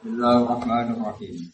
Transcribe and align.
Bismillahirrahmanirrahim. 0.00 1.52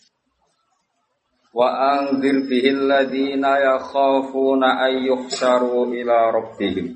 Wa 1.50 1.98
anzir 1.98 2.46
bihi 2.46 2.78
alladhina 2.78 3.58
yakhafuna 3.58 4.86
ay 4.86 5.10
yuhsharu 5.10 5.90
ila 5.90 6.30
rabbihim. 6.30 6.94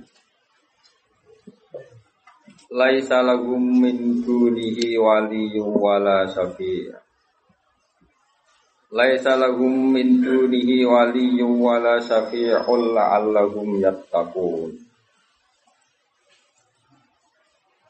Laisa 2.70 3.26
lahum 3.26 3.82
min 3.82 4.22
dunihi 4.22 4.94
waliyyun 4.94 5.74
wala 5.74 6.30
syafi'. 6.30 6.94
Laisa 8.94 9.34
lahum 9.34 9.90
min 9.90 10.22
dunihi 10.22 10.86
waliyyun 10.86 11.58
wala 11.58 11.98
syafi'un 11.98 12.94
la'allahum 12.94 13.82
yattaqun. 13.82 14.78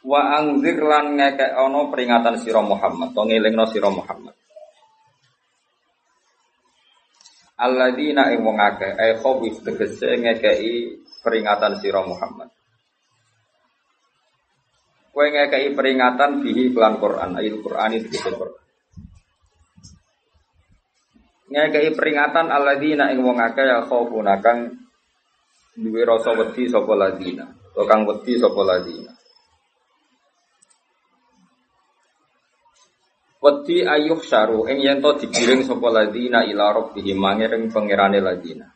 Wa 0.01 0.41
angzir 0.41 0.81
lan 0.81 1.21
ngekek 1.21 1.61
ono 1.61 1.93
peringatan 1.93 2.41
sira 2.41 2.65
Muhammad, 2.65 3.13
to 3.13 3.21
ngelingno 3.21 3.69
sira 3.69 3.93
Muhammad. 3.93 4.33
Alladzina 7.61 8.33
ing 8.33 8.41
wong 8.41 8.57
akeh 8.57 8.97
ai 8.97 9.21
khawif 9.21 9.61
tegese 9.61 10.17
ngekeki 10.17 11.05
peringatan 11.21 11.77
sira 11.77 12.01
Muhammad. 12.01 12.49
Kowe 15.13 15.27
ngekeki 15.29 15.77
peringatan 15.77 16.41
bihi 16.41 16.73
kelan 16.73 16.97
Quran, 16.97 17.37
ayat 17.37 17.61
Quran 17.61 17.91
itu 18.01 18.17
Quran. 18.17 18.57
Ngekeki 21.53 21.93
peringatan 21.93 22.49
alladzina 22.49 23.13
ing 23.13 23.21
wong 23.21 23.37
akeh 23.37 23.69
ya 23.69 23.85
khawfuna 23.85 24.41
kang 24.41 24.81
duwe 25.77 26.09
rasa 26.09 26.33
wedi 26.33 26.65
sapa 26.73 26.97
ladina, 26.97 27.45
to 27.77 27.85
kang 27.85 28.09
wedi 28.09 28.41
sapa 28.41 28.65
ladina. 28.65 29.20
Wedi 33.41 33.81
ayuh 33.81 34.21
syaru 34.21 34.69
ing 34.69 34.85
yen 34.85 35.01
to 35.01 35.17
digiring 35.17 35.65
sapa 35.65 35.89
ladina 35.89 36.45
ila 36.45 36.77
rabbihim 36.77 37.17
mangering 37.17 37.73
pangerane 37.73 38.21
ladina. 38.21 38.69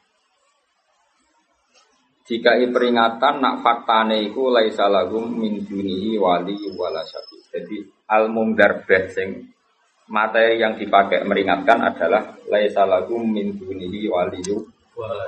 Jika 2.25 2.57
peringatan 2.73 3.45
nak 3.45 3.61
faktane 3.61 4.25
iku 4.25 4.49
laisa 4.49 4.89
lahum 4.89 5.37
min 5.37 5.61
dunihi 5.69 6.17
wali 6.17 6.57
wala 6.81 7.05
syafi. 7.05 7.45
Jadi 7.53 7.85
al 8.09 8.33
mundarbah 8.33 9.05
sing 9.13 9.53
materi 10.09 10.57
yang 10.57 10.81
dipakai 10.81 11.21
meringatkan 11.29 11.85
adalah 11.85 12.33
laisa 12.49 12.89
lahum 12.89 13.21
min 13.21 13.61
dunihi 13.61 14.09
wali 14.09 14.41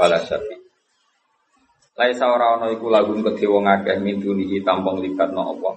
wala 0.01 0.17
syafi. 0.17 0.57
Laisa 1.93 2.33
ora 2.33 2.57
ana 2.57 2.73
iku 2.73 2.89
lahum 2.89 3.21
kedhe 3.21 3.45
akeh 3.45 4.01
min 4.01 4.17
dunihi 4.17 4.65
tampung 4.65 5.05
libatno 5.05 5.45
Allah. 5.45 5.77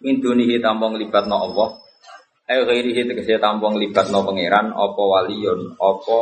Min 0.00 0.24
dunihi 0.24 0.56
tampung 0.56 0.96
libatno 0.96 1.36
Allah 1.36 1.84
Eh 2.46 2.62
ghairihi 2.62 3.10
tegese 3.10 3.42
tampung 3.42 3.74
libat 3.74 4.06
no 4.14 4.22
pangeran 4.22 4.70
apa 4.70 5.02
waliyun 5.02 5.74
apa 5.82 6.18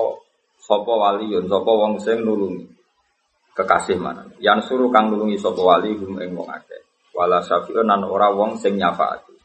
sapa 0.56 0.92
waliyun 0.96 1.44
sapa 1.44 1.68
wong 1.68 2.00
sing 2.00 2.24
nulungi 2.24 2.64
kekasih 3.52 4.00
mana 4.00 4.24
yang 4.40 4.64
suruh 4.64 4.88
kang 4.88 5.12
nulungi 5.12 5.36
sapa 5.36 5.60
wali 5.60 5.92
hum 5.92 6.16
ing 6.24 6.32
wong 6.32 6.48
akeh 6.48 6.80
wala 7.12 7.44
syafi'un 7.44 7.84
nan 7.84 8.02
ora 8.08 8.32
wong 8.32 8.56
sing 8.56 8.80
nyafaati 8.80 9.36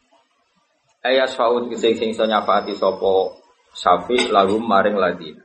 Aya 1.00 1.24
syaud 1.24 1.72
sing 1.80 1.96
sing 1.96 2.12
iso 2.12 2.24
nyafaati 2.24 2.72
sapa 2.76 3.38
syafi 3.76 4.32
lalu 4.32 4.56
maring 4.60 4.96
ladina 4.96 5.44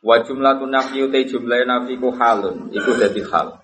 Wa 0.00 0.16
jumlatun 0.24 0.72
nafyu 0.72 1.12
te 1.12 1.28
jumlah 1.28 1.60
nafi 1.68 2.00
ku 2.00 2.08
halun 2.14 2.72
iku 2.72 2.96
dadi 2.96 3.20
hal 3.26 3.60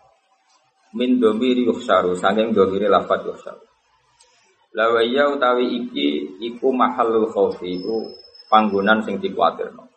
min 0.93 1.17
domiri 1.17 1.65
yuhsaru 1.65 2.13
sanging 2.19 2.53
domiri 2.53 2.87
lafat 2.93 3.25
yuhsaru 3.25 3.66
Lawaya 4.77 5.33
utawi 5.33 5.89
iki 5.89 6.37
iku 6.37 6.69
mahalul 6.69 7.33
khawfi 7.33 7.81
iku 7.81 8.13
panggonan 8.53 9.01
sing 9.01 9.17
dikuatirno. 9.17 9.89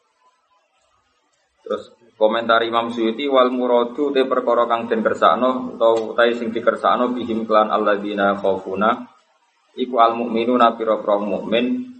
Terus 1.67 1.91
komentar 2.15 2.63
Imam 2.63 2.87
Suyuti 2.87 3.27
wal 3.27 3.51
muradu 3.51 4.15
te 4.15 4.23
perkara 4.23 4.71
kang 4.71 4.87
den 4.87 5.03
kersakno 5.03 5.75
utawa 5.75 6.15
utahe 6.15 6.31
sing 6.31 6.55
dikersakno 6.55 7.11
bihim 7.11 7.43
klan 7.43 7.67
alladzina 7.67 8.39
khaufuna 8.39 9.03
iku 9.75 9.99
al 9.99 10.15
mukminuna 10.15 10.79
pira-pira 10.79 11.19
mukmin 11.19 11.99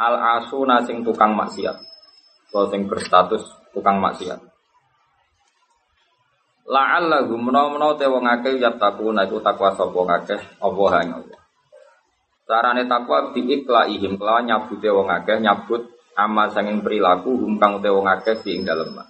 al 0.00 0.40
asuna 0.40 0.80
sing 0.88 1.04
tukang 1.04 1.36
maksiat. 1.36 1.76
Atau 2.48 2.72
sing 2.72 2.88
berstatus 2.88 3.44
tukang 3.76 4.00
maksiat. 4.00 4.40
La'allahum 6.64 7.44
menawa-menawa 7.44 8.00
te 8.00 8.08
wong 8.08 8.24
akeh 8.24 8.56
yattaquna 8.56 9.28
iku 9.28 9.44
takwa 9.44 9.76
sapa 9.76 10.00
akeh 10.16 10.40
Allah 10.64 10.88
hang 10.96 11.10
Allah. 11.20 11.43
Carane 12.44 12.84
takwa 12.84 13.32
diiklaihim 13.32 14.20
kelawan 14.20 14.44
nyabute 14.44 14.88
wong 14.92 15.08
akeh 15.08 15.40
nyabut 15.40 15.88
amal 16.12 16.52
sanging 16.52 16.84
perilaku 16.84 17.32
hum 17.40 17.56
kang 17.56 17.80
te 17.80 17.88
wong 17.88 18.04
akeh 18.04 18.36
di 18.44 18.60
ing 18.60 18.68
dalem. 18.68 19.00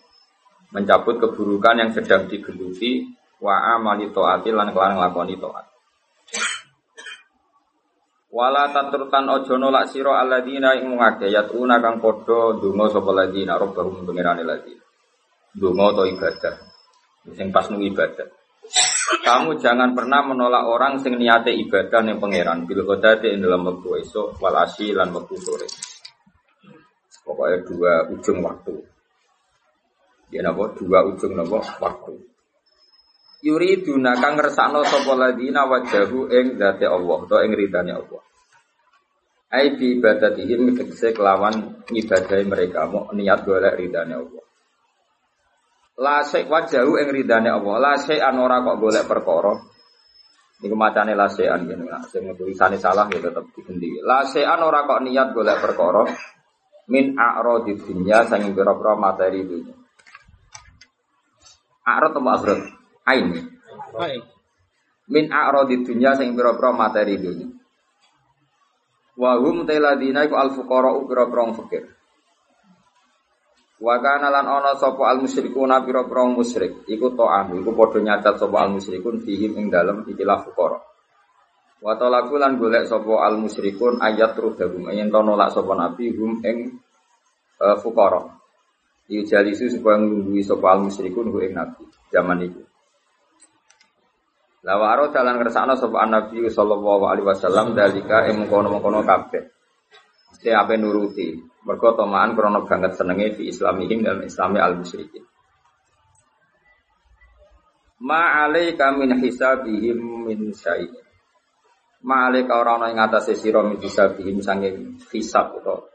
Mencabut 0.70 1.18
keburukan 1.18 1.82
yang 1.82 1.90
sedang 1.90 2.30
digeluti 2.30 3.10
wa 3.42 3.74
amali 3.74 4.14
taati 4.14 4.54
lan 4.54 4.70
kelawan 4.70 4.94
nglakoni 4.98 5.34
taat. 5.34 5.66
Wala 8.34 8.70
tatrutan 8.74 9.30
ojo 9.30 9.54
nolak 9.58 9.94
sira 9.94 10.18
alladzina 10.18 10.74
ing 10.74 10.98
ngake 10.98 11.30
yatuna 11.30 11.78
kang 11.78 12.02
padha 12.02 12.58
donga 12.58 12.90
sapa 12.90 13.10
ladina 13.14 13.54
robbahum 13.54 14.02
pengirane 14.02 14.42
ladina. 14.42 14.82
Donga 15.54 15.94
atau 15.94 16.06
ibadah. 16.06 16.54
Sing 17.34 17.54
pas 17.54 17.70
nu 17.70 17.78
ibadah. 17.78 18.26
Kamu 19.04 19.60
jangan 19.60 19.92
pernah 19.92 20.24
menolak 20.24 20.64
orang 20.64 20.96
sing 20.96 21.20
niate 21.20 21.52
ibadah 21.52 22.00
yang 22.00 22.16
pangeran 22.16 22.64
bil 22.64 22.88
ghadati 22.88 23.36
ing 23.36 23.44
dalam 23.44 23.64
waktu 23.68 24.00
esok 24.00 24.40
wal 24.40 24.56
asyi 24.56 24.96
lan 24.96 25.12
waktu 25.12 25.34
sore. 25.36 25.68
Pokoknya 27.24 27.58
dua 27.64 27.92
ujung 28.12 28.40
waktu. 28.40 28.74
Ya 30.32 30.40
napa 30.40 30.72
dua 30.76 31.04
ujung 31.08 31.36
napa 31.36 31.60
waktu. 31.80 32.16
Yuri 33.44 33.84
duna 33.84 34.16
kang 34.16 34.40
ngersakno 34.40 34.80
sapa 34.88 35.12
ladina 35.12 35.68
wajahu 35.68 36.32
ing 36.32 36.56
zati 36.56 36.88
Allah 36.88 37.18
atau 37.28 37.38
ing 37.44 37.52
ridane 37.52 37.92
Allah. 37.92 38.22
Ai 39.52 39.76
bi 39.76 40.00
ibadatihim 40.00 40.72
tegese 40.72 41.12
kelawan 41.12 41.84
mereka 42.48 42.88
mau 42.88 43.12
niat 43.12 43.44
golek 43.44 43.76
ridane 43.76 44.16
Allah. 44.16 44.44
La 45.94 46.26
syai 46.26 46.50
wajahu 46.50 46.98
ing 46.98 47.08
ridane 47.14 47.50
Allah. 47.50 47.74
La 47.78 47.92
syai 47.94 48.18
an 48.18 48.38
ora 48.42 48.58
kok 48.64 48.78
golek 48.82 49.06
perkara. 49.06 49.54
Niku 50.58 50.74
macane 50.74 51.14
la 51.14 51.30
syai 51.30 51.46
an 51.50 51.66
ngene. 51.66 51.86
Nah, 51.86 52.02
sing 52.10 52.26
tulisane 52.34 52.80
salah 52.80 53.06
ya 53.10 53.22
tetep 53.22 53.46
digendi. 53.54 54.02
La 54.02 54.26
syai 54.26 54.42
an 54.42 54.62
ora 54.66 54.82
kok 54.86 55.06
niat 55.06 55.30
golek 55.30 55.62
perkara 55.62 56.02
min 56.88 57.16
a'radi 57.16 57.80
dunya 57.80 58.28
sanging 58.28 58.52
pira-pira 58.52 58.92
materi 58.98 59.40
dunya. 59.40 59.72
A'rad 61.84 62.12
atau 62.12 62.24
a'rad? 62.24 62.60
Ain. 63.08 63.24
Min 65.08 65.24
a'radi 65.32 65.84
dunya 65.84 66.16
sing 66.16 66.36
pira-pira 66.36 66.76
materi 66.76 67.16
dunya. 67.16 67.48
Wa 69.14 69.38
hum 69.38 69.64
tailadina 69.64 70.26
iku 70.26 70.36
al-fuqara 70.36 70.90
pira-pira 71.06 71.54
fakir. 71.54 71.84
Wa 73.74 73.98
kana 73.98 74.30
lan 74.30 74.46
ana 74.46 74.78
sapa 74.78 75.10
al 75.10 75.18
musyrikuna 75.18 75.82
pira-pira 75.82 76.22
musyrik 76.30 76.86
iku 76.86 77.10
ta'am 77.10 77.58
iku 77.58 77.74
padha 77.74 77.98
nyacat 77.98 78.38
sapa 78.38 78.62
al 78.62 78.70
musyrikun 78.78 79.18
fihim 79.18 79.58
ing 79.58 79.66
dalem 79.66 80.06
ikilah 80.06 80.46
fuqara. 80.46 80.78
Wa 81.82 81.98
talaku 81.98 82.38
lan 82.38 82.54
golek 82.54 82.86
sapa 82.86 83.26
al 83.26 83.34
musyrikun 83.34 83.98
ayat 83.98 84.38
rudahum 84.38 84.94
yen 84.94 85.10
to 85.10 85.20
nolak 85.26 85.50
sapa 85.50 85.74
nabi 85.74 86.14
hum 86.14 86.38
ing 86.46 86.78
uh, 87.58 87.74
fuqara. 87.82 88.22
Yujalisu 89.10 89.68
supaya 89.68 89.98
nglungguhi 89.98 90.46
sapa 90.46 90.66
al 90.70 90.86
musyrikun 90.86 91.34
hu 91.34 91.42
ing 91.42 91.58
nabi 91.58 91.82
zaman 92.14 92.46
itu. 92.46 92.62
Lawaro 94.64 95.10
dalan 95.10 95.36
kersane 95.42 95.74
sapa 95.74 96.06
nabi 96.06 96.46
sallallahu 96.46 97.04
alaihi 97.10 97.26
wasallam 97.26 97.74
dalika 97.74 98.30
ing 98.30 98.38
mengkono-mengkono 98.38 99.02
kabeh. 99.02 99.44
Mesti 100.44 100.60
ape 100.60 100.76
nuruti, 100.76 101.40
mergo 101.64 101.96
tomaan 101.96 102.36
krana 102.36 102.60
banget 102.68 103.00
senenge 103.00 103.32
di 103.32 103.48
islamihim 103.48 104.04
dalam 104.04 104.28
islami 104.28 104.60
al 104.60 104.76
musyrikin. 104.76 105.24
Ma 108.04 108.44
alaika 108.44 108.92
min 108.92 109.24
hisabihim 109.24 110.04
min 110.04 110.52
syai. 110.52 110.84
Ma 112.04 112.28
alaika 112.28 112.60
ora 112.60 112.76
ana 112.76 112.92
ing 112.92 113.00
atase 113.00 113.40
sira 113.40 113.64
min 113.64 113.80
hisabihim 113.80 114.44
sange 114.44 115.00
hisab 115.16 115.56
utawa 115.56 115.88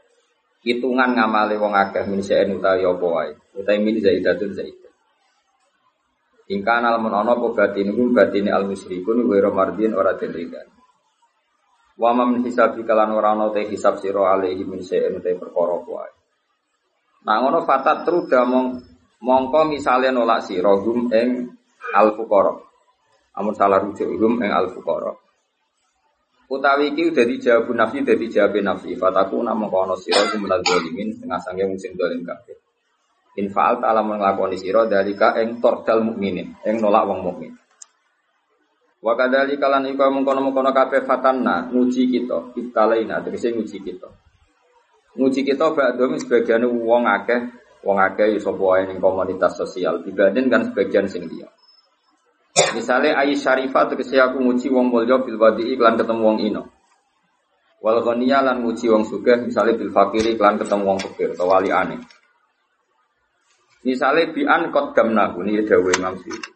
hitungan 0.66 1.14
ngamale 1.14 1.54
wong 1.54 1.70
akeh 1.70 2.10
min 2.10 2.18
syai 2.18 2.50
utawi 2.50 2.82
apa 2.82 3.06
wae. 3.06 3.32
Min 3.54 4.02
zaidatun 4.02 4.50
zaidah. 4.50 4.94
Ingkana 6.50 6.90
lamun 6.90 7.14
ana 7.14 7.38
apa 7.38 7.54
batin 7.54 7.94
iku 7.94 8.10
batine 8.10 8.50
al 8.50 8.66
musyrikun 8.66 9.30
wa 9.30 9.50
mardin 9.54 9.94
ora 9.94 10.18
den 10.18 10.34
Wa 12.00 12.16
mam 12.16 12.40
hisabi 12.40 12.80
kalan 12.88 13.12
ora 13.12 13.36
ana 13.36 13.52
te 13.52 13.68
hisab 13.68 14.00
sira 14.00 14.32
alaihi 14.32 14.64
min 14.64 14.80
syai'in 14.80 15.20
te 15.20 15.36
perkara 15.36 15.76
wae. 15.84 16.12
Nah 17.28 17.36
ngono 17.44 17.60
fatat 17.68 18.08
truda 18.08 18.48
mong 18.48 18.66
mongko 19.20 19.68
misale 19.68 20.08
nolak 20.08 20.40
sira 20.48 20.72
gum 20.80 21.12
ing 21.12 21.52
al 21.92 22.16
fuqara. 22.16 22.56
Amun 23.36 23.52
salah 23.52 23.84
rujuk 23.84 24.08
gum 24.16 24.40
ing 24.40 24.48
al 24.48 24.72
fuqara. 24.72 25.12
Utawi 26.50 26.96
iki 26.96 27.12
udah 27.12 27.24
dijawab 27.28 27.68
nafi 27.76 28.02
udah 28.02 28.16
dijawab 28.16 28.54
nafi. 28.64 28.96
Fataku 28.96 29.38
namun 29.44 29.68
kono 29.68 29.94
siro 29.94 30.24
iku 30.24 30.40
minal 30.40 30.64
dolimin 30.64 31.12
setengah 31.14 31.38
sange 31.44 31.68
musim 31.68 31.94
dolim 31.94 32.24
kabeh. 32.24 32.58
Infaal 33.38 33.78
ta'ala 33.78 34.02
menglakoni 34.02 34.58
siro 34.58 34.88
dalika 34.90 35.38
eng 35.38 35.62
tordal 35.62 36.02
mukminin, 36.02 36.58
eng 36.66 36.82
nolak 36.82 37.06
wong 37.06 37.20
mukmin. 37.22 37.59
Wa 39.00 39.16
kadali 39.16 39.56
kalan 39.56 39.88
iku 39.88 40.12
mengkono-mengkono 40.12 40.76
kabeh 40.76 41.08
fatanna 41.08 41.72
nguji 41.72 42.04
kita, 42.12 42.52
ibtalaina 42.52 43.24
tegese 43.24 43.56
nguji 43.56 43.80
kita. 43.80 44.08
Nguji 45.16 45.40
kita 45.40 45.72
ba'dhum 45.72 46.20
sebagian 46.20 46.68
wong 46.68 47.08
akeh, 47.08 47.48
wong 47.80 47.96
akeh 47.96 48.36
ya 48.36 48.38
sapa 48.38 48.60
wae 48.60 48.84
ning 48.84 49.00
komunitas 49.00 49.56
sosial 49.56 50.04
dibanding 50.04 50.52
kan 50.52 50.68
sebagian 50.68 51.08
sing 51.08 51.24
liya. 51.24 51.48
Misalnya 52.76 53.16
Ayi 53.24 53.40
Syarifah 53.40 53.88
tegese 53.88 54.20
aku 54.20 54.36
nguji 54.36 54.68
wong 54.68 54.92
mulya 54.92 55.16
bil 55.24 55.40
wadi 55.40 55.72
iklan 55.72 55.96
ketemu 55.96 56.20
wong 56.20 56.38
ino. 56.44 56.62
Wal 57.80 58.04
ghaniya 58.04 58.44
lan 58.44 58.60
nguji 58.60 58.92
wong 58.92 59.08
sugih 59.08 59.40
misalnya 59.40 59.80
bil 59.80 59.88
fakiri 59.88 60.36
iklan 60.36 60.60
ketemu 60.60 60.84
wong 60.84 60.98
fakir 61.00 61.32
atau 61.32 61.48
wali 61.48 61.72
aneh. 61.72 62.04
Misalnya 63.80 64.28
bi'an 64.36 64.68
kot 64.68 64.92
gamnahu 64.92 65.40
ini 65.48 65.64
dawe 65.64 65.88
Imam 65.96 66.20
Syuuti. 66.20 66.52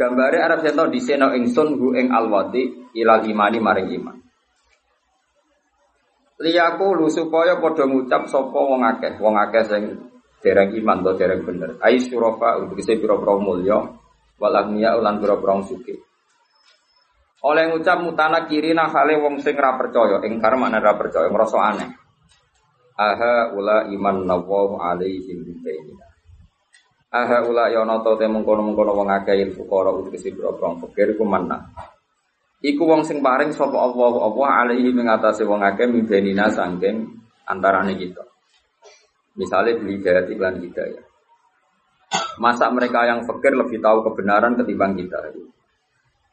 Gambare 0.00 0.40
Arab 0.40 0.64
sento 0.64 0.88
diseno 0.88 1.36
ingsun 1.36 1.76
hu 1.76 1.92
ing 1.92 2.08
alwati 2.08 2.88
ilal 2.96 3.20
imani 3.20 3.60
maring 3.60 3.88
iman. 4.00 4.16
Liyaku 6.40 6.86
lu 6.96 7.12
supaya 7.12 7.60
padha 7.60 7.84
ngucap 7.84 8.24
sapa 8.24 8.56
wong 8.56 8.80
akeh, 8.80 9.20
wong 9.20 9.36
akeh 9.36 9.60
sing 9.68 9.82
dereng 10.40 10.72
iman 10.72 11.04
to 11.04 11.12
dereng 11.20 11.44
bener. 11.44 11.76
Ai 11.84 12.00
syurafa 12.00 12.56
untuk 12.64 12.80
kese 12.80 12.96
pira-pira 12.96 13.36
mulya 13.36 13.76
wal 14.40 14.56
agniya 14.56 14.96
ulan 14.96 15.20
pira-pira 15.20 15.60
suki. 15.68 15.92
Oleh 17.44 17.68
ngucap 17.68 18.00
mutana 18.00 18.48
kirina 18.48 18.88
hale 18.88 19.20
wong 19.20 19.44
sing 19.44 19.52
ra 19.52 19.76
percaya, 19.76 20.24
ingkar 20.24 20.56
makna 20.56 20.80
ra 20.80 20.96
percaya, 20.96 21.28
ngrasa 21.28 21.58
aneh. 21.60 21.90
Aha 22.96 23.52
ula 23.52 23.84
iman 23.92 24.24
nawahu 24.24 24.80
alaihim 24.80 25.44
bainina. 25.60 26.09
Aha 27.10 27.42
ula 27.42 27.66
ya 27.74 27.82
ana 27.82 27.98
te 27.98 28.26
mengkono-mengkono 28.30 28.94
wong 28.94 29.10
akeh 29.10 29.34
il 29.34 29.50
fuqara 29.50 29.90
utkesi 29.90 30.30
boro 30.30 30.54
fakir 30.78 31.18
iku 31.18 31.26
manna. 31.26 31.58
Iku 32.62 32.86
wong 32.86 33.02
sing 33.02 33.18
paring 33.18 33.50
sapa 33.50 33.74
Allah 33.74 34.14
Allah 34.30 34.48
alaihi 34.62 34.94
ing 34.94 35.10
atase 35.10 35.42
wong 35.42 35.58
akeh 35.58 35.90
mibenina 35.90 36.46
sangking 36.54 37.10
antarane 37.50 37.98
kita. 37.98 38.22
Misalnya 39.34 39.74
beli 39.82 39.98
hidayat 39.98 40.30
iklan 40.30 40.62
ya. 40.62 41.02
Masa 42.38 42.70
mereka 42.70 43.02
yang 43.06 43.26
fakir 43.26 43.58
lebih 43.58 43.82
tahu 43.82 44.06
kebenaran 44.06 44.54
ketimbang 44.54 44.94
kita? 44.94 45.18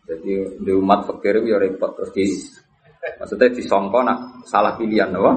Jadi 0.08 0.62
di 0.62 0.72
umat 0.78 1.10
fakir 1.10 1.42
ya 1.42 1.58
repot 1.58 1.98
terus 1.98 2.14
di 2.14 2.26
maksudnya 3.18 3.50
disongkon 3.50 4.08
salah 4.46 4.78
pilihan, 4.78 5.10
apa? 5.10 5.34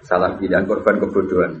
Salah 0.00 0.32
pilihan 0.40 0.64
korban 0.64 0.96
kebodohan. 0.96 1.60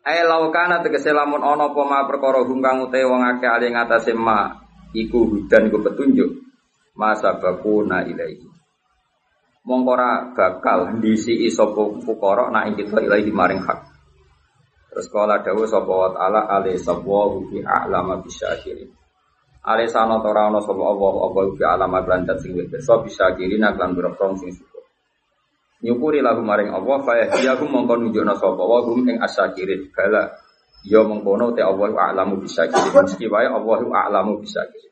Ae 0.00 0.24
laukana 0.24 0.80
tegese 0.80 1.12
lamun 1.12 1.44
ana 1.44 1.68
apa 1.68 1.82
ma 1.84 2.08
perkara 2.08 2.40
hum 2.40 2.64
ute 2.88 3.04
wong 3.04 3.20
akeh 3.20 3.50
ali 3.52 3.68
ngatasé 3.68 4.16
ma 4.16 4.48
iku 4.96 5.28
hudan 5.28 5.68
iku 5.68 5.78
petunjuk. 5.84 6.30
Masa 6.96 7.36
bakuna 7.36 8.04
ilaihi. 8.08 8.48
Mongko 9.60 9.92
bakal 10.32 10.96
ndisi 10.96 11.36
sapa 11.52 12.00
fukara 12.00 12.48
nak 12.48 12.80
kita 12.80 12.96
ilahi 13.04 13.28
maring 13.28 13.60
hak. 13.60 13.80
Terus 14.90 15.06
kala 15.12 15.44
dawuh 15.44 15.68
sapa 15.68 15.92
wa 15.92 16.10
taala 16.16 16.48
ali 16.48 16.80
sapa 16.80 17.16
bi 17.46 17.60
a'lama 17.60 18.24
bisyakirin. 18.24 18.88
Ali 19.60 19.84
sana 19.84 20.16
ora 20.16 20.48
ana 20.48 20.64
sapa 20.64 20.80
Allah 20.80 21.12
apa 21.28 21.40
bi 21.52 21.60
a'lama 21.60 22.00
lan 22.08 22.24
sing 22.40 22.56
wis 22.56 22.72
bisa 22.72 23.36
kiri 23.36 23.60
nak 23.60 23.76
lan 23.76 23.92
sing 24.40 24.56
nyukuri 25.80 26.20
lagu 26.20 26.44
maring 26.44 26.72
Allah 26.72 26.98
fa 27.00 27.16
yahdiyakum 27.16 27.68
mongko 27.68 27.96
nunjukna 27.96 28.36
sapa 28.36 28.60
wa 28.60 28.84
hum 28.84 29.04
ing 29.08 29.16
asyakirin 29.20 29.88
bala 29.92 30.28
ya 30.84 31.00
mengkono 31.04 31.52
te 31.56 31.60
Allah 31.64 31.92
a'lamu 31.92 32.40
bisyakirin 32.40 32.92
meski 32.92 33.28
wae 33.28 33.48
Allah 33.48 33.80
a'lamu 33.80 34.40
bisyakirin 34.40 34.90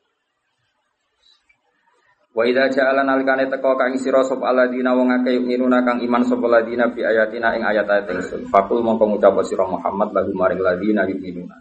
Wa 2.38 2.46
idza 2.46 2.70
ja'ala 2.70 3.02
nalikane 3.02 3.50
teko 3.50 3.75
kang 3.75 3.99
sira 3.99 4.23
sapa 4.23 4.55
alladzina 4.55 4.94
wong 4.94 5.11
akeh 5.11 5.43
yu'minuna 5.43 5.82
kang 5.82 5.99
iman 5.99 6.23
sapa 6.23 6.46
alladzina 6.46 6.87
bi 6.87 7.02
ayatina 7.02 7.50
ing 7.58 7.67
ayat-ayat 7.67 8.14
ingsun. 8.14 8.46
Fakul 8.46 8.79
mongko 8.79 9.11
ngucap 9.11 9.43
sira 9.43 9.67
Muhammad 9.67 10.14
lagu 10.14 10.31
maring 10.38 10.62
alladzina 10.62 11.02
yu'minuna. 11.11 11.58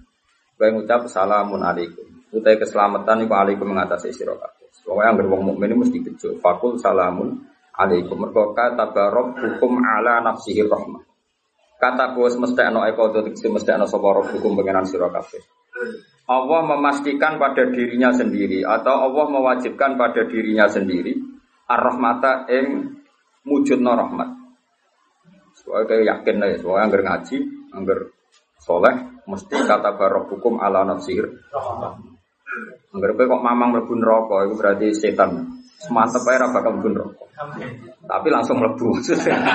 Kowe 0.54 0.70
ngucap 0.70 1.10
salamun 1.10 1.66
alaikum. 1.66 2.06
Utai 2.30 2.62
keselamatan 2.62 3.26
iku 3.26 3.34
alaikum 3.34 3.74
mengatasi 3.74 4.14
sira 4.14 4.38
kabeh. 4.38 4.70
Pokoke 4.86 5.02
anggere 5.02 5.28
wong 5.34 5.42
mukmin 5.50 5.82
mesti 5.82 5.98
bejo. 5.98 6.38
Fakul 6.38 6.78
salamun 6.78 7.42
alaikum 7.78 8.18
mergo 8.18 8.52
kata 8.58 8.90
barok 8.92 9.38
hukum 9.38 9.78
ala 9.80 10.20
nafsihi 10.26 10.66
rahmah 10.66 11.06
kata 11.78 12.18
bos 12.18 12.34
mesti 12.36 12.62
ana 12.66 12.90
eko 12.90 13.14
tegese 13.14 13.48
mesti 13.54 13.70
ana 13.72 13.86
sapa 13.86 14.26
hukum 14.34 14.58
pengenan 14.58 14.84
sira 14.84 15.08
kabeh 15.14 15.42
Allah 16.28 16.62
memastikan 16.76 17.40
pada 17.40 17.70
dirinya 17.72 18.12
sendiri 18.12 18.66
atau 18.66 19.08
Allah 19.08 19.26
mewajibkan 19.32 19.96
pada 19.96 20.28
dirinya 20.28 20.68
sendiri 20.68 21.16
ar-rahmata 21.70 22.50
ing 22.52 22.98
mujudna 23.48 23.96
rahmat 23.96 24.38
Soalnya 25.58 25.86
kayak 25.90 26.06
yakin 26.06 26.36
lah 26.38 26.48
ya, 26.54 26.58
soalnya 26.62 26.84
anggar 26.86 27.02
ngaji, 27.04 27.38
anggar 27.74 28.00
soleh, 28.62 28.96
mesti 29.26 29.56
kata 29.68 29.98
barok 29.98 30.38
hukum 30.38 30.62
ala 30.62 30.86
nafsir. 30.86 31.28
Anggar 32.94 33.12
kok 33.18 33.42
mamang 33.44 33.76
mlebu 33.76 33.94
neraka, 33.98 34.48
itu 34.48 34.54
berarti 34.56 34.88
setan. 34.94 35.60
Semantep 35.78 36.26
ae 36.26 36.38
ora 36.42 36.50
bakal 36.50 36.72
mlebu 36.74 36.90
neraka. 36.90 37.26
Tapi 38.10 38.28
langsung 38.34 38.58
mlebu. 38.58 38.98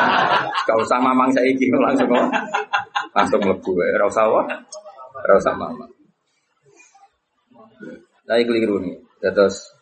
Gak 0.67 0.79
usah 0.79 0.99
mamang 1.03 1.35
saiki 1.35 1.67
langsung 1.75 2.07
kok. 2.07 2.31
Langsung 3.11 3.41
mlebu 3.43 3.71
ae 3.83 3.91
ora 3.99 4.07
usah 4.07 4.25
wae. 4.31 4.55
Ora 5.23 5.35
usah 5.35 5.55
mamang. 5.59 5.91
Nah, 8.23 8.39
keliru 8.39 8.79
nih. 8.79 8.97
Terus 9.19 9.75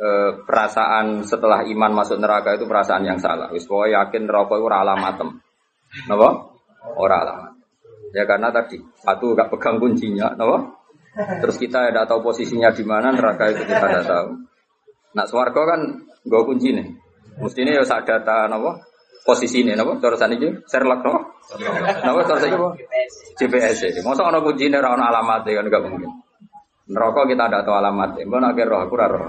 eh, 0.00 0.30
perasaan 0.48 1.28
setelah 1.28 1.60
iman 1.68 1.92
masuk 1.92 2.16
neraka 2.16 2.56
itu 2.56 2.64
perasaan 2.64 3.04
yang 3.04 3.20
salah. 3.20 3.52
Wis 3.52 3.68
pokoknya 3.68 4.08
yakin 4.08 4.24
neraka 4.24 4.56
itu 4.56 4.64
ora 4.64 4.80
alamatem. 4.80 5.28
Napa? 6.08 6.28
Ora 6.96 7.16
alamat. 7.20 7.52
Ya 8.12 8.24
karena 8.28 8.52
tadi 8.52 8.76
satu 9.00 9.32
gak 9.32 9.48
pegang 9.52 9.80
kuncinya, 9.80 10.36
napa? 10.36 10.72
Terus 11.12 11.56
kita 11.60 11.92
tidak 11.92 12.08
tahu 12.08 12.24
posisinya 12.24 12.72
di 12.72 12.84
mana 12.84 13.12
neraka 13.12 13.52
itu 13.52 13.64
kita 13.68 13.84
tidak 13.84 14.04
tahu. 14.08 14.28
Nak 15.12 15.26
swarga 15.28 15.62
kan 15.76 15.80
gue 16.24 16.40
kunci 16.46 16.72
nih. 16.72 16.86
Mestinya 17.40 17.72
ya 17.80 17.82
saat 17.84 18.04
data 18.04 18.48
nopo 18.48 18.76
posisi 19.22 19.62
ini 19.62 19.72
nopo 19.72 19.96
cara 20.02 20.16
aja 20.18 20.48
Sherlock 20.68 21.00
nopo. 21.04 21.20
Nopo 22.04 22.20
cara 22.24 22.38
sana 22.40 22.70
GPS 23.36 23.88
ini. 23.88 24.00
Masa 24.04 24.28
orang 24.28 24.44
kunci 24.44 24.68
nih 24.68 24.78
orang 24.80 25.08
alamat 25.08 25.44
kan 25.44 25.66
gak 25.68 25.82
mungkin. 25.84 26.10
Neraka 26.92 27.22
kita 27.24 27.44
ada 27.48 27.64
tahu 27.64 27.76
alamat. 27.78 28.20
Mbak 28.20 28.38
nak 28.42 28.58
roh 28.68 28.80
aku 28.84 28.94
raro. 28.98 29.20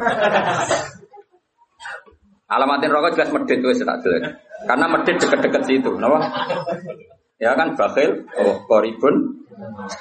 Alamatin 2.54 2.94
rokok 2.94 3.18
jelas 3.18 3.30
medit 3.34 3.58
tuh 3.66 3.74
tak 3.82 3.98
jelas. 4.06 4.24
Karena 4.70 4.86
medit 4.86 5.16
deket-deket 5.18 5.64
situ, 5.66 5.92
nopo. 5.98 6.22
Ya 7.42 7.58
kan 7.58 7.74
bakhil, 7.74 8.30
oh 8.40 8.62
koribun 8.70 9.44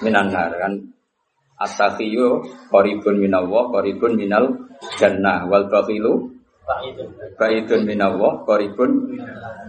minanar 0.04 0.52
kan 0.61 0.78
As-sakhiyu 1.62 2.42
qaribun 2.69 3.23
minallah, 3.23 3.71
qaribun 3.71 4.19
minal 4.19 4.45
jannah 4.99 5.47
wal 5.47 5.71
bakhilu 5.71 6.35
baidun 7.38 7.83
minallah, 7.87 8.42
qaribun. 8.47 9.19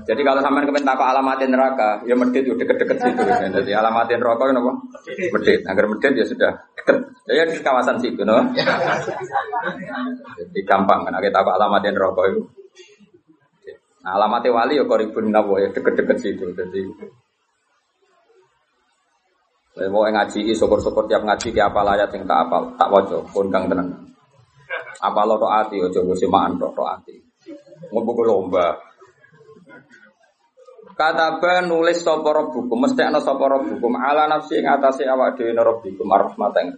Jadi 0.04 0.22
kalau 0.26 0.44
sampean 0.44 0.68
kepen 0.68 0.84
takok 0.84 1.08
alamatin 1.16 1.56
neraka, 1.56 2.04
ya 2.04 2.12
medit 2.18 2.44
udah 2.44 2.60
deket-deket 2.60 2.98
situ. 3.00 3.24
Jadi 3.24 3.72
alamatin 3.72 4.20
neraka 4.20 4.52
apa? 4.52 4.74
Medit. 5.08 5.62
Agar 5.64 5.86
medit 5.88 6.12
ya 6.12 6.26
sudah 6.28 6.52
deket. 6.76 6.98
Ya 7.32 7.48
di 7.48 7.56
kawasan 7.64 8.04
situ, 8.04 8.28
no? 8.28 8.52
Jadi 10.36 10.60
gampang 10.68 11.08
kan 11.08 11.16
kita 11.24 11.40
takok 11.40 11.56
alamatin 11.56 11.96
neraka 11.96 12.22
itu. 12.36 12.42
Nah, 14.04 14.20
alamatnya 14.20 14.52
wali 14.52 14.76
ya 14.76 14.84
qaribun 14.84 15.32
minallah 15.32 15.64
ya 15.64 15.70
deket-deket 15.72 16.18
situ. 16.20 16.52
Jadi 16.52 16.84
saya 19.74 19.90
mau 19.90 20.06
ngaji, 20.06 20.54
syukur-syukur 20.54 21.10
tiap 21.10 21.26
ngaji 21.26 21.50
ke 21.50 21.58
apa 21.58 21.82
layat 21.82 22.14
yang 22.14 22.30
tak 22.30 22.46
apal, 22.46 22.62
tak 22.78 22.90
wajo, 22.94 23.26
kondang 23.34 23.66
tenan. 23.66 23.90
Apa 25.02 25.26
lo 25.26 25.42
ati, 25.50 25.82
ojo 25.82 26.00
gue 26.06 26.18
semaan 26.18 26.62
roh 26.62 26.72
ati. 26.86 27.18
Ngobrol 27.90 28.30
lomba. 28.30 28.78
Kata 30.94 31.42
ben 31.42 31.74
nulis 31.74 32.06
sapa 32.06 32.22
buku, 32.54 32.70
mesti 32.70 33.02
ana 33.02 33.18
sapa 33.18 33.50
buku, 33.50 33.88
ala 33.98 34.30
nafsi 34.30 34.62
ing 34.62 34.70
atase 34.70 35.10
awak 35.10 35.42
dhewe 35.42 35.58
rabbukum 35.58 36.06
arahmatan. 36.06 36.78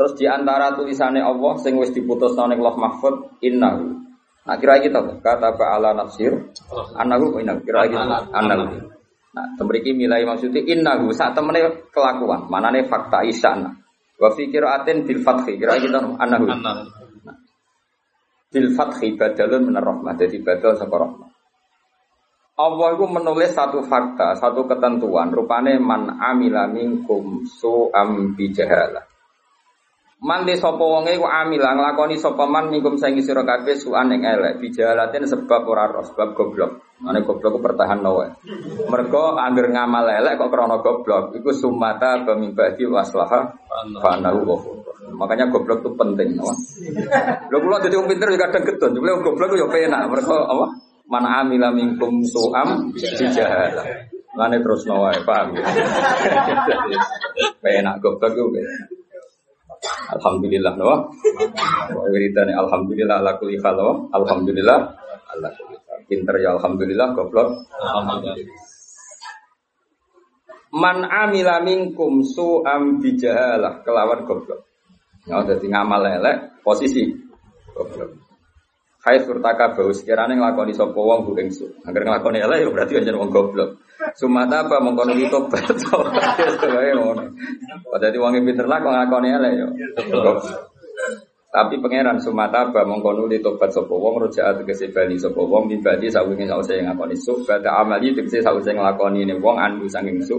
Terus 0.00 0.16
di 0.16 0.24
antara 0.24 0.72
tulisannya 0.72 1.20
Allah 1.20 1.60
sing 1.60 1.76
wis 1.76 1.92
diputus 1.92 2.32
nang 2.40 2.56
Allah 2.56 2.72
Mahfud 2.72 3.36
innahu. 3.44 4.00
Nah 4.48 4.56
kira 4.56 4.80
kita 4.80 5.04
kata 5.20 5.52
ala 5.60 5.92
nafsir, 5.92 6.32
annahu 6.96 7.36
innahu 7.36 7.60
kira 7.68 7.84
gitu, 7.84 8.00
annahu. 8.32 8.96
Nah, 9.30 9.46
tembriki 9.54 9.94
milai 9.94 10.26
maksudnya 10.26 10.58
innahu 10.58 11.14
saat 11.14 11.38
temene 11.38 11.86
kelakuan, 11.94 12.50
mana 12.50 12.74
nih 12.74 12.90
fakta 12.90 13.22
isana. 13.22 13.70
Wa 14.18 14.34
fi 14.34 14.50
qiraatin 14.50 15.06
bil 15.06 15.22
fathi, 15.22 15.54
kira 15.54 15.78
kita 15.78 16.02
anahu. 16.02 16.46
Nah. 16.50 16.82
bil 18.50 18.74
fathi 18.74 19.14
badalun 19.14 19.70
minar 19.70 19.86
rahmah. 19.86 20.18
Jadi 20.18 20.42
badal 20.42 20.74
saka 20.74 20.90
rahmah. 20.98 21.30
Allah 22.60 22.88
itu 22.92 23.06
menulis 23.08 23.56
satu 23.56 23.80
fakta, 23.86 24.36
satu 24.36 24.68
ketentuan. 24.68 25.32
Rupane 25.32 25.80
man 25.80 26.20
amila 26.20 26.68
minkum 26.68 27.46
su'am 27.46 28.36
bijahalah. 28.36 29.06
Man 30.20 30.44
di 30.44 30.52
sapa 30.52 30.84
wonge 30.84 31.16
ku 31.16 31.24
amila 31.24 31.72
nglakoni 31.72 32.20
sapa 32.20 32.44
man 32.44 32.68
minkum 32.68 33.00
saing 33.00 33.24
sira 33.24 33.40
kabeh 33.40 33.72
su'an 33.72 34.12
ing 34.12 34.28
elek 34.28 34.60
bijahalatin 34.60 35.24
sebab 35.24 35.64
ora 35.64 35.88
roh, 35.88 36.04
sebab 36.04 36.36
goblok. 36.36 36.89
Mane 37.00 37.24
goblok 37.24 37.64
pertahan 37.64 38.04
wae. 38.04 38.28
Mergo 38.92 39.32
angger 39.40 39.72
ngamal 39.72 40.04
elek 40.20 40.36
kok 40.36 40.52
krana 40.52 40.84
goblok, 40.84 41.32
iku 41.32 41.48
sumata 41.48 42.20
bamimbadi 42.28 42.84
waslaha 42.84 43.56
ghafur. 43.88 44.84
Makanya 45.16 45.48
goblok 45.48 45.80
itu 45.80 45.90
penting, 45.96 46.36
no? 46.36 46.52
Lho 47.48 47.56
kula 47.56 47.80
dadi 47.80 47.96
wong 47.96 48.04
pinter 48.04 48.28
ya 48.36 48.44
kadang 48.44 48.68
gedon, 48.68 49.00
wong 49.00 49.20
goblok 49.24 49.56
yo 49.56 49.72
penak 49.72 50.12
mergo 50.12 50.44
apa? 50.44 50.66
Man 51.08 51.24
amila 51.24 51.72
minkum 51.72 52.20
su'am 52.20 52.92
bijahalah. 52.92 54.12
Mane 54.36 54.60
terus 54.60 54.84
nawae, 54.84 55.24
paham 55.24 55.56
ya? 55.56 55.64
Penak 57.64 57.96
goblok 58.04 58.36
yo 58.36 58.52
Alhamdulillah 60.12 60.76
no. 60.76 61.08
Wiridane 62.12 62.52
alhamdulillah 62.52 63.24
ala 63.24 63.40
kulli 63.40 63.56
hal 63.56 63.80
Alhamdulillah 64.12 64.78
hal. 65.32 65.69
Pinter 66.10 66.42
ya 66.42 66.58
alhamdulillah 66.58 67.14
goblok. 67.14 67.70
Alhamdulillah. 67.70 68.58
Man 70.74 71.06
amila 71.06 71.62
minkum 71.62 72.26
su'am 72.26 72.98
bijahalah 72.98 73.86
kelawan 73.86 74.26
goblok. 74.26 74.66
Ya 75.30 75.38
dadi 75.46 75.70
ngamal 75.70 76.02
elek 76.18 76.66
posisi 76.66 77.14
goblok. 77.70 78.18
Hai 79.00 79.22
surtaka 79.22 79.72
bau 79.72 79.94
sekiranya 79.94 80.34
ngelakoni 80.34 80.74
sopo 80.74 81.06
wong 81.06 81.30
bu 81.30 81.38
su. 81.54 81.70
Agar 81.86 82.02
ngelakoni 82.02 82.42
elek 82.42 82.58
ya 82.66 82.68
berarti 82.74 82.92
kan 82.98 83.14
wong 83.14 83.30
goblok. 83.30 83.78
Sumata 84.18 84.66
apa 84.66 84.82
mengkono 84.82 85.14
itu 85.14 85.30
tobat. 85.30 85.62
Jadi 88.02 88.16
wong 88.18 88.34
pinter 88.42 88.66
lah 88.66 88.82
kok 88.82 88.90
ngelakoni 88.90 89.28
elek 89.30 89.52
ya. 89.54 89.66
Tapi 91.50 91.82
pangeran 91.82 92.22
sumata 92.22 92.70
apa 92.70 92.86
mengkono 92.86 93.26
itu 93.26 93.42
tobat 93.42 93.74
sopo 93.74 93.98
wong 93.98 94.22
rojak 94.22 94.62
tegese 94.62 94.94
bali 94.94 95.18
sopo 95.18 95.50
wong 95.50 95.66
mibadi 95.66 96.06
sawingi 96.06 96.46
sausé 96.46 96.78
ngakoni 96.78 97.18
su. 97.18 97.42
Bada 97.42 97.82
amali 97.82 98.14
tegese 98.14 98.38
sausé 98.38 98.70
ngelakoni 98.70 99.26
ini 99.26 99.34
wong 99.34 99.58
andu 99.58 99.90
saking 99.90 100.22
su. 100.22 100.38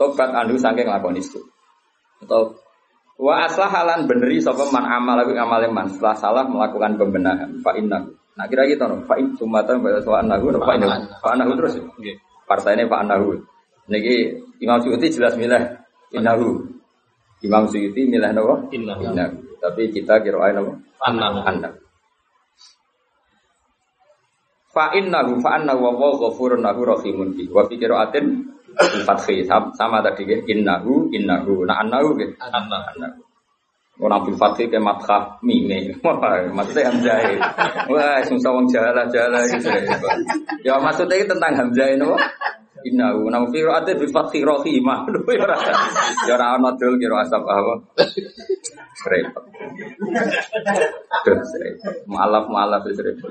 Tobat 0.00 0.32
andu 0.32 0.56
saking 0.56 0.88
ngelakoni 0.88 1.20
su. 1.20 1.44
Atau 2.24 2.56
Wa 3.20 3.44
aslahalan 3.44 4.08
beneri 4.08 4.40
sapa 4.40 4.64
man 4.72 4.88
amal 4.88 5.20
lagi 5.20 5.36
amal 5.36 5.60
man 5.68 5.92
setelah 5.92 6.16
salah 6.16 6.44
melakukan 6.48 6.96
pembenahan. 6.96 7.60
Fa 7.60 7.76
inna. 7.76 8.00
Nah 8.32 8.48
kira 8.48 8.64
gitu 8.64 8.88
no. 8.88 9.04
Fa 9.04 9.20
in 9.20 9.36
sumatan 9.36 9.84
wa 9.84 9.92
fa 10.00 10.24
annahu 10.24 10.56
fa 10.56 10.72
inna. 10.72 11.04
Fa 11.20 11.36
annahu 11.36 11.52
terus. 11.52 11.76
Nggih. 12.00 12.16
Partainya 12.48 12.88
fa 12.88 13.04
annahu. 13.04 13.36
Niki 13.92 14.40
Imam 14.64 14.80
Suyuti 14.80 15.12
jelas 15.12 15.36
milah 15.36 15.84
innahu. 16.16 16.79
Imam 17.40 17.64
Suyuti 17.68 18.08
milah? 18.08 18.32
Innahu. 18.32 18.68
Innahu. 18.72 19.36
Tapi 19.60 19.82
kita 19.92 20.20
kira 20.24 20.40
ae 20.48 20.52
napa? 20.56 20.72
Annahu. 21.04 21.38
Annahu. 21.44 21.76
Fa 24.70 24.94
innahu 24.94 25.42
fa 25.42 25.58
annahu 25.58 25.82
wa 25.82 26.14
ghafurun 26.14 26.62
lahu 26.62 26.86
rahimun 26.86 27.34
bi. 27.34 27.50
Wa 27.50 27.66
fi 27.66 27.74
qiraatin 27.74 28.50
fathi 28.78 29.44
sama 29.46 29.98
tadi 30.00 30.24
ya 30.26 30.38
innahu 30.46 31.10
innahu 31.10 31.66
nah 31.66 31.82
annahu 31.82 32.14
gitu 32.16 32.34
annahu 32.38 33.20
orang 34.00 34.24
bil 34.24 34.36
fathi 34.40 34.70
ke 34.70 34.78
matkah 34.80 35.36
mime 35.44 35.92
maksudnya 36.56 36.88
hamzah 36.88 37.18
wah 37.90 38.18
susah 38.24 38.50
wong 38.54 38.66
jala 38.72 39.04
jala 39.12 39.44
gitu 39.50 39.68
ya 40.66 40.80
maksudnya 40.80 41.26
tentang 41.28 41.52
hamzah 41.52 41.88
itu 41.92 42.10
innahu. 42.86 43.28
Nah 43.28 43.44
fi 43.48 43.58
ra'ati 43.64 43.92
bil 43.98 44.12
fathi 44.12 44.40
rahimah 44.44 44.98
ya 46.28 46.34
ora 46.34 46.46
ana 46.56 46.70
dul 46.76 46.96
kira 46.96 47.20
asap 47.24 47.42
apa? 47.44 47.74
Repot 49.08 49.44
malaf 52.08 52.44
malaf 52.48 52.82
repot 52.88 53.30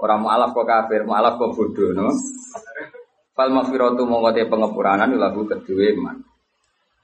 orang 0.00 0.20
malaf 0.24 0.50
kok 0.56 0.66
kafir 0.66 1.04
malaf 1.04 1.36
kok 1.36 1.52
bodoh 1.52 1.92
no? 1.92 2.08
Fal 3.36 3.48
maghfiratu 3.52 4.04
mongko 4.04 4.30
te 4.36 4.42
pengepuranan 4.48 5.16
lagu 5.16 5.44
kedue 5.48 5.96
man. 5.96 6.18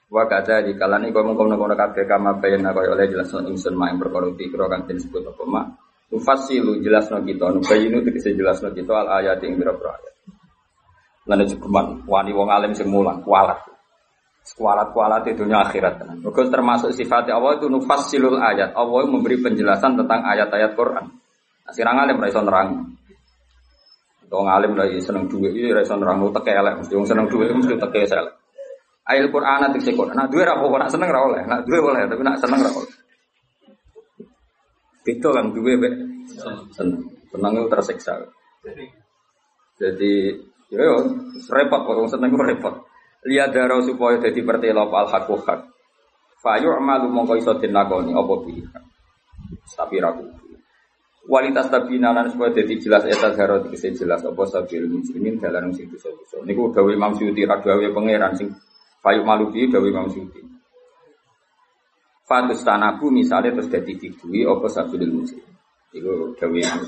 Wa 0.07 0.25
kata 0.29 0.63
di 0.63 0.77
kalani 0.79 1.11
kau 1.11 1.25
mengkau 1.25 1.49
nopo 1.49 1.67
kabeh 1.67 2.05
kama 2.07 2.39
bayana 2.39 2.71
kau 2.71 2.85
oleh 2.85 3.09
jelas 3.11 3.31
no 3.35 3.47
insun 3.49 3.75
ma 3.75 3.91
yang 3.91 3.99
perkara 3.99 4.31
dikira 4.33 4.71
kan 4.71 4.87
disebut 4.87 5.23
apa 5.33 5.45
ma. 5.49 5.63
Tufasilu 6.07 6.79
jelas 6.85 7.11
no 7.11 7.19
kita, 7.25 7.51
nu 7.51 7.59
bayinu 7.67 7.99
tegese 8.07 8.39
jelas 8.39 8.63
no 8.63 8.71
kita 8.71 8.95
al 8.95 9.09
ayat 9.19 9.43
yang 9.43 9.59
berapa 9.59 9.81
ayat. 9.81 10.16
Lalu 11.27 11.45
cukuman 11.59 12.07
wani 12.07 12.31
wong 12.31 12.49
alim 12.51 12.73
sing 12.73 12.87
mulang 12.87 13.23
kualat. 13.27 13.59
Kualat 14.47 14.95
kualat 14.95 15.27
itu 15.27 15.43
dunia 15.43 15.67
akhirat. 15.67 16.23
Mereka 16.23 16.55
termasuk 16.55 16.95
sifat 16.95 17.27
Allah 17.35 17.59
itu 17.59 17.67
nufasilul 17.67 18.39
ayat. 18.39 18.79
Allah 18.79 19.03
memberi 19.11 19.43
penjelasan 19.43 19.99
tentang 19.99 20.23
ayat-ayat 20.23 20.79
Quran. 20.79 21.11
Nah, 21.67 21.73
sirang 21.75 21.99
alim 21.99 22.23
raiso 22.23 22.39
nerang. 22.47 22.95
Wong 24.27 24.47
alim 24.51 24.75
lagi 24.75 24.99
seneng 24.99 25.31
duit, 25.31 25.55
ini 25.55 25.71
rasa 25.71 25.95
nerang 25.95 26.19
lu 26.19 26.35
teke 26.35 26.51
elek, 26.51 26.83
mesti 26.83 26.99
wong 26.99 27.07
seneng 27.07 27.31
duit 27.31 27.47
mesti 27.47 27.79
teke 27.79 28.11
elek. 28.11 28.35
Ayat 29.07 29.31
Quran 29.31 29.59
nanti 29.63 29.79
cek 29.87 29.95
Nah 29.95 30.27
duit 30.27 30.47
apa 30.51 30.67
nak 30.67 30.91
seneng 30.91 31.09
ra 31.15 31.21
oleh, 31.23 31.47
nak 31.47 31.63
duit 31.63 31.79
boleh, 31.79 32.11
tapi 32.11 32.23
nak 32.27 32.43
seneng 32.43 32.59
ra 32.59 32.71
oleh. 32.75 32.93
Itu 35.07 35.29
kan 35.31 35.55
duit 35.55 35.79
be 35.79 35.89
seneng, 36.75 37.07
seneng 37.31 37.53
itu 37.55 37.67
tersiksa. 37.71 38.15
Jadi 39.79 40.35
yo 40.73 40.81
yo 40.83 40.97
repot 41.51 41.81
kok 41.87 41.97
wong 41.97 42.11
seneng 42.11 42.35
repot. 42.35 42.87
Lihat 43.27 43.51
darah 43.51 43.83
supaya 43.83 44.23
jadi 44.23 44.41
pertelo 44.47 44.87
al 44.87 45.11
hak 45.11 45.27
hak. 45.27 45.61
Fayu 46.39 46.71
amalu 46.71 47.11
mongko 47.11 47.35
iso 47.35 47.59
dinakoni 47.59 48.15
apa 48.15 48.35
pilih. 48.47 48.67
Tapi 49.67 49.99
ragu. 49.99 50.23
Kualitas 51.27 51.67
tabina 51.67 52.15
lan 52.15 52.31
supaya 52.31 52.55
jadi 52.55 52.79
jelas 52.79 53.03
etat 53.03 53.35
harot 53.35 53.67
bisa 53.67 53.91
jelas 53.91 54.23
apa 54.23 54.47
sabil 54.47 54.87
muslimin 54.87 55.43
dalam 55.43 55.75
sing 55.75 55.91
dosa 55.91 56.07
dosa. 56.15 56.39
Niku 56.47 56.71
gawe 56.71 56.87
Imam 56.87 57.19
Syuuti 57.19 57.43
ra 57.43 57.59
gawe 57.59 57.83
pangeran 57.91 58.39
sing 58.39 58.55
payu 59.03 59.27
maluki 59.27 59.67
gawe 59.67 59.83
Imam 59.83 60.07
Syuuti. 60.07 60.39
Fatus 62.23 62.63
tanaku 62.63 63.11
misalnya 63.11 63.59
terus 63.59 63.67
jadi 63.67 63.93
didui 63.99 64.47
apa 64.47 64.71
sabil 64.71 65.03
muslim. 65.11 65.43
Iku 65.91 66.39
gawe 66.39 66.59
Imam. 66.63 66.81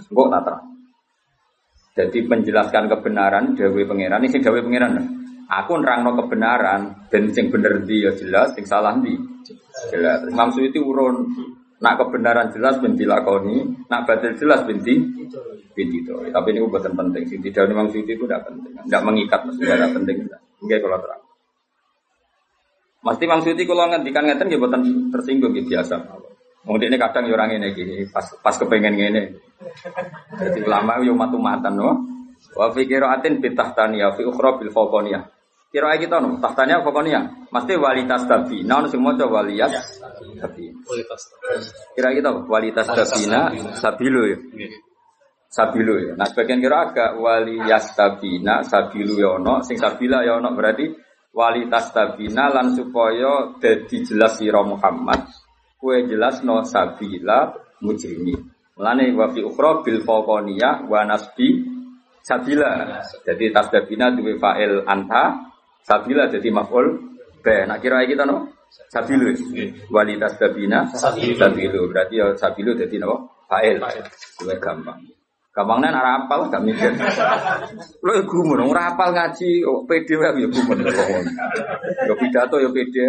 Kok 0.00 0.28
tak 0.32 0.42
terang. 0.48 0.73
Jadi 1.94 2.26
menjelaskan 2.26 2.90
kebenaran 2.90 3.54
gawe 3.54 3.82
pangeran 3.86 4.18
ini 4.18 4.30
sing 4.34 4.42
gawe 4.42 4.58
pangeran. 4.58 4.92
Aku 5.46 5.78
nerangno 5.78 6.18
kebenaran 6.18 7.06
dan 7.06 7.30
sing 7.30 7.54
bener 7.54 7.86
dia 7.86 8.10
ya 8.10 8.12
jelas, 8.18 8.50
sing 8.58 8.66
salah 8.66 8.98
di 8.98 9.14
jelas. 9.92 10.26
Imam 10.26 10.50
Syuuti 10.50 10.82
urun 10.82 11.30
Nak 11.84 12.00
kebenaran 12.00 12.48
jelas 12.48 12.80
binti 12.80 13.04
lakoni, 13.04 13.60
nak 13.92 14.08
batil 14.08 14.32
jelas 14.40 14.64
binti 14.64 14.96
binti 15.76 15.96
itu. 16.00 16.16
Tapi 16.32 16.48
ini 16.54 16.64
bukan 16.64 16.96
penting. 16.96 17.28
Sing 17.28 17.44
tidak 17.44 17.68
memang 17.68 17.92
itu 17.92 18.08
tidak 18.08 18.46
penting, 18.48 18.72
tidak 18.88 19.02
mengikat 19.04 19.40
maksudnya 19.44 19.76
tidak 19.76 19.92
penting. 19.92 20.16
Oke 20.64 20.76
kalau 20.80 20.98
terang. 21.02 21.22
Mesti 23.04 23.24
Mang 23.28 23.44
Suti 23.44 23.68
kalau 23.68 23.84
ngendikan 23.92 24.24
ngeten 24.24 24.48
ya 24.48 24.56
buatan 24.56 25.12
tersinggung 25.12 25.52
gitu 25.52 25.76
biasa. 25.76 26.00
Mungkin 26.64 26.88
ini 26.88 26.96
kadang 26.96 27.28
orang 27.28 27.60
ini 27.60 27.76
gini, 27.76 28.08
pas 28.08 28.24
pas 28.40 28.56
kepengen 28.56 28.96
gini. 28.96 29.22
Jadi 30.40 30.58
ulama 30.64 31.00
yo 31.00 31.12
matu 31.16 31.40
matan 31.40 31.74
no. 31.76 31.90
Wa 32.54 32.70
fi 32.70 32.84
qiraatin 32.84 33.40
bi 33.40 33.52
tahtaniya 33.56 34.14
fi 34.14 34.22
ukhra 34.24 34.60
bil 34.60 34.70
fawqaniyah. 34.70 35.22
Kira 35.74 35.90
kita 35.98 36.22
no, 36.22 36.38
tahtanya 36.38 36.86
pokoknya. 36.86 37.50
Mesti 37.50 37.74
wali 37.74 38.06
tastabi. 38.06 38.62
Nah, 38.62 38.86
sing 38.86 39.02
maca 39.02 39.26
waliyas 39.26 39.74
tapi 40.38 40.70
Kira 41.96 42.08
kita 42.12 42.30
walitas 42.46 42.86
tabina 42.86 43.50
sabilu 43.74 44.22
ya. 44.28 44.38
Sabilu 45.48 45.94
ya. 46.02 46.12
Nah 46.18 46.26
sebagian 46.26 46.58
kira 46.58 46.90
agak 46.90 47.16
waliyas 47.18 47.94
tabina 47.94 48.62
sabilu 48.66 49.18
ya 49.18 49.38
ono, 49.38 49.62
sing 49.62 49.78
sabila 49.78 50.26
ya 50.26 50.42
ono 50.42 50.50
berarti 50.52 50.90
walitas 51.30 51.94
tabina 51.94 52.50
lan 52.50 52.74
supaya 52.74 53.54
dadi 53.58 54.02
jelas 54.02 54.38
sira 54.38 54.62
Muhammad 54.66 55.30
kue 55.78 56.06
jelas 56.10 56.42
no 56.42 56.62
sabila 56.66 57.54
mujrimi. 57.82 58.53
Mulane 58.74 59.14
wa 59.14 59.30
fi 59.30 59.40
ukhra 59.42 59.82
bil 59.86 60.02
faqaniyah 60.02 60.90
wa 60.90 61.06
nasbi 61.06 61.62
sabila. 62.22 63.00
Jadi 63.22 63.54
tasdabina 63.54 64.10
duwe 64.10 64.34
fa'il 64.38 64.82
anta, 64.82 65.50
sabila 65.86 66.26
jadi 66.26 66.48
maf'ul 66.50 66.86
be. 67.38 67.56
Nak 67.70 67.78
kira 67.78 68.02
kita 68.06 68.26
no 68.26 68.54
Sabilu. 68.90 69.30
Walitas 69.90 70.34
sabina 70.34 70.82
sabilu. 70.90 71.86
Berarti 71.90 72.18
ya 72.18 72.34
sabilu 72.34 72.74
jadi 72.74 72.98
napa? 72.98 73.22
Fa'il. 73.46 73.78
Luwih 74.42 74.58
gampang. 74.58 74.98
Gampangnya 75.54 75.94
arah 75.94 76.26
apal 76.26 76.50
gak 76.50 76.66
mikir. 76.66 76.98
Lo 78.02 78.10
ya 78.10 78.26
gumun, 78.26 78.66
ora 78.66 78.90
apal 78.90 79.14
ngaji, 79.14 79.62
oh, 79.62 79.86
pede 79.86 80.18
wae 80.18 80.34
ya 80.34 80.50
gumun. 80.50 80.82
Yo 82.10 82.14
pidato 82.18 82.58
yo 82.58 82.74
pede. 82.74 83.06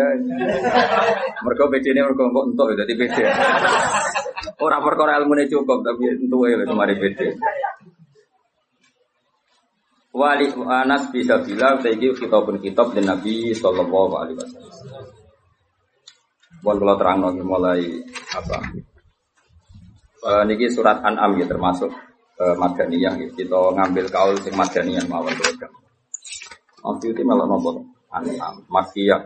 Mergo 1.42 1.66
pede 1.74 1.90
ne 1.90 2.06
mergo 2.06 2.30
kok 2.30 2.46
entuk 2.46 2.78
dadi 2.78 2.94
pede. 2.94 3.26
Ora 4.62 4.78
perkara 4.78 5.18
ilmune 5.18 5.50
cukup 5.50 5.82
tapi 5.82 6.22
entuk 6.22 6.46
wae 6.46 6.54
lho 6.54 6.74
mari 6.78 6.94
pede. 7.02 7.34
Wali 10.14 10.48
Anas 10.70 11.10
bisa 11.10 11.42
bilang 11.42 11.82
saiki 11.82 12.14
kitabun 12.14 12.62
kitab 12.62 12.94
dan 12.94 13.10
Nabi 13.10 13.58
sallallahu 13.58 14.14
alaihi 14.22 14.38
wasallam. 14.38 15.06
Buat 16.62 16.78
kalau 16.78 16.96
terang 17.02 17.20
mulai 17.42 18.06
apa? 18.38 18.58
Uh, 20.26 20.42
niki 20.46 20.70
surat 20.70 21.02
An'am 21.04 21.36
ya 21.38 21.46
termasuk 21.46 21.94
uh, 22.40 22.56
Madaniyah 22.56 23.14
ya. 23.20 23.28
Kita 23.32 23.76
ngambil 23.76 24.06
kaul 24.12 24.36
sing 24.44 24.56
Madaniyah 24.56 25.06
mawon 25.08 25.36
program. 25.36 25.72
Waktu 26.86 27.06
itu 27.18 27.22
malah 27.26 27.50
nopo 27.50 27.82
An'am 28.14 28.64
Makiyah 28.70 29.22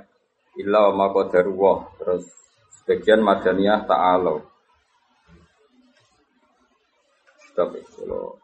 illa 0.57 0.91
ma 0.95 1.11
qadarullah 1.13 1.77
terus 1.99 2.23
sebagian 2.81 3.21
Madaniyah 3.21 3.85
ta'ala. 3.85 4.35
Tapi 7.53 7.79
kalau 7.95 8.39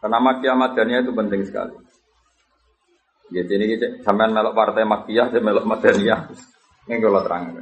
karena 0.00 0.18
Makiyah 0.20 0.56
Madaniyah 0.56 1.00
itu 1.04 1.12
penting 1.12 1.42
sekali. 1.44 1.76
Jadi 3.32 3.52
ini 3.56 3.66
sampean 4.04 4.36
melok 4.36 4.52
partai 4.52 4.84
Makiyah, 4.84 5.32
saya 5.32 5.40
melok 5.40 5.64
Madaniyah. 5.64 6.28
Ini 6.84 7.00
kalau 7.00 7.24
terang. 7.24 7.56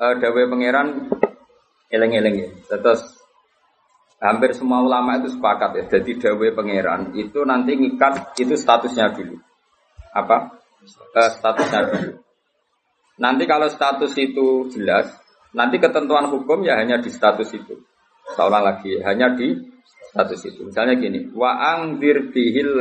Uh, 0.00 0.16
Dawe 0.16 0.42
pangeran 0.48 1.12
eleng-eleng 1.92 2.36
ya. 2.40 2.48
Terus 2.72 3.19
hampir 4.20 4.52
semua 4.52 4.84
ulama 4.84 5.16
itu 5.18 5.32
sepakat 5.32 5.70
ya. 5.80 5.84
Jadi 5.98 6.20
dawe 6.20 6.46
pangeran 6.52 7.16
itu 7.16 7.40
nanti 7.42 7.74
ngikat 7.74 8.36
itu 8.36 8.54
statusnya 8.54 9.16
dulu. 9.16 9.40
Apa? 10.12 10.60
Uh, 11.16 11.30
statusnya 11.40 11.80
dulu. 11.88 12.10
Nanti 13.20 13.44
kalau 13.44 13.68
status 13.68 14.12
itu 14.16 14.68
jelas, 14.72 15.12
nanti 15.52 15.76
ketentuan 15.76 16.28
hukum 16.32 16.64
ya 16.64 16.80
hanya 16.80 17.00
di 17.00 17.08
status 17.12 17.52
itu. 17.52 17.80
Seolah 18.36 18.62
lagi 18.62 19.00
hanya 19.02 19.36
di 19.36 19.56
status 20.12 20.40
itu. 20.48 20.68
Misalnya 20.68 20.96
gini, 20.96 21.28
wa 21.36 21.56
angdir 21.76 22.32
bihil. 22.32 22.80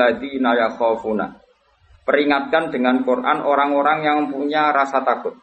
Peringatkan 2.07 2.63
dengan 2.73 3.05
Quran 3.05 3.37
orang-orang 3.43 3.99
yang 4.01 4.19
punya 4.31 4.71
rasa 4.73 5.03
takut 5.03 5.37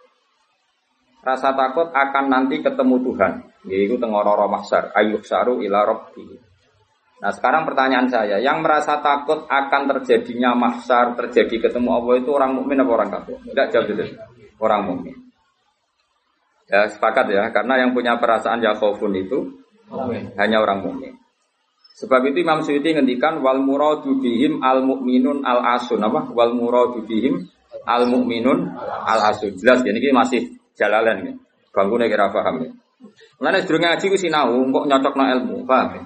rasa 1.27 1.51
takut 1.59 1.91
akan 1.91 2.25
nanti 2.31 2.63
ketemu 2.63 3.03
Tuhan. 3.03 3.33
Yaitu 3.67 3.99
tengororo 3.99 4.47
mahsar, 4.47 4.95
ayuk 4.95 5.27
saru 5.27 5.59
ila 5.59 5.83
robbi. 5.83 6.23
Nah 7.19 7.35
sekarang 7.35 7.67
pertanyaan 7.67 8.07
saya, 8.07 8.39
yang 8.39 8.63
merasa 8.63 9.03
takut 9.03 9.43
akan 9.51 9.83
terjadinya 9.91 10.55
mahsar, 10.55 11.19
terjadi 11.19 11.67
ketemu 11.67 11.99
Allah 11.99 12.15
itu 12.23 12.31
orang 12.31 12.55
mukmin 12.55 12.79
apa 12.79 12.91
orang 12.95 13.11
kafir? 13.11 13.43
Tidak 13.43 13.67
jawab 13.75 13.87
itu. 13.91 14.05
Orang 14.63 14.83
mukmin. 14.87 15.17
Ya 16.71 16.87
sepakat 16.87 17.27
ya, 17.35 17.51
karena 17.51 17.83
yang 17.83 17.91
punya 17.91 18.19
perasaan 18.23 18.63
yakhofun 18.63 19.15
itu 19.19 19.59
Amin. 19.91 20.31
hanya 20.39 20.63
orang 20.63 20.87
mukmin. 20.87 21.19
Sebab 21.97 22.29
itu 22.29 22.45
Imam 22.45 22.61
Suyuti 22.61 22.93
ngendikan 22.93 23.41
wal 23.41 23.65
muradu 23.65 24.21
bihim 24.21 24.61
al 24.61 24.85
mukminun 24.85 25.43
al 25.43 25.81
asun 25.81 26.05
apa? 26.05 26.29
Wal 26.31 26.53
muradu 26.53 27.03
bihim 27.09 27.49
al 27.89 28.05
mukminun 28.05 28.77
al 28.85 29.33
asun. 29.33 29.57
Jelas 29.57 29.81
ya 29.81 29.97
ini 29.97 30.13
masih 30.13 30.56
jalalan 30.77 31.27
ya. 31.27 31.33
Bangunnya 31.73 32.09
kira 32.09 32.31
paham 32.31 32.63
ya. 32.63 32.71
Mulane 33.41 33.65
sedurunge 33.65 33.93
ngaji 33.93 34.07
ku 34.09 34.17
sinau 34.17 34.57
kok 34.73 34.87
nyocokno 34.89 35.25
ilmu, 35.37 35.57
paham 35.69 35.89
ya? 35.97 36.03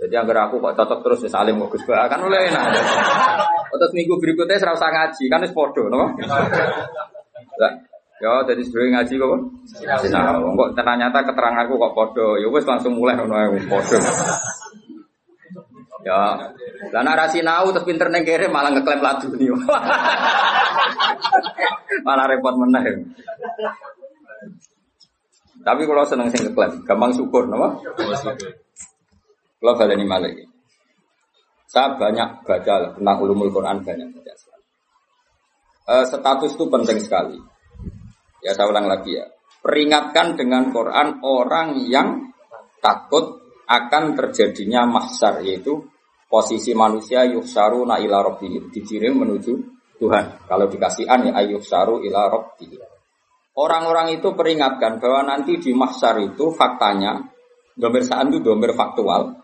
Jadi 0.00 0.14
agar 0.16 0.48
aku 0.48 0.64
kok 0.64 0.74
cocok 0.80 0.98
terus 1.04 1.20
wis 1.28 1.36
kok 1.36 1.68
Gus 1.68 1.84
kan 1.84 2.20
oleh 2.24 2.48
enak. 2.48 2.72
Terus 3.70 3.92
minggu 3.92 4.16
berikutnya 4.16 4.56
serau 4.56 4.76
ngaji, 4.76 5.24
kan 5.28 5.44
wis 5.44 5.52
padha? 5.52 5.84
Lah, 7.60 7.72
ya 8.20 8.32
jadi 8.48 8.60
sedurunge 8.64 8.96
ngaji 8.96 9.14
kok 9.20 9.32
sinau. 10.00 10.56
Kok 10.56 10.72
ternyata 10.72 11.18
keteranganku 11.20 11.76
kok 11.76 11.92
padha, 11.92 12.40
ya 12.40 12.48
wis 12.48 12.64
langsung 12.64 12.96
mulai 12.96 13.20
ngono 13.20 13.36
ae. 13.36 13.60
Ya, 16.00 16.32
lah 16.96 17.02
narasi 17.04 17.44
nau 17.44 17.76
terus 17.76 17.84
pinter 17.84 18.08
neng 18.08 18.24
kere 18.24 18.48
malah 18.48 18.72
ngeklaim 18.72 19.04
ladu 19.04 19.36
nih. 19.36 19.52
malah 22.08 22.24
repot 22.24 22.56
meneh. 22.56 23.04
Tapi 25.60 25.82
kalau 25.84 26.04
seneng 26.08 26.32
sing 26.32 26.48
gampang 26.56 27.12
syukur, 27.12 27.44
nama? 27.44 27.76
Kalau 29.60 29.74
baleni 29.76 30.08
malah 30.08 30.32
Saya 31.70 31.94
banyak 31.94 32.42
baca 32.42 32.74
tentang 32.96 33.16
ulumul 33.22 33.52
Quran 33.52 33.84
banyak 33.84 34.08
baca 34.10 34.32
sekali. 34.34 34.64
Uh, 35.86 36.04
status 36.08 36.56
itu 36.58 36.64
penting 36.66 36.98
sekali. 36.98 37.38
Ya 38.42 38.56
saya 38.56 38.72
ulang 38.72 38.90
lagi 38.90 39.14
ya. 39.20 39.28
Peringatkan 39.60 40.34
dengan 40.34 40.72
Quran 40.72 41.20
orang 41.22 41.78
yang 41.86 42.32
takut 42.80 43.38
akan 43.70 44.18
terjadinya 44.18 44.82
mahsar 44.88 45.46
yaitu 45.46 45.86
posisi 46.26 46.74
manusia 46.74 47.22
yuhsaru 47.28 47.86
na 47.86 48.02
ila 48.02 48.26
rabbihim 48.26 48.74
dikirim 48.74 49.14
menuju 49.14 49.52
Tuhan. 50.02 50.50
Kalau 50.50 50.66
dikasih 50.66 51.06
an 51.06 51.30
ya 51.30 51.32
ayuhsaru 51.38 52.02
ila 52.02 52.26
rabbihim. 52.32 52.89
Orang-orang 53.54 54.14
itu 54.14 54.30
peringatkan 54.32 55.02
bahwa 55.02 55.34
nanti 55.34 55.58
di 55.58 55.74
mahsyar 55.74 56.22
itu 56.22 56.54
faktanya 56.54 57.18
domir 57.74 58.06
saan 58.06 58.30
itu 58.30 58.38
domir 58.44 58.76
faktual. 58.76 59.40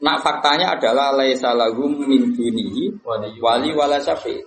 Nah 0.00 0.16
faktanya 0.20 0.76
adalah 0.76 1.12
laisa 1.12 1.52
lahum 1.52 2.04
min 2.04 2.32
dunihi 2.32 3.00
wali 3.40 3.70
wala 3.72 4.00
syafi. 4.00 4.40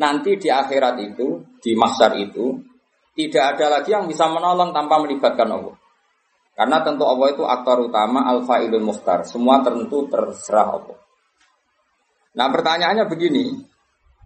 Nanti 0.00 0.40
di 0.40 0.48
akhirat 0.48 0.96
itu, 1.02 1.44
di 1.60 1.76
mahsyar 1.76 2.16
itu 2.16 2.56
tidak 3.12 3.56
ada 3.56 3.78
lagi 3.78 3.92
yang 3.92 4.08
bisa 4.08 4.30
menolong 4.30 4.72
tanpa 4.72 4.96
melibatkan 5.02 5.50
Allah. 5.50 5.76
Karena 6.56 6.80
tentu 6.80 7.04
Allah 7.04 7.28
itu 7.34 7.44
aktor 7.44 7.84
utama 7.84 8.24
al-fa'ilul 8.30 8.84
muhtar. 8.84 9.28
Semua 9.28 9.60
tentu 9.60 10.08
terserah 10.08 10.76
Allah. 10.76 10.98
Nah 12.36 12.48
pertanyaannya 12.48 13.04
begini. 13.10 13.60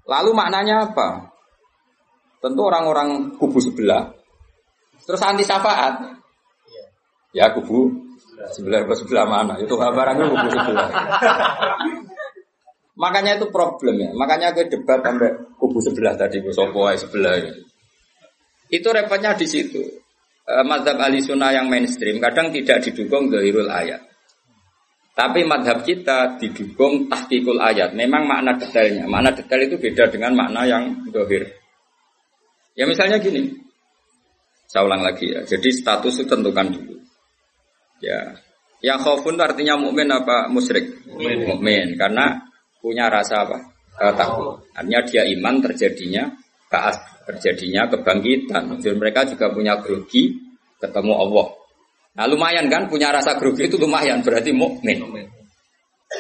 Lalu 0.05 0.31
maknanya 0.37 0.93
apa? 0.93 1.34
Tentu 2.45 2.61
orang-orang 2.61 3.41
kubu 3.41 3.57
sebelah. 3.57 4.13
Terus 5.09 5.25
anti 5.25 5.49
syafaat. 5.49 6.13
Ya 7.33 7.49
kubu 7.57 7.89
sebelah 8.53 8.85
ke 8.85 8.95
sebelah 9.01 9.25
mana? 9.25 9.57
Itu 9.57 9.81
barangnya 9.81 10.29
kubu 10.29 10.49
sebelah. 10.53 10.89
Makanya 13.03 13.41
itu 13.41 13.49
problem 13.49 13.97
ya. 13.97 14.11
Makanya 14.13 14.53
aku 14.53 14.69
debat 14.69 15.01
sampai 15.01 15.33
kubu 15.57 15.81
sebelah 15.81 16.21
tadi, 16.21 16.45
sopo 16.53 16.85
sebelah. 16.93 17.49
Itu 18.69 18.93
repotnya 18.93 19.33
di 19.41 19.49
situ. 19.49 19.81
E, 20.45 20.55
madhab 20.69 21.01
ahli 21.01 21.25
sunnah 21.25 21.57
yang 21.57 21.73
mainstream 21.73 22.21
kadang 22.21 22.53
tidak 22.53 22.85
didukung 22.85 23.33
zahirul 23.33 23.73
ayat. 23.73 24.05
Tapi 25.17 25.49
madhab 25.49 25.81
kita 25.81 26.37
didukung 26.37 27.09
tahkikul 27.09 27.57
ayat. 27.57 27.97
Memang 27.97 28.29
makna 28.29 28.53
detailnya. 28.61 29.09
Makna 29.09 29.33
detail 29.33 29.65
itu 29.65 29.81
beda 29.81 30.13
dengan 30.13 30.37
makna 30.37 30.69
yang 30.69 31.09
dohir. 31.09 31.64
Ya 32.75 32.85
misalnya 32.91 33.23
gini, 33.23 33.55
saya 34.67 34.87
ulang 34.87 35.07
lagi 35.07 35.31
ya. 35.31 35.47
Jadi 35.47 35.71
status 35.71 36.19
itu 36.19 36.27
tentukan 36.27 36.75
dulu. 36.75 36.99
Ya, 38.03 38.35
yang 38.85 39.01
khofun 39.01 39.41
artinya 39.41 39.81
mukmin 39.81 40.13
apa 40.13 40.51
musyrik? 40.53 41.07
Mukmin. 41.09 41.97
Karena 41.97 42.37
punya 42.85 43.09
rasa 43.09 43.49
apa? 43.49 43.59
Uh, 43.97 44.13
takut. 44.13 44.61
Artinya 44.77 45.01
dia 45.09 45.23
iman 45.39 45.63
terjadinya 45.65 46.29
kaas, 46.69 47.01
terjadinya 47.25 47.89
kebangkitan. 47.89 48.77
Jadi 48.83 48.97
mereka 48.99 49.25
juga 49.25 49.49
punya 49.55 49.81
grogi 49.81 50.37
ketemu 50.77 51.13
Allah. 51.17 51.47
Nah 52.15 52.27
lumayan 52.29 52.69
kan 52.69 52.91
punya 52.93 53.09
rasa 53.09 53.41
grogi 53.41 53.73
itu 53.73 53.81
lumayan 53.81 54.21
berarti 54.21 54.53
mukmin. 54.53 55.01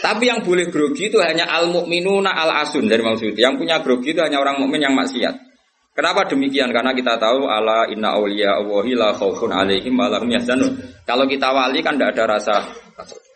Tapi 0.01 0.27
yang 0.27 0.41
boleh 0.41 0.73
grogi 0.73 1.13
itu 1.13 1.21
hanya 1.21 1.47
al 1.47 1.71
mukminuna 1.71 2.35
al 2.35 2.67
asun 2.67 2.91
dari 2.91 2.99
maksud 3.05 3.37
Yang 3.37 3.55
punya 3.63 3.79
grogi 3.85 4.17
itu 4.17 4.25
hanya 4.25 4.41
orang 4.41 4.59
mukmin 4.59 4.83
yang 4.83 4.97
maksiat. 4.97 5.54
Kenapa 5.95 6.27
demikian? 6.27 6.75
Karena 6.75 6.91
kita 6.91 7.15
tahu 7.23 7.47
ala 7.47 7.87
inna 7.87 8.19
awliya 8.19 8.59
Allahi 8.59 8.99
la 8.99 9.15
khaufun 9.15 9.55
alaihim 9.55 9.95
wa 9.95 10.11
lahum 10.11 10.27
yahzanun. 10.27 10.75
Kalau 11.07 11.23
kita 11.31 11.55
wali 11.55 11.79
kan 11.87 11.95
tidak 11.95 12.19
ada 12.19 12.35
rasa 12.35 12.67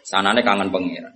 sanane 0.02 0.42
kangen 0.42 0.66
pangeran. 0.74 1.14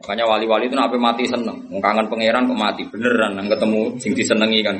Makanya 0.00 0.24
wali-wali 0.24 0.68
itu 0.68 0.76
nape 0.76 0.96
mati 0.96 1.28
seneng, 1.28 1.56
kangen 1.80 2.08
pangeran 2.08 2.48
kok 2.48 2.56
mati 2.56 2.84
beneran 2.88 3.36
nang 3.36 3.48
ketemu 3.52 4.00
sing 4.00 4.12
disenengi 4.16 4.60
kan. 4.64 4.76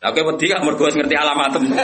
Lah 0.00 0.12
kowe 0.12 0.32
wedi 0.32 0.48
kan 0.48 0.64
mergo 0.64 0.88
ngerti 0.88 1.16
alamatem. 1.16 1.64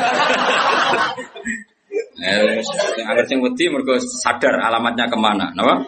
Eh, 2.23 2.63
agar 3.03 3.27
sing 3.27 3.43
wedi 3.43 3.67
mergo 3.67 3.99
sadar 3.99 4.63
alamatnya 4.63 5.11
ke 5.11 5.19
mana, 5.19 5.51
napa? 5.59 5.83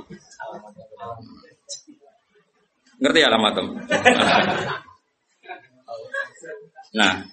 Ngerti 2.98 3.20
alamatem. 3.22 3.66
Nah, 6.94 7.26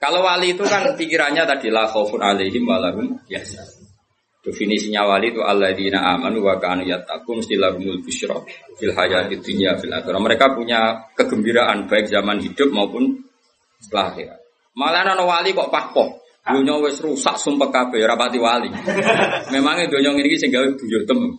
kalau 0.00 0.24
wali 0.24 0.56
itu 0.56 0.64
kan 0.66 0.96
pikirannya 0.96 1.46
tadi 1.46 1.68
la 1.70 1.86
khaufun 1.86 2.24
alaihim 2.24 2.66
walahum 2.66 3.20
biasa. 3.28 3.62
Definisinya 4.40 5.04
wali 5.04 5.36
itu 5.36 5.44
alladzina 5.44 6.16
amanu 6.16 6.40
wa 6.40 6.56
kanu 6.56 6.88
yattaqun 6.88 7.44
mesti 7.44 7.60
lahumul 7.60 8.00
busyra 8.00 8.40
fil 8.80 8.96
hayati 8.96 9.36
dunya 9.36 9.76
fil 9.76 9.92
akhirah. 9.92 10.16
Mereka 10.16 10.56
punya 10.56 11.12
kegembiraan 11.12 11.84
baik 11.84 12.08
zaman 12.08 12.40
hidup 12.40 12.72
maupun 12.72 13.20
setelah 13.76 14.16
akhirat. 14.16 14.40
Malah 14.72 15.04
ana 15.04 15.24
wali 15.28 15.52
kok 15.52 15.68
pahpoh. 15.68 16.16
Dunia 16.40 16.80
wis 16.80 16.96
rusak 17.04 17.36
sumpah 17.36 17.68
kabeh 17.68 18.00
rapati 18.00 18.40
wali. 18.40 18.72
Memangnya 19.52 19.92
dunia 19.92 20.16
ini 20.16 20.40
sing 20.40 20.48
gawe 20.48 20.66
buyutem. 20.72 21.36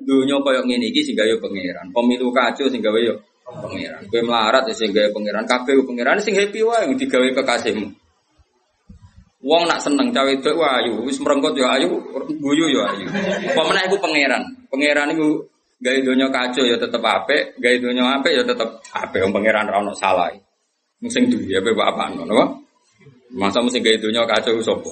Dunia 0.00 0.40
koyo 0.40 0.64
ngene 0.64 0.88
iki 0.88 1.04
sing 1.04 1.12
gawe 1.12 1.28
pangeran. 1.36 1.92
Pemilu 1.92 2.32
kacau 2.32 2.72
sing 2.72 2.80
gawe 2.80 2.96
yo 3.04 3.20
pangeran. 3.56 4.02
Kowe 4.08 4.22
melarat 4.24 4.64
sing 4.76 4.92
gawe 4.92 5.08
pangeran 5.12 5.44
kabeh 5.48 5.72
pangeran 5.84 6.20
sing 6.20 6.36
happy 6.36 6.60
wae 6.60 6.84
digawe 6.96 7.28
kekasihmu. 7.32 7.88
Wong 9.38 9.70
nak 9.70 9.78
seneng 9.78 10.10
cawe 10.10 10.28
itu 10.28 10.50
ayu, 10.50 10.98
wis 11.06 11.22
merengkot 11.22 11.54
ya 11.54 11.78
ayu, 11.78 11.94
guyu 12.42 12.66
ya 12.74 12.90
ayu. 12.90 13.06
Pemenang 13.54 13.86
iku 13.86 13.96
pangeran. 14.02 14.42
Pangeran 14.66 15.14
iku 15.14 15.46
gawe 15.78 15.98
donya 16.02 16.26
kacau 16.28 16.64
ya 16.66 16.76
tetep 16.76 16.98
apik, 16.98 17.54
gawe 17.62 17.76
donya 17.78 18.18
apik 18.18 18.32
ya 18.34 18.42
tetep 18.42 18.68
apik 18.90 19.22
wong 19.22 19.32
pangeran 19.32 19.70
ra 19.70 19.78
ono 19.78 19.94
salah. 19.94 20.34
Sing 21.06 21.30
duwe 21.30 21.54
apa 21.54 21.94
apa 21.94 22.04
ngono. 22.18 22.66
Masa 23.38 23.62
mesti 23.62 23.78
gawe 23.78 23.96
donya 24.02 24.26
kacau 24.26 24.58
sapa? 24.58 24.90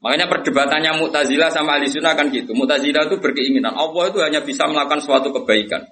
Makanya 0.00 0.32
perdebatannya 0.32 0.96
Mu'tazilah 0.96 1.52
sama 1.52 1.76
Ahli 1.76 1.92
Sunnah 1.92 2.16
kan 2.16 2.32
gitu. 2.32 2.56
Mu'tazilah 2.56 3.04
itu 3.12 3.20
berkeinginan 3.20 3.76
Allah 3.76 4.08
itu 4.08 4.18
hanya 4.24 4.40
bisa 4.40 4.64
melakukan 4.64 5.04
suatu 5.04 5.28
kebaikan. 5.28 5.84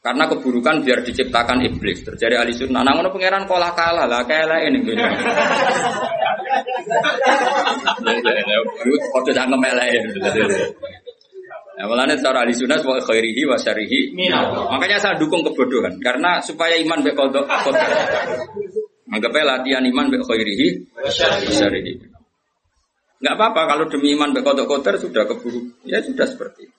Karena 0.00 0.24
keburukan 0.32 0.80
biar 0.80 1.04
diciptakan 1.04 1.60
iblis. 1.60 2.00
Terjadi 2.00 2.40
ahli 2.40 2.56
sunnah. 2.56 2.80
Namun 2.80 3.12
pangeran 3.12 3.44
kolah 3.44 3.76
kalah 3.76 4.08
lah 4.08 4.24
kalah 4.24 4.56
ini 4.64 4.80
dunia. 4.80 5.12
Kode 9.12 9.36
jangan 9.36 9.60
melek. 9.60 10.00
Nah, 11.76 11.84
malahnya 11.84 12.16
cara 12.16 12.48
ahli 12.48 12.56
sunnah 12.56 12.80
wa 12.80 12.96
khairihi 12.96 13.44
wa 13.44 13.60
syarihi. 13.60 14.16
Makanya 14.72 14.96
saya 14.96 15.14
dukung 15.20 15.44
kebodohan 15.44 16.00
karena 16.00 16.40
supaya 16.40 16.80
iman 16.80 17.04
be 17.04 17.12
kodok 17.12 17.44
kodok. 17.44 17.88
Anggapnya 19.12 19.44
latihan 19.52 19.84
iman 19.84 20.08
be 20.08 20.16
khairihi 20.24 20.96
wa 20.96 21.12
syarihi. 21.12 22.00
Enggak 23.20 23.34
apa-apa 23.36 23.76
kalau 23.76 23.84
demi 23.92 24.16
iman 24.16 24.32
be 24.32 24.40
kodok 24.40 24.64
kotor 24.64 24.96
sudah 24.96 25.28
keburu. 25.28 25.60
Ya 25.84 26.00
sudah 26.00 26.24
seperti 26.24 26.72
itu. 26.72 26.78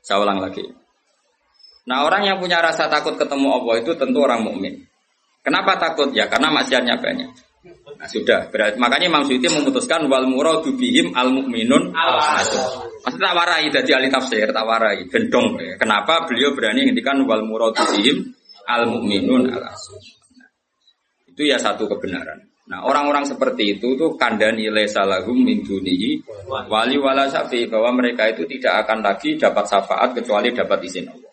Saya 0.00 0.24
ulang 0.24 0.40
lagi. 0.40 0.87
Nah 1.88 2.04
orang 2.04 2.28
yang 2.28 2.36
punya 2.36 2.60
rasa 2.60 2.92
takut 2.92 3.16
ketemu 3.16 3.48
Allah 3.48 3.74
itu 3.80 3.96
tentu 3.96 4.20
orang 4.20 4.44
mukmin. 4.44 4.84
Kenapa 5.40 5.80
takut? 5.80 6.12
Ya 6.12 6.28
karena 6.28 6.52
maksiatnya 6.52 7.00
banyak. 7.00 7.30
Nah, 7.98 8.06
sudah, 8.06 8.46
berarti 8.52 8.78
makanya 8.78 9.10
Imam 9.10 9.24
Suyuti 9.26 9.50
memutuskan 9.50 10.06
wal 10.06 10.28
muradu 10.28 10.76
bihim 10.76 11.10
al 11.16 11.34
mukminun 11.34 11.90
al 11.96 12.20
Maksudnya 13.02 13.32
tak 13.32 13.34
warai 13.34 13.66
dari 13.72 13.90
ahli 13.90 14.08
tafsir, 14.12 14.46
tak 14.52 14.62
warai, 14.68 15.08
gendong. 15.08 15.56
Kenapa 15.80 16.28
beliau 16.28 16.54
berani 16.54 16.86
ngendikan 16.86 17.18
wal 17.24 17.42
muradu 17.42 17.80
bihim 17.96 18.36
al 18.68 18.86
mukminun 18.86 19.50
al 19.50 19.72
itu 21.38 21.46
ya 21.46 21.54
satu 21.54 21.86
kebenaran. 21.86 22.50
Nah 22.66 22.82
orang-orang 22.82 23.22
seperti 23.22 23.78
itu 23.78 23.94
tuh 23.94 24.18
kandani 24.18 24.66
salahum 24.90 25.46
min 25.46 25.62
dunihi 25.62 26.18
wali 26.66 26.98
wala 26.98 27.30
syafi 27.30 27.70
bahwa 27.70 27.94
mereka 27.94 28.26
itu 28.28 28.42
tidak 28.44 28.84
akan 28.84 29.06
lagi 29.06 29.38
dapat 29.38 29.64
syafaat 29.70 30.18
kecuali 30.18 30.50
dapat 30.50 30.78
izin 30.82 31.06
Allah. 31.06 31.27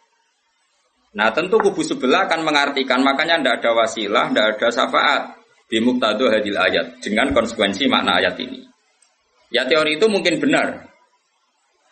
Nah 1.15 1.31
tentu 1.31 1.55
kubu 1.63 1.79
sebelah 1.79 2.27
akan 2.27 2.43
mengartikan 2.43 2.99
makanya 2.99 3.39
tidak 3.39 3.53
ada 3.63 3.71
wasilah, 3.71 4.25
tidak 4.29 4.45
ada 4.59 4.67
syafaat 4.67 5.21
bimuktadu 5.71 6.29
hadil 6.29 6.59
ayat 6.59 6.99
dengan 7.01 7.31
konsekuensi 7.31 7.87
makna 7.87 8.19
ayat 8.19 8.35
ini. 8.43 8.61
Ya 9.49 9.63
teori 9.63 9.95
itu 9.95 10.05
mungkin 10.11 10.43
benar, 10.43 10.91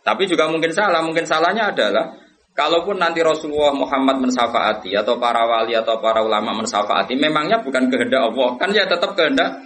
tapi 0.03 0.27
juga 0.27 0.51
mungkin 0.51 0.75
salah. 0.75 0.99
Mungkin 0.99 1.23
salahnya 1.23 1.71
adalah 1.71 2.11
kalaupun 2.51 2.99
nanti 2.99 3.23
Rasulullah 3.23 3.71
Muhammad 3.71 4.19
mensafaati 4.27 4.91
atau 4.99 5.15
para 5.15 5.47
wali 5.47 5.71
atau 5.71 5.97
para 6.03 6.19
ulama 6.19 6.51
mensafaati, 6.59 7.15
memangnya 7.15 7.63
bukan 7.63 7.87
kehendak 7.87 8.27
Allah, 8.27 8.49
kan 8.59 8.69
ya 8.75 8.83
tetap 8.83 9.15
kehendak. 9.15 9.63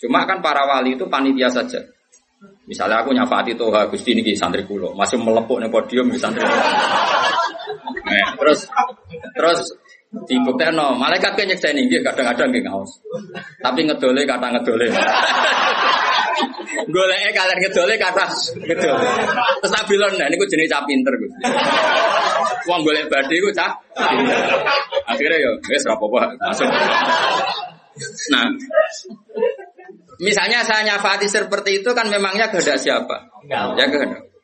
Cuma 0.00 0.24
kan 0.24 0.40
para 0.40 0.64
wali 0.64 0.96
itu 0.96 1.04
panitia 1.04 1.52
saja. 1.52 1.84
Misalnya 2.66 3.04
aku 3.04 3.14
nyafati 3.14 3.54
Toha 3.54 3.86
Gusti 3.86 4.16
ini 4.16 4.34
santri 4.34 4.64
kulo, 4.66 4.96
masih 4.96 5.20
melepuk 5.20 5.60
nih 5.60 5.70
podium 5.70 6.08
di 6.10 6.18
santri 6.18 6.42
kulo. 6.42 6.64
Nah, 7.76 8.34
terus 8.38 8.60
terus 9.36 9.60
no, 10.72 10.86
malaikat 10.96 11.32
kan 11.36 11.46
nyeksa 11.46 11.74
ini 11.74 11.90
kadang-kadang 12.00 12.48
nggih 12.54 12.64
ngaos. 12.64 12.90
Tapi 13.60 13.84
ngedole 13.84 14.22
kata 14.24 14.46
ngedole. 14.56 14.86
Goleke 16.86 17.30
kalian 17.34 17.58
ngedole 17.60 17.94
kata 17.98 18.24
ngedole. 18.64 19.08
Terus 19.60 19.72
tabilon 19.72 20.12
nah 20.16 20.28
niku 20.30 20.44
jenis 20.48 20.70
cah 20.70 20.82
pinter 20.86 21.12
Gus. 21.18 21.32
Wong 22.70 22.80
golek 22.86 23.10
badhe 23.10 23.34
iku 23.34 23.50
cah. 23.52 23.72
Akhirnya 25.06 25.38
ya 25.38 25.50
wis 25.68 25.84
ora 25.86 25.94
apa-apa 25.98 26.22
masuk. 26.50 26.68
Nah, 28.28 28.44
misalnya 30.20 30.60
saya 30.68 30.84
nyafati 30.84 31.26
seperti 31.32 31.80
itu 31.80 31.90
kan 31.96 32.12
memangnya 32.12 32.52
kehendak 32.52 32.76
siapa? 32.76 33.16
Ya 33.48 33.88
kehendak. 33.88 34.35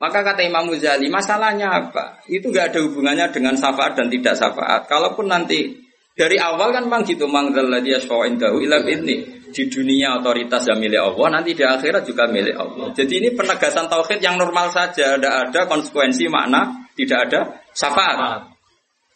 Maka 0.00 0.24
kata 0.24 0.40
Imam 0.40 0.64
Muzali, 0.64 1.12
masalahnya 1.12 1.68
apa? 1.68 2.24
Itu 2.24 2.48
gak 2.48 2.72
ada 2.72 2.80
hubungannya 2.80 3.28
dengan 3.36 3.52
syafaat 3.52 4.00
dan 4.00 4.08
tidak 4.08 4.32
syafaat. 4.32 4.88
Kalaupun 4.88 5.28
nanti 5.28 5.76
dari 6.16 6.40
awal 6.40 6.72
kan 6.72 6.88
memang 6.88 7.04
gitu, 7.04 7.28
mangzalladhi 7.28 7.92
yashfa'indahu 8.00 8.64
ila 8.64 8.80
ini 8.88 9.44
di 9.50 9.62
dunia 9.68 10.16
otoritas 10.16 10.64
yang 10.64 10.80
milik 10.80 11.04
Allah, 11.04 11.26
nanti 11.36 11.52
di 11.52 11.60
akhirat 11.60 12.08
juga 12.08 12.24
milik 12.32 12.56
Allah. 12.56 12.96
Jadi 12.96 13.12
ini 13.20 13.28
penegasan 13.36 13.92
tauhid 13.92 14.24
yang 14.24 14.40
normal 14.40 14.72
saja, 14.72 15.20
tidak 15.20 15.34
ada 15.52 15.60
konsekuensi 15.68 16.32
makna, 16.32 16.88
tidak 16.96 17.18
ada 17.28 17.40
syafaat. 17.76 18.48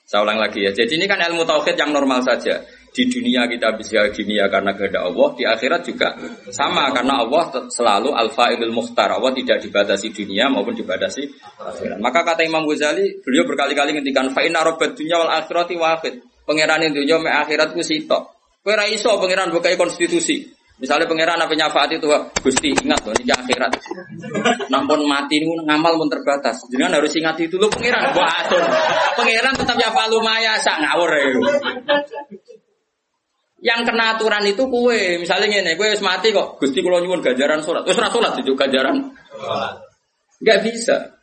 Saya 0.05 0.21
ulang 0.21 0.37
lagi 0.37 0.69
ya. 0.69 0.73
Jadi 0.77 1.01
ini 1.01 1.09
kan 1.09 1.17
ilmu 1.17 1.49
tauhid 1.49 1.81
yang 1.81 1.97
normal 1.97 2.21
saja. 2.21 2.61
Di 2.95 3.11
dunia 3.11 3.51
kita 3.51 3.75
bisa 3.75 4.07
dunia 4.15 4.47
karena 4.47 4.71
kehendak 4.71 5.03
Allah, 5.03 5.29
di 5.35 5.43
akhirat 5.43 5.83
juga 5.83 6.15
sama 6.55 6.95
karena 6.95 7.27
Allah 7.27 7.67
selalu 7.67 8.15
alfa 8.15 8.55
ilmu 8.55 8.71
mukhtar. 8.71 9.11
Allah 9.11 9.35
tidak 9.35 9.67
dibatasi 9.67 10.15
dunia 10.15 10.47
maupun 10.47 10.79
dibatasi 10.79 11.27
akhirat. 11.59 11.99
Maka 11.99 12.23
kata 12.23 12.47
Imam 12.47 12.63
Ghazali, 12.63 13.19
beliau 13.19 13.51
berkali-kali 13.51 13.99
ngendikan 13.99 14.31
fa 14.31 14.47
inna 14.47 14.63
rabbad 14.63 14.95
dunya 14.95 15.19
wal 15.19 15.27
akhirati 15.27 15.75
wahid. 15.75 16.23
Pangeran 16.47 16.87
dunya 16.95 17.19
me 17.19 17.35
akhirat 17.35 17.75
ku 17.75 17.83
sitok. 17.83 18.31
Kowe 18.63 18.79
ra 18.79 18.87
iso 18.87 19.11
pangeran 19.19 19.51
bukai 19.51 19.75
konstitusi. 19.75 20.47
Misalnya 20.79 21.11
pangeran 21.11 21.39
apa 21.39 21.51
nyafaat 21.51 21.99
itu, 21.99 22.07
Gusti 22.43 22.71
ingat 22.79 23.03
loh 23.03 23.15
ini 23.19 23.31
akhirat. 23.31 23.75
Nampun 24.71 25.03
mati 25.11 25.43
ini 25.43 25.51
ngamal 25.67 25.99
pun 25.99 26.07
terbatas. 26.07 26.63
Jangan 26.71 26.95
harus 26.95 27.11
ingat 27.19 27.43
itu 27.43 27.59
lo 27.59 27.67
pangeran. 27.75 28.15
Gua 28.15 28.27
atur. 28.27 28.63
Pangeran 29.19 29.55
tetap 29.59 29.75
ya 29.83 29.91
maya 30.23 30.55
sak 30.63 30.79
ngawur 30.79 31.11
ya. 31.11 31.27
Yang 33.65 33.81
kena 33.89 34.13
aturan 34.13 34.45
itu 34.45 34.61
kue, 34.69 35.17
misalnya 35.17 35.65
ini, 35.65 35.73
kue 35.73 35.89
mati 36.05 36.29
kok, 36.37 36.61
gusti 36.61 36.85
kalau 36.85 37.01
nyuwun 37.01 37.25
gajaran 37.25 37.65
sholat, 37.65 37.89
terus 37.89 37.97
sholat 37.97 38.37
itu 38.37 38.53
gajaran, 38.53 39.09
nggak 40.45 40.59
bisa. 40.69 41.17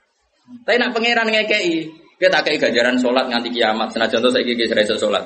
Tapi 0.65 0.81
nak 0.81 0.89
pangeran 0.89 1.29
ngekei, 1.29 1.85
kita 2.17 2.41
kayak 2.41 2.57
gajaran 2.65 2.97
sholat 2.97 3.29
nganti 3.29 3.53
kiamat, 3.53 3.93
senajan 3.93 4.25
tuh 4.25 4.33
saya 4.33 4.41
gigi 4.41 4.65
serasa 4.65 4.97
sholat. 4.97 5.21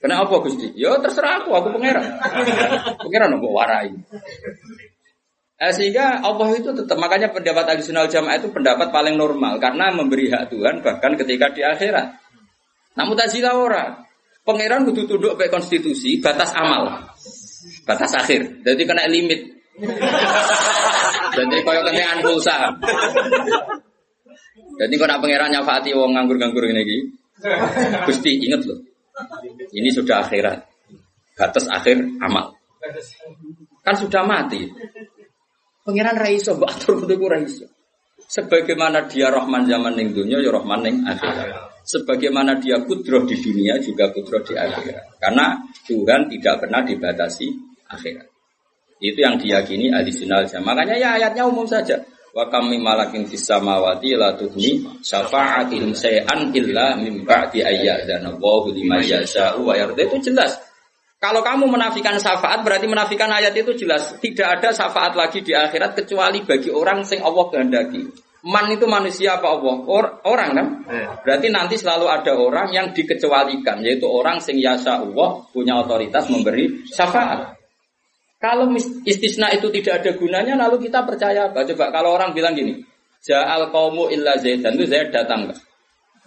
Kena 0.00 0.24
apa 0.24 0.40
gusti? 0.40 0.72
Ya 0.72 0.96
terserah 0.96 1.44
aku, 1.44 1.52
aku 1.52 1.76
pangeran. 1.76 2.16
pangeran 3.04 3.36
aku 3.36 3.48
warai. 3.52 3.92
Eh, 5.60 5.72
sehingga 5.76 6.24
Allah 6.24 6.48
itu 6.56 6.72
tetap 6.72 6.96
makanya 6.96 7.28
pendapat 7.28 7.76
adisional 7.76 8.08
jamaah 8.08 8.40
itu 8.40 8.48
pendapat 8.48 8.88
paling 8.88 9.20
normal 9.20 9.60
karena 9.60 9.92
memberi 9.92 10.32
hak 10.32 10.48
Tuhan 10.48 10.80
bahkan 10.80 11.12
ketika 11.20 11.52
di 11.52 11.60
akhirat. 11.60 12.16
Namun 12.96 13.12
tajilah 13.12 13.52
orang 13.52 14.09
Pangeran 14.40 14.88
butuh 14.88 15.04
tunduk 15.04 15.36
ke 15.36 15.52
konstitusi, 15.52 16.16
batas 16.16 16.56
amal, 16.56 17.12
batas 17.84 18.12
akhir. 18.16 18.64
Jadi 18.64 18.82
kena 18.88 19.04
limit. 19.04 19.40
Jadi 21.36 21.56
kaya 21.60 21.80
kentean 21.84 22.24
pulsa. 22.24 22.72
Jadi 24.80 24.94
kalau 24.96 25.12
nak 25.12 25.20
pangeran 25.20 25.52
nyafati 25.52 25.92
wong 25.92 26.16
nganggur-nganggur 26.16 26.64
ini 26.72 26.74
lagi, 26.80 26.98
Gusti 28.08 28.40
inget 28.40 28.64
loh. 28.64 28.80
Ini 29.76 29.88
sudah 29.92 30.24
akhirat. 30.24 30.64
Batas 31.36 31.68
akhir 31.68 32.00
amal. 32.24 32.56
Kan 33.84 33.94
sudah 34.00 34.24
mati. 34.24 34.72
Pangeran 35.84 36.16
Raiso, 36.16 36.56
Batur 36.56 37.04
kudu 37.04 37.28
Raiso. 37.28 37.68
Sebagaimana 38.24 39.04
dia 39.04 39.28
Rahman 39.28 39.68
zaman 39.68 40.00
ning 40.00 40.16
dunia, 40.16 40.40
ya 40.40 40.48
Rahman 40.48 40.80
ning 40.80 40.96
akhirat 41.04 41.69
sebagaimana 41.90 42.62
dia 42.62 42.78
kudroh 42.86 43.26
di 43.26 43.34
dunia 43.34 43.82
juga 43.82 44.14
kudroh 44.14 44.38
di 44.46 44.54
akhirat. 44.54 45.18
Karena 45.18 45.58
Tuhan 45.82 46.30
tidak 46.30 46.62
pernah 46.62 46.86
dibatasi 46.86 47.46
akhirat. 47.90 48.30
Itu 49.00 49.18
yang 49.18 49.40
diyakini 49.40 49.90
ahli 49.90 50.12
sunnah 50.12 50.44
Makanya 50.46 50.94
ya 50.94 51.08
ayatnya 51.18 51.48
umum 51.48 51.66
saja. 51.66 51.98
Wa 52.30 52.46
kami 52.46 52.78
malakin 52.78 53.26
fis 53.26 53.42
samawati 53.42 54.14
la 54.14 54.38
tuhni 54.38 54.86
syafa'atihim 55.02 55.90
say'an 55.90 56.54
illa 56.54 56.94
min 56.94 57.26
ba'di 57.26 57.58
ayyadzana 57.58 58.38
Allahu 58.38 58.70
liman 58.70 59.02
yasha'u 59.02 59.66
wa 59.66 59.74
yarda. 59.74 59.98
Itu 60.06 60.30
jelas. 60.30 60.54
Kalau 61.20 61.42
kamu 61.42 61.68
menafikan 61.68 62.16
syafaat 62.16 62.62
berarti 62.64 62.86
menafikan 62.86 63.28
ayat 63.28 63.52
itu 63.52 63.76
jelas 63.76 64.14
tidak 64.24 64.56
ada 64.56 64.72
syafaat 64.72 65.12
lagi 65.12 65.44
di 65.44 65.52
akhirat 65.52 65.92
kecuali 65.92 66.40
bagi 66.46 66.70
orang 66.70 67.02
sing 67.02 67.20
Allah 67.20 67.44
kehendaki. 67.50 68.29
Man 68.40 68.72
itu 68.72 68.88
manusia 68.88 69.36
apa 69.36 69.52
Allah? 69.52 69.76
Or, 69.84 70.04
orang 70.24 70.50
kan? 70.56 70.66
Iya. 70.88 71.08
Berarti 71.20 71.46
nanti 71.52 71.76
selalu 71.76 72.08
ada 72.08 72.32
orang 72.32 72.72
yang 72.72 72.96
dikecualikan 72.96 73.84
yaitu 73.84 74.08
orang 74.08 74.40
sing 74.40 74.56
yasa 74.56 75.04
Allah 75.04 75.44
punya 75.52 75.76
otoritas 75.76 76.24
memberi 76.32 76.88
syafaat. 76.88 77.60
Kalau 78.40 78.72
istisna 79.04 79.52
itu 79.52 79.68
tidak 79.68 80.00
ada 80.00 80.16
gunanya 80.16 80.54
lalu 80.56 80.88
kita 80.88 81.04
percaya 81.04 81.52
apa? 81.52 81.68
Coba 81.68 81.92
kalau 81.92 82.16
orang 82.16 82.32
bilang 82.32 82.56
gini, 82.56 82.80
Ja'al 83.20 83.68
kaumu 83.68 84.08
illa 84.08 84.40
zaidan 84.40 84.80
itu 84.80 84.88
Zaid 84.88 85.12
datang 85.12 85.44
enggak? 85.44 85.60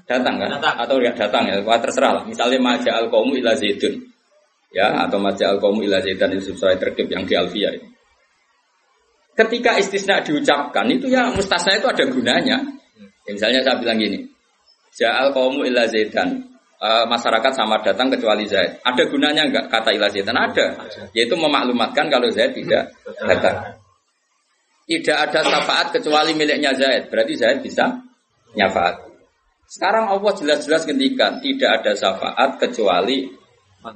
Datang 0.06 0.38
kan? 0.38 0.50
Datang. 0.62 0.76
Atau 0.78 0.96
ya 1.02 1.10
datang 1.18 1.50
ya, 1.50 1.58
Wah, 1.66 1.82
terserah 1.82 2.22
lah. 2.22 2.24
Misalnya 2.30 2.62
Maja'al 2.62 3.10
kaumu 3.10 3.34
illa 3.34 3.58
zaidun 3.58 4.14
ya 4.74 5.06
atau 5.06 5.22
al 5.22 5.58
kaum 5.62 5.78
ila 5.86 6.02
zaidan 6.02 6.34
itu 6.34 6.52
sesuai 6.52 6.82
terkib 6.82 7.08
yang 7.08 7.24
di 7.24 7.38
alfia 7.38 7.70
ini. 7.78 7.93
Ketika 9.34 9.82
istisna 9.82 10.22
diucapkan 10.22 10.86
itu 10.94 11.10
ya 11.10 11.34
mustasna 11.34 11.74
itu 11.74 11.90
ada 11.90 12.06
gunanya. 12.06 12.58
Ya, 13.26 13.32
misalnya 13.34 13.66
saya 13.66 13.82
bilang 13.82 13.98
gini, 13.98 14.22
ja'al 14.94 15.34
kaum 15.34 15.64
ila 15.66 15.90
zaidan 15.90 16.54
e, 16.78 16.90
masyarakat 17.10 17.52
sama 17.56 17.82
datang 17.82 18.14
kecuali 18.14 18.46
Zaid. 18.46 18.84
Ada 18.84 19.04
gunanya 19.10 19.48
enggak 19.50 19.66
kata 19.72 19.90
ila 19.96 20.12
zaidan? 20.12 20.36
Ada. 20.38 20.86
Yaitu 21.16 21.34
memaklumatkan 21.34 22.12
kalau 22.12 22.30
Zaid 22.30 22.54
tidak 22.54 22.94
datang. 23.24 23.80
Tidak 24.84 25.18
ada 25.18 25.40
syafaat 25.42 25.96
kecuali 25.96 26.36
miliknya 26.36 26.76
Zaid. 26.76 27.08
Berarti 27.10 27.34
Zaid 27.40 27.64
bisa 27.64 28.04
nyafaat. 28.54 29.02
Sekarang 29.66 30.12
Allah 30.14 30.32
jelas-jelas 30.38 30.86
ngendikan 30.86 31.42
tidak 31.42 31.82
ada 31.82 31.98
syafaat 31.98 32.62
kecuali 32.62 33.26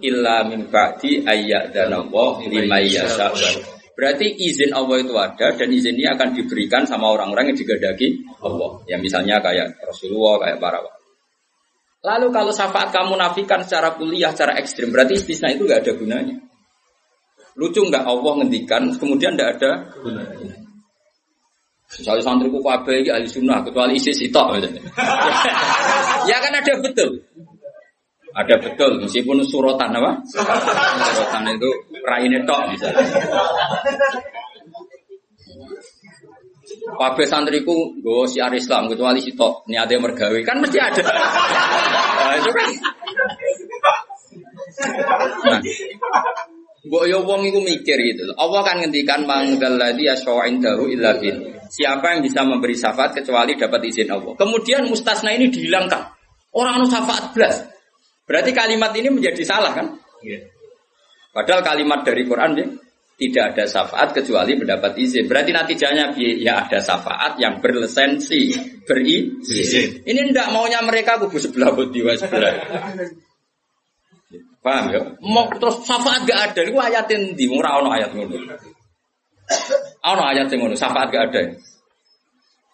illa 0.01 0.41
min 0.49 0.65
ba'di 0.71 1.21
ayyadana 1.21 2.01
lima 2.49 2.79
yasha. 2.81 3.29
Berarti 3.97 4.29
izin 4.29 4.77
Allah 4.77 5.01
itu 5.01 5.17
ada 5.17 5.57
dan 5.57 5.69
izin 5.73 5.97
ini 5.97 6.05
akan 6.05 6.37
diberikan 6.37 6.85
sama 6.85 7.09
orang-orang 7.09 7.49
yang 7.49 7.57
digadagi 7.57 8.21
Allah. 8.45 8.77
Ya 8.85 9.01
misalnya 9.01 9.41
kayak 9.41 9.73
Rasulullah, 9.81 10.37
kayak 10.45 10.61
para 10.61 10.85
Lalu 12.05 12.29
kalau 12.29 12.53
syafaat 12.53 12.93
kamu 12.93 13.17
nafikan 13.17 13.65
secara 13.65 13.97
kuliah, 13.97 14.29
secara 14.29 14.53
ekstrim, 14.61 14.93
berarti 14.93 15.17
istisna 15.17 15.49
itu 15.49 15.65
nggak 15.65 15.81
ada 15.81 15.91
gunanya. 15.97 16.37
Lucu 17.57 17.81
nggak 17.81 18.05
Allah 18.05 18.33
ngendikan, 18.37 18.85
kemudian 19.01 19.33
nggak 19.33 19.49
ada 19.57 19.89
gunanya. 19.97 20.55
Misalnya 21.89 22.21
santriku 22.21 22.61
kabeh 22.61 23.01
ahli 23.09 23.25
sunnah, 23.25 23.65
kecuali 23.65 23.97
isi 23.97 24.13
sitok. 24.13 24.61
ya 26.29 26.37
kan 26.37 26.53
ada 26.53 26.73
betul. 26.85 27.17
Ada 28.37 28.55
betul, 28.61 29.01
meskipun 29.01 29.41
surotan 29.41 29.97
apa? 29.97 30.21
Surotan 30.29 31.43
itu 31.57 31.69
raine 32.05 32.45
tok 32.45 32.69
misalnya. 32.69 33.01
Kabeh 36.87 37.27
santriku 37.27 37.97
gue 37.97 38.29
siar 38.29 38.53
Islam 38.53 38.87
kecuali 38.93 39.19
si 39.25 39.33
tok 39.33 39.65
niate 39.65 39.97
mergawe 39.97 40.39
kan 40.45 40.61
mesti 40.61 40.77
ada. 40.77 41.01
Nah, 41.01 42.33
itu 42.37 42.49
kan. 42.53 42.69
Nah, 45.49 45.59
Mbok 46.87 47.03
yo 47.03 47.19
wong 47.27 47.43
iku 47.43 47.59
mikir 47.59 47.99
gitu. 47.99 48.31
Allah 48.39 48.63
kan 48.63 48.79
ngendikan 48.79 49.27
manggal 49.27 49.75
ladzi 49.75 50.07
asya'in 50.07 50.63
dahu 50.63 50.87
illa 50.87 51.19
bin. 51.19 51.35
Siapa 51.67 52.15
yang 52.15 52.21
bisa 52.23 52.47
memberi 52.47 52.79
syafaat 52.79 53.11
kecuali 53.11 53.59
dapat 53.59 53.81
izin 53.91 54.07
Allah. 54.07 54.31
Kemudian 54.39 54.87
mustasna 54.87 55.35
ini 55.35 55.51
dihilangkan. 55.51 56.15
Orang 56.55 56.79
anu 56.79 56.87
syafaat 56.87 57.35
belas. 57.35 57.76
Berarti 58.27 58.51
kalimat 58.51 58.91
ini 58.91 59.07
menjadi 59.07 59.41
salah 59.47 59.71
kan? 59.71 59.95
Yeah. 60.19 60.51
Padahal 61.31 61.63
kalimat 61.63 62.03
dari 62.03 62.27
Quran 62.27 62.51
ya, 62.59 62.67
tidak 63.17 63.43
ada 63.55 63.63
syafaat 63.65 64.13
kecuali 64.13 64.53
mendapat 64.59 64.93
izin. 64.99 65.25
Berarti 65.25 65.55
natijanya 65.55 66.11
ya 66.17 66.67
ada 66.67 66.77
syafaat 66.83 67.39
yang 67.39 67.63
berlisensi, 67.63 68.51
berizin. 68.85 70.03
Ini 70.05 70.33
tidak 70.33 70.51
maunya 70.53 70.83
mereka 70.83 71.17
kubu 71.17 71.39
sebelah 71.39 71.71
budi 71.71 72.03
sebelah. 72.19 72.53
Paham 74.61 74.85
ya? 74.91 75.01
Mau 75.23 75.47
terus 75.55 75.81
syafaat 75.87 76.27
gak 76.27 76.39
ada. 76.51 76.61
Itu 76.67 76.75
ayatin 76.77 77.33
di 77.33 77.45
murah 77.47 77.79
ono 77.79 77.89
ayat 77.95 78.11
ngono. 78.11 78.37
Ono 80.03 80.23
ayat 80.27 80.51
ngono, 80.51 80.75
syafaat 80.75 81.07
gak 81.07 81.23
ada. 81.31 81.41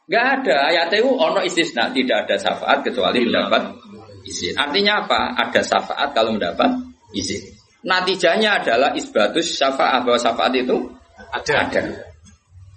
Gak 0.09 0.25
ada 0.41 0.55
ayat 0.73 0.91
itu 0.91 1.07
ono 1.07 1.39
istisna, 1.45 1.93
tidak 1.93 2.27
ada 2.27 2.35
syafaat 2.35 2.83
kecuali 2.83 3.23
mendapat 3.23 3.63
izin. 4.23 4.55
Artinya 4.55 5.05
apa? 5.05 5.36
Ada 5.47 5.62
syafaat 5.63 6.09
kalau 6.15 6.36
mendapat 6.36 6.69
izin. 7.15 7.53
Natijanya 7.83 8.63
adalah 8.63 8.95
isbatus 8.95 9.59
syafaat 9.59 10.07
bahwa 10.07 10.19
syafaat 10.19 10.53
itu 10.55 10.77
ada. 11.36 11.67
ada. 11.67 11.81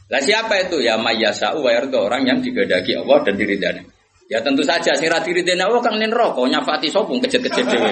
Lah 0.06 0.22
siapa 0.22 0.54
itu? 0.62 0.82
Ya 0.82 0.98
mayyasa'u 0.98 1.62
wa 1.62 1.70
yarda 1.70 1.98
orang 1.98 2.22
yang 2.26 2.38
digadagi 2.42 2.94
Allah 2.94 3.22
dan 3.26 3.34
diridani. 3.34 3.82
Ya 4.26 4.42
tentu 4.42 4.66
saja 4.66 4.94
sing 4.98 5.06
ra 5.06 5.22
diridani 5.22 5.62
Allah 5.62 5.78
kang 5.82 6.02
nen 6.02 6.10
rokok 6.10 6.50
nyafati 6.50 6.90
sopung 6.90 7.22
kejet-kejet 7.22 7.66
dhewe. 7.66 7.90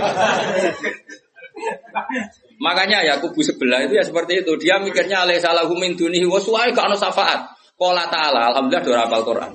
Makanya 2.59 3.03
ya 3.07 3.15
kubu 3.23 3.43
sebelah 3.43 3.83
itu 3.87 3.95
ya 3.99 4.03
seperti 4.07 4.43
itu. 4.43 4.55
Dia 4.59 4.83
mikirnya 4.83 5.23
alaih 5.27 5.39
salahu 5.39 5.75
min 5.79 5.95
dunihi 5.95 6.27
wa 6.27 6.39
suai 6.43 6.75
ka 6.75 6.87
ana 6.87 6.99
syafaat. 6.99 7.55
Qala 7.75 8.07
ta'ala 8.07 8.55
alhamdulillah 8.55 8.83
do 8.87 8.95
hafal 8.95 9.23
Quran. 9.27 9.51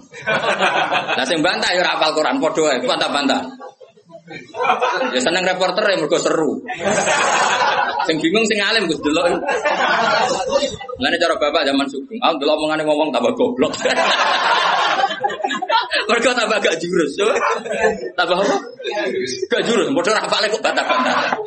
Lah 1.15 1.23
sing 1.23 1.39
bantah 1.39 1.71
ya 1.71 1.83
hafal 1.87 2.11
Quran 2.11 2.35
padha 2.43 2.61
wae, 2.67 2.83
bantah-bantah. 2.83 3.41
Ya 5.13 5.19
seneng 5.21 5.43
reporter 5.45 5.83
ya 5.89 5.97
mergo 5.97 6.17
seru. 6.21 6.61
Sing 8.05 8.15
bingung 8.21 8.45
sing 8.45 8.59
alim 8.61 8.85
Gus 8.85 9.01
delok. 9.01 9.41
Lane 10.99 11.17
cara 11.17 11.35
bapak 11.37 11.63
zaman 11.65 11.87
sugeng, 11.89 12.19
ah 12.21 12.33
delok 12.37 12.57
omongane 12.57 12.83
ngomong 12.85 13.09
tambah 13.09 13.33
goblok. 13.33 13.73
Mergo 16.09 16.31
tambah 16.33 16.57
gak 16.61 16.77
jurus. 16.81 17.11
Tambah 18.17 18.37
apa? 18.37 18.57
Gak 19.49 19.61
jurus, 19.65 19.87
modal 19.93 20.17
rapale 20.17 20.49
kok 20.49 20.61
bantah-bantah. 20.61 21.37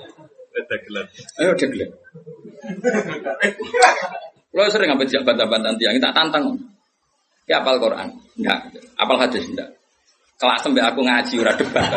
Dagelan. 0.53 1.07
Ayo 1.41 1.53
dagelan. 1.59 1.91
Lo 4.53 4.69
sering 4.69 4.93
ngambil 4.93 5.09
jak 5.09 5.25
bantah-bantah 5.25 5.73
tiang, 5.81 5.97
tak 5.99 6.15
tantang. 6.15 6.45
Ya 7.51 7.59
apal 7.59 7.81
Quran? 7.83 8.09
Enggak. 8.39 8.59
Apal 8.95 9.17
hadis? 9.19 9.45
Enggak. 9.51 9.82
Kelas 10.43 10.59
sampai 10.59 10.83
aku 10.83 11.07
ngaji 11.07 11.35
ora 11.39 11.55
debat. 11.55 11.87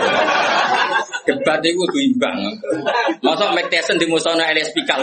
Debat 1.25 1.58
itu 1.65 1.73
kudu 1.81 1.97
imbang. 1.97 2.38
Masa 3.25 3.49
Mike 3.58 3.73
Tyson 3.73 3.97
di 3.97 4.05
musono 4.05 4.45
LS 4.45 4.69
Pikal. 4.69 5.01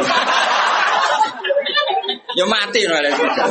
Ya 2.38 2.46
mati 2.46 2.86
no 2.86 2.94
Pikal. 3.02 3.50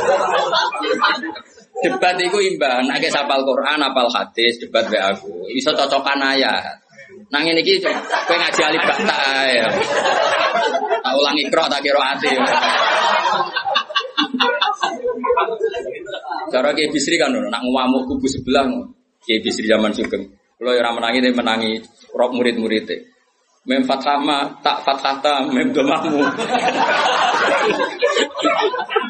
Debat 1.84 2.16
itu 2.16 2.38
imbang, 2.40 2.88
nek 2.88 3.04
sapal 3.12 3.44
Quran, 3.44 3.84
apal 3.84 4.08
hadis, 4.08 4.56
debat 4.64 4.88
be 4.88 4.96
aku. 4.96 5.44
Iso 5.52 5.76
cocokan 5.76 6.24
ayat. 6.24 6.80
Nang 7.28 7.44
ini 7.44 7.60
gitu, 7.60 7.88
kowe 8.28 8.36
ngaji 8.36 8.60
alif 8.60 8.84
bata 8.88 9.20
ya. 9.48 9.68
Tak 11.00 11.12
ulang 11.16 11.36
ikro 11.36 11.64
tak 11.68 11.80
kira 11.80 12.00
ati. 12.12 12.28
Cara 16.52 16.68
kayak 16.76 16.92
bisri 16.92 17.16
kan, 17.16 17.32
nak 17.32 17.60
ngamuk 17.64 18.04
kubu 18.04 18.28
sebelah, 18.28 18.68
kayak 19.24 19.40
bisri 19.46 19.66
zaman 19.66 19.90
sugeng. 19.94 20.30
Kalau 20.58 20.72
yang 20.78 20.94
menangi 20.94 21.18
dia 21.18 21.34
menangi 21.34 21.72
rok 22.14 22.30
murid-murid 22.34 22.86
Mem 23.62 23.86
fathama 23.86 24.50
tak 24.58 24.82
fathata 24.82 25.46
mem 25.46 25.70
domamu. 25.70 26.18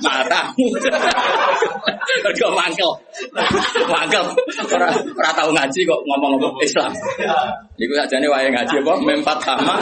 Matamu. 0.04 0.66
Mergo 2.20 2.48
mangkel. 2.52 2.92
Mangkel. 3.88 4.24
Ora 4.76 4.92
ora 4.92 5.30
tau 5.32 5.48
ngaji 5.56 5.80
kok 5.88 6.00
ngomong-ngomong 6.04 6.60
Islam. 6.60 6.92
Niku 7.80 7.96
sakjane 7.96 8.28
wae 8.28 8.52
ngaji 8.52 8.74
apa 8.84 8.92
mem 9.00 9.24
fathama. 9.24 9.72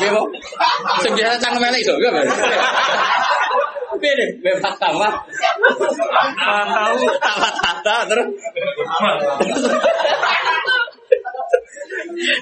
Kok? 0.00 0.26
Sing 1.04 1.12
biasa 1.12 1.36
cangkem 1.36 1.68
elek 1.68 1.84
iso 1.84 1.92
Piye 4.00 4.24
mem 4.40 4.56
fathama. 4.56 5.12
Tahu 6.40 6.96
tak 7.20 7.36
fathata 7.36 7.96
terus. 8.08 8.28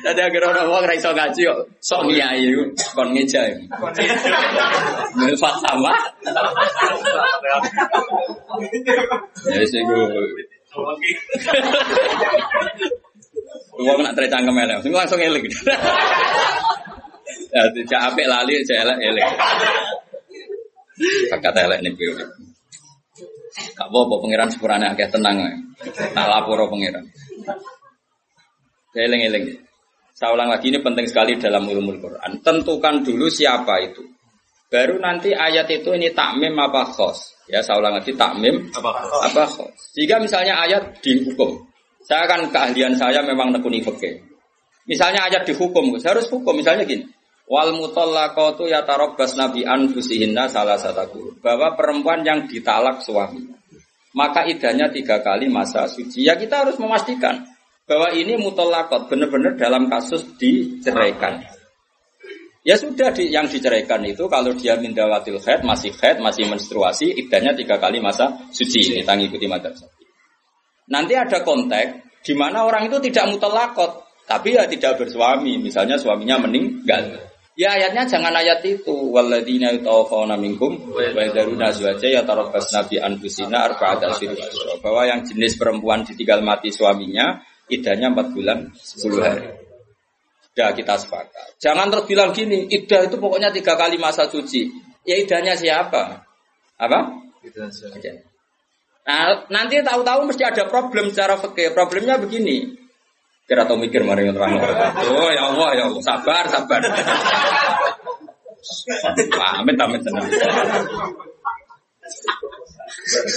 Tadi 0.00 0.20
agar 0.20 0.42
orang 0.50 0.66
orang 0.68 0.88
raiso 0.90 1.10
ngaji 1.14 1.40
kok 1.46 1.60
sok 1.80 2.00
ngiyai 2.08 2.52
kon 2.92 3.08
ngeja. 3.14 3.48
Melfat 5.16 5.54
sama. 5.62 5.92
Ya 9.48 9.64
sih 9.64 9.80
gue. 9.80 10.04
Uang 13.80 13.98
nak 14.04 14.12
tercangkem 14.12 14.60
elek, 14.60 14.84
sing 14.84 14.92
langsung 14.92 15.20
elek. 15.20 15.48
Ya 17.50 17.62
tidak 17.72 18.00
apik 18.12 18.26
lali, 18.28 18.60
elek 18.62 18.98
elek. 19.00 19.26
Kakak 21.32 21.56
elek 21.56 21.80
nih 21.80 21.92
piye. 21.96 22.12
Kak 23.50 23.90
apa 23.90 24.14
pangeran 24.22 24.48
sepurane 24.50 24.86
akeh 24.94 25.10
tenang. 25.10 25.42
Tak 26.14 26.26
lapor 26.26 26.70
pangeran. 26.70 27.04
Eling-eling. 28.94 29.58
Saya 30.14 30.36
ulang 30.36 30.52
lagi 30.52 30.68
ini 30.68 30.84
penting 30.84 31.06
sekali 31.08 31.40
dalam 31.40 31.64
ilmu 31.64 31.96
Quran. 31.98 32.44
Tentukan 32.44 33.00
dulu 33.00 33.26
siapa 33.32 33.80
itu. 33.80 34.04
Baru 34.70 35.02
nanti 35.02 35.34
ayat 35.34 35.66
itu 35.72 35.90
ini 35.96 36.14
takmim 36.14 36.54
apa 36.54 36.86
khos. 36.86 37.34
Ya, 37.50 37.58
saya 37.58 37.82
ulang 37.82 37.98
lagi 37.98 38.14
takmim 38.14 38.70
apa 38.70 38.90
khos. 39.02 39.22
Apa 39.32 39.44
khos. 39.48 39.78
Jika 39.98 40.22
misalnya 40.22 40.60
ayat 40.62 41.02
dihukum. 41.02 41.66
Saya 42.06 42.26
akan 42.26 42.48
keahlian 42.54 42.94
saya 42.96 43.20
memang 43.24 43.54
nekuni 43.54 43.82
fikih. 43.82 44.20
Misalnya 44.88 45.28
ayat 45.28 45.46
dihukum, 45.46 45.94
saya 46.00 46.16
harus 46.16 46.26
hukum. 46.32 46.56
Misalnya 46.56 46.82
gini. 46.82 47.06
Wal 47.50 47.74
mutallaqatu 47.74 48.70
yatarabbas 48.70 49.34
nabi 49.34 49.66
anfusihinna 49.66 50.46
salah 50.46 50.78
satu 50.78 51.34
bahwa 51.42 51.74
perempuan 51.74 52.22
yang 52.22 52.46
ditalak 52.46 53.02
suaminya 53.02 53.58
maka 54.10 54.46
idahnya 54.46 54.90
tiga 54.90 55.22
kali 55.22 55.46
masa 55.46 55.86
suci. 55.86 56.26
Ya 56.26 56.34
kita 56.34 56.66
harus 56.66 56.76
memastikan 56.82 57.46
bahwa 57.86 58.10
ini 58.14 58.38
mutolakot 58.38 59.10
benar-benar 59.10 59.58
dalam 59.58 59.86
kasus 59.90 60.26
diceraikan. 60.38 61.42
Ya 62.60 62.76
sudah 62.76 63.08
di, 63.16 63.32
yang 63.32 63.48
diceraikan 63.48 64.04
itu 64.04 64.28
kalau 64.28 64.52
dia 64.52 64.76
mindawatil 64.76 65.40
head 65.40 65.64
masih 65.64 65.96
head 65.96 66.20
masih 66.20 66.44
menstruasi 66.44 67.08
idahnya 67.16 67.56
tiga 67.56 67.80
kali 67.80 68.04
masa 68.04 68.36
suci 68.52 68.92
ini 68.92 69.00
tangi 69.00 69.32
ikuti 69.32 69.48
madhab 69.48 69.72
Nanti 70.92 71.16
ada 71.16 71.40
konteks 71.40 72.20
di 72.20 72.36
mana 72.36 72.68
orang 72.68 72.92
itu 72.92 73.00
tidak 73.00 73.32
mutolakot 73.32 74.04
tapi 74.28 74.60
ya 74.60 74.68
tidak 74.68 75.00
bersuami 75.00 75.56
misalnya 75.56 75.96
suaminya 75.96 76.44
meninggal. 76.44 77.29
Ya 77.58 77.76
ayatnya 77.76 78.06
jangan 78.06 78.32
ayat 78.32 78.62
itu 78.62 78.94
waladina 79.10 79.74
yutawaffawna 79.74 80.38
minkum 80.38 80.94
wa 80.94 81.02
yadharuna 81.02 81.74
azwaja 81.74 82.08
yatarabbasna 82.08 82.86
bi 82.86 82.96
anfusina 82.96 83.66
arba'at 83.68 84.06
asyhur 84.06 84.38
bahwa 84.80 85.02
yang 85.04 85.20
jenis 85.26 85.58
perempuan 85.58 86.06
ditinggal 86.06 86.40
mati 86.40 86.70
suaminya 86.72 87.42
idahnya 87.70 88.10
4 88.14 88.34
bulan 88.34 88.58
10 88.74 89.22
hari. 89.22 89.46
Sudah 90.50 90.74
kita 90.74 90.94
sepakat. 90.98 91.62
Jangan 91.62 91.94
terus 91.94 92.06
bilang 92.10 92.34
gini, 92.34 92.66
idah 92.66 93.06
itu 93.06 93.16
pokoknya 93.22 93.54
tiga 93.54 93.78
kali 93.78 94.02
masa 94.02 94.26
suci. 94.26 94.66
Ya 95.06 95.14
idahnya 95.14 95.54
siapa? 95.54 96.26
Apa? 96.74 96.98
Nah, 99.06 99.46
nanti 99.48 99.78
tahu-tahu 99.80 100.26
mesti 100.26 100.42
ada 100.42 100.66
problem 100.66 101.14
secara 101.14 101.38
fikih. 101.38 101.70
Problemnya 101.72 102.18
begini. 102.18 102.79
Kira 103.50 103.66
tahu 103.66 103.82
mikir 103.82 104.06
mari 104.06 104.30
terang. 104.30 104.62
Oh 105.10 105.30
ya 105.34 105.50
Allah 105.50 105.68
ya 105.74 105.82
Allah, 105.90 106.02
sabar 106.06 106.46
sabar. 106.46 106.78
Amin 109.58 109.74
amin 109.74 109.98
tenang. 109.98 110.22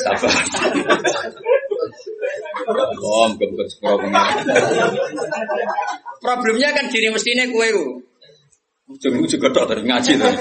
Sabar. 0.05 0.33
Oh, 3.01 3.25
Problemnya 6.21 6.69
kan 6.77 6.85
diri 6.93 7.09
mestinya 7.09 7.49
kue 7.49 7.67
ku. 7.73 7.85
Ujung 8.93 9.25
juga 9.25 9.49
dok 9.49 9.65
dari 9.65 9.81
ngaji 9.81 10.11
tuh. 10.21 10.33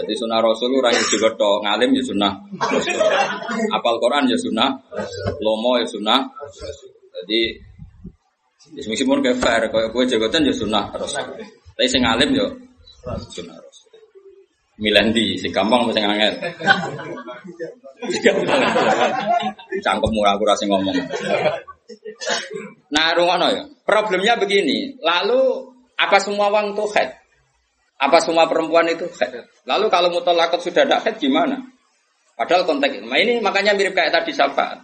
Jadi 0.00 0.12
sunnah 0.16 0.40
Rasul 0.40 0.72
orang 0.72 0.96
juga 1.04 1.36
dok 1.36 1.68
ngalim 1.68 1.92
ya 1.92 2.02
sunnah. 2.02 2.32
Apal 3.76 4.00
Quran 4.00 4.24
ya 4.24 4.40
sunnah. 4.40 4.72
Lomo 5.44 5.76
ya 5.76 5.84
sunnah. 5.84 6.32
Jadi 7.22 7.71
meskipun 8.72 9.20
kayak 9.20 9.38
fair, 9.40 9.62
kayak 9.68 9.90
kue 9.92 10.04
jagotan 10.08 10.48
ya 10.48 10.54
sunnah 10.56 10.88
Rasul. 10.96 11.24
Tapi 11.76 11.88
sing 11.88 12.02
ngalim 12.04 12.32
ya 12.32 12.46
sunnah 13.28 13.56
Rasul. 13.56 13.92
Milandi, 14.80 15.36
si 15.36 15.52
gampang 15.52 15.86
mesti 15.86 16.00
ngangel. 16.00 16.34
Cangkemmu 19.84 20.20
aku 20.26 20.42
rasa 20.48 20.64
ngomong. 20.66 20.96
Nah, 22.90 23.12
rungono 23.14 23.46
ya. 23.52 23.62
Problemnya 23.84 24.34
begini. 24.40 24.96
Lalu 24.98 25.70
apa 26.00 26.18
semua 26.18 26.50
uang 26.50 26.74
itu 26.74 26.84
head? 26.96 27.14
Apa 28.00 28.18
semua 28.24 28.50
perempuan 28.50 28.88
itu 28.90 29.06
head? 29.20 29.46
Lalu 29.68 29.86
kalau 29.92 30.10
mutolakot 30.10 30.58
sudah 30.58 30.82
ada 30.82 30.98
head 31.04 31.20
gimana? 31.20 31.62
Padahal 32.34 32.66
konteks 32.66 32.98
ini. 32.98 33.06
Nah, 33.06 33.18
ini 33.20 33.32
makanya 33.38 33.76
mirip 33.76 33.94
kayak 33.94 34.10
tadi 34.10 34.34
syafaat. 34.34 34.82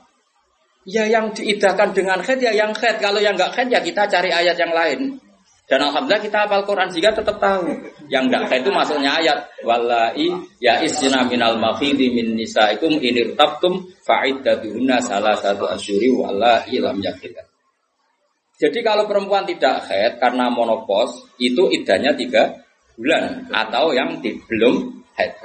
Ya 0.89 1.05
yang 1.05 1.37
diidahkan 1.37 1.93
dengan 1.93 2.25
head 2.25 2.41
ya 2.41 2.57
yang 2.57 2.73
head. 2.73 2.97
Kalau 2.97 3.21
yang 3.21 3.37
enggak 3.37 3.53
head 3.53 3.69
ya 3.69 3.85
kita 3.85 4.09
cari 4.09 4.33
ayat 4.33 4.57
yang 4.57 4.73
lain. 4.73 5.21
Dan 5.69 5.85
alhamdulillah 5.85 6.25
kita 6.25 6.49
hafal 6.49 6.65
Quran 6.65 6.89
sehingga 6.89 7.13
tetap 7.13 7.37
tahu. 7.37 7.69
Yang 8.09 8.33
enggak 8.33 8.43
kayak 8.49 8.65
itu 8.65 8.71
maksudnya 8.73 9.13
ayat 9.21 9.39
walai 9.69 10.33
ya 10.65 10.81
isjina 10.81 11.29
minal 11.29 11.61
makhidi 11.61 12.09
min 12.09 12.41
nisaikum 12.41 12.97
inir 13.05 13.37
tabtum 13.37 13.85
fa'iddatuhunna 14.01 14.97
salah 15.05 15.37
satu 15.37 15.69
asyuri 15.69 16.09
walai 16.09 16.73
lam 16.81 16.97
yakidah. 17.05 17.45
Jadi 18.57 18.81
kalau 18.81 19.05
perempuan 19.05 19.45
tidak 19.45 19.85
head 19.93 20.17
karena 20.17 20.49
monopos 20.49 21.29
itu 21.37 21.69
idahnya 21.69 22.17
tiga 22.17 22.65
bulan 22.97 23.47
atau 23.53 23.93
yang 23.93 24.25
di, 24.25 24.41
belum 24.49 25.05
head. 25.21 25.37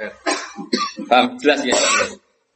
Paham? 1.04 1.36
Jelas 1.36 1.60
ya? 1.68 1.76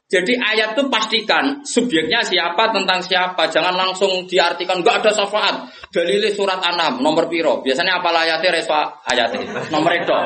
Jadi 0.09 0.41
ayat 0.41 0.73
itu 0.73 0.89
pastikan 0.89 1.61
subjeknya 1.69 2.25
siapa 2.25 2.73
tentang 2.73 3.05
siapa, 3.05 3.45
jangan 3.53 3.77
langsung 3.77 4.25
diartikan 4.25 4.81
enggak 4.81 5.05
ada 5.05 5.13
syafaat. 5.13 5.69
Dalilnya 5.93 6.33
surat 6.33 6.65
Anam 6.65 7.05
nomor 7.05 7.29
piro. 7.29 7.61
Biasanya 7.61 8.01
apa 8.01 8.09
ayatnya 8.17 8.57
reswa 8.57 8.89
ayatnya 9.05 9.69
nomor 9.69 9.93
itu. 9.93 10.17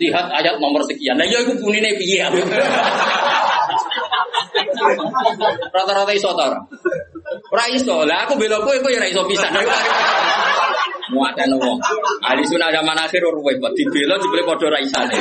Lihat 0.00 0.32
ayat 0.32 0.56
nomor 0.64 0.80
sekian. 0.88 1.20
Nah, 1.20 1.28
ya 1.28 1.44
itu 1.44 1.60
bunine 1.60 1.92
piye. 2.00 2.24
Rata-rata 5.68 6.12
iso 6.16 6.32
ta 6.32 6.48
ora? 6.48 6.60
Ora 7.52 7.64
iso. 7.68 8.00
Lah 8.08 8.24
aku 8.24 8.40
bela 8.40 8.64
kowe 8.64 8.72
kowe 8.80 8.88
ya 8.88 8.96
ora 8.96 9.12
iso 9.12 9.28
pisan. 9.28 9.52
Muatan 11.12 11.52
wong. 11.52 11.76
Ali 12.24 12.48
sunah 12.48 12.72
zaman 12.72 12.96
akhir 12.96 13.28
ruwet, 13.28 13.60
dibela 13.76 14.16
dibeli 14.16 14.40
padha 14.48 14.72
ra 14.72 14.80
isane. 14.80 15.16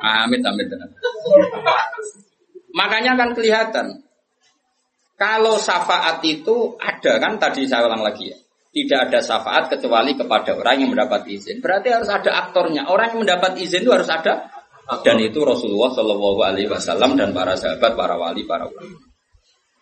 Amit 0.00 0.42
amit. 0.42 0.68
Makanya 2.70 3.18
kan 3.18 3.30
kelihatan 3.34 3.86
kalau 5.20 5.60
syafaat 5.60 6.24
itu 6.24 6.80
ada 6.80 7.20
kan 7.20 7.36
tadi 7.36 7.68
saya 7.68 7.84
ulang 7.90 8.00
lagi 8.00 8.32
ya. 8.32 8.38
Tidak 8.70 9.10
ada 9.10 9.18
syafaat 9.18 9.66
kecuali 9.66 10.14
kepada 10.14 10.54
orang 10.54 10.86
yang 10.86 10.90
mendapat 10.94 11.26
izin. 11.26 11.58
Berarti 11.58 11.90
harus 11.90 12.06
ada 12.06 12.46
aktornya. 12.46 12.86
Orang 12.86 13.18
yang 13.18 13.26
mendapat 13.26 13.58
izin 13.58 13.82
itu 13.82 13.90
harus 13.90 14.06
ada 14.06 14.46
dan 14.90 15.22
itu 15.22 15.38
Rasulullah 15.46 15.94
Shallallahu 15.94 16.40
Alaihi 16.42 16.66
Wasallam 16.66 17.14
dan 17.14 17.30
para 17.30 17.54
sahabat, 17.54 17.94
para 17.94 18.18
wali, 18.18 18.42
para 18.42 18.66
ulama. 18.66 18.98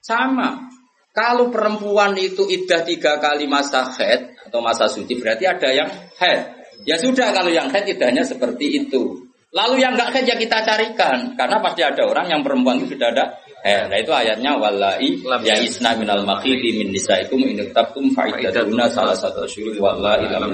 Sama. 0.05 0.69
Kalau 1.17 1.49
perempuan 1.49 2.13
itu 2.21 2.45
idah 2.45 2.85
tiga 2.85 3.17
kali 3.17 3.49
masa 3.49 3.89
head 3.97 4.37
atau 4.45 4.61
masa 4.61 4.87
suci 4.87 5.17
berarti 5.17 5.49
ada 5.49 5.69
yang 5.73 5.89
head. 6.21 6.61
Ya 6.85 7.01
sudah 7.01 7.33
kalau 7.33 7.49
yang 7.49 7.73
head 7.73 7.89
idahnya 7.89 8.23
seperti 8.23 8.85
itu. 8.85 9.28
Lalu 9.49 9.81
yang 9.81 9.97
enggak 9.97 10.13
kerja 10.13 10.37
kita 10.37 10.61
carikan 10.61 11.33
karena 11.33 11.57
pasti 11.65 11.81
ada 11.81 12.05
orang 12.05 12.29
yang 12.29 12.41
perempuan 12.45 12.85
itu 12.85 12.93
sudah 12.93 13.09
ada 13.09 13.25
eh 13.65 13.89
nah 13.89 13.97
itu 13.97 14.13
ayatnya 14.13 14.55
walai 14.55 15.19
ya 15.43 15.57
isna 15.59 15.97
minal 15.97 16.21
makhidi 16.23 16.79
min 16.79 16.93
nisaikum 16.93 17.41
in 17.43 17.59
tabtum 17.73 18.13
faidatuna 18.13 18.87
salah 18.93 19.17
satu 19.17 19.49
syurul 19.49 19.81
walai 19.81 20.29
lam 20.29 20.53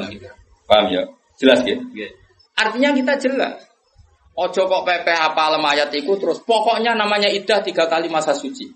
Paham 0.64 0.88
ya? 0.88 1.02
Jelas 1.36 1.60
ya? 1.66 1.76
Artinya 2.56 2.96
kita 2.96 3.12
jelas. 3.20 3.60
Ojo 4.34 4.66
kok 4.66 4.82
pepe 4.82 5.14
apa 5.14 5.54
ayat 5.62 5.94
itu 5.94 6.10
terus 6.18 6.42
pokoknya 6.42 6.98
namanya 6.98 7.30
idah 7.30 7.62
tiga 7.62 7.86
kali 7.86 8.10
masa 8.10 8.34
suci. 8.34 8.66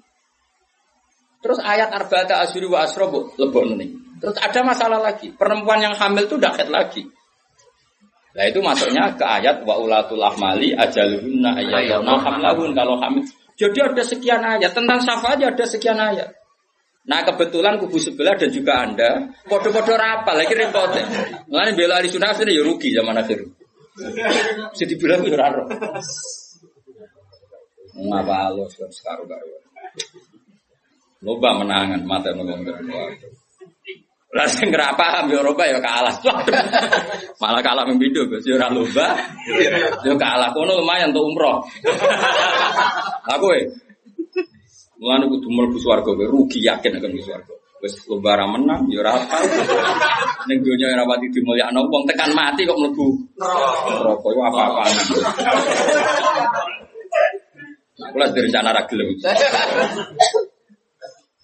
Terus 1.39 1.59
ayat 1.63 1.91
arba'ata 1.91 2.43
asyuri 2.47 2.67
wa 2.67 2.87
asrobu 2.87 3.35
lebok 3.39 3.75
nih. 3.75 3.91
Terus 4.23 4.37
ada 4.39 4.61
masalah 4.67 5.01
lagi. 5.03 5.31
Perempuan 5.35 5.83
yang 5.83 5.95
hamil 5.95 6.27
itu 6.27 6.39
udah 6.39 6.55
lagi. 6.67 7.07
Nah 8.39 8.47
itu 8.47 8.63
masuknya 8.63 9.11
ke 9.19 9.27
ayat 9.27 9.67
wa 9.67 9.75
ulatul 9.83 10.23
ahmali 10.23 10.71
ajaluhunna 10.71 11.59
ayyadna 11.59 12.15
hamlahun 12.23 12.71
kalau 12.71 12.95
hamil. 13.03 13.27
Jadi 13.59 13.79
ada 13.83 14.03
sekian 14.07 14.39
ayat 14.39 14.71
tentang 14.71 15.03
syafaat 15.03 15.43
ada 15.43 15.67
sekian 15.67 15.99
ayat. 15.99 16.31
Nah 17.11 17.27
kebetulan 17.27 17.83
kubu 17.83 17.99
sebelah 17.99 18.39
dan 18.39 18.55
juga 18.55 18.87
anda 18.87 19.35
podo-podo 19.51 19.99
rapal 19.99 20.39
lagi 20.39 20.55
repot. 20.55 20.87
Mulane 21.51 21.75
bela 21.75 21.99
ahli 21.99 22.07
sunnah 22.07 22.31
ya 22.31 22.63
rugi 22.63 22.95
zaman 22.95 23.19
akhir. 23.19 23.43
Jadi 24.79 24.95
bilang 24.95 25.27
ya 25.27 25.35
raro. 25.35 25.67
Ngapa 27.99 28.55
lo 28.55 28.71
sekarang 28.71 29.27
baru. 29.27 29.51
Loba 31.27 31.59
menangan 31.59 32.07
mata 32.07 32.31
ngomong 32.31 32.63
lah 34.29 34.45
sing 34.45 34.69
ora 34.69 34.93
paham 34.93 35.33
ya 35.33 35.41
Eropa 35.41 35.65
ya 35.65 35.81
kalah. 35.81 36.13
Malah 37.41 37.63
kalah 37.65 37.89
membidu 37.89 38.29
Gus 38.29 38.45
ya 38.45 38.61
ora 38.61 38.69
lomba. 38.69 39.17
Ya 40.05 40.15
kalah 40.21 40.53
kono 40.53 40.77
lumayan 40.77 41.17
untuk 41.17 41.33
umroh. 41.33 41.65
Aku 43.35 43.49
eh 43.57 43.65
Mulane 44.99 45.31
kudu 45.31 45.47
mlebu 45.49 45.79
swarga 45.81 46.11
rugi 46.29 46.61
yakin 46.61 47.01
akan 47.01 47.09
mlebu 47.09 47.25
swarga. 47.25 47.55
Wis 47.81 48.05
lomba 48.05 48.37
ra 48.37 48.45
menang 48.45 48.85
ya 48.93 49.01
ora 49.01 49.17
apa. 49.17 49.41
Ning 50.45 50.61
donya 50.61 50.93
ora 50.93 51.09
pati 51.09 51.33
dimulyakno 51.33 51.89
wong 51.89 52.05
tekan 52.05 52.37
mati 52.37 52.69
kok 52.69 52.77
mlebu 52.77 53.07
neraka 53.41 54.29
iku 54.29 54.41
apa-apaan. 54.45 54.93
Kula 58.13 58.27
direncana 58.29 58.77
ra 58.77 58.85
gelem. 58.85 59.09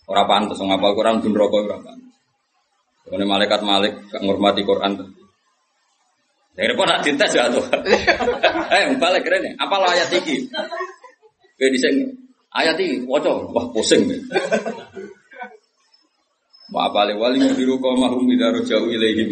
Ora 0.05 0.28
pantes 0.28 0.61
ngapal 0.61 0.93
Quran 0.93 1.16
dun 1.24 1.32
neraka 1.32 1.57
ora 1.64 1.80
pantes. 1.80 2.14
Ini 3.05 3.25
malaikat 3.29 3.61
malik 3.61 4.09
gak 4.09 4.25
ngurmati 4.25 4.65
Quran. 4.65 4.97
Dari 6.55 6.71
repot 6.71 6.87
nak 6.87 7.03
dites 7.03 7.35
ya 7.35 7.51
tuh. 7.51 7.67
Eh, 8.75 8.95
balik 8.99 9.27
keren 9.27 9.55
Apa 9.59 9.75
lo 9.77 9.87
ayat 9.91 10.09
ini? 10.23 10.47
Kayak 11.59 11.71
di 11.75 11.79
sini. 11.79 12.05
Ayat 12.55 12.79
ini, 12.79 13.03
wajah, 13.05 13.51
wah 13.51 13.67
pusing. 13.75 14.07
Wa 16.75 16.91
apa 16.91 17.07
wali 17.15 17.39
kau 17.79 17.95
mahum 17.95 18.27
bidaru 18.27 18.67
jauh 18.67 18.91
ilaihim 18.91 19.31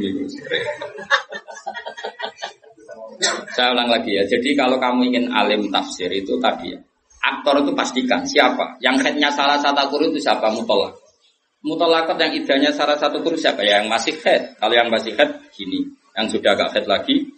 Saya 3.55 3.75
ulang 3.75 3.91
lagi 3.91 4.15
ya. 4.15 4.23
Jadi 4.27 4.55
kalau 4.55 4.79
kamu 4.79 5.11
ingin 5.11 5.27
alim 5.31 5.67
tafsir 5.71 6.11
itu 6.11 6.39
tadi 6.39 6.75
ya. 6.75 6.79
Aktor 7.23 7.63
itu 7.63 7.71
pastikan 7.75 8.27
siapa. 8.27 8.79
Yang 8.83 9.07
headnya 9.07 9.31
salah 9.31 9.59
satu 9.59 9.95
guru 9.95 10.11
itu 10.11 10.23
siapa 10.23 10.51
mutolak. 10.51 11.02
Mutolakot 11.63 12.19
yang 12.19 12.35
idahnya 12.35 12.75
salah 12.75 12.99
satu 12.99 13.23
guru 13.23 13.39
siapa? 13.39 13.63
Ya, 13.63 13.79
yang 13.81 13.87
masih 13.87 14.19
head. 14.19 14.59
Kalau 14.59 14.75
yang 14.75 14.91
masih 14.91 15.15
head 15.15 15.47
gini. 15.55 15.95
Yang 16.19 16.39
sudah 16.39 16.59
agak 16.59 16.77
head 16.77 16.87
lagi 16.91 17.33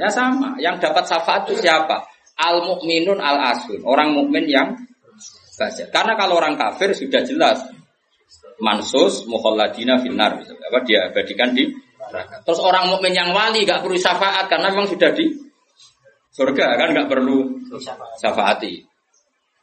ya 0.00 0.08
sama. 0.08 0.56
Yang 0.60 0.88
dapat 0.88 1.04
syafaat 1.08 1.48
itu 1.48 1.60
siapa? 1.60 2.04
Al 2.40 2.64
mukminun 2.64 3.20
al 3.20 3.56
asun. 3.56 3.84
Orang 3.84 4.16
mukmin 4.16 4.48
yang 4.48 4.76
baca. 5.60 5.84
Karena 5.92 6.12
kalau 6.16 6.40
orang 6.40 6.56
kafir 6.56 6.96
sudah 6.96 7.20
jelas 7.20 7.60
mansus 8.60 9.24
mukhalladina 9.24 10.00
finnar 10.04 10.36
apa 10.40 10.78
dia 10.84 11.08
abadikan 11.08 11.52
di 11.52 11.68
neraka. 12.00 12.44
Terus 12.44 12.60
orang 12.60 12.92
mukmin 12.92 13.12
yang 13.16 13.32
wali 13.32 13.64
gak 13.64 13.84
perlu 13.84 13.96
syafaat 13.96 14.48
karena 14.48 14.72
memang 14.72 14.88
sudah 14.88 15.12
di 15.12 15.32
surga 16.32 16.76
kan 16.76 16.88
gak 16.96 17.08
perlu 17.08 17.60
syafaati. 18.20 18.89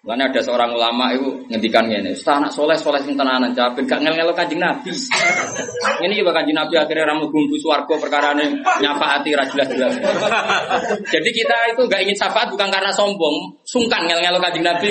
Karena 0.06 0.30
ada 0.30 0.40
seorang 0.40 0.72
ulama 0.72 1.12
itu 1.12 1.26
ngendikan 1.52 1.84
ini, 1.90 2.16
Ustaz 2.16 2.40
anak 2.40 2.52
soleh 2.56 2.78
soleh 2.80 3.02
sing 3.04 3.20
tenanan 3.20 3.52
capek 3.52 3.84
gak 3.84 4.00
ngel 4.00 4.16
ngel 4.16 4.32
kanjeng 4.32 4.62
Nabi. 4.62 4.94
ini 6.06 6.14
juga 6.16 6.32
kanjeng 6.38 6.56
Nabi 6.56 6.80
akhirnya 6.80 7.12
ramu 7.12 7.28
bumbu 7.28 7.60
swargo 7.60 8.00
perkara 8.00 8.32
ini 8.38 8.56
nyafaati 8.56 9.36
jelas 9.36 9.68
jelas. 9.68 9.94
Jadi 11.14 11.30
kita 11.34 11.58
itu 11.76 11.82
gak 11.92 12.02
ingin 12.08 12.16
syafaat 12.16 12.48
bukan 12.48 12.72
karena 12.72 12.88
sombong, 12.94 13.58
sungkan 13.68 14.08
ngel 14.08 14.22
ngel 14.24 14.40
kanjeng 14.40 14.64
Nabi. 14.64 14.90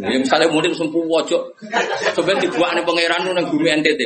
Ya 0.00 0.16
misalnya 0.18 0.50
mudik 0.52 0.76
sempuh 0.76 1.04
wajok, 1.08 1.56
coba 2.12 2.36
dibuat 2.36 2.76
nih 2.76 2.84
pangeran 2.84 3.32
nang 3.32 3.46
bumi 3.48 3.80
NTT. 3.80 4.00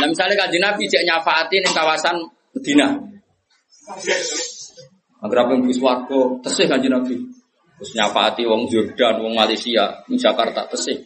Nah 0.00 0.06
misalnya 0.08 0.34
kaji 0.46 0.58
Nabi 0.62 0.88
cek 0.88 1.04
nyafaati 1.04 1.60
nih 1.60 1.72
kawasan 1.74 2.16
Medina. 2.56 2.96
Agar 5.22 5.38
apa 5.46 5.50
yang 5.54 5.68
warga 5.82 6.20
tesih 6.46 6.66
kaji 6.70 6.88
Nabi. 6.88 7.41
Terus 7.82 7.98
nyafaati 7.98 8.46
wong 8.46 8.70
Jordan, 8.70 9.26
wong 9.26 9.34
Malaysia, 9.34 10.06
di 10.06 10.14
Jakarta 10.14 10.70
tesih. 10.70 11.02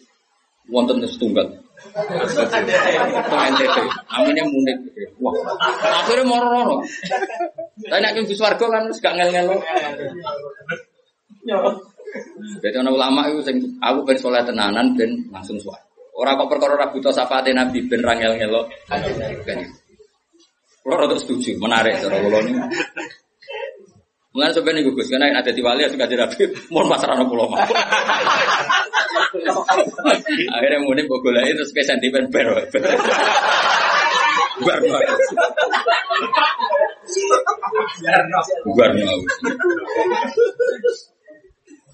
Wonten 0.69 1.01
setunggal. 1.09 1.49
Itu 1.57 3.33
NTT. 3.33 3.77
Aminnya 4.13 4.45
mudik. 4.45 4.77
Wah, 5.17 5.33
akhirnya 6.05 6.29
moro-moro. 6.29 6.85
Tapi 7.81 7.97
nak 7.97 8.13
Gus 8.29 8.37
Wargo 8.37 8.69
kan 8.69 8.93
gak 8.93 9.15
ngel-ngel. 9.17 9.57
Jadi 12.61 12.77
orang 12.77 12.93
ulama 12.93 13.21
itu 13.33 13.41
aku 13.81 13.99
ben 14.05 14.19
soleh 14.21 14.45
tenanan 14.45 14.93
ben 14.93 15.17
langsung 15.33 15.57
suat. 15.57 15.81
Orang 16.13 16.45
kok 16.45 16.53
perkara 16.53 16.77
ora 16.77 16.93
buta 16.93 17.09
syafaate 17.09 17.57
Nabi 17.57 17.89
ben 17.89 18.05
rangel 18.05 18.37
ngelo. 18.37 18.69
Kulo 20.85 20.95
rada 21.03 21.17
setuju, 21.17 21.57
menarik 21.57 22.05
cara 22.05 22.21
kula 22.21 22.39
niku. 22.45 22.61
Mulai 24.37 24.53
sebenarnya 24.53 24.85
nih 24.85 24.93
Gus, 24.93 25.09
karena 25.09 25.33
ada 25.33 25.49
di 25.49 25.65
wali 25.65 25.81
ya 25.81 25.89
suka 25.89 26.05
Nabi, 26.05 26.45
mau 26.69 26.85
pasar 26.85 27.17
anak 27.17 27.25
pulau 27.33 27.49
Akhirnya 30.53 30.79
muni 30.85 31.09
bogolai 31.09 31.57
terus 31.57 31.73
kayak 31.73 31.97
sentimen 31.97 32.29
ber. 32.29 32.69
Bar 34.61 34.81
Bar 38.77 38.93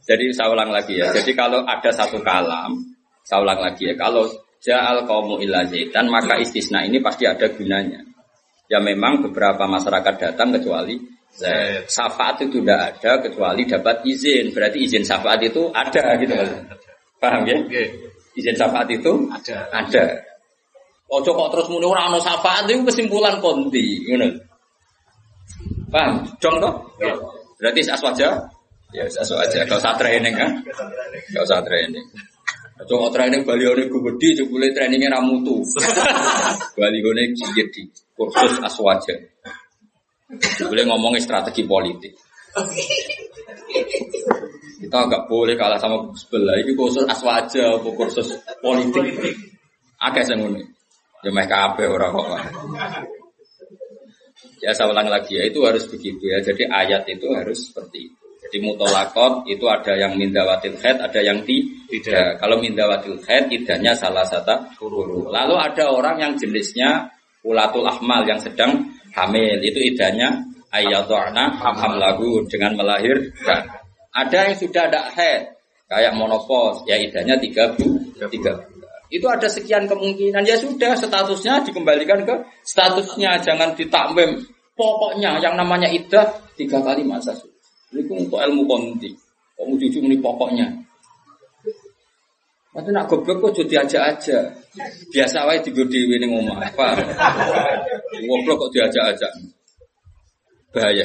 jadi 0.03 0.24
saya 0.34 0.51
ulang 0.51 0.74
lagi 0.74 0.99
ya. 0.99 1.14
Jadi 1.14 1.30
kalau 1.38 1.62
ada 1.62 1.95
satu 1.95 2.18
kalam, 2.26 2.74
saya 3.22 3.38
ulang 3.38 3.62
lagi 3.62 3.86
ya. 3.86 3.95
Kalau 3.95 4.26
ja'al 4.59 5.07
kaumu 5.07 5.38
illa 5.38 5.62
zaitan, 5.70 6.11
maka 6.11 6.43
istisna 6.43 6.82
ini 6.82 6.99
pasti 6.99 7.22
ada 7.22 7.47
gunanya. 7.55 8.03
Ya 8.66 8.82
memang 8.82 9.22
beberapa 9.30 9.62
masyarakat 9.70 10.14
datang 10.18 10.59
kecuali 10.59 11.11
zaid. 11.36 11.88
Syafaat 11.88 12.40
itu 12.44 12.60
tidak 12.60 12.96
ada 12.96 13.12
kecuali 13.24 13.62
dapat 13.64 14.04
izin. 14.04 14.52
Berarti 14.52 14.78
izin 14.84 15.04
syafaat 15.04 15.40
itu 15.44 15.68
ada 15.72 16.16
gitu. 16.20 16.34
Paham 17.18 17.42
ya? 17.48 17.56
Izin 18.36 18.56
syafaat 18.56 18.88
itu 18.92 19.12
ada. 19.28 19.68
Ada. 19.72 20.04
Ojo 21.12 21.30
kok 21.36 21.48
terus 21.52 21.66
muni 21.68 21.84
ora 21.84 22.08
ana 22.08 22.16
syafaat 22.16 22.64
itu 22.68 22.80
kesimpulan 22.88 23.36
konti, 23.44 24.00
ngono. 24.08 24.28
Paham? 25.92 26.24
Dong 26.40 26.56
toh? 26.56 26.74
Berarti 27.60 27.84
aswaja 27.84 28.48
Ya 28.92 29.08
sesuatu 29.08 29.40
aja, 29.48 29.64
gak 29.64 29.80
usah 29.80 29.96
training 29.96 30.36
kan? 30.36 30.52
Gak 31.32 31.44
usah 31.48 31.64
training. 31.64 32.04
Coba 32.84 33.08
training 33.08 33.40
Bali 33.48 33.64
ini 33.64 33.88
gue 33.88 34.00
gede, 34.12 34.44
coba 34.44 34.68
trainingnya 34.68 35.16
ramutu. 35.16 35.64
Bali 36.76 37.00
ini 37.00 37.32
di 37.72 37.82
kursus 38.12 38.60
aswaja. 38.60 39.16
Boleh 40.68 40.84
ngomongin 40.88 41.20
strategi 41.20 41.68
politik. 41.68 42.12
Kita 44.82 44.96
agak 45.08 45.28
boleh 45.28 45.54
kalah 45.56 45.76
sama 45.76 46.08
sebelah. 46.16 46.56
Ini 46.60 46.72
kursus 46.72 47.04
aswaja, 47.04 47.76
kursus 47.80 48.40
politik. 48.60 49.36
Agak 50.00 50.26
saya 50.26 50.40
Ya 51.22 51.30
mereka 51.30 51.70
apa 51.70 51.86
orang 51.86 52.10
kok. 52.18 52.26
Ya 54.58 54.74
saya 54.74 54.90
ulang 54.90 55.06
lagi 55.06 55.38
ya 55.38 55.46
itu 55.46 55.62
harus 55.62 55.86
begitu 55.86 56.26
ya. 56.26 56.42
Jadi 56.42 56.66
ayat 56.66 57.06
itu 57.06 57.30
harus 57.30 57.70
seperti 57.70 58.10
itu. 58.10 58.18
Di 58.50 58.58
mutolakot 58.58 59.46
itu 59.46 59.64
ada 59.70 59.94
yang 59.94 60.18
mindawatil 60.18 60.76
head, 60.82 60.98
ada 60.98 61.20
yang 61.22 61.46
tidak. 61.46 62.42
Kalau 62.42 62.58
mindawatil 62.58 63.22
head, 63.22 63.54
idahnya 63.54 63.94
salah 63.94 64.26
satu. 64.26 64.82
Lalu 65.30 65.54
ada 65.56 65.94
orang 65.94 66.18
yang 66.18 66.32
jenisnya 66.34 67.06
ulatul 67.46 67.86
ahmal 67.86 68.26
yang 68.26 68.42
sedang 68.42 68.90
hamil. 69.12 69.60
Itu 69.60 69.78
idahnya 69.78 70.42
ayatu'na 70.72 71.60
lagu 72.00 72.42
dengan 72.48 72.74
melahirkan. 72.76 73.60
Ada 74.12 74.52
yang 74.52 74.56
sudah 74.60 74.82
ada 74.92 75.08
head, 75.16 75.56
kayak 75.88 76.12
monopos, 76.12 76.84
ya 76.84 77.00
idahnya 77.00 77.40
tiga 77.40 77.72
bu, 77.72 77.96
tiga 78.28 78.52
Itu 79.12 79.28
ada 79.28 79.48
sekian 79.48 79.88
kemungkinan. 79.88 80.44
Ya 80.44 80.56
sudah, 80.56 80.96
statusnya 80.96 81.64
dikembalikan 81.68 82.24
ke 82.24 82.32
statusnya. 82.64 83.40
Jangan 83.44 83.76
ditambahin. 83.76 84.40
Pokoknya 84.72 85.36
yang 85.36 85.52
namanya 85.52 85.92
idah 85.92 86.32
tiga 86.56 86.80
kali 86.80 87.04
masa 87.04 87.36
sudah. 87.36 87.52
Ini 87.92 88.08
untuk 88.08 88.40
ilmu 88.40 88.64
konti. 88.64 89.12
Kamu 89.60 89.76
jujur 89.76 90.00
ini 90.00 90.16
pokoknya. 90.16 90.64
Nanti 92.72 92.88
nak 92.88 93.04
goblok 93.04 93.52
kok 93.52 93.52
jadi 93.60 93.84
aja 93.84 93.98
aja. 94.16 94.38
Biasa 95.12 95.44
wae 95.44 95.60
tiga 95.60 95.84
dewi 95.84 96.16
ini 96.16 96.24
ngomong 96.24 96.56
apa? 96.56 96.96
Goblok 98.16 98.56
kok 98.66 98.70
diajak 98.72 99.12
aja. 99.12 99.28
Bahaya. 100.72 101.04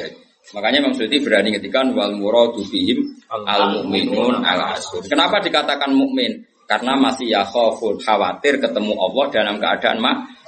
Makanya 0.55 0.79
Imam 0.79 0.95
Suyuti 0.95 1.19
berani 1.19 1.51
ngetikan 1.51 1.91
wal 1.91 2.15
muradu 2.15 2.63
bihim 2.71 3.03
al 3.27 3.75
mukminun 3.75 4.39
al 4.47 4.79
asur. 4.79 5.03
Kenapa 5.03 5.43
dikatakan 5.43 5.91
mukmin? 5.91 6.47
Karena 6.67 6.95
masih 6.95 7.31
ya 7.31 7.43
khofun 7.43 7.99
khawatir 7.99 8.59
ketemu 8.59 8.95
Allah 8.95 9.25
dalam 9.31 9.55
keadaan 9.59 9.99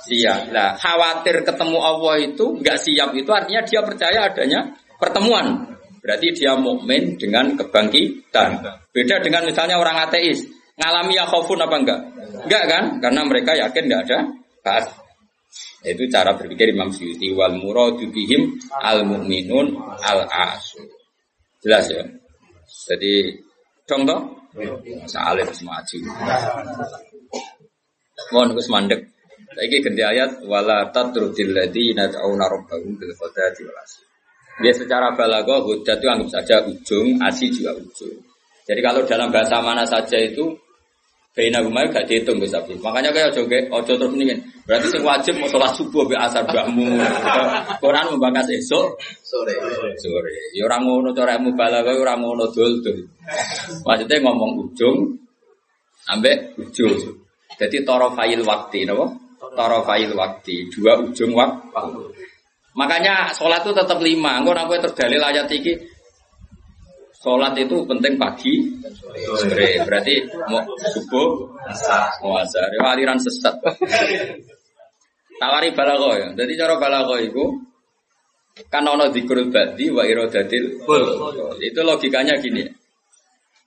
siap. 0.03 0.51
Nah, 0.55 0.75
khawatir 0.79 1.43
ketemu 1.43 1.79
Allah 1.79 2.15
itu 2.23 2.59
nggak 2.59 2.77
siap 2.79 3.11
itu 3.15 3.31
artinya 3.31 3.61
dia 3.63 3.79
percaya 3.83 4.19
adanya 4.31 4.59
pertemuan. 4.99 5.75
Berarti 5.99 6.31
dia 6.31 6.55
mukmin 6.55 7.19
dengan 7.19 7.59
kebangkitan. 7.59 8.63
Beda 8.95 9.19
dengan 9.19 9.43
misalnya 9.43 9.75
orang 9.79 10.07
ateis, 10.07 10.47
ngalami 10.79 11.13
ya 11.19 11.27
khofun 11.27 11.59
apa 11.59 11.75
enggak? 11.75 11.99
Enggak 12.47 12.63
kan? 12.71 12.83
Karena 13.03 13.21
mereka 13.27 13.51
yakin 13.53 13.83
enggak 13.91 14.01
ada 14.07 14.17
bahas. 14.63 14.87
Itu 15.83 16.07
cara 16.07 16.35
berpikir 16.35 16.71
Imam 16.71 16.91
Syuuti 16.91 17.35
wal 17.35 17.59
muradu 17.59 18.07
bihim 18.09 18.55
al 18.79 19.03
mu'minun 19.03 19.75
al 19.99 20.23
asu. 20.27 20.79
Jelas 21.59 21.91
ya? 21.91 22.03
Jadi 22.87 23.35
contoh 23.83 24.39
masa 25.03 25.19
alim 25.33 25.49
semaju. 25.51 25.97
Mohon 28.31 28.49
Gus 28.55 28.69
mandek. 28.71 29.01
Lagi 29.57 29.81
ganti 29.81 30.03
ayat 30.05 30.45
wala 30.45 30.93
tatrudil 30.93 31.51
ladina 31.51 32.05
ta'una 32.07 32.45
rabbahum 32.45 32.95
bil 32.95 33.11
ghadati 33.17 33.65
wal 33.65 33.79
asr. 33.81 34.05
Ya 34.59 34.71
secara 34.75 35.15
balago 35.15 35.63
hudat 35.63 36.03
itu 36.03 36.07
anggap 36.11 36.29
saja 36.35 36.55
ujung, 36.67 37.15
asi 37.23 37.47
juga 37.47 37.71
ujung. 37.79 38.19
Jadi 38.67 38.79
kalau 38.83 39.01
dalam 39.07 39.31
bahasa 39.31 39.63
mana 39.63 39.87
saja 39.87 40.19
itu 40.19 40.51
Baina 41.29 41.61
rumah 41.61 41.85
gak 41.93 42.09
dihitung 42.09 42.41
bisa 42.41 42.57
Makanya 42.81 43.13
kayak 43.13 43.37
ojo 43.37 43.45
ojo 43.49 43.93
terus 43.95 44.13
nih 44.17 44.37
Berarti 44.65 44.87
sing 44.93 45.01
wajib 45.01 45.33
mau 45.41 45.49
sholat 45.49 45.73
subuh 45.73 46.05
be 46.05 46.13
asar 46.13 46.45
bakmu. 46.45 47.01
Quran 47.81 48.05
membahas 48.13 48.45
esok 48.53 49.01
sore. 49.25 49.57
Sore. 49.97 50.33
Ya 50.53 50.69
orang 50.69 50.85
ngono 50.85 51.09
cara 51.09 51.41
ilmu 51.41 51.57
balago 51.57 51.89
ya 51.89 52.01
orang 52.05 52.21
ngono 52.21 52.45
dul 52.53 52.77
dul. 52.85 53.01
Maksudnya 53.81 54.21
ngomong 54.21 54.69
ujung 54.69 55.17
ambek 56.13 56.53
ujung. 56.61 56.93
Jadi 57.57 57.81
toro 57.81 58.13
file 58.13 58.45
waktu, 58.45 58.85
napa? 58.85 59.09
tarafail 59.55 60.11
waktu, 60.13 60.69
dua 60.69 61.01
ujung 61.01 61.33
waktu. 61.33 62.13
Makanya 62.77 63.33
sholat 63.33 63.65
itu 63.65 63.73
tetap 63.73 63.97
lima. 63.99 64.39
Engkau 64.39 64.53
nak 64.53 64.69
terdalil 64.69 65.23
ayat 65.23 65.49
iki 65.49 65.73
Sholat 67.19 67.51
itu 67.59 67.83
penting 67.83 68.15
pagi, 68.15 68.79
sore. 69.35 69.83
Berarti 69.83 70.23
mau 70.47 70.63
subuh, 70.95 71.51
mau 72.23 72.39
asar. 72.39 72.71
Ya, 72.71 72.95
aliran 72.95 73.19
sesat. 73.19 73.59
Tawari 75.35 75.75
balago 75.75 76.15
ya. 76.15 76.31
Jadi 76.31 76.55
cara 76.55 76.79
balago 76.79 77.19
itu 77.19 77.43
kan 78.71 78.87
ono 78.87 79.11
dikur 79.11 79.35
badi 79.51 79.91
wa 79.91 80.07
irodatil. 80.07 80.79
Itu 81.59 81.79
logikanya 81.83 82.39
gini. 82.39 82.63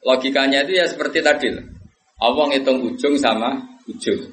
Logikanya 0.01 0.65
itu 0.65 0.73
ya 0.81 0.89
seperti 0.89 1.21
tadi. 1.21 1.53
Allah 2.25 2.45
ngitung 2.49 2.81
ujung 2.89 3.21
sama 3.21 3.53
ujung. 3.85 4.33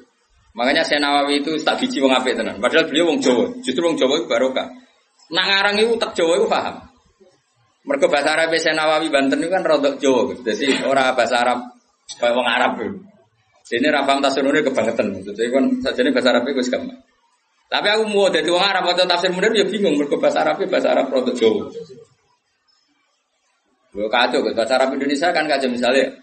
Makanya 0.56 0.82
saya 0.82 0.98
Nawawi 1.04 1.44
itu 1.44 1.60
tak 1.60 1.76
biji 1.76 2.00
wong 2.02 2.16
apik 2.16 2.34
tenan. 2.34 2.56
Padahal 2.56 2.88
beliau 2.88 3.12
wong 3.12 3.20
Jawa. 3.20 3.52
Justru 3.62 3.84
wong 3.84 4.00
Jawa 4.00 4.16
itu 4.16 4.26
barokah. 4.26 4.66
Nak 5.30 5.44
ngarang 5.46 5.76
itu 5.78 5.94
tak 6.00 6.16
Jawa 6.16 6.40
itu 6.40 6.48
paham. 6.48 6.89
Mereka 7.80 8.12
bahasa 8.12 8.36
Arab 8.36 8.52
saya 8.60 8.76
Nawawi 8.76 9.08
Banten 9.08 9.40
itu 9.40 9.48
kan 9.48 9.64
rodok 9.64 9.96
Jawa, 9.96 10.36
jadi 10.44 10.84
orang 10.84 11.16
bahasa 11.16 11.40
Arab 11.40 11.58
kayak 12.20 12.36
orang 12.36 12.54
Arab. 12.60 12.72
Ini 13.70 13.86
rafam 13.88 14.18
tasirunnya 14.18 14.66
kebangetan, 14.66 15.14
jadi 15.24 15.48
kan 15.48 15.64
saja 15.80 16.00
ini 16.04 16.10
bahasa 16.12 16.28
Arab 16.34 16.44
itu 16.50 16.60
gampang. 16.68 17.00
Tapi 17.70 17.86
aku 17.86 18.02
mau 18.10 18.26
jadi 18.28 18.50
orang 18.50 18.68
Arab 18.76 18.84
atau 18.92 19.06
tafsir 19.06 19.30
modern 19.32 19.54
ya 19.54 19.64
bingung, 19.64 19.94
mereka 19.96 20.18
bahasa 20.20 20.44
Arab 20.44 20.60
bahasa 20.66 20.92
Arab 20.92 21.06
rodok 21.08 21.34
Jawa. 21.38 21.70
Gue 23.90 24.06
kacau, 24.12 24.44
bahasa 24.54 24.74
Arab 24.76 24.94
Indonesia 24.94 25.32
kan 25.32 25.48
kacau 25.48 25.70
misalnya 25.72 26.14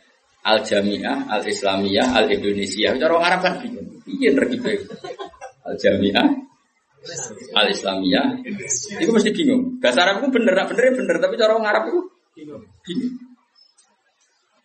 Al 0.46 0.62
Jamiah, 0.62 1.26
Al 1.28 1.44
Islamiyah, 1.44 2.16
Al 2.16 2.32
Indonesia. 2.32 2.96
Cara 2.96 3.12
orang 3.18 3.28
Arab 3.34 3.40
kan 3.44 3.54
bingung, 3.66 3.88
iya 4.06 4.30
nergi 4.30 4.58
Al 5.66 5.76
Jamiah, 5.76 6.28
al 7.56 7.68
Islamiyah 7.72 8.44
itu 9.00 9.12
mesti 9.12 9.30
bingung. 9.32 9.80
Bahasa 9.80 10.04
Arab 10.04 10.24
itu 10.24 10.28
bener 10.34 10.54
bener 10.68 10.86
bener 10.96 11.16
tapi 11.22 11.34
cara 11.40 11.56
orang 11.56 11.68
Arab 11.68 11.84
itu 11.92 12.00
bingung. 12.36 12.64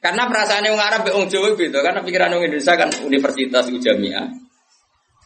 Karena 0.02 0.26
perasaannya 0.26 0.70
orang 0.74 0.88
Arab 0.90 1.02
orang 1.14 1.30
Jawa 1.30 1.54
gitu 1.54 1.78
karena 1.78 2.00
pikiran 2.02 2.34
orang 2.34 2.50
Indonesia 2.50 2.74
kan 2.74 2.90
universitas 3.06 3.70
itu 3.70 3.78
jamiah. 3.78 4.26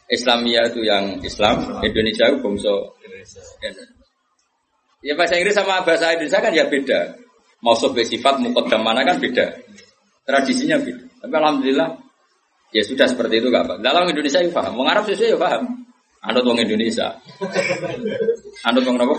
Islamiyah 0.07 0.71
itu 0.71 0.87
yang 0.87 1.19
Islam 1.25 1.83
Indonesia 1.83 2.31
itu 2.31 2.39
bangsa 2.39 2.75
ya 5.03 5.19
bahasa 5.19 5.35
Inggris 5.35 5.57
sama 5.57 5.83
bahasa 5.83 6.13
Indonesia 6.13 6.41
kan 6.45 6.53
ya 6.53 6.69
beda. 6.69 7.01
Mau 7.65 7.73
sifat 7.75 8.35
mukodam 8.39 8.85
mana 8.85 9.03
kan 9.03 9.17
beda. 9.17 9.57
Tradisinya 10.29 10.77
beda. 10.77 11.25
Tapi 11.25 11.33
alhamdulillah 11.33 11.89
ya 12.75 12.83
sudah 12.85 13.09
seperti 13.09 13.41
itu 13.41 13.49
gak 13.49 13.65
apa 13.65 13.75
dalam 13.81 14.05
Indonesia 14.05 14.45
ya 14.45 14.51
paham. 14.53 14.77
Orang 14.77 14.93
Arab 14.93 15.05
sesuai 15.09 15.35
ya 15.35 15.39
paham 15.41 15.86
Anut 16.27 16.43
wong 16.43 16.59
Indonesia. 16.59 17.15
Anut 18.67 18.83
wong 18.83 18.99
apa? 18.99 19.17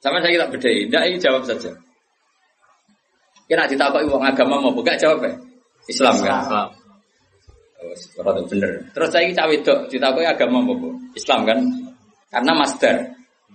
Sama 0.00 0.24
saya 0.24 0.32
kita 0.32 0.46
beda. 0.48 0.68
Tidak, 0.68 1.02
ini 1.12 1.16
jawab 1.20 1.44
saja. 1.44 1.70
Kira 3.46 3.68
ditapak 3.68 4.08
wong 4.08 4.24
agama 4.24 4.58
mau 4.58 4.72
buka 4.72 4.96
jawab 4.96 5.22
ya? 5.22 5.32
Islam 5.86 6.14
kan? 6.24 6.40
Islam. 6.42 6.68
Oh, 8.24 8.44
bener. 8.48 8.72
Terus 8.90 9.08
saya 9.12 9.28
cawe 9.30 9.54
dok 9.60 9.78
ditapak 9.92 10.24
agama 10.24 10.58
mau 10.64 10.74
Islam 11.12 11.44
kan? 11.44 11.58
Karena 12.32 12.52
master. 12.56 12.96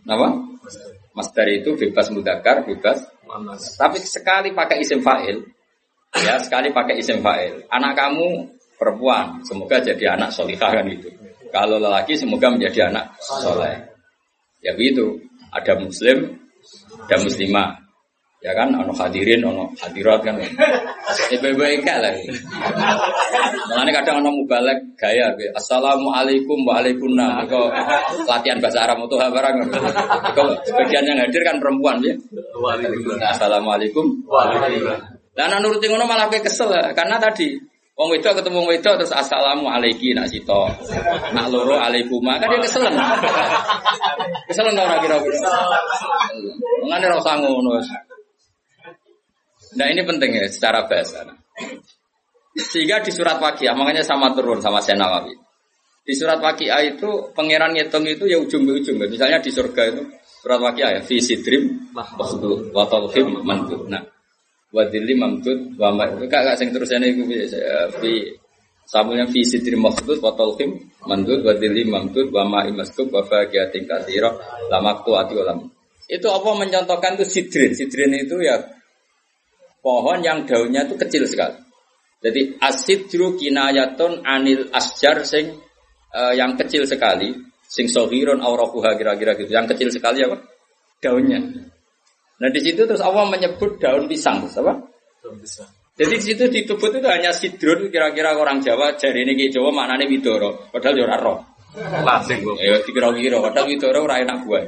Apa? 0.05 0.27
Master 1.11 1.45
itu 1.51 1.75
bebas 1.75 2.07
mudakar, 2.13 2.63
bebas. 2.63 3.03
Tapi 3.75 3.99
sekali 3.99 4.51
pakai 4.51 4.83
isim 4.83 4.99
fa'il, 4.99 5.39
ya 6.19 6.35
sekali 6.39 6.71
pakai 6.71 6.99
isim 6.99 7.23
fa'il. 7.23 7.63
Anak 7.71 7.95
kamu 7.95 8.47
perempuan, 8.75 9.39
semoga 9.47 9.79
jadi 9.79 10.19
anak 10.19 10.35
solihah 10.35 10.71
kan 10.71 10.87
itu. 10.87 11.07
Kalau 11.51 11.77
lelaki 11.77 12.15
semoga 12.15 12.47
menjadi 12.47 12.87
anak 12.87 13.11
soleh. 13.19 13.91
Ya 14.63 14.71
begitu. 14.73 15.19
Ada 15.51 15.75
muslim, 15.83 16.39
ada 17.05 17.17
muslimah. 17.19 17.69
Ya 18.41 18.57
kan, 18.57 18.73
ono 18.73 18.89
hadirin, 18.97 19.45
ono 19.45 19.69
hadirat 19.77 20.25
kan. 20.25 20.33
Ibu-ibu 21.29 21.61
enggak 21.61 22.01
lah. 22.01 22.09
Kadang 24.01 24.25
ono 24.25 24.33
mubalek 24.33 24.97
gaya. 24.97 25.29
Assalamualaikum 25.53 26.65
waalaikumsalam. 26.65 27.45
Kau 27.45 27.69
latihan 28.25 28.57
bahasa 28.57 28.81
Arab 28.81 29.05
itu 29.05 29.13
barang. 29.13 29.55
Kalau 30.33 30.57
sebagian 30.65 31.05
yang 31.05 31.21
hadir 31.21 31.43
kan 31.45 31.61
perempuan 31.61 32.01
ya. 32.01 32.17
Assalamualaikum 33.29 34.25
waalaikumsalam. 34.25 35.21
Dan 35.31 35.51
nurutin 35.63 35.93
ngono 35.93 36.09
malah 36.09 36.27
kesel 36.27 36.71
karena 36.91 37.15
tadi 37.21 37.55
Wong 38.01 38.17
wedok 38.17 38.41
ketemu 38.41 38.65
wong 38.65 38.69
wedok 38.73 38.97
terus 38.97 39.13
assalamu 39.13 39.69
alaiki 39.69 40.17
nak 40.17 40.25
sito. 40.25 40.65
Nak 41.37 41.45
loro 41.53 41.77
alaikuma 41.77 42.41
kan 42.41 42.49
dia 42.49 42.57
keselen. 42.65 42.97
keselen 44.49 44.73
ora 44.73 44.97
kira-kira. 44.97 45.37
Mengane 46.81 47.05
ora 47.13 47.21
usah 47.21 47.37
ngono. 47.37 47.77
Nah 49.77 49.85
ini 49.85 50.01
penting 50.01 50.33
ya 50.33 50.49
secara 50.49 50.89
bahasa. 50.89 51.29
Sehingga 52.57 53.05
di 53.05 53.13
surat 53.13 53.37
Waqiah 53.37 53.77
makanya 53.77 54.01
sama 54.01 54.33
turun 54.33 54.57
sama 54.65 54.81
Senawawi. 54.81 55.37
Di 56.01 56.17
surat 56.17 56.41
Waqiah 56.41 56.81
itu 56.81 57.29
pangeran 57.37 57.77
ngitung 57.77 58.09
itu 58.09 58.25
ya 58.25 58.41
ujung 58.41 58.65
ke 58.65 58.81
ujung. 58.81 58.97
Misalnya 58.97 59.37
di 59.37 59.53
surga 59.53 59.93
itu 59.93 60.09
surat 60.41 60.57
Waqiah 60.57 60.89
ya 60.97 61.01
fi 61.05 61.21
sidrim 61.21 61.93
mahbud 61.93 62.73
wa 62.73 62.81
talhim 62.89 63.45
Nah, 63.45 64.01
wadili 64.71 65.13
mamdud 65.15 65.75
wa 65.75 65.91
ma 65.91 66.07
kak 66.07 66.31
kak 66.31 66.55
sing 66.59 66.71
terusane 66.71 67.11
iku 67.11 67.23
fi 67.99 68.11
samulnya 68.87 69.27
fi 69.27 69.43
sidri 69.43 69.75
maksud 69.75 70.17
wa 70.23 70.31
talqim 70.35 70.71
mandud 71.07 71.43
wadili 71.43 71.83
mamdud 71.87 72.27
wa 72.31 72.43
ma 72.47 72.59
imaskub 72.67 73.11
wa 73.11 73.21
faqiyatin 73.23 73.83
katsira 73.87 74.31
la 74.71 74.79
maqtu 74.79 75.11
ati 75.15 75.33
ulam 75.35 75.59
itu 76.11 76.27
apa 76.27 76.49
mencontohkan 76.59 77.15
itu 77.15 77.23
sidrin? 77.23 77.71
Sidrin 77.71 78.11
itu 78.19 78.35
ya 78.43 78.59
pohon 79.79 80.19
yang 80.19 80.43
daunnya 80.43 80.83
itu 80.83 80.99
kecil 80.99 81.23
sekali. 81.23 81.55
Jadi 82.19 82.59
asidru 82.59 83.39
kinayatun 83.39 84.27
anil 84.27 84.67
asjar 84.75 85.23
sing 85.23 85.55
uh, 86.11 86.35
yang 86.35 86.59
kecil 86.59 86.83
sekali 86.83 87.31
sing 87.63 87.87
sohiron 87.87 88.43
aurakuha 88.43 88.99
kira-kira 88.99 89.39
gitu. 89.39 89.55
Yang 89.55 89.73
kecil 89.73 89.89
sekali 89.95 90.19
apa? 90.27 90.43
Daunnya 90.99 91.70
Nah 92.41 92.49
di 92.49 92.57
situ 92.57 92.89
terus 92.89 93.05
Allah 93.05 93.29
menyebut 93.29 93.77
daun 93.77 94.09
pisang, 94.09 94.41
apa? 94.49 94.81
Daun 95.21 95.37
pisang. 95.37 95.69
Jadi 95.93 96.17
di 96.17 96.23
situ 96.25 96.43
disebut 96.49 96.97
itu 96.97 97.05
hanya 97.05 97.29
sidrun 97.29 97.93
kira-kira 97.93 98.33
orang 98.33 98.57
Jawa 98.57 98.97
jari 98.97 99.21
ini 99.21 99.53
Jawa 99.53 99.69
maknanya 99.69 100.09
widoro, 100.09 100.73
padahal 100.73 100.97
jora 100.97 101.17
roh. 101.21 101.37
Lasing 101.77 102.41
kok. 102.41 102.57
Ya 102.57 102.81
dikira-kira 102.81 103.37
padahal 103.37 103.69
widoro 103.69 104.09
ora 104.09 104.17
enak 104.17 104.41
buah. 104.49 104.65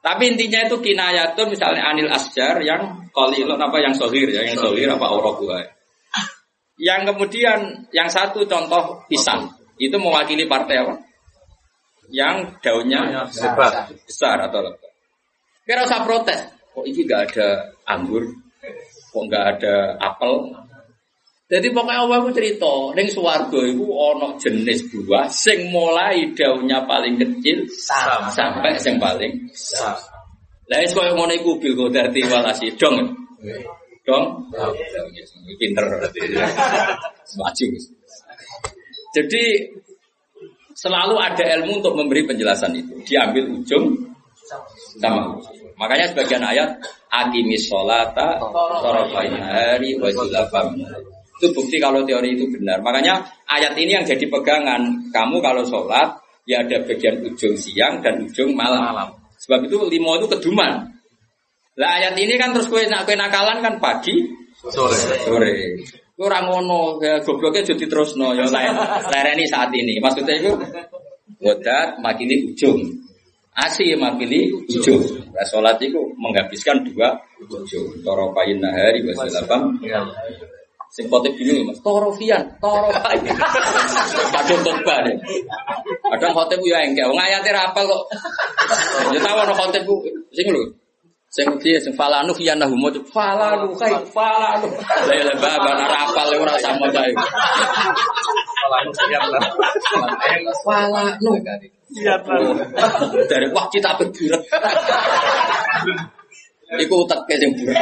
Tapi 0.00 0.22
intinya 0.32 0.64
itu 0.64 0.78
kinayatun 0.80 1.50
misalnya 1.50 1.82
anil 1.92 2.08
asjar 2.08 2.62
yang 2.62 3.10
kolilon 3.10 3.58
apa 3.58 3.76
yang 3.82 3.92
sohir 3.92 4.30
ya, 4.30 4.46
yang 4.46 4.56
sohir 4.56 4.88
apa 4.88 5.04
aurok 5.12 5.44
buah. 5.44 5.66
Yang 6.80 7.12
kemudian 7.12 7.58
yang 7.90 8.08
satu 8.08 8.46
contoh 8.48 9.04
pisang 9.10 9.52
itu 9.76 9.98
mewakili 9.98 10.46
partai 10.46 10.80
apa? 10.80 10.94
Yang 12.08 12.62
daunnya 12.62 13.26
besar, 14.06 14.38
atau 14.46 14.60
lebat. 14.62 14.85
Kira 15.66 15.82
usah 15.82 16.06
protes. 16.06 16.40
Kok 16.70 16.86
ini 16.86 17.02
gak 17.02 17.34
ada 17.34 17.74
anggur? 17.90 18.22
Kok 19.10 19.24
gak 19.26 19.44
ada 19.58 19.98
apel? 19.98 20.54
Jadi 21.46 21.70
pokoknya 21.70 22.02
Allah 22.02 22.16
aku 22.22 22.30
cerita, 22.34 22.90
neng 22.94 23.06
suwargo 23.06 23.62
itu 23.62 23.86
ono 23.86 24.34
jenis 24.34 24.90
buah, 24.90 25.30
sing 25.30 25.70
mulai 25.70 26.34
daunnya 26.34 26.82
paling 26.90 27.22
kecil 27.22 27.70
Sama. 27.70 28.34
sampai 28.34 28.74
sing 28.82 28.98
paling 28.98 29.46
besar. 29.46 29.94
Lah 30.66 30.82
es 30.82 30.90
koyo 30.90 31.14
ngono 31.14 31.30
iku 31.38 31.62
bil 31.62 31.86
dari 31.94 32.18
walasi 32.26 32.74
dong. 32.74 33.14
Dong. 34.02 34.26
Pinter 35.54 35.86
berarti. 35.86 36.18
Jadi 39.14 39.42
selalu 40.74 41.14
ada 41.22 41.44
ilmu 41.62 41.78
untuk 41.78 41.94
memberi 41.94 42.26
penjelasan 42.26 42.74
itu. 42.74 42.98
Diambil 43.06 43.54
ujung 43.54 44.15
sama. 44.96 45.36
Makanya 45.76 46.14
sebagian 46.14 46.40
ayat 46.40 46.78
akimis 47.12 47.68
sholata 47.68 48.40
torofain 48.80 49.36
hari 49.36 49.98
wajilafam 49.98 50.72
itu 51.36 51.52
bukti 51.52 51.76
kalau 51.76 52.00
teori 52.08 52.32
itu 52.32 52.48
benar. 52.48 52.80
Makanya 52.80 53.20
ayat 53.44 53.76
ini 53.76 53.92
yang 53.92 54.08
jadi 54.08 54.24
pegangan. 54.24 55.12
Kamu 55.12 55.44
kalau 55.44 55.60
sholat 55.68 56.16
ya 56.48 56.64
ada 56.64 56.80
bagian 56.88 57.20
ujung 57.20 57.52
siang 57.60 58.00
dan 58.00 58.24
ujung 58.24 58.56
malam. 58.56 59.12
Sebab 59.36 59.68
itu 59.68 59.76
limo 59.92 60.16
itu 60.16 60.26
keduman. 60.32 60.88
Lah 61.76 61.90
ayat 62.00 62.16
ini 62.16 62.40
kan 62.40 62.56
terus 62.56 62.72
kue 62.72 62.88
nak 62.88 63.04
kue 63.04 63.20
nakalan 63.20 63.60
kan 63.60 63.76
pagi 63.76 64.16
sore. 64.64 64.96
Sore. 65.28 65.76
Kurang 66.16 66.48
ngono, 66.48 66.96
ya 67.04 67.20
gobloknya 67.20 67.76
jadi 67.76 67.84
terus 67.84 68.16
no. 68.16 68.32
Ya 68.32 68.48
saat 68.48 69.68
ini. 69.76 70.00
Maksudnya 70.00 70.40
itu 70.40 70.56
wadat 71.44 72.00
makini 72.00 72.48
ujung. 72.48 72.80
Asi 73.56 73.96
makili 73.96 74.52
ujung. 74.52 75.00
Nah, 75.32 75.40
sholat 75.48 75.80
itu 75.80 75.96
menghabiskan 76.20 76.84
dua 76.84 77.16
ujung. 77.40 77.88
Toropain 78.04 78.60
nahari 78.60 79.00
wasilabam. 79.00 79.80
Sing 80.96 81.12
khotib 81.12 81.36
bingung 81.36 81.68
Mas, 81.68 81.76
torofian, 81.84 82.40
torofian. 82.56 83.20
Kadung 84.32 84.60
khotbah 84.64 85.04
deh. 85.04 85.16
Kadang 86.08 86.32
khotib 86.32 86.60
ya 86.64 86.80
engke, 86.84 87.04
wong 87.04 87.20
ayate 87.20 87.52
ra 87.52 87.68
apal 87.68 87.84
kok. 87.84 88.02
Ya 89.12 89.20
tau 89.20 89.36
ana 89.40 89.52
khotib 89.52 89.84
sing 90.32 90.48
lho. 90.52 90.62
Sing 91.28 91.44
piye 91.60 91.76
sing 91.84 91.92
falanu 91.92 92.32
fiyan 92.32 92.56
nahu 92.56 92.80
mo 92.80 92.88
falanu 93.12 93.76
kai 93.76 93.92
falanu. 94.08 94.72
Lah 95.04 95.14
ya 95.20 95.36
baba 95.36 95.70
ora 95.76 95.96
apal 96.08 96.32
ora 96.32 96.56
sama 96.64 96.88
cae. 96.88 97.12
Falanu 98.56 98.90
fiyan 98.96 99.20
nahu. 101.20 101.36
Falanu. 101.94 102.62
Dari 103.30 103.46
wah 103.54 103.66
kita 103.70 103.94
berburet. 103.94 104.42
Iku 106.66 107.06
teke 107.06 107.34
sing 107.38 107.54
burak. 107.54 107.78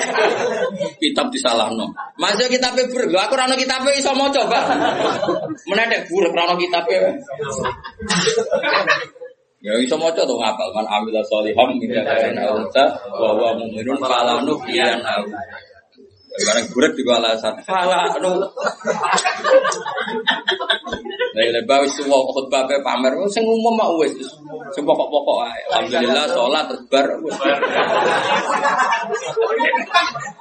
Kitab 1.00 1.32
disalahno. 1.32 1.88
Masuk 2.20 2.52
kitab 2.52 2.76
burak. 2.76 3.08
Lho 3.08 3.16
aku 3.16 3.32
ora 3.32 3.48
ono 3.48 3.56
kitab 3.56 3.80
iso 3.96 4.12
maca, 4.12 4.44
Pak. 4.44 4.64
Menedek 5.72 6.04
burak 6.12 6.36
ora 6.36 6.52
ono 6.52 6.60
kitab. 6.60 6.84
Ya 9.64 9.72
iso 9.80 9.96
maca 9.96 10.28
to 10.28 10.36
ngapal 10.36 10.68
man 10.76 10.84
amila 10.84 11.24
sholiham 11.24 11.80
min 11.80 11.88
dzakarin 11.88 12.36
aw 12.36 12.60
unsa 12.60 12.84
wa 13.08 13.32
huwa 13.32 13.56
mu'minun 13.56 13.96
fala 14.04 14.44
nuqiyan 14.44 15.00
aw. 15.00 15.24
Barang 16.44 16.66
burak 16.68 16.92
juga 16.92 17.24
alasan. 17.24 17.56
Fala 17.64 18.12
nu. 18.20 18.36
Lah 21.34 21.50
lebar 21.50 21.82
wis 21.82 21.98
wa 22.06 22.22
khutbah 22.30 22.62
pe 22.70 22.78
pamer 22.86 23.10
sing 23.26 23.42
umum 23.42 23.74
mak 23.74 23.90
wis 23.98 24.14
sing 24.70 24.82
pokok-pokok 24.86 25.38
ae. 25.50 25.60
Alhamdulillah 25.74 26.24
salat 26.30 26.64
terbar. 26.70 27.06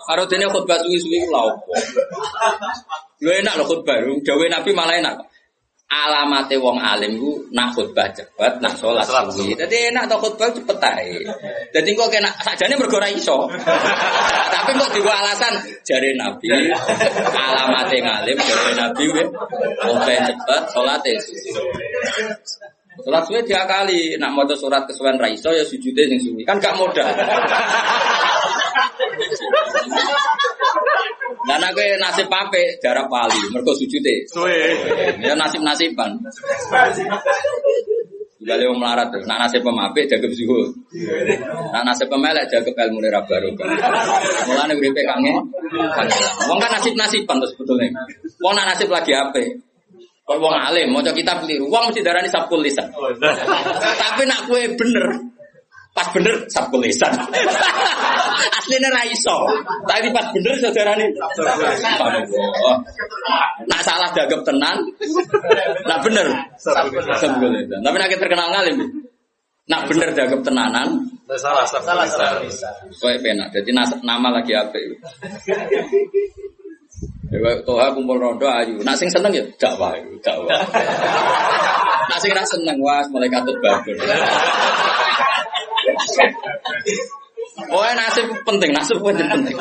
Karo 0.05 0.23
dene 0.29 0.45
khutbah 0.53 0.77
suwi-suwi 0.85 1.25
lha 1.33 1.39
opo. 1.49 1.73
Lho 3.25 3.31
enak 3.41 3.53
lho 3.57 3.65
khutbah, 3.65 3.97
dawe 4.21 4.45
Nabi 4.53 4.71
malah 4.77 4.95
enak. 5.01 5.15
Alamate 5.93 6.57
wong 6.57 6.81
alim 6.81 7.21
ku 7.21 7.45
nak 7.53 7.77
khutbah 7.77 8.09
cepet, 8.09 8.57
nak 8.65 8.73
salat 8.81 9.05
suwi. 9.05 9.53
Dadi 9.53 9.93
enak 9.93 10.09
to 10.09 10.17
khutbah 10.17 10.49
cepet 10.49 10.81
ae. 10.81 11.21
Dadi 11.69 11.93
kok 11.93 12.09
kena 12.09 12.33
sakjane 12.41 12.73
mergo 12.81 12.97
ora 12.97 13.13
iso. 13.13 13.45
Tapi 14.53 14.73
kok 14.73 14.89
diwa 14.89 15.13
alasan 15.13 15.53
jare 15.85 16.17
Nabi 16.17 16.49
alamate 17.29 18.01
ngalim 18.01 18.37
jare 18.41 18.73
Nabi 18.73 19.05
wis 19.13 19.29
khutbah 19.85 20.17
cepet, 20.25 20.61
salate 20.73 21.13
suwi. 21.21 21.61
Salat 23.05 23.23
suwi 23.29 23.45
diakali, 23.45 24.17
nak 24.17 24.33
maca 24.33 24.57
surat 24.57 24.89
kesuwen 24.89 25.21
ra 25.21 25.29
iso 25.29 25.53
ya 25.53 25.61
sujude 25.61 26.09
sing 26.09 26.17
suwi. 26.17 26.41
Kan 26.41 26.57
gak 26.57 26.73
modal. 26.73 27.05
Dan 31.43 31.59
aku 31.59 31.83
nasib 31.99 32.27
pape 32.31 32.79
darah 32.79 33.05
pali, 33.11 33.39
mereka 33.51 33.71
sujute. 33.75 34.15
Ya 35.19 35.33
nasib 35.35 35.61
nasiban. 35.61 36.15
Juga 38.43 38.59
lewat 38.59 38.75
melarat. 38.75 39.07
Nak 39.23 39.47
nasib 39.47 39.63
pemape 39.63 40.03
jaga 40.03 40.27
zuhud. 40.35 40.75
Nak 41.71 41.83
nasib 41.87 42.11
pemelek 42.11 42.51
jaga 42.51 42.71
ilmu 42.91 42.99
nira 42.99 43.23
baru. 43.23 43.55
Mulane 44.51 44.75
uripe 44.75 44.99
kangen. 44.99 45.47
Wong 46.51 46.59
kan 46.59 46.69
nasib 46.75 46.91
nasiban 46.99 47.39
tuh 47.39 47.49
sebetulnya. 47.55 48.03
Wong 48.43 48.51
nak 48.51 48.75
nasib 48.75 48.91
lagi 48.91 49.15
apa? 49.15 49.39
Kalau 50.23 50.39
wong 50.39 50.55
alim, 50.55 50.87
mau 50.95 51.03
kita 51.03 51.35
keliru, 51.43 51.67
wong 51.67 51.91
mesti 51.91 51.99
darani 51.99 52.31
sabkul 52.31 52.63
lisan. 52.63 52.87
Tapi 53.99 54.23
nak 54.23 54.47
kue 54.47 54.71
bener, 54.71 55.19
pas 55.93 56.09
bener 56.09 56.35
sabkul 56.49 56.81
lisan. 56.81 57.13
Aslinya 58.59 58.89
raiso, 58.89 59.37
tapi 59.85 60.09
pas 60.09 60.25
bener 60.33 60.53
saudara 60.57 60.97
nih. 60.97 61.09
Nak 63.69 63.81
salah 63.85 64.09
dagap 64.11 64.41
tenan, 64.41 64.77
nak 65.85 65.99
bener 66.01 66.27
sabkul 66.57 66.99
lisan. 66.99 67.79
Tapi 67.85 67.95
nak 67.95 68.09
terkenal 68.17 68.47
ngalim, 68.51 68.77
nak 69.69 69.81
bener 69.87 70.09
dagap 70.11 70.41
tenanan. 70.41 70.89
Salah, 71.33 71.65
salah, 71.65 72.05
salah. 72.05 72.43
Kue 72.93 73.15
penak, 73.23 73.55
jadi 73.55 73.69
nama 74.03 74.27
lagi 74.33 74.53
apa? 74.53 74.77
Ya 77.33 77.57
toha 77.65 77.89
kumpul 77.97 78.21
rondo 78.21 78.45
ayu. 78.45 78.77
Nak 78.85 78.93
sing 78.93 79.09
seneng 79.09 79.33
ya 79.33 79.41
dakwah, 79.57 79.97
dakwah. 80.21 80.53
Nak 82.13 82.19
sing 82.21 82.29
ra 82.29 82.45
seneng 82.45 82.77
wah 82.77 83.01
mulai 83.09 83.25
katut 83.25 83.57
babon. 83.57 83.97
Oh, 87.73 87.81
nasib 87.97 88.29
penting, 88.45 88.69
nasib 88.69 89.01
penting 89.01 89.25
penting. 89.25 89.55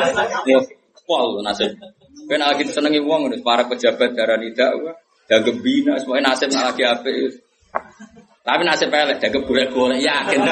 Ya, 0.44 0.60
pol 1.08 1.40
nasib. 1.40 1.72
Kowe 2.28 2.36
nak 2.36 2.54
lagi 2.54 2.68
senengi 2.68 3.00
wong 3.00 3.32
para 3.40 3.64
pejabat 3.64 4.12
darani 4.12 4.52
dakwah, 4.52 4.92
dagem 5.26 5.64
bina, 5.64 5.96
semuanya 5.96 6.36
nasib 6.36 6.52
nak 6.52 6.76
lagi 6.76 6.84
apik. 6.84 7.40
Tapi 8.42 8.66
nasib 8.66 8.90
elek 8.90 9.22
dagem 9.22 9.46
golek-golek 9.46 10.02
yakin. 10.02 10.42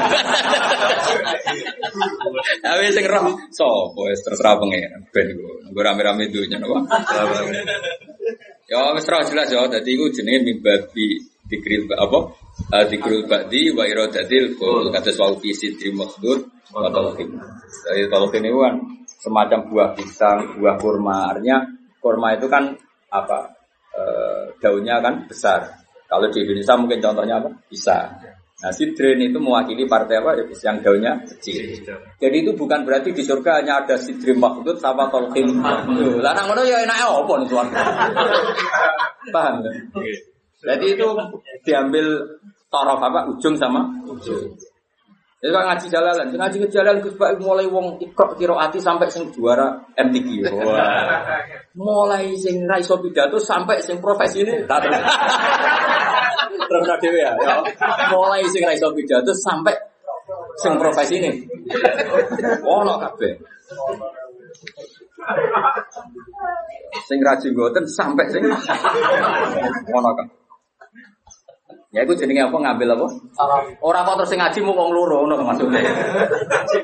Tapi 2.63 2.83
sing 2.95 3.03
roh 3.03 3.35
sapa 3.51 4.01
wis 4.07 4.23
terserah 4.23 4.55
pengen 4.63 5.03
ben 5.11 5.27
nggo 5.67 5.81
rame-rame 5.83 6.31
dunya 6.31 6.55
napa. 6.55 6.87
Ya 8.71 8.95
wis 8.95 9.03
roh 9.11 9.19
jelas 9.27 9.51
ya 9.51 9.67
dadi 9.67 9.91
iku 9.99 10.07
jenenge 10.07 10.47
mimbabi 10.47 11.19
dikril 11.51 11.91
apa? 11.91 12.31
Dikril 12.87 13.27
ba'di 13.27 13.75
wa 13.75 13.83
iradatil 13.83 14.55
qul 14.55 14.87
kados 14.95 15.19
wau 15.19 15.35
fi 15.43 15.51
sidri 15.51 15.91
maksud 15.91 16.47
wa 16.71 16.87
talqin. 16.87 17.27
Jadi 17.91 18.07
talqin 18.07 18.47
itu 18.47 18.55
kan 18.55 18.75
semacam 19.19 19.59
buah 19.67 19.89
pisang, 19.99 20.55
buah 20.55 20.79
kurma. 20.79 21.35
Artinya 21.35 21.67
kurma 21.99 22.39
itu 22.39 22.47
kan 22.47 22.71
apa? 23.11 23.59
daunnya 24.63 25.03
kan 25.03 25.27
besar. 25.27 25.80
Kalau 26.11 26.27
di 26.27 26.43
Indonesia 26.43 26.75
mungkin 26.75 26.99
contohnya 26.99 27.39
apa? 27.39 27.47
Bisa. 27.71 28.19
Nah, 28.61 28.69
sidrin 28.69 29.17
itu 29.23 29.39
mewakili 29.39 29.87
partai 29.87 30.19
apa? 30.19 30.35
Yang 30.43 30.77
daunnya 30.83 31.23
kecil. 31.23 31.81
Jadi 32.19 32.35
itu 32.43 32.51
bukan 32.51 32.83
berarti 32.83 33.15
di 33.15 33.23
surga 33.23 33.63
hanya 33.63 33.79
ada 33.81 33.95
sidrin 33.95 34.35
makhdud 34.37 34.75
sama 34.75 35.07
tolkim. 35.07 35.63
Lah 35.63 36.35
nang 36.35 36.51
ngono 36.51 36.67
ya 36.67 36.83
enake 36.83 37.07
apa 37.07 37.33
nih 37.39 37.47
suara? 37.47 37.71
Paham 39.31 39.55
kan? 39.63 39.73
Jadi 40.61 40.85
itu 40.93 41.07
diambil 41.63 42.05
torof 42.67 42.99
apa? 42.99 43.31
Ujung 43.31 43.55
sama 43.55 43.87
ujung. 44.03 44.51
Jadi 45.41 45.49
kalau 45.57 45.65
ngaji 45.73 45.85
jalalan, 45.89 46.27
ngaji 46.37 46.57
ke 46.61 46.67
jalan 46.69 47.01
Gus 47.01 47.17
mulai 47.41 47.65
wong 47.65 47.97
ikrok 47.97 48.37
kiroati 48.37 48.77
sampai 48.77 49.09
sing 49.09 49.33
juara 49.33 49.73
MTQ. 49.97 50.53
Wah. 50.53 51.33
Mulai 51.71 52.35
sing 52.35 52.67
ra 52.67 52.75
iso 52.75 52.99
pidato 52.99 53.39
sampai 53.39 53.79
sing 53.79 54.03
profesi 54.03 54.43
ini 54.43 54.67
datang. 54.67 54.91
Terus 56.67 56.87
dhewe 56.99 57.19
ya. 57.23 57.31
Mulai 58.11 58.43
sing 58.51 58.67
ra 58.67 58.75
iso 58.75 58.91
pidato 58.91 59.31
sampai 59.31 59.71
sing 60.59 60.75
profesi 60.75 61.15
ini. 61.15 61.31
Ono 62.67 62.99
kabeh. 62.99 63.33
Sing 67.07 67.23
ra 67.23 67.39
jenggoten 67.39 67.87
sampai 67.87 68.25
sing 68.27 68.43
ono 69.95 70.11
kabeh. 70.11 70.39
Ya 71.91 72.07
itu 72.07 72.15
jenenge 72.15 72.47
apa 72.47 72.55
ngambil 72.55 72.95
apa? 72.95 73.07
Orang 73.83 74.07
kok 74.07 74.23
terus 74.23 74.39
ngaji 74.39 74.59
mau 74.63 74.79
wong 74.79 74.95
loro 74.95 75.27
ngono 75.27 75.43
maksudnya. 75.43 75.83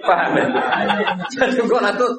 Paham 0.03 0.35
ya? 0.35 0.43
Jadi 1.31 1.63
kok 1.63 1.79
natut 1.79 2.11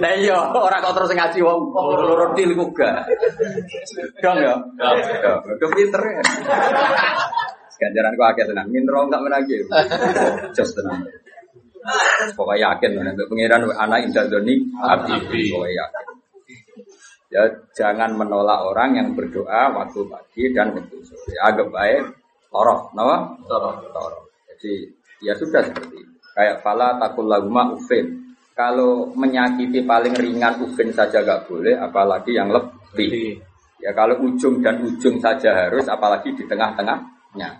Nah 0.00 0.12
iya, 0.16 0.36
orang 0.50 0.80
kok 0.80 0.94
terus 0.96 1.12
ngaji 1.12 1.38
wong 1.44 1.60
loro 1.74 2.32
til 2.32 2.50
ku 2.56 2.72
gak. 2.72 3.04
Dong 4.24 4.38
ya. 4.40 4.54
Dong 5.60 5.72
pinter 5.76 6.02
ya. 6.02 6.22
Ganjaran 7.74 8.16
kok 8.16 8.28
akeh 8.34 8.44
tenan. 8.48 8.66
Minro 8.72 9.06
enggak 9.06 9.22
menagi. 9.22 9.56
Jos 10.56 10.70
tenan. 10.72 11.04
Pokoknya 12.32 12.72
yakin 12.72 12.96
nanti 12.96 13.22
pengiran 13.28 13.68
anak 13.76 14.08
indah 14.08 14.24
doni 14.32 14.56
abdi. 14.80 15.14
Pokoknya 15.52 15.84
yakin. 15.84 16.04
Ya 17.28 17.42
jangan 17.74 18.14
menolak 18.14 18.62
orang 18.62 18.94
yang 18.94 19.08
berdoa 19.12 19.74
waktu 19.74 20.06
pagi 20.06 20.54
dan 20.54 20.72
waktu 20.72 20.96
sore. 21.02 21.34
Agak 21.42 21.68
baik 21.68 22.14
toroh, 22.48 22.88
nawa? 22.94 23.36
Toroh, 23.44 23.84
toroh. 23.90 24.30
Jadi 24.48 24.86
ya 25.20 25.34
sudah 25.34 25.66
seperti 25.66 25.98
itu. 25.98 26.14
Kayak 26.32 26.62
fala 26.64 26.96
takul 27.02 27.26
laguma 27.26 27.74
ufin. 27.74 28.23
Kalau 28.54 29.10
menyakiti 29.18 29.82
paling 29.82 30.14
ringan 30.14 30.62
ufin 30.62 30.94
saja 30.94 31.26
gak 31.26 31.50
boleh, 31.50 31.74
apalagi 31.74 32.38
yang 32.38 32.54
lebih. 32.54 33.42
Ya 33.82 33.90
kalau 33.90 34.22
ujung 34.22 34.62
dan 34.62 34.78
ujung 34.80 35.18
saja 35.18 35.66
harus, 35.66 35.90
apalagi 35.90 36.30
di 36.38 36.46
tengah-tengahnya. 36.46 37.50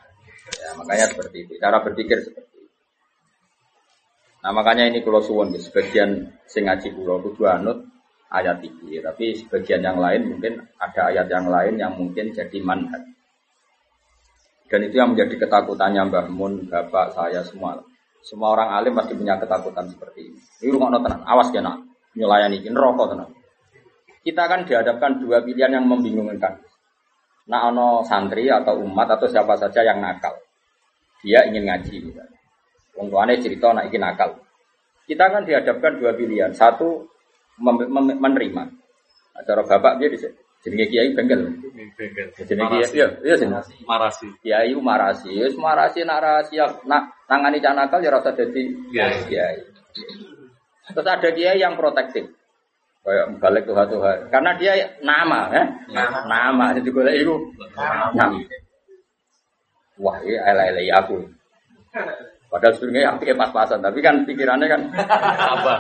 Ya 0.55 0.71
makanya 0.79 1.11
seperti 1.11 1.45
itu. 1.45 1.53
Cara 1.59 1.83
berpikir 1.83 2.23
seperti 2.23 2.63
itu. 2.63 2.71
Nah 4.47 4.55
makanya 4.55 4.87
ini 4.87 5.03
kalau 5.03 5.19
suwon 5.19 5.51
sebagian 5.59 6.31
sing 6.47 6.71
ngaji 6.71 6.95
kulo 6.95 7.19
kudu 7.27 7.43
anut 7.51 7.83
ayat 8.31 8.63
ini. 8.63 9.03
Tapi 9.03 9.35
sebagian 9.35 9.83
yang 9.83 9.99
lain 9.99 10.31
mungkin 10.31 10.63
ada 10.79 11.11
ayat 11.11 11.27
yang 11.27 11.51
lain 11.51 11.75
yang 11.75 11.93
mungkin 11.99 12.31
jadi 12.31 12.59
manhat. 12.63 13.03
Dan 14.71 14.81
itu 14.91 14.97
yang 14.97 15.13
menjadi 15.13 15.45
ketakutannya 15.45 16.09
Mbah 16.09 16.29
Mun, 16.33 16.67
Bapak, 16.67 17.13
saya 17.13 17.45
semua. 17.45 17.79
Semua 18.25 18.57
orang 18.57 18.73
alim 18.73 18.97
pasti 18.97 19.13
punya 19.13 19.37
ketakutan 19.37 19.85
seperti 19.85 20.33
ini. 20.33 20.41
Ini 20.65 20.73
rumah 20.73 20.97
tenang, 20.97 21.23
awas 21.29 21.53
ya 21.53 21.61
nak. 21.61 21.85
Nyelayan 22.17 22.57
ini, 22.57 22.73
rokok 22.73 23.13
tenang. 23.13 23.31
kita 24.25 24.49
kan 24.49 24.65
dihadapkan 24.65 25.21
dua 25.21 25.45
pilihan 25.45 25.77
yang 25.77 25.85
membingungkan. 25.85 26.57
Nah, 27.53 27.69
ono 27.69 28.01
santri 28.01 28.49
atau 28.49 28.81
umat 28.81 29.05
atau 29.05 29.29
siapa 29.29 29.53
saja 29.61 29.85
yang 29.85 30.01
nakal. 30.01 30.33
Dia 31.21 31.45
ingin 31.45 31.69
ngaji 31.69 32.09
misalnya. 32.09 32.41
Wong 32.97 33.13
cerita 33.45 33.77
nak 33.77 33.93
iki 33.93 34.01
nakal. 34.01 34.41
Kita 35.05 35.29
kan 35.29 35.45
dihadapkan 35.45 36.01
dua 36.01 36.17
pilihan. 36.17 36.57
Satu 36.57 37.05
menerima. 37.61 38.65
Nah, 39.37 39.43
cara 39.45 39.61
bapak 39.61 40.01
dia 40.01 40.09
di 40.09 40.17
jenenge 40.65 40.89
kiai 40.89 41.13
bengkel. 41.13 41.41
Bengkel. 41.95 42.29
Jenenge 42.49 42.81
kiai 42.81 42.97
iya 42.97 43.07
iya 43.21 43.35
jenenge. 43.37 43.61
Marasi. 43.85 44.27
Kiai 44.41 44.73
marasi. 44.73 45.31
Wis 45.37 45.55
marasi 45.61 46.01
nak 46.09 46.25
rahasia 46.25 46.65
nak 46.89 47.13
tangani 47.29 47.61
cah 47.61 47.77
nakal 47.77 48.01
ya 48.01 48.09
rasa 48.09 48.33
dadi 48.33 48.73
Kiai. 48.89 49.29
kiai. 49.29 49.61
Terus 50.91 51.07
ada 51.07 51.29
kiai 51.31 51.61
yang 51.61 51.77
protektif. 51.77 52.25
Kayak 53.05 53.37
balik 53.37 53.69
Tuhan 53.69 53.87
Tuhan. 53.93 54.19
Karena 54.33 54.57
dia 54.57 54.73
nama, 55.05 55.53
ya. 55.53 55.69
Nama. 56.25 56.73
Jadi 56.73 56.89
gue 56.89 57.05
itu 57.13 57.37
nama. 58.17 58.33
Wah, 60.01 60.17
ini 60.25 60.41
elai 60.41 60.89
aku. 60.89 61.21
Padahal 62.49 62.73
sebenarnya 62.79 63.13
api 63.13 63.35
pas-pasan, 63.35 63.83
tapi 63.83 63.99
kan 63.99 64.23
pikirannya 64.23 64.71
kan 64.71 64.81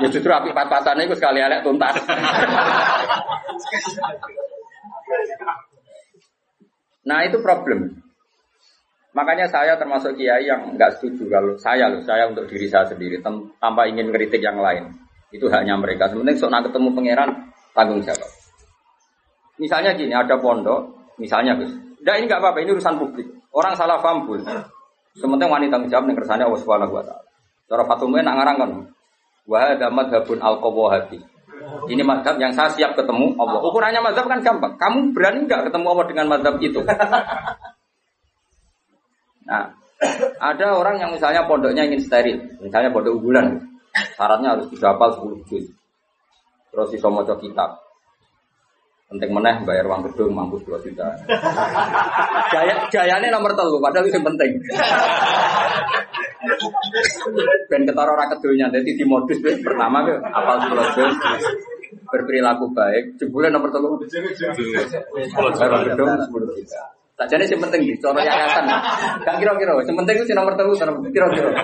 ya 0.02 0.10
justru 0.10 0.26
api 0.26 0.50
pas-pasan 0.50 1.06
itu 1.06 1.14
sekali 1.14 1.38
elek 1.38 1.62
tuntas. 1.62 1.94
nah 7.04 7.20
itu 7.26 7.38
problem. 7.40 8.04
Makanya 9.14 9.46
saya 9.46 9.78
termasuk 9.78 10.18
kiai 10.18 10.42
yang 10.42 10.74
nggak 10.74 10.98
setuju 10.98 11.30
kalau 11.30 11.54
saya 11.54 11.86
loh, 11.86 12.02
saya 12.02 12.26
untuk 12.26 12.50
diri 12.50 12.66
saya 12.66 12.82
sendiri 12.90 13.22
tanpa 13.22 13.86
ingin 13.86 14.10
kritik 14.10 14.42
yang 14.42 14.58
lain. 14.58 14.90
Itu 15.30 15.46
haknya 15.46 15.78
mereka. 15.78 16.10
Sementing 16.10 16.34
sok 16.34 16.50
nak 16.50 16.66
ketemu 16.66 16.88
pangeran 16.94 17.30
tanggung 17.70 18.02
jawab. 18.02 18.30
Misalnya 19.54 19.94
gini, 19.94 20.10
ada 20.10 20.34
pondok, 20.38 21.14
misalnya 21.18 21.54
Gus. 21.54 21.70
Enggak 22.02 22.14
ini 22.18 22.24
nggak 22.26 22.40
apa-apa, 22.42 22.58
ini 22.66 22.70
urusan 22.74 22.98
publik. 22.98 23.28
Orang 23.54 23.78
salah 23.78 24.02
paham 24.02 24.26
pun. 24.26 24.42
Sementing 25.14 25.46
wanita 25.46 25.78
tanggung 25.78 25.90
jawab 25.94 26.10
yang 26.10 26.18
kersane 26.18 26.42
Allah 26.42 26.58
Subhanahu 26.58 26.98
wa 26.98 27.02
taala. 27.06 27.26
Cara 27.70 27.82
Fatumah 27.86 28.22
nak 28.22 28.34
ngarang 28.34 28.56
kan. 28.58 28.70
Wa 29.46 29.56
hadza 29.62 29.86
madhabun 29.94 30.38
al 30.42 30.58
hati. 30.58 31.18
Ini 31.90 32.02
madhab 32.06 32.38
yang 32.38 32.52
saya 32.54 32.70
siap 32.72 32.94
ketemu 32.96 33.34
Allah. 33.36 33.60
Ukurannya 33.60 34.00
madhab 34.00 34.26
kan 34.26 34.40
gampang. 34.40 34.74
Kamu 34.78 35.12
berani 35.12 35.44
nggak 35.46 35.70
ketemu 35.70 35.86
Allah 35.90 36.06
dengan 36.08 36.26
madhab 36.30 36.54
itu? 36.60 36.80
Nah, 39.44 39.76
ada 40.40 40.72
orang 40.72 40.96
yang 41.04 41.12
misalnya 41.12 41.44
pondoknya 41.44 41.84
ingin 41.84 42.00
steril, 42.00 42.40
misalnya 42.64 42.88
pondok 42.88 43.20
unggulan, 43.20 43.60
syaratnya 44.16 44.56
harus 44.56 44.72
bisa 44.72 44.96
hafal 44.96 45.20
10 45.20 45.44
juz. 45.52 45.68
Terus 46.72 46.88
iso 46.96 47.12
maca 47.12 47.36
kitab. 47.36 47.83
Penting 49.04 49.30
meneh 49.36 49.54
bayar 49.68 49.84
uang 49.84 50.08
gedung 50.10 50.32
mampus 50.32 50.64
2 50.64 50.80
juta. 50.80 51.08
Gaya 52.50 52.74
gayane 52.88 53.28
nomor 53.28 53.52
telu 53.52 53.76
padahal 53.76 54.08
itu 54.08 54.16
yang 54.16 54.26
penting. 54.32 54.50
Ben 57.68 57.84
ketara 57.84 58.10
ora 58.16 58.26
kedonya 58.32 58.72
dadi 58.72 58.96
di 58.96 59.04
modus 59.04 59.38
pertama 59.40 60.02
10 60.08 60.96
juz. 60.96 61.14
Berperilaku 62.04 62.72
baik, 62.72 63.20
jebule 63.20 63.52
nomor 63.52 63.68
telu 63.68 64.00
bayar 64.00 65.70
uang 65.70 65.84
gedung 65.92 66.08
10 66.24 66.56
juta. 66.56 66.82
Tak 67.14 67.30
jadi 67.30 67.46
yang 67.46 67.62
penting 67.62 67.86
di 67.86 67.94
cara 68.02 68.18
yayasan. 68.26 68.66
Gak 69.22 69.38
kira-kira, 69.38 69.78
yang 69.86 69.94
penting 70.02 70.14
itu 70.18 70.26
si 70.26 70.34
nomor 70.34 70.58
telu 70.58 70.74
kira-kira. 71.14 71.62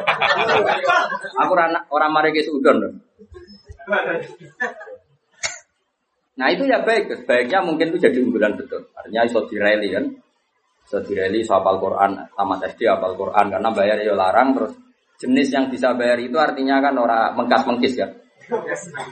Aku 1.43 1.51
orang 1.57 1.75
orang 1.91 2.11
mari 2.15 2.31
ke 2.31 2.47
udon. 2.53 3.01
Nah 6.39 6.47
itu 6.53 6.63
ya 6.69 6.85
baik, 6.87 7.27
baiknya 7.27 7.61
mungkin 7.65 7.91
itu 7.91 8.07
jadi 8.07 8.19
unggulan 8.23 8.55
betul. 8.55 8.87
Artinya 8.95 9.27
iso 9.27 9.45
direli 9.51 9.89
kan, 9.91 10.05
iso 10.87 10.99
direli 11.03 11.43
iso 11.43 11.53
hafal 11.59 11.83
Quran, 11.83 12.17
tamat 12.33 12.61
SD 12.71 12.87
hafal 12.87 13.19
Quran 13.19 13.47
karena 13.51 13.69
bayar 13.75 13.99
ya 13.99 14.15
larang 14.15 14.55
terus 14.55 14.73
jenis 15.21 15.53
yang 15.53 15.69
bisa 15.69 15.93
bayar 15.93 16.17
itu 16.17 16.39
artinya 16.41 16.81
kan 16.81 16.95
orang 16.97 17.37
mengkas 17.37 17.67
mengkis 17.69 17.99
ya. 17.99 18.09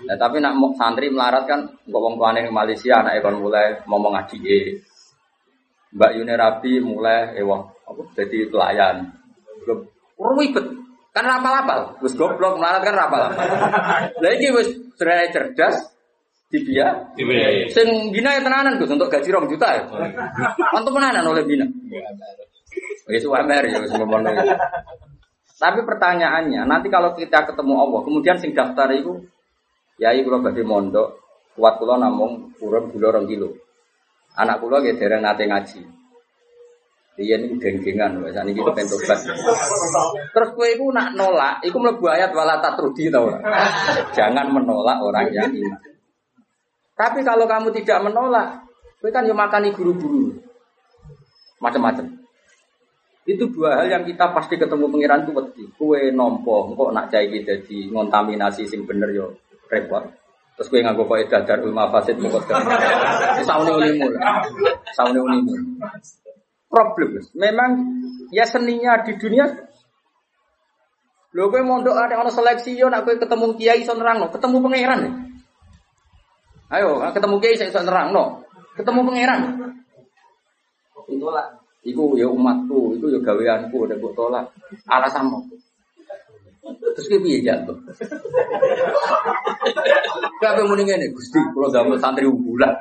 Nah, 0.08 0.16
tapi 0.18 0.42
nak 0.42 0.58
santri 0.74 1.12
melarat 1.12 1.46
kan, 1.46 1.60
nggak 1.86 2.00
wong 2.00 2.18
tuane 2.18 2.42
Malaysia, 2.50 2.98
anak 2.98 3.22
ekon 3.22 3.38
mulai 3.38 3.78
ngomong 3.86 4.18
ngaji, 4.18 4.38
eh. 4.50 4.82
Mbak 5.94 6.10
Yuni 6.20 6.34
Rabi 6.36 6.72
mulai 6.84 7.38
ewah 7.38 7.64
apa 7.88 8.02
jadi 8.12 8.50
pelayan. 8.52 9.08
Ribet. 10.18 10.66
Kan 11.16 11.24
rapal-rapal. 11.24 11.96
Wis 12.04 12.12
goblok 12.12 12.60
melarat 12.60 12.84
kan 12.84 12.94
rapal-rapal. 12.94 13.44
Lah 14.20 14.30
iki 14.36 14.52
cerdas 15.00 15.76
dibia. 16.48 17.12
Dibiayai. 17.12 17.68
Sing 17.72 18.12
bina 18.12 18.36
ya 18.36 18.40
tenanan 18.40 18.80
Gus 18.80 18.88
untuk 18.88 19.12
gaji 19.12 19.28
2 19.28 19.52
juta 19.52 19.68
ya. 19.76 19.82
Antum 20.72 20.96
tenanan 20.96 21.24
oleh 21.28 21.44
bina. 21.44 21.68
Wis 23.08 23.24
UMR 23.24 23.64
ya 23.68 23.78
wis 23.84 23.92
ngomong. 23.92 24.24
Tapi 25.58 25.80
pertanyaannya, 25.82 26.70
nanti 26.70 26.86
kalau 26.86 27.18
kita 27.18 27.42
ketemu 27.50 27.74
Allah, 27.82 28.00
kemudian 28.06 28.38
sing 28.38 28.54
daftar 28.54 28.94
itu 28.94 29.26
ya 29.98 30.14
iku 30.14 30.30
kula 30.30 30.38
badhe 30.38 30.62
mondok, 30.62 31.18
kuat 31.58 31.82
kula 31.82 31.98
namung 31.98 32.54
urun 32.62 32.94
gula 32.94 33.18
2 33.18 33.26
kilo. 33.26 33.52
Anak 34.38 34.62
kula 34.62 34.78
nggih 34.80 34.96
dereng 34.96 35.20
nate 35.20 35.50
ngaji. 35.50 35.82
Iya 37.18 37.34
ini 37.34 37.58
geng-gengan, 37.58 38.22
wes 38.22 38.38
ini 38.38 38.54
kita 38.54 38.70
pengen 38.70 38.94
tobat. 38.94 39.18
Terus 40.30 40.48
kue 40.54 40.70
itu 40.70 40.86
nak 40.94 41.18
nolak, 41.18 41.58
itu 41.66 41.74
mlebu 41.74 42.06
ayat 42.06 42.30
wala 42.30 42.62
tatrudi 42.62 43.10
tau? 43.10 43.26
Jangan 44.14 44.46
menolak 44.54 45.02
orang 45.02 45.26
yang 45.34 45.50
iman. 45.50 45.97
Tapi 46.98 47.22
kalau 47.22 47.46
kamu 47.46 47.70
tidak 47.78 48.10
menolak, 48.10 48.66
kue 48.98 49.14
kan 49.14 49.22
yang 49.22 49.38
makani 49.38 49.70
guru-guru, 49.70 50.34
macam-macam. 51.62 52.10
Itu 53.22 53.54
dua 53.54 53.78
hal 53.78 53.86
yang 53.86 54.02
kita 54.02 54.34
pasti 54.34 54.58
ketemu 54.58 54.90
pangeran 54.90 55.22
itu 55.22 55.30
wedi. 55.30 55.64
Kue 55.78 56.10
nompo, 56.10 56.74
kok 56.74 56.90
nak 56.90 57.06
cai 57.06 57.30
kita 57.30 57.62
di 57.62 57.86
ngontaminasi 57.94 58.66
sing 58.66 58.82
bener 58.82 59.14
yo 59.14 59.38
repot. 59.70 60.10
Terus 60.58 60.66
kue 60.74 60.82
nganggo 60.82 61.06
kok 61.06 61.30
dadar 61.30 61.62
ulma 61.62 61.86
fasid 61.92 62.18
kok 62.18 62.50
saune 63.46 63.70
ulimu 63.78 64.06
lah. 64.18 64.42
Saune 64.96 65.22
ulimu. 65.22 65.54
Problem. 66.66 67.22
Memang 67.38 67.70
ya 68.34 68.42
seninya 68.42 69.06
di 69.06 69.14
dunia 69.14 69.46
Lho 71.28 71.52
kowe 71.52 71.60
mondok 71.60 71.92
ada 71.92 72.24
ono 72.24 72.32
seleksi 72.32 72.72
yo 72.80 72.88
nak 72.88 73.04
kowe 73.04 73.12
ketemu 73.12 73.52
kiai 73.60 73.84
iso 73.84 73.92
nerangno, 73.92 74.32
ketemu 74.32 74.64
pangeran. 74.64 75.00
ya. 75.04 75.27
Ayo, 76.68 77.00
ketemu 77.16 77.40
kiai 77.40 77.56
iso 77.56 77.80
nerangno. 77.80 78.44
Ketemu 78.76 79.00
pangeran. 79.08 79.40
Itulah. 81.08 81.48
Iku 81.80 82.20
ya 82.20 82.28
umatku, 82.28 83.00
iku 83.00 83.06
ya 83.08 83.18
gaweanku, 83.24 83.88
udah 83.88 83.96
mbok 83.96 84.12
tolak. 84.12 84.44
Alasanmu. 84.84 85.40
Terus 86.68 87.06
ki 87.08 87.16
piye 87.24 87.40
jatuh? 87.40 87.72
Kabeh 90.42 90.64
muni 90.68 90.84
ngene, 90.84 91.08
Gusti, 91.16 91.40
kula 91.56 91.72
damel 91.72 91.96
santri 91.96 92.28
unggulan. 92.28 92.76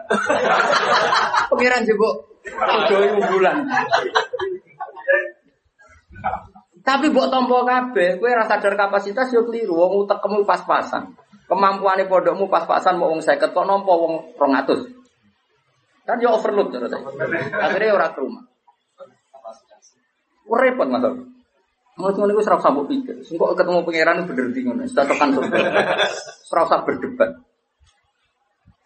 Pangeran 1.47 1.87
jebok 1.87 2.43
doi 2.91 3.07
unggulan. 3.15 3.63
Tapi 6.83 7.05
mbok 7.07 7.31
tampa 7.31 7.57
kabeh, 7.63 8.19
kowe 8.19 8.27
ora 8.27 8.43
sadar 8.43 8.75
kapasitas 8.75 9.31
yo 9.31 9.47
keliru, 9.47 9.75
wong 9.79 10.03
utekmu 10.03 10.43
pas-pasan. 10.43 11.15
Kemampuane 11.47 12.03
pondokmu 12.11 12.51
pas-pasan 12.51 12.99
mau 12.99 13.07
wong 13.11 13.23
50 13.23 13.55
kok 13.55 13.65
nampa 13.65 13.93
wong 13.95 14.35
200. 14.35 16.03
Kan 16.03 16.19
yo 16.19 16.35
overload 16.35 16.75
terus. 16.75 16.91
Akhirnya 17.55 17.95
ora 17.95 18.11
ke 18.11 18.19
rumah. 18.19 18.43
Repot 20.47 20.87
mas. 20.87 21.03
Mau 21.97 22.13
cuma 22.13 22.29
itu 22.29 22.43
serap 22.43 22.61
sambut 22.61 22.85
pikir. 22.87 23.23
Sengkok 23.25 23.57
ketemu 23.57 23.83
pangeran 23.83 24.27
bener. 24.27 24.45
Sudah 24.87 25.05
tekan 25.07 25.29
surga. 25.33 25.57
Serap 26.45 26.83
berdebat. 26.83 27.31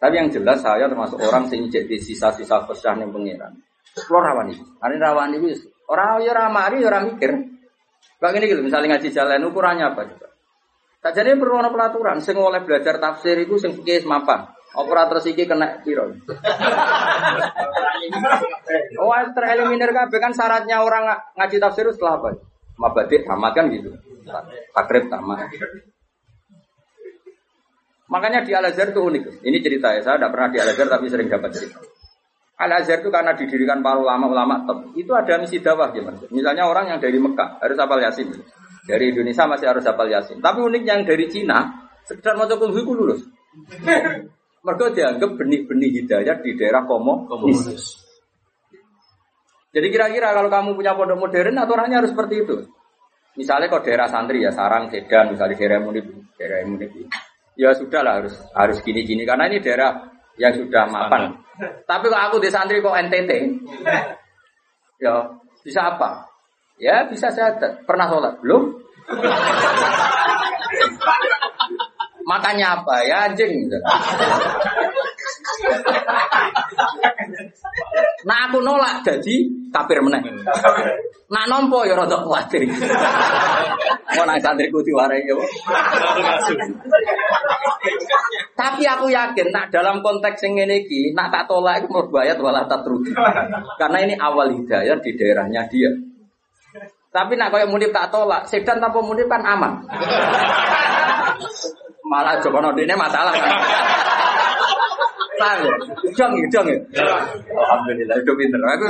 Tapi 0.02 0.18
yang 0.18 0.34
jelas 0.34 0.58
saya 0.58 0.90
termasuk 0.90 1.22
orang 1.22 1.46
sing 1.46 1.70
jadi 1.70 1.94
sisa-sisa 1.94 2.66
kesah 2.66 2.98
ning 2.98 3.14
pangeran. 3.14 3.54
Kulo 3.94 4.18
rawan 4.18 4.50
iki. 4.50 4.62
Ane 4.82 4.98
rawan 4.98 5.34
iki 5.38 5.46
wis 5.46 5.60
ora 5.86 6.18
ya 6.18 6.34
ora 6.34 6.50
mari 6.50 6.82
ya 6.82 6.90
ora 6.90 7.06
mikir. 7.06 7.30
Bang 8.18 8.38
ini 8.38 8.46
gitu, 8.46 8.62
misalnya 8.62 8.94
ngaji 8.94 9.10
jalan 9.10 9.50
ukurannya 9.50 9.94
apa 9.94 10.06
coba? 10.06 10.30
Tak 11.02 11.12
jadi 11.18 11.34
perlu 11.34 11.58
ada 11.58 11.74
pelaturan. 11.74 12.22
Sing 12.22 12.38
oleh 12.38 12.62
belajar 12.62 13.02
tafsir 13.02 13.34
itu 13.42 13.58
sing 13.58 13.74
fikih 13.74 14.06
mapan. 14.06 14.46
Operator 14.72 15.20
iki 15.20 15.44
kena 15.44 15.82
piro? 15.82 16.08
Oh, 18.98 19.14
tereliminir 19.34 19.94
kabeh 19.94 20.18
kan 20.18 20.34
syaratnya 20.34 20.82
orang 20.82 21.06
nga- 21.06 21.22
ngaji 21.38 21.56
tafsir 21.62 21.86
itu 21.86 21.94
setelah 21.94 22.18
apa? 22.18 22.28
Mabadik 22.74 23.22
tamat 23.22 23.52
kan 23.54 23.70
gitu. 23.70 23.94
Takrib 24.74 25.06
tamat. 25.06 25.46
Makanya 28.10 28.42
di 28.42 28.52
Al 28.52 28.68
Azhar 28.68 28.90
itu 28.90 29.00
unik. 29.00 29.40
Ini 29.46 29.58
cerita 29.62 29.94
ya, 29.94 30.00
saya 30.02 30.16
tidak 30.18 30.30
pernah 30.34 30.48
di 30.50 30.58
Al 30.60 30.68
Azhar 30.74 30.88
tapi 30.90 31.06
sering 31.08 31.28
dapat 31.30 31.50
cerita. 31.54 31.78
Al 32.58 32.72
Azhar 32.74 33.00
itu 33.00 33.10
karena 33.14 33.32
didirikan 33.38 33.80
para 33.80 33.96
ulama-ulama 34.02 34.66
top, 34.68 34.78
itu 34.98 35.12
ada 35.14 35.38
misi 35.38 35.62
dakwah 35.62 35.94
gimana? 35.94 36.18
Misalnya 36.28 36.66
orang 36.66 36.92
yang 36.92 36.98
dari 36.98 37.16
Mekah 37.22 37.62
harus 37.62 37.76
hafal 37.78 38.02
Yasin. 38.02 38.34
Dari 38.82 39.14
Indonesia 39.14 39.46
masih 39.46 39.66
harus 39.70 39.84
hafal 39.86 40.10
Yasin. 40.10 40.42
Tapi 40.42 40.58
uniknya 40.58 40.98
yang 40.98 41.04
dari 41.06 41.30
Cina, 41.30 41.86
sekedar 42.02 42.34
mau 42.34 42.50
kulhu 42.50 42.78
itu 42.82 42.92
lulus. 42.92 43.20
Mereka 44.66 44.94
dianggap 44.94 45.30
benih-benih 45.38 45.90
hidayah 46.02 46.38
di 46.38 46.54
daerah 46.54 46.86
komo. 46.86 47.26
Komunis. 47.26 47.98
Jadi 49.72 49.86
kira-kira 49.88 50.30
kalau 50.36 50.52
kamu 50.52 50.76
punya 50.78 50.92
pondok 50.94 51.18
modern, 51.18 51.56
aturannya 51.58 51.96
harus 51.98 52.12
seperti 52.14 52.44
itu. 52.46 52.56
Misalnya 53.34 53.72
kalau 53.72 53.82
daerah 53.82 54.06
santri 54.12 54.44
ya 54.44 54.52
Sarang, 54.52 54.92
Sedan, 54.92 55.32
misalnya 55.32 55.56
daerah 55.56 55.80
Munib, 55.80 56.06
daerah 56.36 56.68
Munib. 56.68 56.92
Ya 57.56 57.72
sudah 57.72 58.00
lah 58.04 58.14
harus 58.20 58.36
harus 58.52 58.78
gini-gini 58.84 59.24
karena 59.24 59.48
ini 59.48 59.64
daerah 59.64 60.04
yang 60.36 60.52
sudah 60.52 60.84
mapan. 60.88 61.40
Tapi 61.88 62.06
kalau 62.12 62.22
aku 62.28 62.36
di 62.44 62.52
santri 62.52 62.84
kok 62.84 62.92
NTT, 62.92 63.30
ya 65.04 65.32
bisa 65.64 65.80
apa? 65.96 66.31
Ya 66.82 67.06
bisa 67.06 67.30
saya 67.30 67.54
pernah 67.86 68.10
sholat 68.10 68.42
belum? 68.42 68.74
Makanya 72.26 72.82
apa 72.82 73.06
ya 73.06 73.30
anjing? 73.30 73.70
Nah 78.26 78.38
aku 78.50 78.58
nolak 78.66 79.06
jadi 79.06 79.36
kafir 79.70 80.02
meneh. 80.02 80.26
Nak 81.30 81.46
nompo 81.46 81.86
ya 81.86 81.94
rada 81.94 82.18
kuwatir. 82.26 82.66
Mau 84.18 84.26
nang 84.26 84.42
santriku 84.42 84.82
diwarai 84.82 85.22
ya. 85.22 85.38
Tapi 88.58 88.82
aku 88.84 89.06
yakin 89.08 89.48
nak 89.54 89.70
dalam 89.70 90.04
konteks 90.04 90.44
yang 90.44 90.66
ini 90.66 90.84
iki, 90.84 91.14
nak 91.16 91.32
tak 91.32 91.48
tolak 91.48 91.80
itu 91.80 91.88
mau 91.88 92.04
bayat 92.10 92.36
wala 92.42 92.66
tatruki. 92.66 93.14
Karena 93.78 93.98
ini 94.02 94.14
awal 94.18 94.52
hidayah 94.52 94.98
di 95.00 95.10
daerahnya 95.16 95.64
dia. 95.72 96.11
Tapi 97.12 97.36
nak 97.36 97.52
kayak 97.52 97.68
munib 97.68 97.92
tak 97.92 98.08
tolak, 98.08 98.48
sedan 98.48 98.80
tanpa 98.80 99.04
munib 99.04 99.28
kan 99.28 99.44
aman. 99.44 99.84
Malah 102.08 102.40
Joko 102.40 102.60
ini 102.72 102.94
masalah 102.96 103.36
kan. 103.36 103.52
Paham 105.42 105.58
ya? 105.64 105.74
Dong 106.16 106.32
ya, 106.38 106.76
ya. 106.76 106.76
Alhamdulillah, 107.52 108.16
itu 108.16 108.32
pinter. 108.36 108.60
Aku 108.62 108.84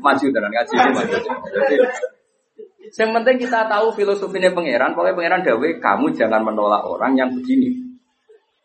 maju 0.00 0.24
tenan 0.30 0.50
ngaji 0.54 0.74
maju. 0.94 1.16
Yang 2.96 3.10
penting 3.10 3.36
kita 3.42 3.66
tahu 3.66 3.86
filosofinya 3.92 4.54
pangeran. 4.54 4.94
Pokoknya 4.94 5.18
pangeran 5.18 5.40
Dawe, 5.42 5.68
kamu 5.82 6.06
jangan 6.14 6.40
menolak 6.46 6.86
orang 6.86 7.12
yang 7.18 7.28
begini. 7.34 7.74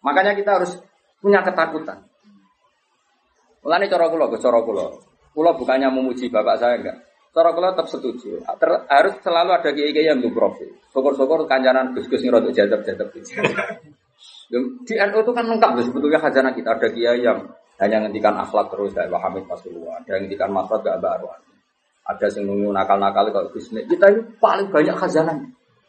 Makanya 0.05 0.37
kita 0.37 0.61
harus 0.61 0.77
punya 1.19 1.41
ketakutan. 1.41 2.05
Mulane 3.61 3.85
cara 3.89 4.05
kula, 4.09 4.25
cara 4.37 4.59
bukannya 5.57 5.87
memuji 5.89 6.29
bapak 6.29 6.57
saya 6.57 6.77
enggak. 6.81 6.97
Cara 7.31 7.55
kula 7.55 7.71
tetap 7.71 7.87
setuju. 7.87 8.43
Ter, 8.43 8.69
harus 8.91 9.13
selalu 9.23 9.51
ada 9.55 9.69
kiai-kiai 9.71 10.11
yang 10.11 10.19
profil. 10.35 10.67
Syukur-syukur 10.91 11.47
kancanan 11.47 11.95
Gus-gus 11.95 12.27
ini 12.27 12.31
rodok 12.31 12.51
jadab-jadab. 12.51 13.07
Di 14.83 14.93
NU 14.99 15.17
itu 15.23 15.31
kan 15.31 15.45
lengkap 15.47 15.79
sebetulnya 15.79 16.19
khazanah 16.19 16.51
kita 16.51 16.75
ada 16.75 16.87
kiai 16.91 17.23
yang 17.23 17.39
hanya 17.79 18.03
ngendikan 18.03 18.35
akhlak 18.35 18.67
terus 18.69 18.91
dari 18.91 19.07
Wahamid 19.07 19.47
Rasulullah, 19.47 19.97
ada 20.03 20.19
yang 20.19 20.27
ngendikan 20.27 20.51
makhluk 20.51 20.83
gak 20.83 20.99
baru. 20.99 21.31
Ada 22.05 22.27
yang 22.35 22.51
nunggu 22.51 22.69
nakal-nakal 22.75 23.31
kalau 23.31 23.49
bisnis. 23.55 23.87
Kita 23.87 24.11
ini 24.11 24.21
paling 24.37 24.67
banyak 24.67 24.95
khazanah. 24.99 25.39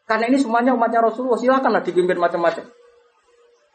Karena 0.07 0.24
ini 0.30 0.38
semuanya 0.38 0.72
umatnya 0.78 1.03
Rasulullah, 1.03 1.36
silakanlah 1.36 1.82
dipimpin 1.82 2.16
macam-macam. 2.22 2.64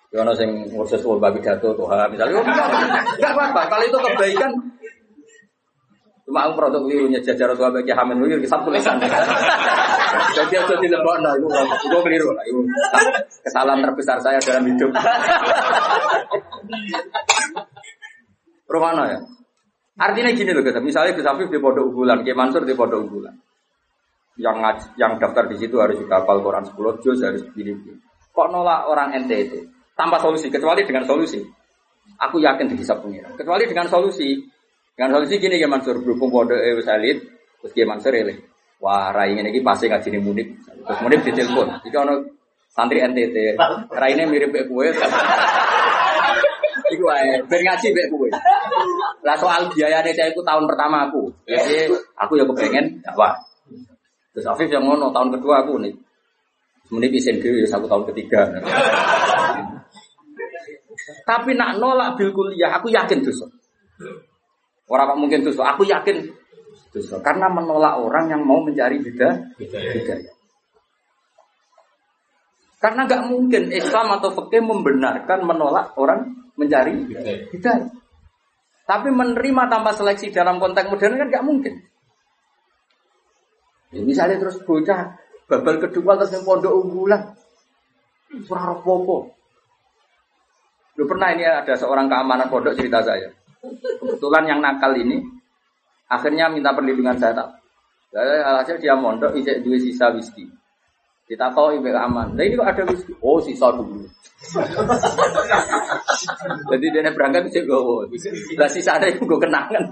Ya 0.07 0.23
ono 0.23 0.31
sing 0.39 0.71
ngurus 0.71 1.03
babi 1.19 1.43
dato 1.43 1.75
Tuhan 1.75 2.07
misalnya, 2.07 2.39
oh, 2.39 2.43
enggak 2.47 3.31
apa-apa. 3.35 3.61
Kalau 3.67 3.83
itu 3.83 3.97
kebaikan 3.99 4.51
Cuma 6.27 6.43
aku 6.43 6.59
produk 6.59 6.83
kelirunya 6.83 7.23
jajar 7.23 7.55
tua 7.55 7.71
bagi 7.71 7.95
hamil 7.95 8.19
wilir 8.19 8.43
kisah 8.43 8.59
tulisan. 8.59 8.99
Jadi 10.35 10.53
aku 10.59 10.75
tidak 10.83 10.99
nah 11.23 11.31
itu 11.39 11.47
itu 11.87 11.97
keliru 12.03 12.35
lah. 12.35 12.43
Itu 12.43 12.67
kesalahan 13.47 13.79
terbesar 13.79 14.19
saya 14.19 14.35
dalam 14.43 14.67
hidup. 14.67 14.91
Romano 18.67 19.07
ya. 19.07 19.23
Artinya 20.03 20.35
gini 20.35 20.51
loh 20.51 20.67
kita. 20.67 20.83
Misalnya 20.83 21.15
Gus 21.15 21.23
Afif 21.23 21.47
di 21.47 21.63
pondok 21.63 21.95
unggulan, 21.95 22.19
Ki 22.27 22.35
Mansur 22.35 22.67
di 22.67 22.75
pondok 22.75 23.07
unggulan. 23.07 23.35
Yang 24.35 24.83
yang 24.99 25.15
daftar 25.23 25.47
di 25.47 25.55
situ 25.55 25.79
harus 25.79 25.95
juga 25.95 26.19
hafal 26.21 26.43
Quran 26.43 26.67
10 26.67 26.75
juz 27.07 27.23
harus 27.23 27.41
begini. 27.47 27.71
Kok 28.35 28.51
nolak 28.51 28.83
orang 28.91 29.15
NTT 29.23 29.63
tanpa 29.95 30.19
solusi 30.19 30.51
kecuali 30.51 30.83
dengan 30.83 31.07
solusi. 31.07 31.39
Aku 32.19 32.43
yakin 32.43 32.67
di 32.67 32.75
kisah 32.75 32.99
pengira. 32.99 33.31
Kecuali 33.31 33.63
dengan 33.63 33.87
solusi 33.87 34.56
dengan 34.97 35.13
solusi 35.13 35.37
gini 35.37 35.61
ya 35.61 35.69
Mansur 35.69 36.01
berhubung 36.01 36.33
pondok 36.33 36.57
eh 36.57 36.73
Salid, 36.81 37.21
terus 37.61 37.71
dia 37.77 37.85
Mansur 37.85 38.17
ini, 38.17 38.33
wah 38.81 39.13
rai 39.13 39.37
ini 39.37 39.61
pasti 39.61 39.85
ngaji 39.85 40.09
nih 40.09 40.21
munik, 40.25 40.47
terus 40.65 40.99
munik 41.05 41.21
ditelepon, 41.21 41.85
jika 41.85 42.01
ono 42.01 42.25
santri 42.73 43.05
NTT, 43.05 43.61
rai 43.93 44.17
ini 44.17 44.25
mirip 44.25 44.49
kayak 44.49 44.65
kue, 44.65 44.89
Iku 46.87 47.05
ae, 47.11 47.43
ben 47.51 47.61
ngaji 47.67 47.87
mbek 47.91 48.07
kowe. 48.07 48.29
Lah 49.25 49.35
soal 49.35 49.67
biaya 49.75 49.99
saya 49.99 50.31
itu 50.31 50.39
tahun 50.39 50.63
pertama 50.63 51.11
aku. 51.11 51.27
Jadi 51.43 51.91
aku 52.15 52.39
ya 52.39 52.47
kepengen 52.47 53.03
dakwah. 53.03 53.35
Terus 54.31 54.47
Afif 54.47 54.71
yang 54.71 54.87
ngono 54.87 55.11
tahun 55.11 55.35
kedua 55.35 55.67
aku 55.67 55.83
nih. 55.83 55.91
Semenit 56.87 57.11
isen 57.11 57.43
dhewe 57.43 57.67
satu 57.67 57.91
tahun 57.91 58.07
ketiga. 58.13 58.47
Tapi 61.27 61.51
nak 61.59 61.75
nolak 61.75 62.15
bil 62.15 62.31
kuliah 62.31 62.71
aku 62.79 62.87
yakin 62.87 63.19
tuh. 63.19 63.35
Orang 64.87 65.19
mungkin 65.19 65.43
itu, 65.43 65.51
aku 65.59 65.83
yakin 65.83 66.23
itu 66.23 66.33
karena 67.21 67.47
menolak 67.51 67.99
orang 67.99 68.31
yang 68.31 68.41
mau 68.47 68.63
mencari 68.63 69.03
beda 69.03 69.53
hidayah. 69.59 70.33
Karena 72.77 73.09
nggak 73.09 73.23
mungkin 73.27 73.73
Islam 73.73 74.07
atau 74.21 74.29
fikih 74.31 74.63
membenarkan 74.63 75.43
menolak 75.43 75.97
orang 75.97 76.31
mencari 76.55 77.03
hidayah. 77.51 77.89
Tapi 78.87 79.09
menerima 79.11 79.63
tanpa 79.67 79.91
seleksi 79.91 80.31
dalam 80.31 80.63
konteks 80.63 80.87
modern 80.87 81.19
kan 81.19 81.27
nggak 81.27 81.45
mungkin. 81.45 81.73
Ya, 83.91 83.99
misalnya 84.03 84.39
terus 84.39 84.59
bocah 84.63 85.15
babal 85.47 85.79
kedua 85.79 86.19
terus 86.19 86.31
yang 86.35 86.43
pondok 86.43 86.75
unggulan, 86.75 87.35
surah 88.47 88.79
popo. 88.83 89.31
Lu 90.99 91.03
pernah 91.07 91.31
ini 91.35 91.43
ada 91.43 91.75
seorang 91.75 92.07
keamanan 92.07 92.47
pondok 92.51 92.75
cerita 92.75 93.03
saya. 93.03 93.31
Kebetulan 93.75 94.43
yang 94.47 94.59
nakal 94.63 94.95
ini 94.95 95.19
akhirnya 96.07 96.47
minta 96.47 96.71
perlindungan 96.71 97.17
saya 97.19 97.33
tak. 97.35 97.49
Alhasil 98.17 98.79
dia 98.79 98.95
mondok 98.95 99.35
ijek 99.35 99.61
dua 99.61 99.77
sisa 99.77 100.09
whisky. 100.15 100.47
Kita 101.27 101.51
tahu 101.51 101.75
ibu 101.75 101.91
aman. 101.91 102.39
Nah 102.39 102.43
ini 102.47 102.55
kok 102.55 102.71
ada 102.71 102.83
whisky? 102.87 103.11
Oh 103.19 103.35
sisa 103.43 103.67
dulu. 103.75 103.99
Jadi 106.71 106.85
dia 106.87 107.11
berangkat 107.11 107.51
ijek 107.51 107.67
gue. 107.67 108.07
Lah 108.55 108.69
sisa 108.71 108.95
ada 108.95 109.11
yang 109.11 109.27
gue 109.27 109.39
kenangan. 109.39 109.83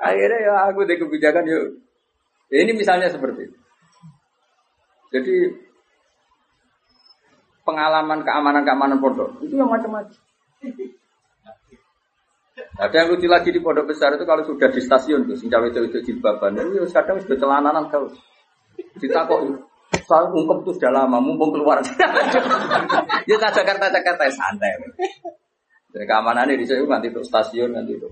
Akhirnya 0.00 0.38
ya 0.40 0.54
aku 0.72 0.88
deh 0.88 0.96
kebijakan 0.96 1.44
yuk. 1.44 1.84
Ini 2.48 2.72
misalnya 2.72 3.12
seperti 3.12 3.46
itu. 3.46 3.58
Jadi 5.12 5.36
pengalaman 7.70 8.26
keamanan-keamanan 8.26 8.98
pondok 8.98 9.38
itu 9.46 9.54
yang 9.54 9.70
macam-macam. 9.70 10.18
Ada 12.76 12.94
yang 12.94 13.08
lucu 13.14 13.26
lagi 13.30 13.54
di 13.54 13.60
pondok 13.62 13.94
besar 13.94 14.18
itu 14.18 14.26
kalau 14.26 14.42
sudah 14.42 14.68
di 14.68 14.82
stasiun 14.82 15.24
tuh, 15.24 15.38
sing 15.38 15.48
itu 15.48 15.80
itu 15.86 15.98
jilbaban, 16.10 16.58
itu 16.58 16.82
kadang 16.90 17.22
sudah 17.22 17.36
celananan 17.38 17.86
tahu. 17.88 18.10
Kita 18.98 19.24
kok 19.30 19.40
soal 20.04 20.34
ungkep 20.34 20.66
tuh 20.66 20.74
sudah 20.76 20.90
lama, 20.90 21.22
mumpung 21.22 21.54
keluar. 21.54 21.78
ya 23.30 23.36
Jakarta 23.38 23.86
Jakarta 23.88 24.22
santai. 24.28 24.70
Dari 25.90 26.06
keamanannya 26.06 26.54
di 26.54 26.66
sana 26.66 26.98
nanti 26.98 27.10
itu 27.10 27.20
stasiun 27.22 27.74
nanti 27.74 27.98
itu. 27.98 28.08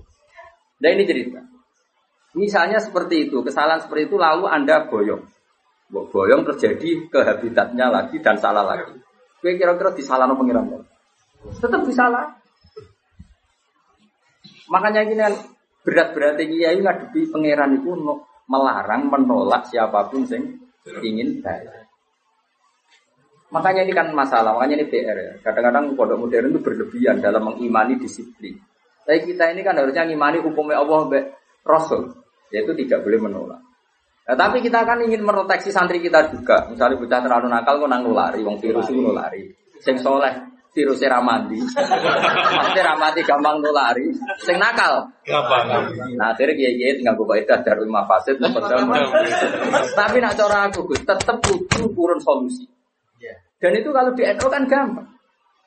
Dan 0.79 0.99
ini 0.99 1.03
cerita. 1.07 1.39
Misalnya 2.35 2.77
seperti 2.77 3.27
itu, 3.27 3.41
kesalahan 3.41 3.81
seperti 3.81 4.11
itu 4.11 4.15
lalu 4.19 4.45
anda 4.45 4.85
boyong, 4.85 5.23
boyong 5.89 6.43
terjadi 6.53 7.09
ke 7.09 7.19
habitatnya 7.25 7.89
lagi 7.89 8.21
dan 8.21 8.37
salah 8.37 8.63
lagi. 8.63 8.93
Kue 9.39 9.55
kira-kira 9.55 9.95
disalahno 9.95 10.35
pengiran 10.35 10.83
Tetap 11.59 11.81
disalah. 11.87 12.35
Makanya 14.69 15.07
ini 15.07 15.15
kan 15.15 15.33
berat-berat 15.81 16.37
kiai 16.37 16.77
ngadepi 16.77 17.31
pangeran 17.31 17.79
itu 17.79 17.95
melarang 18.45 19.07
menolak 19.07 19.65
siapa 19.71 20.11
pun 20.11 20.27
yang 20.27 20.43
ingin 21.01 21.39
baik. 21.39 21.89
Makanya 23.49 23.81
ini 23.81 23.93
kan 23.97 24.13
masalah, 24.13 24.53
makanya 24.53 24.77
ini 24.77 24.85
PR 24.93 25.17
ya. 25.17 25.33
Kadang-kadang 25.41 25.97
pondok 25.97 26.21
modern 26.21 26.53
itu 26.53 26.61
berlebihan 26.61 27.17
dalam 27.17 27.49
mengimani 27.49 27.97
disiplin. 27.97 28.61
Tapi 29.01 29.25
kita 29.25 29.49
ini 29.49 29.65
kan 29.65 29.73
harusnya 29.73 30.05
mengimani 30.05 30.37
hukumnya 30.45 30.77
Allah 30.77 31.09
Rasul, 31.65 32.13
yaitu 32.53 32.77
tidak 32.77 33.01
boleh 33.01 33.17
menolak. 33.17 33.61
Nah, 34.29 34.37
tapi 34.37 34.61
kita 34.61 34.85
kan 34.85 35.01
ingin 35.01 35.25
meroteksi 35.25 35.73
santri 35.73 35.97
kita 35.97 36.29
juga. 36.29 36.69
Misalnya 36.69 37.01
bocah 37.01 37.17
terlalu 37.25 37.49
nakal 37.49 37.81
kok 37.81 37.89
nang 37.89 38.05
nulari, 38.05 38.45
wong 38.45 38.61
virus 38.61 38.85
itu 38.93 39.01
nulari. 39.01 39.41
Sing 39.81 39.97
soleh 39.97 40.29
virus 40.69 41.01
ramadi. 41.01 41.57
Pasti 41.65 42.79
ramadi 42.93 43.25
gampang 43.25 43.57
nulari. 43.57 44.05
Sing 44.37 44.61
nakal 44.61 45.09
gampang. 45.25 45.65
Nah, 46.13 46.37
akhirnya 46.37 46.53
kiai 46.53 46.77
kiai 46.77 46.93
tinggal 47.01 47.17
gue 47.17 47.25
baik 47.25 47.49
dari 47.49 47.81
lima 47.81 48.05
fasid. 48.05 48.37
Tapi 49.97 50.17
nak 50.21 50.37
cara 50.37 50.69
aku 50.69 50.93
tetap 50.93 51.41
butuh 51.41 51.89
kurun 51.97 52.21
solusi. 52.21 52.69
Dan 53.57 53.81
itu 53.81 53.89
kalau 53.89 54.13
di 54.13 54.29
NU 54.29 54.45
kan 54.45 54.63
gampang. 54.69 55.09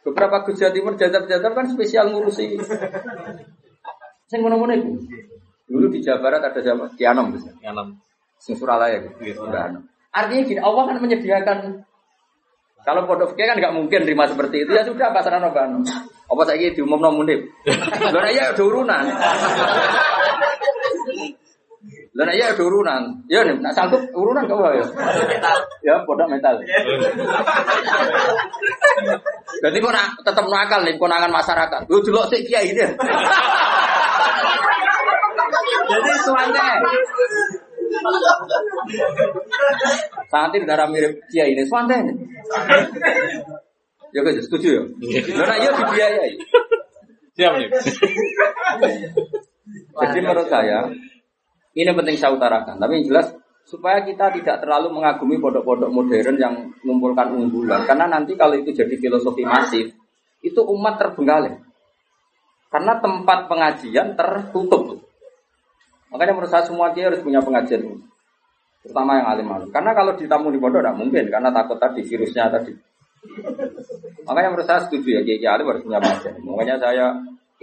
Beberapa 0.07 0.47
Gus 0.47 0.63
Jawa 0.63 0.71
Timur 0.71 0.95
jadab-jadab 0.95 1.51
kan 1.51 1.67
spesial 1.67 2.15
ngurusi. 2.15 2.63
Saya 4.31 4.39
ngono-ngono 4.39 4.71
itu. 4.79 4.91
Dulu 5.67 5.87
di 5.91 5.99
Jawa 5.99 6.23
Barat 6.23 6.47
ada 6.47 6.63
siapa? 6.63 6.95
Kianom 6.95 7.35
bisa. 7.35 7.51
Sing 8.43 8.59
Suralaya 8.59 8.99
gitu. 9.07 9.23
Artinya 10.11 10.43
gini, 10.43 10.59
Allah 10.59 10.83
kan 10.91 10.99
menyediakan 10.99 11.59
kalau 12.83 13.07
pondok 13.07 13.31
fikih 13.33 13.47
kan 13.47 13.57
nggak 13.63 13.75
mungkin 13.79 14.03
terima 14.03 14.27
seperti 14.27 14.67
itu 14.67 14.75
ya 14.75 14.83
sudah 14.83 15.15
pasrah 15.15 15.39
noban. 15.39 15.87
Apa 16.27 16.43
saya 16.43 16.75
diumum 16.75 16.99
nomunib? 16.99 17.47
Lalu 18.11 18.35
ya 18.35 18.51
ada 18.51 18.63
urunan. 18.67 19.05
Lalu 22.19 22.33
ya 22.35 22.51
ada 22.51 22.63
urunan. 22.67 23.03
Ya 23.31 23.47
nih, 23.47 23.55
nak 23.63 23.79
sanggup 23.79 24.03
urunan 24.11 24.51
kau 24.51 24.67
ya. 24.75 24.83
Ya 25.87 25.95
pondok 26.03 26.27
mental. 26.27 26.59
Jadi 29.63 29.77
kau 29.79 29.95
nak 29.95 30.19
tetap 30.27 30.45
nakal 30.51 30.83
nih 30.83 30.99
konangan 30.99 31.31
masyarakat. 31.31 31.87
Lu 31.87 32.03
dulu 32.03 32.27
sih 32.35 32.43
kiai 32.43 32.75
ini. 32.75 32.83
Jadi 35.87 36.11
suanya. 36.27 36.83
Santri 40.33 40.65
darah 40.65 40.89
mirip 40.89 41.23
kiai 41.29 41.53
ini 41.53 41.65
suanya. 41.69 42.01
Ya 44.13 44.21
guys, 44.21 44.45
setuju 44.45 44.69
ya? 44.69 44.83
Karena 45.33 45.57
iya 45.57 45.71
dibiayai. 45.73 46.33
Siap 47.33 47.53
nih. 47.57 47.69
Jadi 49.73 50.19
menurut 50.21 50.49
saya, 50.53 50.93
ini 51.73 51.91
penting 51.97 52.17
saya 52.21 52.37
utarakan. 52.37 52.77
Tapi 52.77 53.01
yang 53.01 53.07
jelas, 53.09 53.33
supaya 53.65 54.05
kita 54.05 54.29
tidak 54.37 54.61
terlalu 54.61 54.93
mengagumi 55.01 55.41
pondok-pondok 55.41 55.89
modern 55.89 56.37
yang 56.37 56.55
mengumpulkan 56.85 57.33
unggulan. 57.33 57.89
Karena 57.89 58.05
nanti 58.05 58.37
kalau 58.37 58.53
itu 58.53 58.77
jadi 58.77 58.93
filosofi 59.01 59.49
masif, 59.49 59.97
itu 60.45 60.61
umat 60.61 61.01
terbengkalai. 61.01 61.57
Karena 62.69 63.01
tempat 63.01 63.49
pengajian 63.49 64.13
tertutup. 64.17 65.12
Makanya 66.13 66.33
menurut 66.37 66.53
saya 66.53 66.65
semua 66.69 66.93
kiai 66.93 67.09
harus 67.09 67.25
punya 67.25 67.41
pengajian. 67.41 67.83
Terutama 68.85 69.17
yang 69.17 69.27
alim-alim. 69.33 69.69
Karena 69.73 69.97
kalau 69.97 70.13
ditamu 70.19 70.53
di 70.53 70.61
pondok 70.61 70.85
tidak 70.85 70.97
mungkin. 70.99 71.25
Karena 71.33 71.49
takut 71.55 71.81
tadi 71.81 72.05
virusnya 72.05 72.53
tadi. 72.53 72.73
Makanya 74.27 74.49
menurut 74.51 74.67
saya 74.67 74.83
setuju 74.83 75.19
ya 75.19 75.23
Kiai 75.23 75.47
Alim 75.47 75.71
harus 75.71 75.83
punya 75.87 76.03
pengajian. 76.03 76.35
Makanya 76.43 76.77
saya 76.83 77.07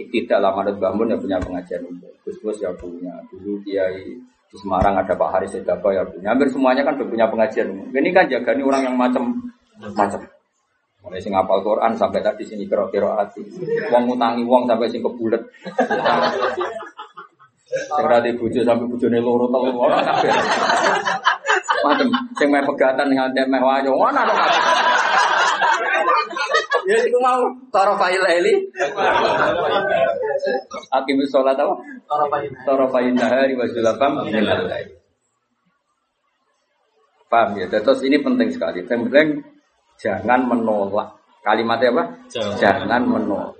tidak 0.00 0.38
lama 0.40 0.64
ada 0.64 0.72
bangun 0.72 1.12
ya 1.12 1.16
punya 1.20 1.36
pengajian 1.36 1.84
Gus 2.24 2.36
Gus 2.40 2.58
ya 2.64 2.72
punya. 2.72 3.12
Dulu 3.28 3.60
Kiai 3.60 4.16
di 4.50 4.56
Semarang 4.56 4.96
ada 4.96 5.12
Pak 5.12 5.30
Haris 5.36 5.52
Sedapa 5.52 5.92
ya 5.92 6.02
punya. 6.08 6.32
Hampir 6.32 6.48
semuanya 6.48 6.82
kan 6.82 6.96
punya 6.96 7.28
pengajian. 7.28 7.68
Ini 7.92 8.10
kan 8.10 8.24
jaga 8.26 8.56
nih 8.56 8.64
orang 8.64 8.82
yang 8.88 8.96
macam-macam. 8.96 10.20
Mulai 11.00 11.20
sing 11.20 11.32
apal 11.32 11.64
Quran 11.64 11.96
sampai 11.96 12.20
tadi 12.20 12.44
sini 12.44 12.68
kero-kero 12.68 13.16
hati. 13.16 13.40
Wong 13.88 14.04
ngutangi 14.08 14.44
wong 14.44 14.68
sampai 14.68 14.88
sing 14.88 15.00
kebulet. 15.00 15.40
Sing 17.70 18.02
ra 18.02 18.18
di 18.18 18.34
bojo 18.34 18.66
sampai 18.66 18.90
bojone 18.90 19.18
loro 19.22 19.46
telu 19.46 19.70
ora 19.78 20.02
kabeh. 20.02 20.30
Macem 21.86 22.08
sing 22.34 22.48
meh 22.50 22.66
pegatan 22.66 23.14
nganti 23.14 23.46
meh 23.46 23.62
wayo 23.62 23.94
ana 24.10 24.26
to 24.26 24.34
kabeh. 24.34 24.62
Ya 26.90 26.96
iku 27.06 27.18
mau 27.22 27.46
tara 27.70 27.94
fa'il 27.94 28.24
eli. 28.26 28.54
Akimus 30.90 31.30
sholat 31.30 31.54
apa? 31.54 31.74
Tara 32.66 32.86
fa'il 32.90 33.14
nahari 33.14 33.54
wa 33.54 33.62
zulafam 33.70 34.26
minal 34.26 34.66
lail. 34.66 34.90
Paham 37.30 37.54
ya? 37.54 37.70
Terus 37.70 38.02
ini 38.02 38.18
penting 38.18 38.50
sekali. 38.50 38.82
Penting 38.82 39.46
jangan 40.02 40.50
menolak. 40.50 41.14
Kalimatnya 41.46 41.94
apa? 41.94 42.04
Jangan. 42.34 42.58
Jangan 42.58 43.02
menolak. 43.06 43.54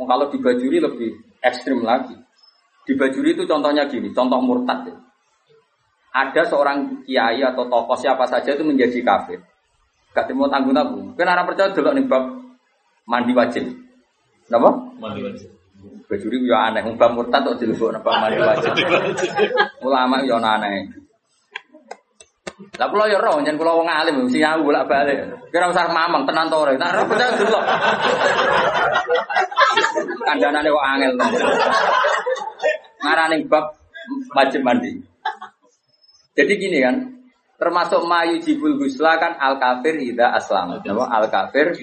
Oh, 0.00 0.06
kalau 0.08 0.26
di 0.34 0.42
Bajuri 0.42 0.82
lebih 0.82 1.14
ekstrim 1.38 1.86
lagi. 1.86 2.18
Di 2.82 2.92
Bajuri 2.98 3.38
itu 3.38 3.46
contohnya 3.46 3.86
gini, 3.86 4.10
contoh 4.10 4.42
murtad. 4.42 4.90
ya. 4.90 4.94
Ada 6.12 6.44
seorang 6.50 7.06
kiai 7.06 7.40
atau 7.40 7.64
tokoh 7.70 7.96
siapa 7.96 8.28
saja 8.28 8.52
itu 8.52 8.66
menjadi 8.66 9.00
kafir. 9.00 9.40
Gak 10.12 10.28
mau 10.36 10.50
tanggung 10.50 10.76
tanggung. 10.76 11.16
Kan 11.16 11.24
orang 11.24 11.48
percaya 11.48 11.72
dulu 11.72 11.96
nih 11.96 12.04
bab 12.04 12.24
mandi 13.08 13.32
wajib. 13.32 13.64
Kenapa? 14.44 14.70
Mandi 15.00 15.24
wajib. 15.24 15.48
Bajuri 16.04 16.44
ya 16.44 16.68
aneh, 16.68 16.84
bab 17.00 17.16
murtad 17.16 17.48
kok 17.48 17.56
dilebok 17.56 17.96
bab 18.04 18.14
mandi 18.20 18.36
wajib. 18.36 18.74
Ulama 19.80 20.20
ya 20.20 20.36
aneh. 20.36 21.01
Lah 22.78 22.88
kula 22.88 23.04
ya 23.10 23.18
roh, 23.20 23.42
yen 23.42 23.58
kula 23.58 23.72
wong 23.74 23.88
alim 23.88 24.26
mesti 24.26 24.40
aku 24.40 24.70
bolak-balik. 24.70 25.50
Kira 25.52 25.68
usah 25.68 25.90
mamang 25.90 26.24
tenan 26.24 26.48
to 26.48 26.56
ora. 26.56 26.72
Tak 26.78 27.04
percaya 27.08 27.32
dulu. 27.36 27.60
Kandhanane 30.24 30.68
kok 30.70 30.86
angel. 30.94 31.12
Ngarane 33.02 33.36
bab 33.50 33.64
wajib 34.32 34.62
mandi. 34.62 34.94
Jadi 36.32 36.52
gini 36.56 36.80
kan, 36.80 36.96
termasuk 37.60 38.08
mayu 38.08 38.40
jibul 38.40 38.80
gusla 38.80 39.20
kan 39.20 39.36
al 39.36 39.60
kafir 39.60 40.00
ida 40.00 40.32
aslam. 40.32 40.80
Nama 40.80 41.04
al 41.12 41.28
kafir 41.28 41.76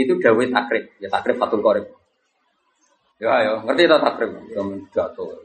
itu 0.00 0.12
dawit 0.22 0.48
takrib. 0.54 0.84
Ya 1.02 1.12
takrib 1.12 1.36
fatul 1.36 1.60
korib. 1.60 1.84
Ya 3.20 3.44
ya, 3.44 3.52
ngerti 3.62 3.84
tak 3.84 4.00
takrib? 4.00 4.32
Ya 4.48 4.62
jatuh. 4.96 5.44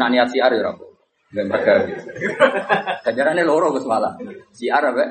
Nah 0.00 0.08
niat 0.08 0.32
siar 0.32 0.52
ya 0.52 0.72
aku. 0.72 0.91
Dan 1.32 1.48
mereka 1.48 1.80
Kajarannya 3.02 3.44
loro 3.48 3.72
Gus 3.72 3.88
malah. 3.88 4.12
Siar 4.52 4.84
apa? 4.84 5.04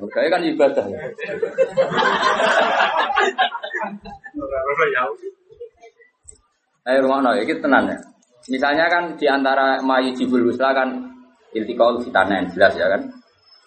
Mereka 0.00 0.28
kan 0.32 0.42
ibadah. 0.42 0.86
Ayo 6.88 6.98
rumah 7.04 7.20
no, 7.20 7.36
ini 7.36 7.54
tenan 7.60 7.92
ya. 7.92 7.96
Misalnya 8.48 8.88
kan 8.88 9.14
di 9.20 9.28
antara 9.28 9.84
mayu 9.84 10.16
jibul 10.16 10.40
gusla 10.48 10.72
kan 10.72 10.88
iltikaul 11.52 12.00
fitanen 12.00 12.48
jelas 12.56 12.72
ya 12.74 12.88
kan. 12.88 13.04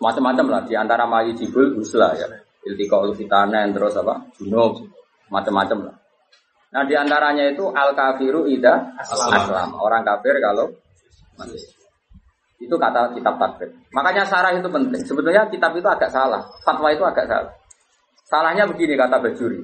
Macam-macam 0.01 0.45
lah 0.49 0.61
di 0.65 0.73
antara 0.73 1.05
mayu 1.05 1.37
jibul 1.37 1.77
gusla 1.77 2.17
ya. 2.17 2.25
Iltikaul 2.65 3.13
fitanen 3.13 3.71
terus 3.71 3.93
apa? 3.93 4.25
Junub 4.41 4.81
macam-macam 5.29 5.87
lah. 5.87 5.95
Nah 6.73 6.83
di 6.89 6.97
antaranya 6.97 7.53
itu 7.53 7.69
al 7.69 7.93
kafiru 7.93 8.49
ida 8.49 8.97
aslam. 8.97 9.77
Orang 9.77 10.01
kafir 10.01 10.41
kalau 10.41 10.73
masih. 11.39 11.61
Itu 12.63 12.79
kata 12.79 13.11
kitab 13.11 13.35
takfir. 13.35 13.69
Makanya 13.91 14.23
sarah 14.23 14.55
itu 14.55 14.69
penting. 14.71 15.01
Sebetulnya 15.03 15.43
kitab 15.51 15.75
itu 15.75 15.87
agak 15.87 16.07
salah. 16.07 16.39
Fatwa 16.63 16.87
itu 16.93 17.03
agak 17.03 17.27
salah. 17.27 17.51
Salahnya 18.23 18.63
begini 18.65 18.95
kata 18.95 19.19
Bajuri. 19.19 19.59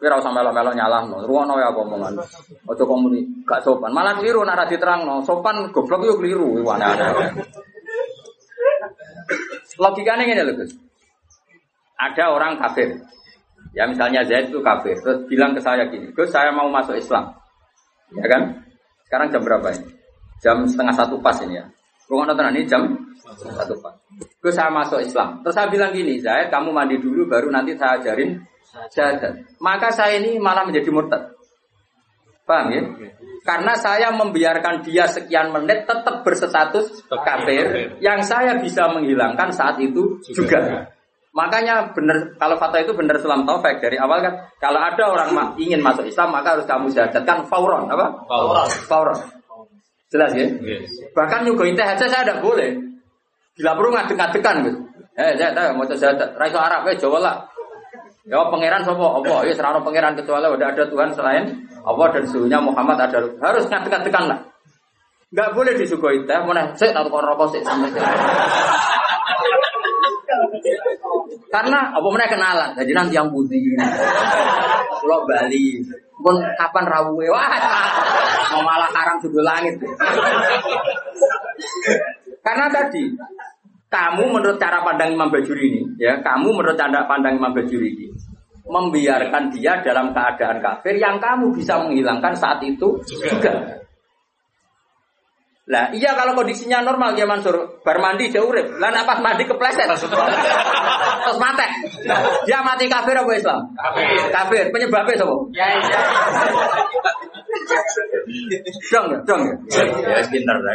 Kira 0.00 0.16
usah 0.16 0.32
melok-melok 0.32 0.72
nyalah 0.72 1.04
no. 1.04 1.20
Ruwono 1.28 1.60
ya 1.60 1.68
omongan. 1.74 2.16
Ojo 2.64 2.84
komuni 2.88 3.20
gak 3.44 3.60
sopan. 3.60 3.92
Malah 3.92 4.16
keliru 4.16 4.46
nak 4.46 4.64
diterang 4.70 5.04
no. 5.04 5.20
Sopan 5.20 5.68
goblok 5.68 6.08
yo 6.08 6.16
keliru. 6.16 6.64
Wah, 6.64 6.80
aneh-aneh. 6.80 7.36
Logikanya 9.76 10.24
gini 10.24 10.40
loh 10.40 10.54
Gus. 10.56 10.72
Ada 12.00 12.32
orang 12.32 12.56
kafir. 12.56 12.96
Ya 13.76 13.84
misalnya 13.84 14.24
Zaid 14.24 14.48
itu 14.48 14.64
kafir. 14.64 14.96
Terus 15.04 15.28
bilang 15.28 15.52
ke 15.52 15.60
saya 15.60 15.84
gini. 15.92 16.08
Gus 16.16 16.32
saya 16.32 16.48
mau 16.48 16.72
masuk 16.72 16.96
Islam. 16.96 17.36
Ya 18.16 18.24
kan? 18.24 18.64
Sekarang 19.04 19.28
jam 19.28 19.44
berapa 19.44 19.68
ini? 19.76 19.89
Jam 20.40 20.64
setengah 20.64 20.94
satu 20.96 21.20
pas 21.20 21.36
ini 21.44 21.60
ya. 21.60 21.64
Ruang 22.08 22.26
nonton 22.26 22.50
ini 22.56 22.66
jam 22.66 22.90
satu 23.28 23.76
pas. 23.78 23.94
Gus 24.40 24.56
saya 24.56 24.72
masuk 24.72 25.04
Islam. 25.04 25.44
Terus 25.44 25.54
saya 25.54 25.68
bilang 25.68 25.92
gini, 25.92 26.18
Zaid 26.18 26.48
kamu 26.48 26.72
mandi 26.72 26.96
dulu 26.98 27.28
baru 27.28 27.52
nanti 27.52 27.76
saya 27.76 28.00
ajarin 28.00 28.40
syahadat. 28.90 29.60
Maka 29.60 29.92
saya 29.92 30.18
ini 30.18 30.40
malah 30.40 30.64
menjadi 30.64 30.88
murtad. 30.90 31.36
Paham 32.48 32.66
ya? 32.74 32.82
Karena 33.46 33.78
saya 33.78 34.10
membiarkan 34.10 34.82
dia 34.82 35.06
sekian 35.06 35.54
menit 35.54 35.86
tetap 35.86 36.26
berstatus 36.26 37.06
kafir 37.06 37.94
yang 38.02 38.20
saya 38.26 38.58
bisa 38.58 38.90
menghilangkan 38.90 39.54
saat 39.54 39.78
itu 39.78 40.18
juga. 40.34 40.90
Makanya 41.30 41.94
benar 41.94 42.34
kalau 42.42 42.58
fatwa 42.58 42.82
itu 42.82 42.90
benar 42.90 43.22
Islam 43.22 43.46
taufik 43.46 43.78
dari 43.78 43.94
awal 44.02 44.18
kan 44.18 44.34
kalau 44.58 44.82
ada 44.82 45.04
orang 45.14 45.30
ingin 45.62 45.78
masuk 45.78 46.02
Islam 46.10 46.34
maka 46.34 46.58
harus 46.58 46.66
kamu 46.66 46.90
syahadatkan 46.90 47.46
fauron 47.46 47.86
apa? 47.86 48.26
Fauron. 48.26 48.68
Fauron. 48.90 49.18
Jelas 50.10 50.34
ya? 50.34 50.46
Yes. 50.66 50.90
Bahkan 51.14 51.46
nyuguhin 51.46 51.78
teh 51.78 51.86
aja 51.86 52.04
saya 52.10 52.26
tidak 52.26 52.42
boleh. 52.42 52.74
Bila 53.54 53.78
perlu 53.78 53.90
ngadek-ngadekan 53.94 54.56
gitu. 54.66 54.78
Eh, 55.14 55.38
saya 55.38 55.54
tahu 55.54 55.78
mau 55.78 55.86
syahadat. 55.86 56.34
Raiso 56.34 56.58
Arab 56.58 56.86
eh 56.90 56.98
Jawa 56.98 57.18
lah. 57.22 57.36
Ya 58.26 58.42
pangeran 58.46 58.82
sopo 58.82 59.22
apa? 59.22 59.46
Ya 59.46 59.54
serano 59.54 59.80
pangeran 59.82 60.18
kecuali 60.18 60.46
udah 60.50 60.68
ada 60.70 60.84
Tuhan 60.86 61.10
selain 61.14 61.44
Allah 61.82 62.06
dan 62.12 62.24
suhunya 62.28 62.58
Muhammad 62.60 62.98
ada 63.00 63.18
harus 63.26 63.64
ngadek-ngadekan 63.70 64.24
lah. 64.28 64.38
Enggak 65.30 65.50
boleh 65.54 65.72
disuguhi 65.78 66.26
teh, 66.26 66.38
mana 66.42 66.74
saya 66.74 66.90
tahu 66.90 67.06
kok 67.06 67.22
rokok 67.22 67.54
sih 67.54 67.62
Karena 71.50 71.78
apa 71.94 72.06
mana 72.06 72.26
kenalan, 72.26 72.70
jadi 72.74 72.92
nanti 72.94 73.14
yang 73.14 73.30
putih. 73.30 73.58
Pulau 75.02 75.22
Bali, 75.26 75.82
pun 76.18 76.34
kapan 76.58 76.84
rawuhe? 76.86 77.26
Wah, 77.30 77.50
mau 78.52 78.62
malah 78.66 78.90
haram 78.90 79.16
sudut 79.22 79.42
langit. 79.42 79.78
Karena 82.40 82.66
tadi 82.70 83.10
kamu 83.90 84.24
menurut 84.30 84.56
cara 84.58 84.86
pandang 84.86 85.10
Imam 85.14 85.30
Bajuri 85.32 85.66
ini, 85.66 85.82
ya, 85.98 86.22
kamu 86.22 86.54
menurut 86.54 86.78
cara 86.78 87.04
pandang 87.10 87.34
Imam 87.38 87.50
Bajuri 87.50 87.90
ini, 87.90 88.06
membiarkan 88.70 89.50
dia 89.50 89.82
dalam 89.82 90.14
keadaan 90.14 90.62
kafir 90.62 90.94
yang 90.94 91.18
kamu 91.18 91.50
bisa 91.50 91.74
menghilangkan 91.82 92.34
saat 92.38 92.62
itu 92.62 93.02
juga. 93.02 93.79
Lah, 95.70 95.94
iya 95.94 96.18
kalau 96.18 96.34
kondisinya 96.34 96.82
normal 96.82 97.14
ya 97.14 97.30
Mansur, 97.30 97.78
bar 97.86 98.02
mandi 98.02 98.26
dia 98.26 98.42
urip. 98.42 98.74
Lah 98.82 98.90
nek 98.90 99.06
pas 99.06 99.22
mandi 99.22 99.46
kepleset. 99.46 99.86
Terus 99.86 101.38
mati. 101.38 101.66
Dia 102.42 102.58
mati 102.66 102.90
kafir 102.90 103.14
apa 103.14 103.30
Islam? 103.38 103.70
Kafir. 103.78 104.34
Kafir. 104.34 104.64
Penyebabnya 104.74 105.14
sapa? 105.14 105.34
Ya, 105.54 105.66
ya. 105.78 106.00
Dong 108.90 109.06
ya, 109.14 109.18
dong 109.22 109.42
ya. 109.46 109.54
Ya 110.10 110.26
pinter 110.26 110.56
lah. 110.58 110.74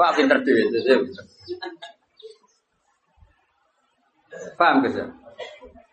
Wah, 0.00 0.10
pinter 0.16 0.40
dhewe. 0.40 0.64
Paham 4.56 4.80
gak 4.80 5.12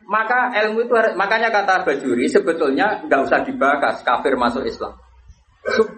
Maka 0.07 0.55
ilmu 0.63 0.87
itu 0.87 0.95
makanya 1.19 1.51
kata 1.51 1.83
Bajuri 1.83 2.25
sebetulnya 2.31 3.03
nggak 3.03 3.19
usah 3.27 3.43
dibahas 3.43 3.99
kafir 3.99 4.39
masuk 4.39 4.63
Islam. 4.63 4.95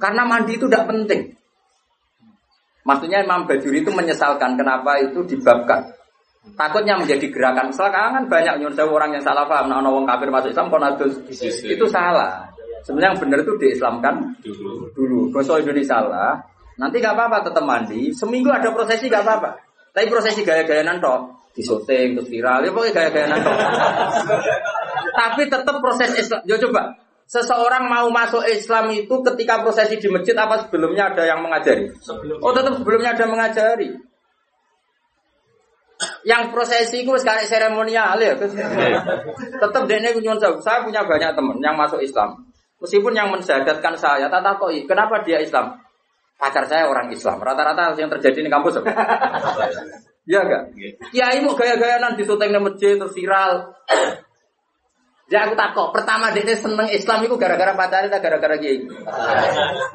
Karena 0.02 0.26
mandi 0.26 0.58
itu 0.58 0.66
tidak 0.66 0.90
penting. 0.90 1.38
Maksudnya 2.82 3.22
Imam 3.22 3.46
Bajuri 3.46 3.86
itu 3.86 3.92
menyesalkan 3.94 4.58
kenapa 4.58 4.98
itu 4.98 5.22
dibabkan. 5.26 5.94
Takutnya 6.58 6.98
menjadi 6.98 7.30
gerakan. 7.30 7.70
Misalkan 7.70 8.18
kan 8.18 8.24
banyak 8.26 8.66
nyuruh 8.66 8.90
orang 8.90 9.14
yang 9.14 9.22
salah 9.22 9.46
paham. 9.46 9.70
Nah, 9.70 9.78
orang 9.86 10.10
kafir 10.10 10.34
masuk 10.34 10.50
Islam, 10.50 10.74
konadus 10.74 11.14
itu 11.62 11.86
salah. 11.86 12.50
Sebenarnya 12.82 13.14
yang 13.14 13.20
benar 13.22 13.38
itu 13.46 13.54
diislamkan 13.62 14.16
dulu. 14.42 14.90
Dulu. 14.98 15.20
Ini 15.38 15.86
salah, 15.86 16.42
nanti 16.82 16.98
gak 16.98 17.14
apa-apa 17.14 17.46
tetap 17.46 17.62
mandi. 17.62 18.10
Seminggu 18.10 18.50
ada 18.50 18.74
prosesi 18.74 19.06
gak 19.06 19.22
apa-apa. 19.22 19.50
Tapi 19.94 20.06
prosesi 20.10 20.42
gaya-gaya 20.42 20.82
nanto 20.82 21.38
di 21.52 21.62
syuting 21.62 22.16
terus 22.16 22.32
viral, 22.32 22.64
ya 22.64 22.72
pokoknya 22.72 22.94
gaya-gaya 22.96 23.28
nanto. 23.28 23.52
Tapi 25.20 25.42
tetap 25.52 25.76
proses 25.84 26.10
Islam. 26.16 26.42
Ya 26.48 26.56
coba, 26.58 26.96
seseorang 27.32 27.88
mau 27.88 28.12
masuk 28.12 28.44
Islam 28.44 28.92
itu 28.92 29.16
ketika 29.32 29.64
prosesi 29.64 29.96
di 29.96 30.12
masjid 30.12 30.36
apa 30.36 30.68
sebelumnya 30.68 31.16
ada 31.16 31.24
yang 31.24 31.40
mengajari? 31.40 31.88
Sebelum. 32.04 32.44
Oh 32.44 32.52
tetap 32.52 32.76
sebelumnya 32.76 33.16
ada 33.16 33.26
mengajari. 33.32 33.96
Yang 36.28 36.44
prosesi 36.52 37.08
itu 37.08 37.14
sekarang 37.16 37.48
seremonial 37.48 38.20
ya. 38.20 38.36
Tetap 38.36 39.84
dene 39.88 40.12
Saya 40.60 40.84
punya 40.84 41.08
banyak 41.08 41.32
teman 41.32 41.58
yang 41.64 41.80
masuk 41.80 42.04
Islam. 42.04 42.42
Meskipun 42.82 43.14
yang 43.14 43.30
mensyahadatkan 43.30 43.94
saya, 43.94 44.26
tata 44.26 44.58
koi, 44.58 44.90
kenapa 44.90 45.22
dia 45.22 45.38
Islam? 45.38 45.78
Pacar 46.42 46.66
saya 46.66 46.90
orang 46.90 47.14
Islam. 47.14 47.38
Rata-rata 47.38 47.94
yang 47.94 48.10
terjadi 48.12 48.44
di 48.44 48.52
kampus? 48.52 48.82
Iya 50.22 50.46
enggak? 50.46 50.64
Ya 51.18 51.34
ibu 51.34 51.50
gaya-gaya 51.58 51.98
nanti 51.98 52.22
syuting 52.22 52.54
di 52.54 52.62
masjid 52.62 52.94
terus 52.94 53.10
viral. 53.10 53.74
Ya 55.32 55.48
aku 55.48 55.56
takut. 55.56 55.96
Pertama 55.96 56.28
dia 56.36 56.44
seneng 56.60 56.92
Islam 56.92 57.24
itu 57.24 57.40
gara-gara 57.40 57.72
pacaran 57.72 58.12
atau 58.12 58.20
gara-gara 58.20 58.56
kiai? 58.60 58.84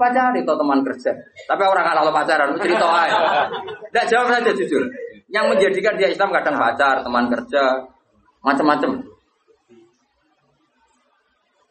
Pacaran 0.00 0.32
itu 0.32 0.48
teman 0.48 0.80
kerja. 0.80 1.12
Tapi 1.44 1.62
orang 1.62 1.84
kalau 1.92 2.08
pacaran 2.08 2.56
cerita 2.56 2.88
aja. 2.88 3.44
Tidak 3.92 4.04
jawab 4.08 4.32
saja 4.32 4.50
jujur. 4.56 4.88
Yang 5.28 5.44
menjadikan 5.52 6.00
dia 6.00 6.08
Islam 6.08 6.32
kadang 6.32 6.56
pacar, 6.56 7.04
teman 7.04 7.28
kerja, 7.28 7.84
macam-macam. 8.40 8.90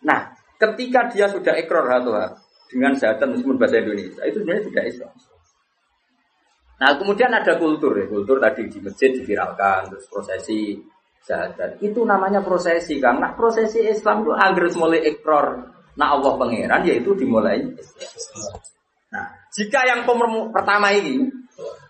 Nah, 0.05 0.19
ketika 0.61 1.09
dia 1.09 1.25
sudah 1.25 1.57
ekor 1.57 1.89
atau 1.89 2.13
dengan 2.69 2.93
syahatan 2.93 3.33
meskipun 3.33 3.57
bahasa 3.57 3.81
Indonesia, 3.81 4.21
itu 4.29 4.37
sebenarnya 4.45 4.63
sudah 4.69 4.83
Islam. 4.85 5.13
Nah, 6.75 6.89
kemudian 6.99 7.31
ada 7.33 7.55
kultur 7.57 7.97
ya, 7.97 8.05
kultur 8.05 8.37
tadi 8.37 8.67
di 8.69 8.77
masjid 8.83 9.09
diviralkan, 9.15 9.89
terus 9.89 10.05
prosesi 10.11 10.77
syahadat. 11.25 11.81
Itu 11.81 12.05
namanya 12.05 12.45
prosesi 12.45 13.01
Kang. 13.01 13.17
Nah, 13.17 13.33
prosesi 13.33 13.81
Islam 13.81 14.23
itu 14.23 14.31
agar 14.31 14.65
mulai 14.77 15.01
ekor 15.03 15.75
nah 15.95 16.11
Allah 16.11 16.35
pangeran 16.35 16.83
yaitu 16.83 17.15
dimulai 17.15 17.63
Nah, 19.15 19.31
jika 19.55 19.87
yang 19.87 20.03
pertama 20.51 20.91
ini 20.91 21.23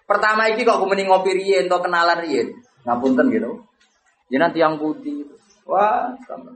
pertama 0.05 0.45
ini 0.45 0.61
kok 0.61 0.77
kemudian 0.77 1.09
ngopi 1.09 1.33
rien 1.33 1.65
atau 1.65 1.81
kenalan 1.81 2.21
rien, 2.21 2.53
ngapunten 2.85 3.33
gitu. 3.33 3.65
Ya 4.29 4.37
nanti 4.37 4.61
yang 4.61 4.77
putih. 4.77 5.25
Wah, 5.65 6.13
sama. 6.29 6.53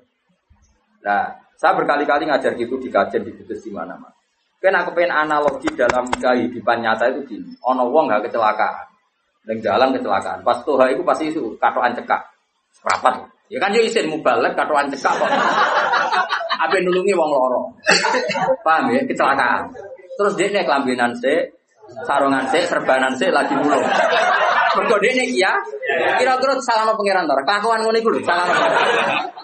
Nah, 1.01 1.41
saya 1.57 1.73
berkali-kali 1.73 2.29
ngajar 2.29 2.53
gitu 2.53 2.77
di 2.77 2.93
kajian 2.93 3.25
di 3.25 3.33
Kudus 3.33 3.65
di 3.65 3.73
mana-mana. 3.73 4.13
Kan 4.61 4.75
aku 4.75 4.93
pengen 4.93 5.15
analogi 5.15 5.73
dalam 5.73 6.05
kehidupan 6.13 6.85
nyata 6.85 7.09
itu 7.09 7.25
gini. 7.25 7.49
Ono 7.65 7.89
wong 7.89 8.11
gak 8.11 8.29
kecelakaan. 8.29 8.87
Dan 9.47 9.57
jalan 9.63 9.95
kecelakaan. 9.97 10.45
Pas 10.45 10.61
tuh 10.61 10.77
itu 10.85 11.01
pasti 11.01 11.33
itu 11.33 11.57
katoan 11.57 11.97
cekak. 11.97 12.21
Rapat. 12.83 13.15
Ya 13.49 13.57
kan 13.57 13.73
yo 13.73 13.81
isin 13.81 14.07
mubalek 14.13 14.53
katoan 14.53 14.93
cekak 14.93 15.13
kok. 15.17 15.31
Apa 16.59 16.75
nulungi 16.85 17.17
wong 17.17 17.29
loro. 17.33 17.73
Paham 18.61 18.93
ya? 18.93 19.01
Kecelakaan. 19.09 19.73
Terus 20.19 20.33
dia 20.35 20.51
nih 20.51 20.67
kelambinan 20.67 21.15
sih, 21.15 21.47
sarungan 22.03 22.43
sih, 22.51 22.61
serbanan 22.67 23.15
sih 23.15 23.31
lagi 23.31 23.55
mulung. 23.55 23.81
Mergo 24.79 24.95
dene 25.03 25.23
iya. 25.27 25.51
Kira-kira 26.15 26.55
salah 26.63 26.87
no 26.87 26.95
pangeran 26.95 27.27
to. 27.27 27.35
Kelakuan 27.43 27.83
ngono 27.83 27.97
iku 27.99 28.15
lho, 28.15 28.23
salah. 28.23 28.47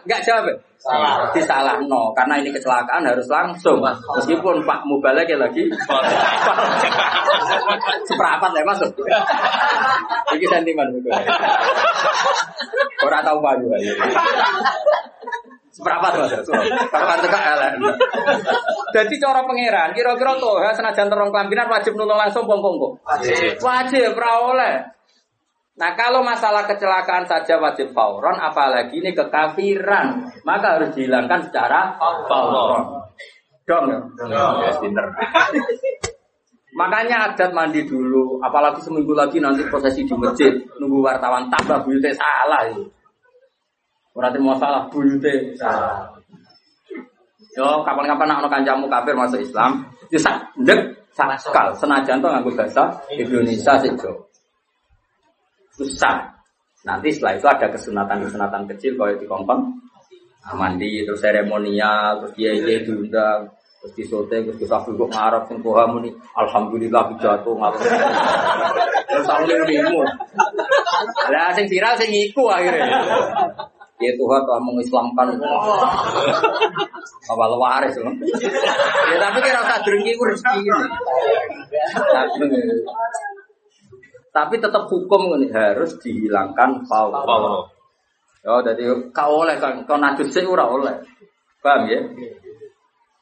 Enggak 0.07 0.23
jawab. 0.23 0.47
Salah. 0.79 1.33
Disalah 1.35 1.75
no 1.83 2.15
karena 2.15 2.39
ini 2.39 2.55
kecelakaan 2.55 3.03
harus 3.03 3.27
langsung. 3.27 3.83
Meskipun 4.15 4.63
Pak 4.63 4.87
Mubalek 4.87 5.27
ya 5.27 5.35
lagi 5.35 5.67
seperempat 8.07 8.51
ya 8.55 8.63
masuk. 8.63 8.89
Iki 10.39 10.45
sentimen 10.47 10.87
betul. 10.95 11.11
Ora 13.03 13.19
tahu 13.19 13.43
maju 13.43 13.65
aja. 13.75 13.93
Seberapa 15.75 16.07
tuh 16.07 16.23
mas? 16.23 16.31
Kapan 16.87 17.19
teka 17.19 17.39
elek. 17.51 17.73
Jadi 18.95 19.19
cara 19.19 19.43
pangeran, 19.43 19.91
kira-kira 19.91 20.31
tuh 20.39 20.63
senajan 20.71 21.11
terong 21.11 21.35
kelambinan 21.35 21.67
wajib 21.67 21.99
nulung 21.99 22.15
langsung 22.15 22.47
pom 22.47 22.63
kok. 22.63 22.93
Wajib. 23.03 23.59
Wajib, 23.59 24.15
oleh. 24.15 24.94
Nah 25.75 25.91
kalau 25.99 26.23
masalah 26.23 26.63
kecelakaan 26.71 27.27
saja 27.27 27.59
wajib 27.59 27.91
fauron, 27.91 28.39
apalagi 28.39 29.03
ini 29.03 29.11
kekafiran, 29.11 30.23
maka 30.47 30.79
harus 30.79 30.95
dihilangkan 30.95 31.51
secara 31.51 31.99
fauron. 31.99 33.03
Dong 33.67 33.85
ya? 33.91 33.99
Ya, 34.31 34.71
pinter. 34.79 35.05
Makanya 36.75 37.31
adat 37.31 37.51
mandi 37.51 37.83
dulu, 37.87 38.39
apalagi 38.39 38.83
seminggu 38.83 39.15
lagi 39.15 39.39
nanti 39.39 39.63
prosesi 39.67 40.03
di 40.03 40.15
masjid, 40.15 40.51
nunggu 40.79 41.03
wartawan 41.03 41.47
tambah 41.47 41.83
buyutnya 41.83 42.11
salah 42.15 42.67
itu. 42.67 42.83
Berarti 44.15 44.37
mau 44.39 44.55
salah 44.59 44.87
buyutnya 44.91 45.55
salah. 45.55 46.07
Yo, 47.55 47.83
kapan-kapan 47.87 48.27
nak 48.27 48.51
kancamu 48.51 48.91
kafir 48.91 49.15
masuk 49.15 49.39
Islam, 49.39 49.87
itu 50.11 50.19
sadek 50.19 51.07
sakal 51.15 51.71
senajan 51.79 52.19
tuh 52.19 52.27
nganggo 52.27 52.51
bahasa 52.51 52.91
Indonesia 53.15 53.79
sih 53.79 53.91
susah. 55.75 56.35
Nanti 56.85 57.09
setelah 57.11 57.33
itu 57.37 57.47
ada 57.49 57.67
kesunatan-kesunatan 57.73 58.63
kecil 58.75 58.93
kalau 58.95 59.17
di 59.17 59.25
kompon 59.25 59.59
nah, 60.45 60.53
mandi 60.53 61.01
terus 61.01 61.17
seremonial 61.17 62.21
terus 62.21 62.33
dia 62.37 62.53
dia 62.61 62.77
diundang 62.85 63.49
terus 63.81 63.93
disote 63.97 64.37
terus 64.45 64.57
kita 64.61 64.77
kok 64.85 65.09
ngarep 65.09 65.49
sing 65.49 65.57
muni 65.65 66.13
alhamdulillah 66.37 67.09
jatuh 67.17 67.57
ngarep 67.57 67.81
terus 69.09 69.25
aku 69.25 69.43
ngirimu 69.49 70.05
lah 70.05 71.49
sing 71.57 71.65
viral 71.65 71.93
sing 71.97 72.11
iku 72.13 72.47
akhirnya. 72.51 72.85
Ya 73.95 74.11
Tuhan 74.19 74.41
telah 74.43 74.59
mengislamkan. 74.59 75.39
Apa 77.31 77.45
waris 77.55 77.95
Ya 77.95 79.17
tapi 79.23 79.39
kira 79.39 79.63
rasa 79.63 79.79
drengki 79.87 80.19
ku 80.19 80.27
rezeki 80.27 80.67
tapi 84.35 84.59
tetap 84.59 84.91
hukum 84.91 85.39
ini 85.39 85.47
harus 85.55 85.95
dihilangkan 86.03 86.83
faul. 86.83 87.15
Oh, 88.45 88.61
jadi 88.61 88.83
kau 89.15 89.47
oleh 89.47 89.55
kan 89.63 89.87
kau 89.87 89.95
najis 89.95 90.35
sih 90.35 90.43
ora 90.43 90.67
oleh. 90.67 90.91
Paham 91.63 91.87
ya? 91.87 92.03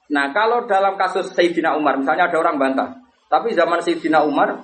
Nah, 0.10 0.34
kalau 0.34 0.66
dalam 0.66 0.98
kasus 0.98 1.32
Sayyidina 1.32 1.78
Umar, 1.78 2.02
misalnya 2.02 2.28
ada 2.28 2.38
orang 2.42 2.58
bantah, 2.60 2.90
tapi 3.30 3.54
zaman 3.54 3.80
Sayyidina 3.80 4.26
Umar 4.26 4.58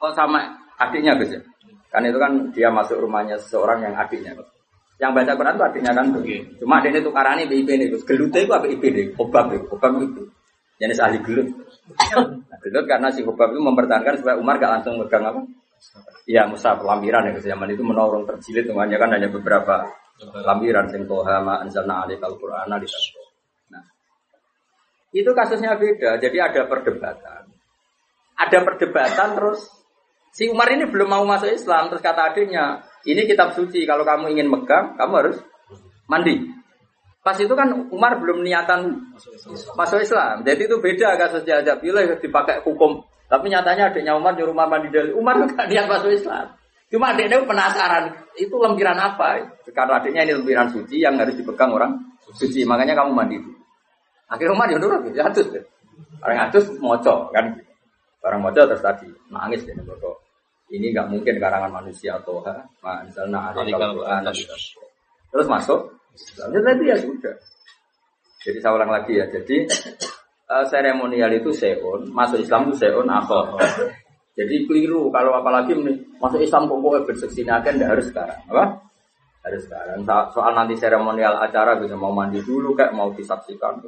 kok 0.00 0.12
sama 0.16 0.58
adiknya 0.80 1.14
gitu 1.20 1.38
ya? 1.38 1.42
Kan 1.92 2.02
itu 2.08 2.18
kan 2.18 2.32
dia 2.50 2.72
masuk 2.72 2.98
rumahnya 2.98 3.38
seseorang 3.38 3.84
yang 3.84 3.94
adiknya. 3.94 4.34
Yang 4.96 5.12
baca 5.12 5.32
Quran 5.38 5.54
itu 5.54 5.64
adiknya 5.70 5.92
kan 5.92 6.04
tuh. 6.10 6.22
Cuma 6.58 6.82
adiknya 6.82 7.00
itu 7.04 7.12
karani 7.12 7.44
BIP 7.46 7.68
nih, 7.68 7.86
Gus. 7.92 8.02
Gelute 8.08 8.42
itu 8.42 8.52
apa 8.52 8.66
IP 8.66 8.82
nih? 8.90 9.06
Obab 9.14 9.54
ya, 9.54 9.60
obab 9.70 9.92
itu. 10.02 10.24
Jenis 10.80 10.98
ahli 11.04 11.20
gelut. 11.20 11.46
Nah, 12.46 12.58
gelut 12.62 12.86
karena 12.90 13.08
si 13.14 13.22
obab 13.22 13.54
itu 13.54 13.62
mempertahankan 13.62 14.18
supaya 14.18 14.34
Umar 14.40 14.58
gak 14.58 14.80
langsung 14.80 14.98
megang 14.98 15.22
apa? 15.22 15.40
Ya 16.26 16.44
Musa 16.50 16.74
lampiran 16.74 17.30
ya 17.30 17.38
zaman 17.38 17.70
itu 17.70 17.82
menorong 17.86 18.26
terjilid 18.26 18.66
semuanya 18.66 18.98
kan 18.98 19.14
hanya 19.14 19.30
beberapa 19.30 19.86
lampiran 20.20 20.90
sing 20.90 21.06
toha 21.06 21.38
ma 21.44 21.62
anzalna 21.62 22.04
alikal 22.04 22.34
qur'ana 22.36 22.76
Nah. 23.70 23.84
Itu 25.14 25.30
kasusnya 25.32 25.78
beda. 25.78 26.18
Jadi 26.18 26.36
ada 26.40 26.66
perdebatan. 26.66 27.48
Ada 28.36 28.58
perdebatan 28.64 29.28
terus 29.38 29.76
Si 30.36 30.44
Umar 30.52 30.68
ini 30.68 30.84
belum 30.84 31.08
mau 31.08 31.24
masuk 31.24 31.48
Islam, 31.48 31.88
terus 31.88 32.04
kata 32.04 32.28
adiknya, 32.28 32.84
ini 33.08 33.24
kitab 33.24 33.56
suci, 33.56 33.88
kalau 33.88 34.04
kamu 34.04 34.36
ingin 34.36 34.52
megang, 34.52 34.92
kamu 35.00 35.12
harus 35.16 35.40
mandi. 36.12 36.44
Pas 37.24 37.40
itu 37.40 37.56
kan 37.56 37.88
Umar 37.88 38.20
belum 38.20 38.44
niatan 38.44 39.00
masuk 39.72 40.04
Islam, 40.04 40.44
jadi 40.44 40.68
itu 40.68 40.76
beda 40.76 41.16
kasusnya 41.16 41.64
aja. 41.64 41.80
Bila 41.80 42.04
dipakai 42.20 42.60
hukum, 42.68 43.00
tapi 43.26 43.50
nyatanya 43.50 43.90
adiknya 43.90 44.14
Umar 44.14 44.38
nyuruh 44.38 44.54
Umar 44.54 44.70
mandi 44.70 44.88
dari 44.90 45.10
Umar 45.10 45.34
gak 45.50 45.66
niat 45.66 45.86
masuk 45.90 46.14
Islam. 46.14 46.46
Cuma 46.86 47.10
adiknya 47.10 47.42
penasaran, 47.42 48.14
itu 48.38 48.54
lempiran 48.54 48.94
apa? 48.94 49.42
Karena 49.74 49.98
adiknya 49.98 50.22
ini 50.22 50.32
lempiran 50.38 50.70
suci 50.70 51.02
yang 51.02 51.18
harus 51.18 51.34
dipegang 51.34 51.74
orang 51.74 51.98
suci, 52.30 52.62
makanya 52.62 52.94
kamu 52.94 53.10
mandi. 53.10 53.38
Akhirnya 54.30 54.54
Umar 54.54 54.70
ya 54.70 54.78
nurut, 54.78 55.02
ya 55.10 55.26
atus. 55.26 55.50
Orang 56.22 56.38
atus 56.46 56.70
moco 56.78 57.30
kan, 57.34 57.58
orang 58.22 58.40
moco 58.42 58.58
terus 58.62 58.82
tadi 58.82 59.10
nangis 59.30 59.66
deh 59.66 59.74
moco. 59.82 60.22
Ini 60.70 60.94
nggak 60.94 61.10
mungkin 61.10 61.38
karangan 61.38 61.70
manusia 61.70 62.18
atau 62.18 62.42
ha, 62.42 62.54
misalnya 63.06 63.54
ada. 63.54 64.30
Terus 65.30 65.46
masuk, 65.46 65.78
Islamnya 66.14 66.60
tadi 66.62 66.84
ya 66.90 66.96
sudah. 66.98 67.34
Jadi 68.46 68.58
saya 68.62 68.78
ulang 68.78 68.90
lagi 68.94 69.18
ya, 69.18 69.26
jadi 69.26 69.66
uh, 70.50 70.64
seremonial 70.66 71.30
itu 71.34 71.50
seon, 71.52 72.10
masuk 72.10 72.42
Islam 72.42 72.70
itu 72.70 72.86
seon 72.86 73.06
apa? 73.06 73.54
Jadi 74.36 74.68
keliru 74.68 75.08
kalau 75.08 75.32
apalagi 75.32 75.72
masuk 76.20 76.40
Islam 76.42 76.68
kok 76.68 76.78
pokoknya 76.80 77.06
berseksi 77.08 77.40
akan 77.46 77.72
tidak 77.76 77.90
harus 77.96 78.06
sekarang, 78.12 78.40
apa? 78.52 78.64
Harus 79.46 79.62
sekarang. 79.64 79.98
Soal 80.34 80.52
nanti 80.52 80.74
seremonial 80.76 81.38
acara 81.40 81.78
bisa 81.78 81.94
mau 81.96 82.12
mandi 82.12 82.42
dulu 82.42 82.74
kayak 82.76 82.92
mau 82.92 83.14
disaksikan 83.14 83.78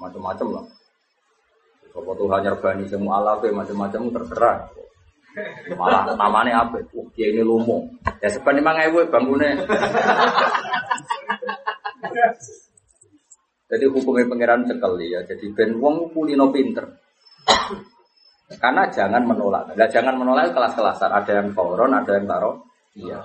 macam-macam 0.00 0.60
lah. 0.60 0.66
Sopo 1.94 2.10
Tuhan 2.18 2.42
nyerbani 2.42 2.90
semua 2.90 3.22
alat 3.22 3.46
macam-macam 3.54 4.00
terserah. 4.10 4.58
Malah 5.74 6.14
namanya 6.14 6.62
apa? 6.62 6.78
Oh, 6.94 7.06
dia 7.14 7.30
ini 7.30 7.42
lumung. 7.42 7.90
Ya 8.22 8.30
sebenarnya 8.30 8.62
memang 8.62 8.76
ewe 8.86 9.02
bangunnya. 9.10 9.66
Jadi 13.64 13.84
hukumnya 13.88 14.28
pangeran 14.28 14.62
sekali 14.68 15.12
ya. 15.12 15.20
Jadi 15.24 15.50
ben 15.56 15.80
wong 15.80 16.12
kulino 16.12 16.52
pinter. 16.52 16.84
Karena 18.60 18.86
jangan 18.92 19.24
menolak. 19.24 19.72
Enggak 19.72 19.90
jangan 19.90 20.14
menolak 20.20 20.52
kelas-kelasan. 20.52 21.10
Ada 21.10 21.32
yang 21.42 21.48
fauron, 21.56 21.96
ada 21.96 22.12
yang 22.12 22.28
taruh. 22.28 22.56
Iya. 22.94 23.18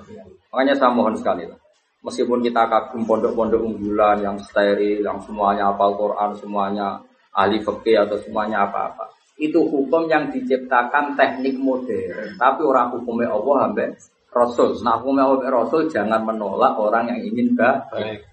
Makanya 0.50 0.74
saya 0.80 0.92
mohon 0.96 1.14
sekali 1.20 1.46
lah. 1.46 1.60
Meskipun 2.00 2.40
kita 2.40 2.64
kagum 2.72 3.04
pondok-pondok 3.04 3.60
unggulan 3.60 4.24
yang 4.24 4.40
steril, 4.40 5.04
yang 5.04 5.20
semuanya 5.20 5.76
hafal 5.76 6.00
Quran, 6.00 6.32
semuanya 6.40 7.04
ahli 7.36 7.60
fikih 7.60 8.08
atau 8.08 8.16
semuanya 8.24 8.64
apa-apa. 8.64 9.12
Itu 9.36 9.68
hukum 9.68 10.08
yang 10.08 10.32
diciptakan 10.32 11.20
teknik 11.20 11.60
modern. 11.60 12.40
Tapi 12.40 12.62
orang 12.64 12.96
hukumnya 12.96 13.28
Allah 13.36 13.68
sampai 13.68 13.88
Rasul. 14.32 14.80
Nah 14.80 14.96
hukumnya 15.04 15.28
Allah 15.28 15.52
Rasul 15.52 15.92
jangan 15.92 16.24
menolak 16.24 16.80
orang 16.80 17.12
yang 17.12 17.20
ingin 17.20 17.52
baik. 17.60 18.29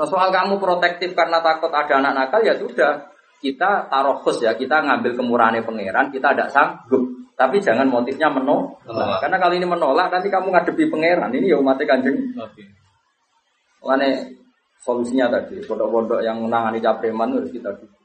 Nah, 0.00 0.08
soal 0.08 0.32
kamu 0.32 0.56
protektif 0.56 1.12
karena 1.12 1.44
takut 1.44 1.68
ada 1.68 2.00
anak 2.00 2.16
nakal 2.16 2.40
ya 2.40 2.56
sudah 2.56 3.12
kita 3.44 3.92
taruh 3.92 4.16
khusus 4.24 4.48
ya, 4.48 4.56
kita 4.56 4.80
ngambil 4.80 5.12
kemurahannya 5.12 5.60
pangeran, 5.60 6.08
kita 6.08 6.32
tidak 6.32 6.48
sanggup. 6.48 7.04
Tapi 7.36 7.60
jangan 7.60 7.88
motifnya 7.88 8.32
menolak. 8.32 9.20
Karena 9.20 9.36
kalau 9.36 9.52
ini 9.56 9.64
menolak, 9.68 10.08
nanti 10.08 10.32
kamu 10.32 10.52
ngadepi 10.52 10.88
pangeran. 10.88 11.32
Ini 11.32 11.52
ya 11.52 11.56
umatnya 11.60 11.84
kanjeng. 11.88 12.16
Okay. 12.36 12.68
solusinya 14.80 15.28
tadi, 15.28 15.60
pondok-pondok 15.68 16.24
yang 16.24 16.40
menangani 16.40 16.80
capreman 16.80 17.36
harus 17.36 17.52
kita 17.52 17.68
dukung. 17.76 18.00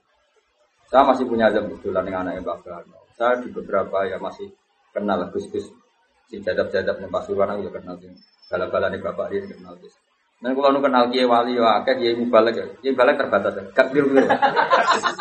Saya 0.91 1.03
masih 1.07 1.27
punya 1.27 1.47
jam 1.51 1.67
kebetulan 1.67 2.03
dengan 2.03 2.27
anaknya 2.27 2.43
Bapak 2.43 2.83
Saya 3.15 3.39
di 3.39 3.47
beberapa 3.51 4.03
ya 4.03 4.19
masih 4.19 4.51
kenal 4.91 5.31
Gus-Gus. 5.31 5.71
Si 6.27 6.35
jadab-jadab 6.43 6.99
nih 6.99 7.11
Pasuruan 7.11 7.55
ya 7.63 7.71
kenal 7.71 7.95
sih. 8.03 8.11
Bala-bala 8.51 8.91
nih 8.91 8.99
Bapak 8.99 9.31
dia 9.31 9.47
kenal 9.47 9.79
Gus. 9.79 10.04
Nah, 10.43 10.51
kalau 10.51 10.75
nu 10.75 10.83
kenal 10.83 11.07
kiai 11.07 11.23
wali 11.23 11.55
ya 11.55 11.79
akeh 11.79 11.95
kiai 11.95 12.11
mubalek 12.19 12.59
ya. 12.59 12.65
Kiai 12.83 12.91
mubalek 12.91 13.15
terbatas 13.15 13.55
ya. 13.55 13.63
Gak 13.71 13.87
biru 13.95 14.11
biru. 14.11 14.27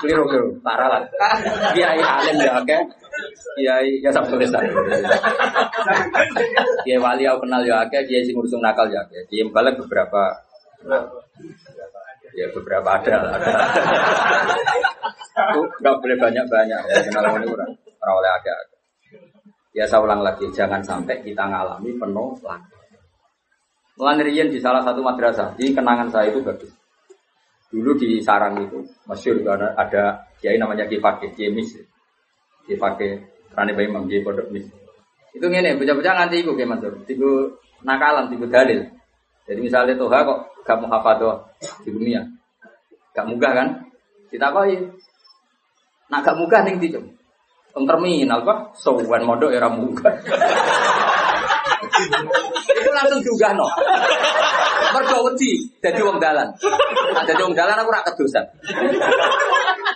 Biru 0.03 0.23
biru. 0.27 0.49
Parah 0.59 0.89
lah. 0.91 1.03
Kiai 1.71 2.03
alim 2.03 2.43
ya 2.43 2.59
akeh. 2.59 2.83
Kiai 3.55 4.03
ya 4.03 4.11
sab 4.11 4.27
tulis 4.27 4.51
Kiai 6.83 6.99
wali 6.99 7.23
aku 7.31 7.47
kenal 7.47 7.63
ya 7.63 7.87
akeh. 7.87 8.03
Kiai 8.11 8.27
sing 8.27 8.35
ngurusung 8.35 8.59
nakal 8.59 8.91
ya 8.91 9.07
akeh. 9.07 9.23
Kiai 9.31 9.47
mubalek 9.47 9.79
beberapa. 9.87 10.35
Ya 12.35 12.51
beberapa 12.51 12.89
ada. 12.99 13.39
Gak 15.79 15.95
boleh 16.03 16.17
banyak 16.19 16.45
banyak 16.51 16.81
ya 16.91 16.99
kenal 17.07 17.39
ini 17.39 17.47
kurang. 17.47 17.71
Orang 18.03 18.15
oleh 18.19 18.31
akeh. 18.43 18.55
Ya 19.75 19.87
saya 19.91 20.07
ulang 20.07 20.23
lagi, 20.23 20.47
jangan 20.55 20.79
sampai 20.87 21.19
kita 21.23 21.51
ngalami 21.51 21.99
penuh 21.99 22.31
lagi. 23.99 24.27
Mulai 24.27 24.51
di 24.51 24.59
salah 24.59 24.83
satu 24.83 25.01
madrasah, 25.03 25.55
di 25.55 25.71
kenangan 25.71 26.11
saya 26.11 26.31
itu 26.31 26.43
bagus. 26.43 26.71
Dulu 27.71 27.99
di 27.99 28.23
Sarang 28.23 28.55
itu, 28.63 28.87
masyur 29.03 29.43
ada, 29.43 29.75
ada 29.75 30.03
kiai 30.39 30.55
namanya 30.59 30.87
Ki 30.87 31.03
Fakih, 31.03 31.35
Kiai 31.35 31.51
Mis. 31.51 31.75
Ki 32.67 32.79
Fakih, 32.79 33.19
Rani 33.51 33.75
Bayi 33.75 33.91
Kiai 33.91 34.23
Pondok 34.23 34.47
Mis. 34.55 34.67
Itu 35.35 35.51
gini, 35.51 35.75
bocah-bocah 35.75 36.13
nganti 36.15 36.37
iku 36.47 36.55
Kiai 36.55 36.71
Mansur, 36.71 36.95
tiga 37.03 37.51
nakalan, 37.83 38.31
tiga 38.31 38.47
dalil. 38.47 38.87
Jadi 39.45 39.61
misalnya 39.61 39.99
Tuhan 39.99 40.23
kok 40.23 40.39
gak 40.63 40.79
mau 40.81 40.89
hafal 40.95 41.51
di 41.83 41.91
dunia, 41.91 42.23
gak 43.11 43.27
munggah 43.27 43.53
kan? 43.53 43.69
Kita 44.31 44.55
ya? 44.71 44.79
Nak 46.15 46.21
gak 46.23 46.37
munggah 46.39 46.63
nih 46.63 46.79
tiga. 46.79 47.03
terminal 47.75 48.41
kok, 48.47 48.79
sowan 48.79 49.27
modok 49.27 49.51
era 49.51 49.67
munggah. 49.67 50.15
itu 52.75 52.91
langsung 52.91 53.21
juga 53.23 53.55
no. 53.55 53.69
Mergo 54.95 55.31
wedi 55.31 55.67
dadi 55.83 56.01
wong 56.03 56.19
dalan. 56.19 56.49
Nah, 57.15 57.23
dadi 57.27 57.43
wong 57.43 57.57
dalan 57.57 57.77
aku 57.79 57.89
ora 57.91 58.03
kedosan. 58.07 58.45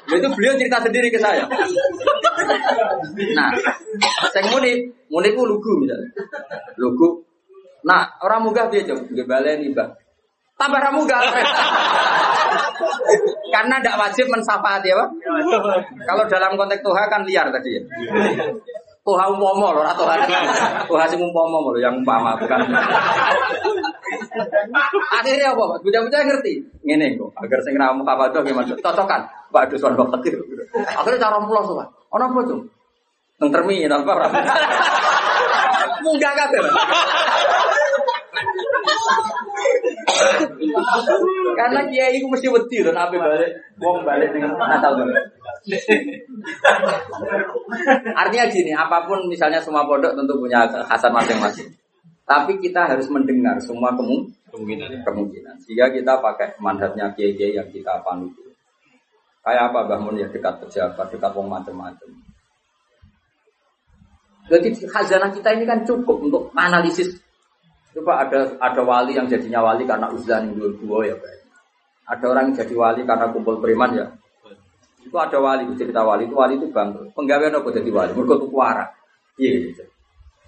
itu 0.09 0.29
beliau 0.33 0.57
cerita 0.57 0.81
sendiri 0.81 1.13
ke 1.13 1.21
saya. 1.21 1.45
Nah, 3.37 3.51
saya 4.33 4.45
muni, 4.51 4.89
muni 5.13 5.29
ku 5.37 5.43
lugu 5.45 5.73
misalnya. 5.85 6.09
Lugu. 6.81 7.23
Nah, 7.85 8.09
orang 8.25 8.49
munggah 8.49 8.67
dia 8.73 8.83
jauh, 8.89 9.05
nggak 9.05 9.27
baleni 9.29 9.71
bang. 9.71 9.93
Tambah 10.59 10.81
ramu 10.83 11.07
gak? 11.07 11.23
Karena 13.55 13.79
tidak 13.79 13.95
wajib 13.95 14.27
mensafati 14.27 14.91
ya, 14.91 14.99
Pak. 14.99 15.09
Kalau 16.03 16.25
dalam 16.27 16.59
konteks 16.59 16.83
Tuhan 16.83 17.07
kan 17.07 17.23
liar 17.23 17.47
tadi 17.55 17.79
ya. 17.79 17.83
Tuha 19.09 19.25
umpama 19.25 19.73
lho, 19.73 19.81
ora 19.81 19.97
tuha. 19.97 20.21
Tuha 20.85 21.05
sing 21.09 21.17
umpama 21.17 21.65
lho, 21.65 21.81
yang 21.81 21.97
umpama 21.97 22.37
bukan. 22.37 22.61
Akhirnya 25.17 25.57
apa, 25.57 25.63
Pak? 25.65 25.79
Bocah-bocah 25.81 26.21
ngerti. 26.29 26.61
Ngene 26.85 27.17
kok, 27.17 27.33
agar 27.41 27.59
sing 27.65 27.73
kapadha 27.81 28.45
gimana? 28.45 28.77
Cocokan. 28.77 29.23
Pak 29.49 29.73
Dusun 29.73 29.97
kok 29.97 30.13
tekir. 30.21 30.37
Akhirnya 30.93 31.25
cara 31.25 31.41
pulau 31.41 31.65
tuh, 31.65 31.81
Pak. 31.81 31.89
Apa 32.13 32.41
tuh? 32.45 32.61
Nang 33.41 33.49
terminal 33.49 34.05
apa? 34.05 34.29
Munggah 36.05 36.33
kabeh. 36.37 36.61
Karena 41.59 41.81
kiai 41.91 42.19
itu 42.19 42.27
mesti 42.31 42.49
wedi 42.49 42.87
loh, 42.87 42.95
nabi 42.95 43.19
balik, 43.19 43.51
wong 43.83 44.07
balik 44.07 44.31
dengan 44.31 44.55
Natal 44.57 44.95
Artinya 48.15 48.47
gini, 48.49 48.73
apa 48.73 49.05
pun 49.05 49.27
misalnya 49.27 49.59
semua 49.59 49.85
pondok 49.85 50.15
tentu 50.15 50.39
punya 50.39 50.67
khasan 50.71 51.13
masing-masing. 51.13 51.69
Tapi 52.29 52.61
kita 52.61 52.85
harus 52.85 53.09
mendengar 53.09 53.57
semua 53.59 53.97
kemungkinan. 53.97 55.01
kemungkinan. 55.05 55.55
Sehingga 55.65 55.89
kita 55.93 56.21
pakai 56.21 56.57
mandatnya 56.61 57.09
kiai-kiai 57.17 57.57
yang 57.57 57.69
kita 57.73 58.01
panut. 58.05 58.33
Kayak 59.41 59.73
apa 59.73 59.79
Mbah 59.89 60.01
Mun 60.05 60.21
ya 60.21 60.29
dekat 60.29 60.61
pejabat, 60.61 61.09
dekat 61.09 61.33
wong 61.33 61.49
macam-macam. 61.49 62.11
Jadi 64.49 64.69
khazanah 64.89 65.33
kita 65.33 65.57
ini 65.57 65.65
kan 65.69 65.85
cukup 65.85 66.25
untuk 66.25 66.53
analisis 66.57 67.17
Coba 67.99 68.23
ada 68.23 68.47
ada 68.63 68.83
wali 68.87 69.19
yang 69.19 69.27
jadinya 69.27 69.59
wali 69.59 69.83
karena 69.83 70.07
uzlan 70.15 70.55
dua 70.55 70.71
dua 70.79 70.99
ya 71.11 71.15
Pak. 71.19 71.35
Ada 72.15 72.25
orang 72.31 72.45
yang 72.55 72.57
jadi 72.63 72.75
wali 72.79 73.03
karena 73.03 73.27
kumpul 73.35 73.59
preman 73.59 73.91
ya. 73.99 74.07
Itu 75.03 75.19
ada 75.19 75.35
wali 75.43 75.67
cerita 75.75 76.07
wali 76.07 76.31
itu 76.31 76.39
wali 76.39 76.55
itu 76.63 76.71
bangkrut. 76.71 77.11
Penggawean 77.19 77.59
apa 77.59 77.69
jadi 77.75 77.91
wali? 77.91 78.11
Mereka 78.15 78.39
tuh 78.39 78.51
kuara. 78.55 78.87
Iya 79.35 79.51
gitu. 79.67 79.83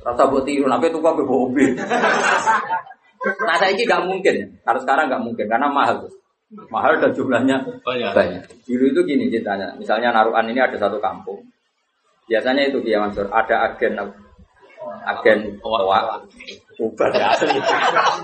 Rasa 0.06 0.30
buat 0.30 0.46
tiru, 0.46 0.70
tapi 0.70 0.94
tuh 0.94 1.02
kok 1.02 1.18
mobil. 1.26 1.74
Nah 3.20 3.56
saya 3.58 3.74
ini 3.74 3.82
nggak 3.82 4.02
mungkin. 4.06 4.36
Kalau 4.62 4.80
sekarang 4.80 5.10
nggak 5.10 5.22
mungkin 5.26 5.44
karena 5.50 5.66
mahal 5.66 6.06
tuh. 6.06 6.12
Mahal 6.70 7.02
dan 7.02 7.10
jumlahnya 7.14 7.62
banyak. 7.82 8.10
banyak. 8.14 8.42
Dulu 8.62 8.84
itu 8.94 9.00
gini 9.10 9.26
ceritanya. 9.26 9.74
Misalnya 9.74 10.14
naruhan 10.14 10.46
ini 10.46 10.62
ada 10.62 10.78
satu 10.78 11.02
kampung. 11.02 11.42
Biasanya 12.30 12.70
itu 12.70 12.78
dia 12.80 13.02
Mansur. 13.02 13.26
Ada 13.26 13.74
agen 13.74 13.98
agen 15.04 15.38
tua 15.58 15.82
tuban 16.80 17.12
ya 17.12 17.36
asli 17.36 17.60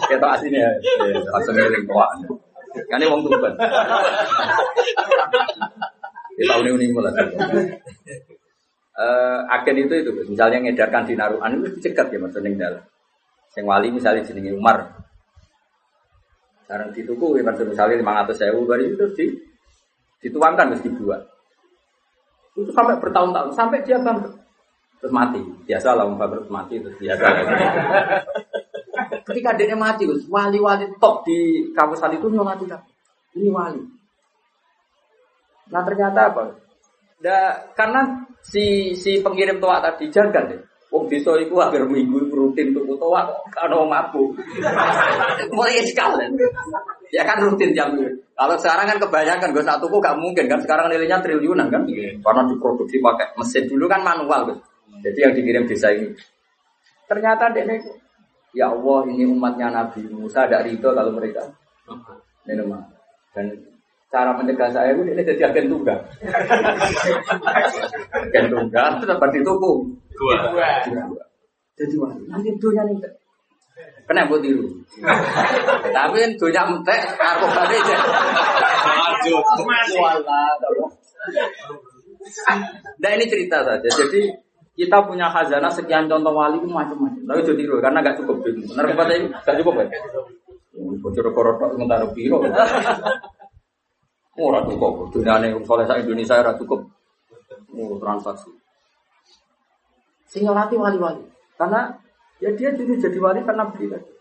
kita 0.09 0.27
aslinya 0.41 0.69
langsung 1.29 1.53
ngiring 1.53 1.85
tua 1.85 2.07
kan 2.89 2.97
ini 2.97 3.13
wong 3.13 3.21
tuban 3.29 3.53
di 6.37 6.45
tahun 6.49 6.69
ini 6.81 6.93
mulai 6.93 7.13
eh, 8.97 9.41
agen 9.53 9.77
itu 9.77 9.95
itu, 10.01 10.11
misalnya 10.33 10.59
ngedarkan 10.65 11.05
di 11.05 11.15
naruhan 11.17 11.61
itu 11.61 11.81
dicegat 11.81 12.09
ya 12.13 12.19
maksudnya 12.21 12.49
yang 12.49 12.61
dalam. 12.61 12.85
Yang 13.57 13.67
wali 13.69 13.89
misalnya 13.93 14.23
jenenge 14.25 14.53
Umar. 14.53 14.77
Sekarang 16.65 16.93
dituku, 16.93 17.41
ya, 17.41 17.43
maksudnya 17.47 17.73
misalnya 17.73 17.97
lima 18.01 18.13
ratus 18.21 18.37
sewu 18.37 18.69
baru 18.69 18.85
itu 18.85 19.05
di, 19.17 19.25
dituangkan 20.25 20.77
terus 20.77 20.85
dibuat. 20.85 21.23
Itu 22.57 22.73
sampai 22.73 23.01
bertahun-tahun, 23.01 23.53
sampai 23.57 23.81
dia 23.85 24.01
bangkrut. 24.01 24.37
Terus 25.01 25.13
mati. 25.13 25.41
Biasa 25.69 25.89
lah, 25.93 26.05
bangkrut 26.09 26.49
mati 26.49 26.81
terus 26.81 26.97
biasa. 26.97 27.25
Ketika 29.27 29.51
dia 29.59 29.77
mati, 29.77 30.09
wali-wali 30.29 30.89
top 30.97 31.27
di 31.29 31.69
kawasan 31.77 32.17
itu 32.17 32.27
mati 32.33 32.65
kan. 32.65 32.81
Ini 33.37 33.53
wali. 33.53 33.83
Nah 35.71 35.83
ternyata 35.83 36.33
apa? 36.33 36.43
Da, 37.21 37.73
karena 37.75 38.29
si 38.45 38.95
si 38.95 39.19
pengirim 39.21 39.59
tua 39.59 39.83
tadi 39.83 40.09
jaga 40.09 40.47
deh. 40.47 40.61
Wong 40.87 41.11
desa 41.11 41.35
iku 41.43 41.59
akhir 41.59 41.91
minggu 41.91 42.31
rutin 42.31 42.71
tuku 42.71 42.95
toa 42.95 43.27
wong 43.75 43.91
mabuk. 43.91 44.39
Mulai 45.51 45.83
sekalian. 45.83 46.31
Ya 47.11 47.27
kan 47.27 47.43
rutin 47.43 47.75
jam 47.75 47.91
Kalau 48.37 48.55
sekarang 48.61 48.87
kan 48.95 48.99
kebanyakan 49.01 49.51
gue 49.51 49.65
satu 49.65 49.89
gak 49.89 50.15
mungkin 50.21 50.47
kan 50.47 50.61
sekarang 50.63 50.93
nilainya 50.93 51.19
triliunan 51.25 51.67
kan. 51.73 51.83
Karena 52.23 52.43
diproduksi 52.47 53.03
pakai 53.03 53.35
mesin 53.35 53.67
dulu 53.67 53.91
kan 53.91 54.07
manual 54.07 54.55
Gus. 54.55 54.61
Jadi 55.07 55.19
yang 55.23 55.33
dikirim 55.39 55.65
desa 55.71 55.95
ini. 55.95 56.11
Ternyata 57.07 57.55
dia 57.55 57.79
ya 58.51 58.75
Allah 58.75 59.07
ini 59.07 59.23
umatnya 59.23 59.71
Nabi 59.71 60.03
Musa 60.11 60.51
ada 60.51 60.67
ridho 60.67 60.91
kalau 60.91 61.15
mereka 61.15 61.47
minum. 62.43 62.75
Dan 63.31 63.55
cara 64.11 64.35
mencegah 64.35 64.71
saya 64.75 64.99
itu 64.99 65.07
ini 65.07 65.23
jadi 65.23 65.55
agen 65.55 65.71
tunggal. 65.71 65.99
Agen 68.27 68.45
tunggal 68.51 68.99
itu 68.99 69.05
dapat 69.07 69.29
dituku 69.31 69.73
Dua. 70.17 70.37
jadi 71.77 71.95
wah 72.01 72.09
nanti 72.33 72.49
dunia 72.57 72.89
nih 72.89 72.97
kena 74.09 74.25
buat 74.33 74.41
tiru. 74.41 74.65
Tapi 75.93 76.17
kan 76.17 76.33
dunia 76.41 76.63
mentek 76.65 77.01
aku 77.21 77.47
balik 77.53 77.85
aja. 77.85 77.99
Walah, 80.01 80.57
Nah 82.97 83.11
ini 83.13 83.25
cerita 83.29 83.61
saja. 83.67 83.89
Jadi 83.93 84.46
kita 84.77 85.09
punya 85.09 85.33
khazanah 85.33 85.73
sekian 85.73 86.05
contoh 86.05 86.37
wali 86.37 86.61
itu 86.61 86.69
macam-macam. 86.69 87.25
Tapi 87.25 87.41
jadi 87.49 87.57
tiru 87.65 87.81
karena 87.81 88.05
gak 88.05 88.21
cukup. 88.21 88.45
Benar 88.45 88.85
kata 88.93 89.13
ini 89.17 89.27
gak 89.33 89.57
cukup 89.65 89.75
kan? 89.81 89.89
Bocor 90.77 91.27
korot 91.33 91.57
sementara 91.73 92.05
piro. 92.13 92.45
Oh, 94.37 94.53
ora 94.53 94.61
cukup. 94.69 95.09
Dunia 95.09 95.41
ini 95.41 95.57
soleh 95.65 95.89
Indonesia 95.89 96.37
ora 96.37 96.53
cukup. 96.61 96.85
Oh, 97.73 97.97
transaksi. 97.97 98.53
Sehingga 100.29 100.53
latih 100.53 100.77
wali-wali. 100.77 101.25
Karena 101.57 101.97
ya 102.37 102.53
dia 102.53 102.77
dulu 102.77 103.01
jadi 103.01 103.17
wali 103.17 103.41
karena 103.49 103.65
beli 103.73 103.89
tadi. 103.89 104.13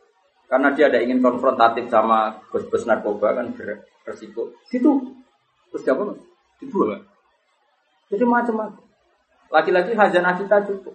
Karena 0.48 0.72
dia 0.72 0.88
ada 0.88 1.04
ingin 1.04 1.20
konfrontatif 1.20 1.92
sama 1.92 2.40
bos-bos 2.48 2.88
narkoba 2.88 3.36
kan 3.36 3.52
beresiko. 3.52 4.56
Gitu. 4.72 5.12
Terus 5.76 5.84
dia 5.84 5.92
apa? 5.92 6.16
Dibuang. 6.64 7.04
Jadi 8.08 8.24
macam-macam. 8.24 8.85
Lagi-lagi 9.56 9.96
hajana 9.96 10.36
kita 10.36 10.68
cukup. 10.68 10.92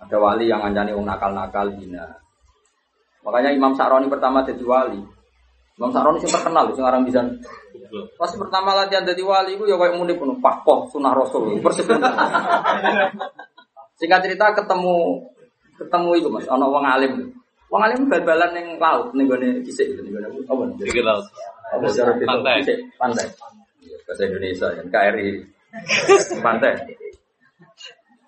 Ada 0.00 0.16
wali 0.16 0.48
yang 0.48 0.64
ngancani 0.64 0.96
wong 0.96 1.04
nakal-nakal 1.04 1.68
hina. 1.76 2.16
Makanya 3.20 3.52
Imam 3.52 3.76
Sa'roni 3.76 4.08
pertama 4.08 4.40
jadi 4.40 4.64
wali. 4.64 5.04
Imam 5.76 5.92
Sa'roni 5.92 6.16
sing 6.24 6.32
terkenal 6.32 6.72
sing 6.72 6.80
orang 6.80 7.04
bisa. 7.04 7.20
Pas 8.16 8.32
pertama 8.32 8.72
latihan 8.72 9.04
jadi 9.04 9.20
wali 9.20 9.60
itu 9.60 9.68
ya 9.68 9.76
kayak 9.76 10.00
muni 10.00 10.16
penuh 10.16 10.40
pahpoh 10.40 10.88
sunah 10.88 11.12
rasul 11.12 11.60
persis. 11.60 11.84
Singkat 14.00 14.20
cerita 14.24 14.56
ketemu 14.56 15.28
ketemu 15.76 16.10
itu 16.16 16.28
mas, 16.32 16.48
ono 16.48 16.72
wong 16.72 16.84
alim. 16.88 17.28
Wong 17.68 17.82
alim 17.84 18.08
bal-balan 18.08 18.56
ning 18.56 18.80
laut 18.80 19.12
ning 19.12 19.28
gone 19.28 19.60
kisik 19.60 19.92
ning 20.00 20.08
gone 20.08 20.24
apa? 20.24 20.64
Tiga 20.80 21.02
laut. 21.04 21.26
Apa? 21.74 21.84
Pantai. 22.24 22.64
Pantai. 22.96 23.28
Bahasa 24.06 24.22
Indonesia 24.24 24.70
ya, 24.70 24.82
KRI. 24.86 25.55
Pantai. 26.44 26.74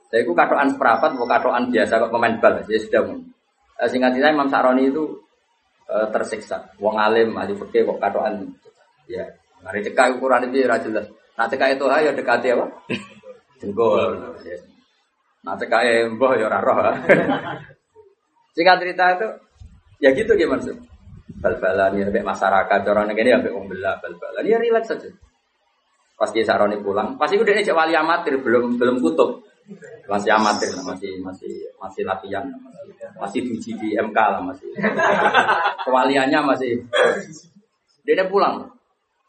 Saya 0.08 0.24
itu 0.24 0.32
katoan 0.32 0.72
seperempat, 0.72 1.10
bukan 1.20 1.28
katoan 1.28 1.64
biasa 1.68 2.00
kok 2.00 2.12
pemain 2.12 2.34
bal. 2.40 2.54
Ya 2.64 2.78
sudah. 2.80 3.02
Eh, 3.78 3.88
Singkat 3.92 4.16
cerita 4.16 4.32
Imam 4.32 4.48
Sa'roni 4.48 4.88
itu 4.88 5.04
eh, 5.84 6.06
tersiksa. 6.08 6.72
Wong 6.80 6.96
alim, 6.96 7.36
ahli 7.36 7.52
fikih 7.52 7.84
kok 7.84 8.00
katoan. 8.00 8.48
Ya, 9.08 9.24
mari 9.60 9.84
cekak 9.84 10.16
ukuran 10.16 10.48
itu 10.48 10.64
ya 10.64 10.76
jelas. 10.80 11.08
Nah 11.36 11.46
cekak 11.46 11.76
itu 11.76 11.84
ayo 11.88 12.10
dekati 12.16 12.48
apa? 12.56 12.66
Jengkol. 13.60 14.16
Ya. 14.42 14.58
Nah 15.44 15.54
cekak 15.56 15.80
mbah 16.16 16.32
ya 16.34 16.44
ora 16.48 16.58
roh. 16.60 16.76
Singkat 18.56 18.76
cerita 18.82 19.04
itu 19.14 19.28
ya 20.02 20.10
gitu 20.16 20.32
gimana 20.34 20.62
sih? 20.64 20.74
Bal-balan 21.38 21.94
ya 21.94 22.10
masyarakat 22.10 22.80
orang 22.90 23.14
sampai 23.14 23.52
wong 23.54 23.70
belah 23.70 23.94
bal-balan 24.02 24.42
ya 24.42 24.58
relax 24.58 24.90
saja. 24.90 25.08
Pas 26.18 26.34
dia 26.34 26.42
Saroni 26.42 26.82
pulang, 26.82 27.14
pasti 27.14 27.38
udah 27.38 27.54
cek 27.62 27.70
wali 27.70 27.94
amatir 27.94 28.42
belum 28.42 28.74
belum 28.74 28.98
kutub. 28.98 29.38
Masih 30.10 30.34
amatir 30.34 30.74
masih 30.82 31.22
masih 31.22 31.52
masih 31.78 32.02
latihan, 32.02 32.42
masih, 32.42 33.06
masih 33.20 33.40
diuji 33.46 33.70
di 33.78 33.88
MK 33.94 34.18
lah 34.18 34.42
masih. 34.42 34.66
Kewaliannya 35.86 36.40
masih. 36.42 36.82
Dia 38.02 38.26
pulang. 38.26 38.66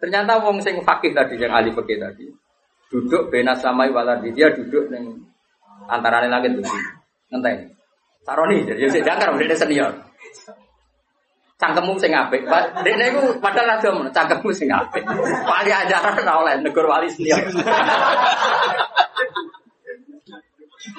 Ternyata 0.02 0.42
wong 0.42 0.64
sing 0.66 0.82
fakih 0.82 1.14
tadi 1.14 1.38
yang 1.38 1.54
ahli 1.54 1.70
fakih 1.76 2.00
tadi 2.00 2.26
duduk 2.90 3.30
benas 3.30 3.62
samai 3.62 3.94
waladi 3.94 4.34
dia 4.34 4.50
duduk 4.50 4.90
neng 4.90 5.14
antara 5.86 6.26
langit 6.26 6.58
tuh 6.58 6.66
ngenteni. 7.30 7.70
Saroni 8.26 8.66
jadi 8.66 9.06
jangkar 9.06 9.38
dia 9.38 9.54
senior. 9.54 10.09
Cangkemmu 11.60 12.00
sing 12.00 12.16
apik. 12.16 12.48
Dekne 12.88 13.12
iku 13.12 13.36
padahal 13.44 13.76
rada 13.76 13.90
men, 13.92 14.08
cangkemmu 14.16 14.48
sing 14.56 14.72
apik. 14.72 15.04
Wali 15.44 15.72
ajaran 15.76 16.24
ora 16.24 16.34
oleh 16.40 16.54
negur 16.64 16.88
wali 16.88 17.12
senior. 17.12 17.44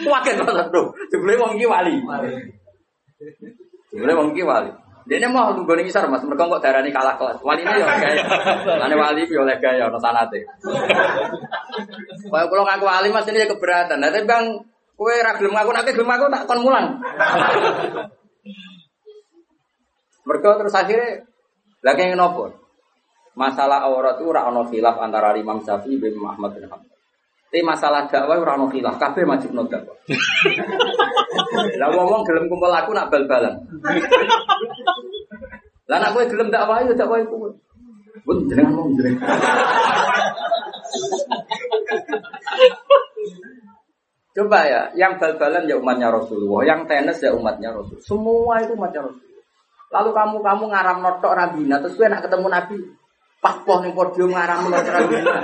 Wakil 0.05 0.37
banget 0.45 0.67
bro. 0.69 0.93
Jebule 1.09 1.35
wong 1.41 1.57
iki 1.57 1.65
wali. 1.65 1.97
Jebule 3.89 4.13
wong 4.13 4.37
iki 4.37 4.45
wali. 4.45 4.69
Dene 5.09 5.27
mau 5.33 5.51
lu 5.57 5.65
gone 5.65 5.81
ngisar 5.83 6.07
Mas, 6.13 6.23
mergo 6.23 6.45
kok 6.45 6.61
darani 6.61 6.93
kalah 6.93 7.17
kelas. 7.17 7.41
Wali 7.41 7.65
ini 7.65 7.81
ya 7.81 7.89
gaya. 7.89 8.23
Lane 8.85 8.95
wali 9.01 9.25
ya 9.25 9.41
oleh 9.41 9.57
gaya 9.59 9.89
ono 9.89 9.97
sanate. 9.97 10.45
Kaya 12.29 12.45
kula 12.47 12.63
ngaku 12.69 12.85
wali 12.85 13.09
Mas 13.09 13.27
ini 13.33 13.49
keberatan. 13.49 13.97
Nah, 13.97 14.13
tapi 14.13 14.29
Bang 14.29 14.61
kowe 14.95 15.11
ra 15.25 15.41
gelem 15.41 15.57
ngaku 15.57 15.71
nek 15.73 15.89
gelem 15.89 16.05
ngaku 16.05 16.25
tak 16.29 16.45
kon 16.45 16.61
mulang. 16.61 17.01
Mergo 20.25 20.51
terus 20.61 20.75
akhirnya 20.77 21.25
lagi 21.81 22.03
yang 22.05 22.21
nopo. 22.21 22.53
Masalah 23.39 23.87
aurat 23.89 24.21
itu 24.21 24.29
ora 24.29 24.45
ono 24.51 24.69
khilaf 24.69 25.01
antara 25.01 25.33
Imam 25.39 25.63
Syafi'i 25.65 25.97
bin 25.97 26.19
Muhammad 26.21 26.59
bin 26.59 26.67
Hanbal. 26.69 26.99
Tapi 27.51 27.67
masalah 27.67 28.07
dakwah 28.11 28.37
ora 28.37 28.59
ono 28.61 28.69
khilaf, 28.69 29.01
kabeh 29.01 29.25
wajib 29.25 29.57
no 29.57 29.65
dakwah. 29.65 29.97
Lah 31.81 31.89
ngomong 31.95 32.23
gelem 32.27 32.47
kumpul 32.51 32.71
aku 32.71 32.93
nak 32.93 33.09
bal-balan. 33.09 33.55
Lah 35.89 35.99
nak 35.99 36.11
kowe 36.13 36.25
gelem 36.27 36.53
dakwah 36.53 36.85
yo 36.85 36.93
dakwah 36.93 37.19
iku. 37.23 37.49
Bun 38.27 38.45
jenengan 38.51 38.77
mau 38.77 38.91
jenengan. 38.93 39.25
Coba 44.31 44.63
ya, 44.63 44.83
yang 44.95 45.19
bal-balan 45.19 45.67
ya 45.67 45.75
umatnya 45.75 46.07
Rasulullah, 46.15 46.63
yang 46.63 46.87
tenis 46.87 47.19
ya 47.19 47.35
umatnya 47.35 47.75
Rasul. 47.75 47.99
Semua 47.99 48.63
itu 48.63 48.79
umatnya 48.79 49.03
Rasulullah. 49.03 49.30
Lalu 49.91 50.11
kamu 50.15 50.37
kamu 50.39 50.65
ngaram 50.71 50.99
notok 51.03 51.35
rabina, 51.35 51.83
terus 51.83 51.99
gue 51.99 52.07
nak 52.07 52.23
ketemu 52.23 52.47
Nabi, 52.47 52.79
pas 53.43 53.59
poh 53.67 53.83
nih 53.83 53.91
podium 53.91 54.31
ngaram 54.31 54.71
notok 54.71 54.95
rabina. 54.95 55.43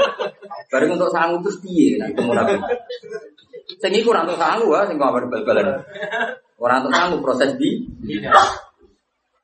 Bareng 0.71 0.95
untuk 0.95 1.11
sanggup 1.11 1.43
terus 1.43 1.59
piye 1.59 1.99
nak 1.99 2.15
ketemu 2.15 2.33
Nabi. 2.35 2.55
Sing 3.83 3.93
iku 3.99 4.15
ora 4.15 4.23
untuk 4.23 4.39
sanggup 4.39 4.71
ya, 4.71 4.87
sing 4.87 4.99
kabar 5.03 5.23
bal-balan. 5.27 5.67
Ora 6.63 6.75
untuk 6.79 6.95
sanggup 6.95 7.21
proses 7.27 7.51
di. 7.59 7.83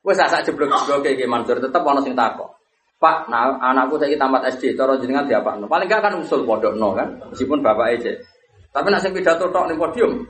Wes 0.03 0.19
sak 0.19 0.43
jeblok-jeblok 0.43 0.99
kayak 0.99 1.27
Mansur 1.31 1.59
tetep 1.63 1.79
ana 1.79 2.03
sing 2.03 2.15
takok. 2.15 2.59
Pak, 3.03 3.27
nah, 3.27 3.59
anakku 3.59 3.99
saya 3.99 4.15
tamat 4.15 4.47
SD, 4.55 4.79
cara 4.79 4.95
jenengan 4.95 5.27
diapakno. 5.27 5.67
Paling 5.67 5.91
gak 5.91 6.07
kan 6.07 6.15
usul 6.15 6.47
pondok 6.47 6.71
no 6.79 6.95
kan, 6.95 7.19
meskipun 7.27 7.59
bapak 7.59 7.99
aja. 7.99 8.15
Tapi 8.71 8.87
nak 8.87 9.03
sing 9.03 9.11
pidato 9.11 9.51
tok 9.51 9.67
ning 9.67 9.75
podium. 9.75 10.23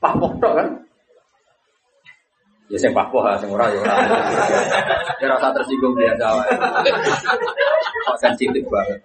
Pak 0.00 0.16
tok 0.16 0.52
kan. 0.56 0.68
Ya 2.70 2.78
sing 2.78 2.94
pak 2.94 3.10
poh 3.10 3.26
sing 3.42 3.50
ora 3.50 3.66
ya 3.66 3.82
ora. 3.82 3.94
Ya 5.18 5.26
rasa 5.26 5.50
tersinggung 5.50 5.90
biasa 5.98 6.26
wae. 6.38 6.54
Kok 8.06 8.16
sensitif 8.22 8.62
banget. 8.70 8.98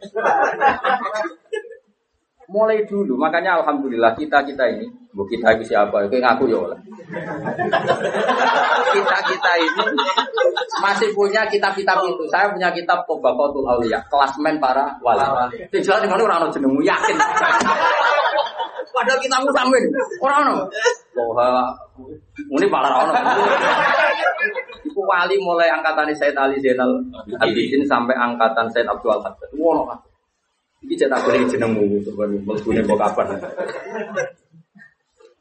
Mulai 2.45 2.85
dulu, 2.85 3.17
makanya 3.17 3.57
alhamdulillah 3.57 4.13
kita 4.13 4.45
kita 4.45 4.69
ini, 4.69 4.85
bu 5.17 5.25
kita 5.25 5.57
itu 5.57 5.73
siapa? 5.73 6.05
Itu 6.05 6.21
ngaku 6.21 6.45
ya 6.45 6.61
oleh. 6.61 6.77
kita 8.93 9.17
kita 9.33 9.51
ini 9.65 9.85
masih 10.77 11.09
punya 11.17 11.49
kitab-kitab 11.49 12.05
itu. 12.05 12.21
Saya 12.29 12.53
punya 12.53 12.69
kitab 12.69 13.01
Tobakotul 13.09 13.65
Aulia, 13.65 13.97
klasmen 14.13 14.61
para 14.61 14.93
wali. 15.01 15.25
Tujuan 15.73 16.05
dengan 16.05 16.21
orang 16.21 16.53
jenengmu 16.53 16.85
yakin. 16.85 17.17
Padahal 18.93 19.19
kita 19.19 19.35
mau 19.41 19.51
sampein 19.51 19.89
orang 20.21 20.41
no. 20.45 20.55
Ini 21.95 22.67
malah 22.67 23.07
orang. 23.07 23.23
Iku 24.83 25.01
wali 25.07 25.35
mulai 25.39 25.71
angkatan 25.71 26.11
Said 26.11 26.35
Ali 26.35 26.59
Zainal 26.59 26.99
Abidin 27.39 27.87
sampai 27.87 28.15
angkatan 28.15 28.67
Said 28.71 28.87
Abdul 28.87 29.15
Haddad. 29.15 29.49
Wono 29.55 29.87
kan. 29.87 29.99
Iki 30.85 31.01
cetak 31.01 31.23
beli 31.25 31.49
jenengmu 31.49 31.97
sebenarnya 32.05 32.39
melbune 32.45 32.81
kok 32.85 32.99
kapan. 32.99 33.27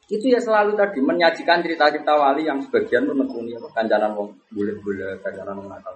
Itu 0.09 0.27
ya 0.31 0.41
selalu 0.41 0.73
tadi 0.79 1.01
menyajikan 1.05 1.61
cerita-cerita 1.61 2.17
wali 2.17 2.49
yang 2.49 2.61
sebagian 2.65 3.05
menekuni 3.05 3.53
kancanan 3.73 4.17
wong 4.17 4.33
boleh-boleh 4.53 5.21
kancanan 5.21 5.59
wong 5.61 5.69
nakal. 5.69 5.93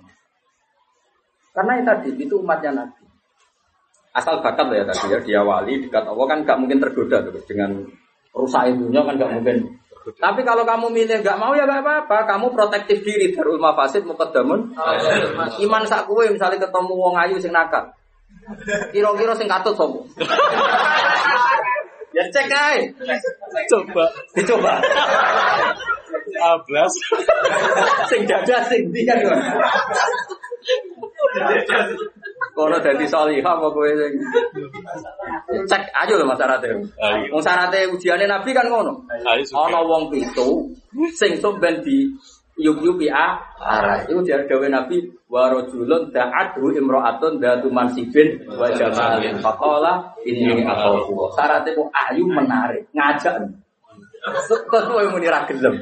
Karena 1.56 1.72
itu 1.80 1.84
tadi 1.86 2.08
itu 2.28 2.34
umatnya 2.40 2.84
Nabi. 2.84 3.04
Asal 4.12 4.42
bakat 4.44 4.68
ya 4.74 4.84
tadi 4.84 5.06
ya 5.12 5.18
dia 5.22 5.40
wali 5.40 5.80
dekat 5.80 6.04
Allah 6.04 6.26
kan 6.28 6.44
gak 6.44 6.58
mungkin 6.58 6.80
tergoda 6.82 7.24
tuh 7.24 7.40
dengan 7.46 7.84
rusak 8.34 8.74
dunia 8.76 9.00
kan 9.06 9.16
gak 9.16 9.32
mungkin. 9.32 9.56
Tapi 10.16 10.40
kalau 10.46 10.64
kamu 10.64 10.88
milih 10.88 11.20
gak 11.20 11.36
mau 11.36 11.52
ya 11.52 11.68
gak 11.68 11.84
apa-apa, 11.84 12.24
kamu 12.24 12.56
protektif 12.56 13.04
diri 13.04 13.36
darul 13.36 13.60
mafasid 13.60 14.08
mukaddamun. 14.08 14.72
Iman 15.60 15.84
sak 15.84 16.08
kue 16.08 16.32
misalnya 16.32 16.64
ketemu 16.64 16.92
wong 16.96 17.14
ayu 17.20 17.36
sing 17.36 17.52
nakal. 17.52 17.92
Kira-kira 18.88 19.36
sing 19.36 19.44
katut 19.44 19.76
sopo? 19.76 20.08
ya 22.16 22.24
cek 22.32 22.48
ae. 22.48 22.88
Coba. 23.68 24.08
Dicoba. 24.32 24.80
Ablas. 26.38 26.92
sing 28.10 28.22
dada 28.24 28.64
sing 28.70 28.88
ndi 28.88 29.02
kan. 29.04 29.18
Kono 32.54 32.78
dadi 32.82 33.06
salihah 33.06 33.54
apa 33.58 33.66
kowe 33.70 33.90
sing 33.90 34.12
cek 35.70 35.82
aja 35.94 36.14
lho 36.14 36.24
Mas. 36.26 36.40
Ayo. 36.42 36.78
Wong 37.34 37.42
sarate 37.42 37.86
ujiane 37.90 38.26
Nabi 38.26 38.50
kan 38.54 38.66
ngono. 38.66 39.06
Ayo. 39.26 39.42
Ana 39.54 39.82
wong 39.82 40.10
pitu 40.10 40.70
sing 41.14 41.38
sok 41.38 41.58
ben 41.62 41.82
di 41.82 42.10
yub-yubi 42.58 43.06
a 43.06 43.38
arah. 43.62 44.02
Iku 44.10 44.26
jar 44.26 44.42
gawe 44.50 44.66
Nabi 44.66 45.06
wa 45.30 45.46
rajulun 45.46 46.10
da'athu 46.10 46.74
imra'atun 46.74 47.38
datu 47.38 47.70
mansibin 47.70 48.42
wa 48.50 48.66
jamalin. 48.74 49.38
Faqala 49.38 50.18
inni 50.26 50.66
akhafu. 50.66 51.14
Sarate 51.38 51.70
kok 51.78 51.88
ayu 51.94 52.26
menarik, 52.26 52.90
ngajak. 52.90 53.46
Terus 54.18 54.62
kowe 54.66 55.04
muni 55.14 55.28
ra 55.30 55.46
gelem. 55.46 55.78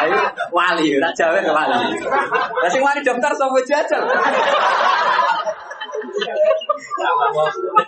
Ayo 0.00 0.18
wali, 0.54 0.96
ra 0.96 1.10
jawe 1.12 1.38
ke 1.42 1.50
wali. 1.50 1.76
Lah 2.62 2.70
sing 2.70 2.82
wani 2.82 3.00
daftar 3.02 3.32
sapa 3.34 3.58
jajal. 3.66 4.02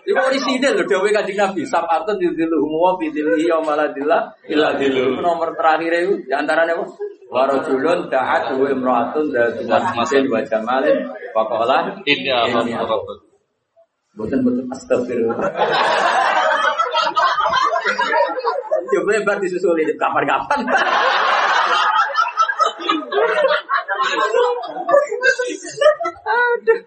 Iku 0.02 0.18
orisinil 0.18 0.72
lho 0.78 0.84
dawuh 0.89 1.10
Kanjeng 1.12 1.39
Nabi, 1.39 1.62
sabatun 1.68 2.16
yudhilluhum 2.18 2.72
wa 2.74 2.97
bidilhi 2.98 3.48
yaumaladillah 3.48 4.34
illa 4.51 4.74
dillu. 4.76 5.20
Nomor 5.20 5.55
terakhir 5.55 5.93
itu 6.05 6.12
di 6.26 6.32
antaranya 6.34 6.74
apa? 6.76 6.84
Wa 7.32 7.48
rajulun 7.48 8.12
da'at 8.12 8.52
wa 8.56 8.66
imra'atun 8.68 9.32
dzatu 9.32 9.64
masjidin 9.68 10.28
wa 10.28 10.40
jamalin 10.44 10.97
wa 11.32 11.43
qala 11.48 11.97
Ini 12.05 12.28
apa? 12.28 12.60
Robot. 12.84 13.18
Boten-boten 14.12 14.68
astagfirullah. 14.68 15.40
Coba 18.93 19.11
lebar 19.15 19.37
disusuli 19.41 19.89
di 19.89 19.95
kapan-kapan. 19.97 20.59
Aduh. 26.23 26.81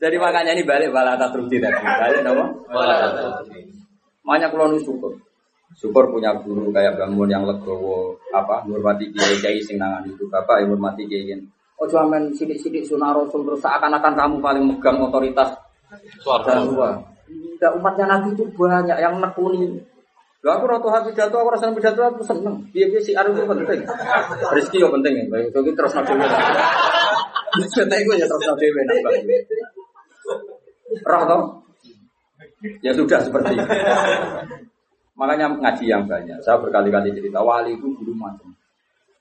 Jadi 0.00 0.16
makanya 0.20 0.52
ini 0.52 0.62
balik 0.66 0.92
balata 0.92 1.32
trukti 1.32 1.56
tadi. 1.60 1.80
Balik 1.80 2.20
apa? 2.24 2.44
Balata. 2.68 3.22
Makanya 4.24 4.48
kalau 4.52 4.72
nu 4.72 4.78
syukur. 4.80 5.12
Syukur 5.74 6.06
punya 6.12 6.36
guru 6.38 6.70
kayak 6.70 6.96
bangun 7.00 7.26
yang 7.26 7.44
legowo 7.44 8.14
apa 8.30 8.62
menghormati 8.62 9.10
kiai 9.10 9.42
kiai 9.42 9.58
sing 9.58 9.74
nangan 9.74 10.06
itu 10.06 10.22
bapak 10.30 10.62
yang 10.62 10.74
menghormati 10.74 11.02
kiai 11.10 11.34
Oh 11.74 11.90
cuma 11.90 12.06
main 12.14 12.30
sidik-sidik 12.30 12.86
sunah 12.86 13.10
rasul 13.10 13.42
terus 13.42 13.58
seakan-akan 13.58 14.14
kamu 14.14 14.36
paling 14.38 14.62
megang 14.62 15.02
otoritas 15.02 15.50
Suara. 16.22 16.62
Tidak 17.64 17.80
umatnya 17.80 18.04
Nabi 18.04 18.36
itu 18.36 18.44
banyak 18.52 19.00
yang 19.00 19.24
nekuni. 19.24 19.80
Lho 20.44 20.50
aku 20.52 20.68
ratu 20.68 20.92
hati 20.92 21.16
pidato, 21.16 21.40
aku 21.40 21.56
rasa 21.56 21.72
pidato 21.72 22.04
aku 22.04 22.20
seneng. 22.20 22.60
Biar 22.68 22.92
biar 22.92 23.00
si 23.00 23.16
Arif 23.16 23.32
itu 23.32 23.48
penting. 23.48 23.80
Rizki 24.52 24.84
yo 24.84 24.92
penting 24.92 25.16
ya. 25.16 25.24
Baik, 25.32 25.48
itu 25.48 25.72
terus 25.72 25.96
nabi. 25.96 26.12
Kita 27.72 27.96
itu 27.96 28.12
ya 28.20 28.28
terus 28.28 28.44
nabi. 28.44 28.68
Roh 31.08 31.22
toh? 31.24 31.42
Ya 32.84 32.92
sudah 32.92 33.24
seperti 33.24 33.56
itu. 33.56 33.64
Makanya 35.16 35.56
ngaji 35.56 35.84
yang 35.88 36.04
banyak. 36.04 36.36
Saya 36.44 36.60
berkali-kali 36.60 37.16
cerita 37.16 37.40
wali 37.40 37.80
itu 37.80 37.96
guru 37.96 38.12
macam. 38.12 38.52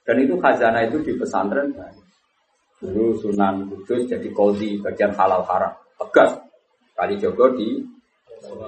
Dan 0.03 0.19
itu 0.19 0.35
khazanah 0.35 0.83
itu 0.83 0.99
di 0.99 1.15
pesantren 1.15 1.71
banyak. 1.71 2.07
Dulu 2.83 3.15
Sunan 3.23 3.71
Kudus 3.71 4.03
jadi 4.03 4.27
kodi 4.35 4.83
bagian 4.83 5.15
halal 5.15 5.47
haram. 5.47 5.71
Tegas. 5.95 6.35
Kali 6.99 7.15
Jogo 7.15 7.47
di 7.55 7.79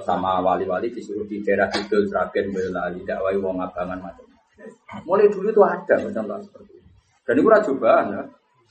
sama 0.04 0.40
wali-wali 0.40 0.88
disuruh 0.88 1.28
di 1.28 1.44
daerah 1.44 1.68
Kidul, 1.68 2.08
Sragen, 2.08 2.48
Boyolali, 2.52 3.04
dakwai 3.04 3.36
wong 3.36 3.60
abangan 3.60 4.00
macam. 4.00 4.26
Mulai 5.04 5.28
dulu 5.28 5.52
itu 5.52 5.62
ada 5.62 5.94
macam 6.00 6.24
seperti 6.40 6.72
itu. 6.80 6.88
Dan 7.26 7.34
itu 7.38 7.48
cobaan 7.72 8.06
ya. 8.14 8.22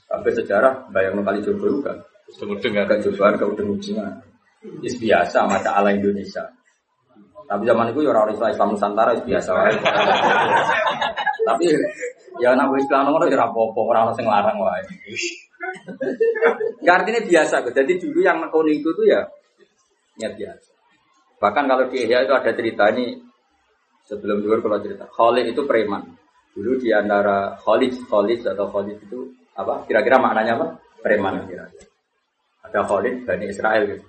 Sampai 0.06 0.32
sejarah 0.34 0.74
bayang 0.94 1.22
kali 1.22 1.42
Jogo 1.42 1.82
juga. 1.82 1.94
Agak 2.26 3.02
cobaan 3.06 3.34
ke 3.38 3.46
ujung-ujungnya. 3.46 4.10
Is 4.82 4.98
biasa 4.98 5.46
mata 5.46 5.78
ala 5.78 5.94
Indonesia. 5.94 6.42
Tapi 7.46 7.62
zaman 7.70 7.94
itu 7.94 8.02
ya 8.02 8.10
orang 8.10 8.34
Islam 8.34 8.50
Islam 8.50 8.70
Nusantara 8.74 9.14
is 9.14 9.22
biasa. 9.22 9.52
Tapi 11.46 11.66
ya 12.42 12.58
nak 12.58 12.74
wis 12.74 12.82
Islam 12.90 13.06
nomor 13.06 13.30
ya 13.30 13.38
ora 13.38 13.54
apa-apa, 13.54 13.80
ora 13.86 14.00
ono 14.10 14.14
sing 14.18 14.26
larang 14.26 14.58
wae. 14.58 14.82
Enggak 16.82 16.96
artinya 17.06 17.22
biasa 17.22 17.62
kok. 17.62 17.74
Jadi 17.78 18.02
dulu 18.02 18.20
yang 18.26 18.42
nekoni 18.42 18.82
itu 18.82 18.90
tuh 18.90 19.06
ya 19.06 19.22
ya 20.18 20.34
biasa. 20.34 20.75
Bahkan 21.40 21.64
kalau 21.68 21.86
di 21.92 22.08
Ihya 22.08 22.24
itu 22.24 22.34
ada 22.34 22.52
cerita 22.56 22.90
ini 22.96 23.20
sebelum 24.06 24.40
dulu 24.46 24.62
kalau 24.64 24.80
cerita 24.80 25.06
Khalid 25.10 25.52
itu 25.52 25.62
preman. 25.68 26.04
Dulu 26.56 26.80
di 26.80 26.96
antara 26.96 27.60
Khalid, 27.60 28.08
Khalid 28.08 28.48
atau 28.48 28.72
Khalid 28.72 28.98
itu 29.04 29.28
apa? 29.60 29.84
Kira-kira 29.84 30.16
maknanya 30.22 30.56
apa? 30.56 30.68
Preman 31.04 31.44
kira-kira. 31.44 31.86
Ada 32.64 32.80
Khalid 32.88 33.28
Bani 33.28 33.46
Israel 33.52 33.84
gitu. 33.92 34.06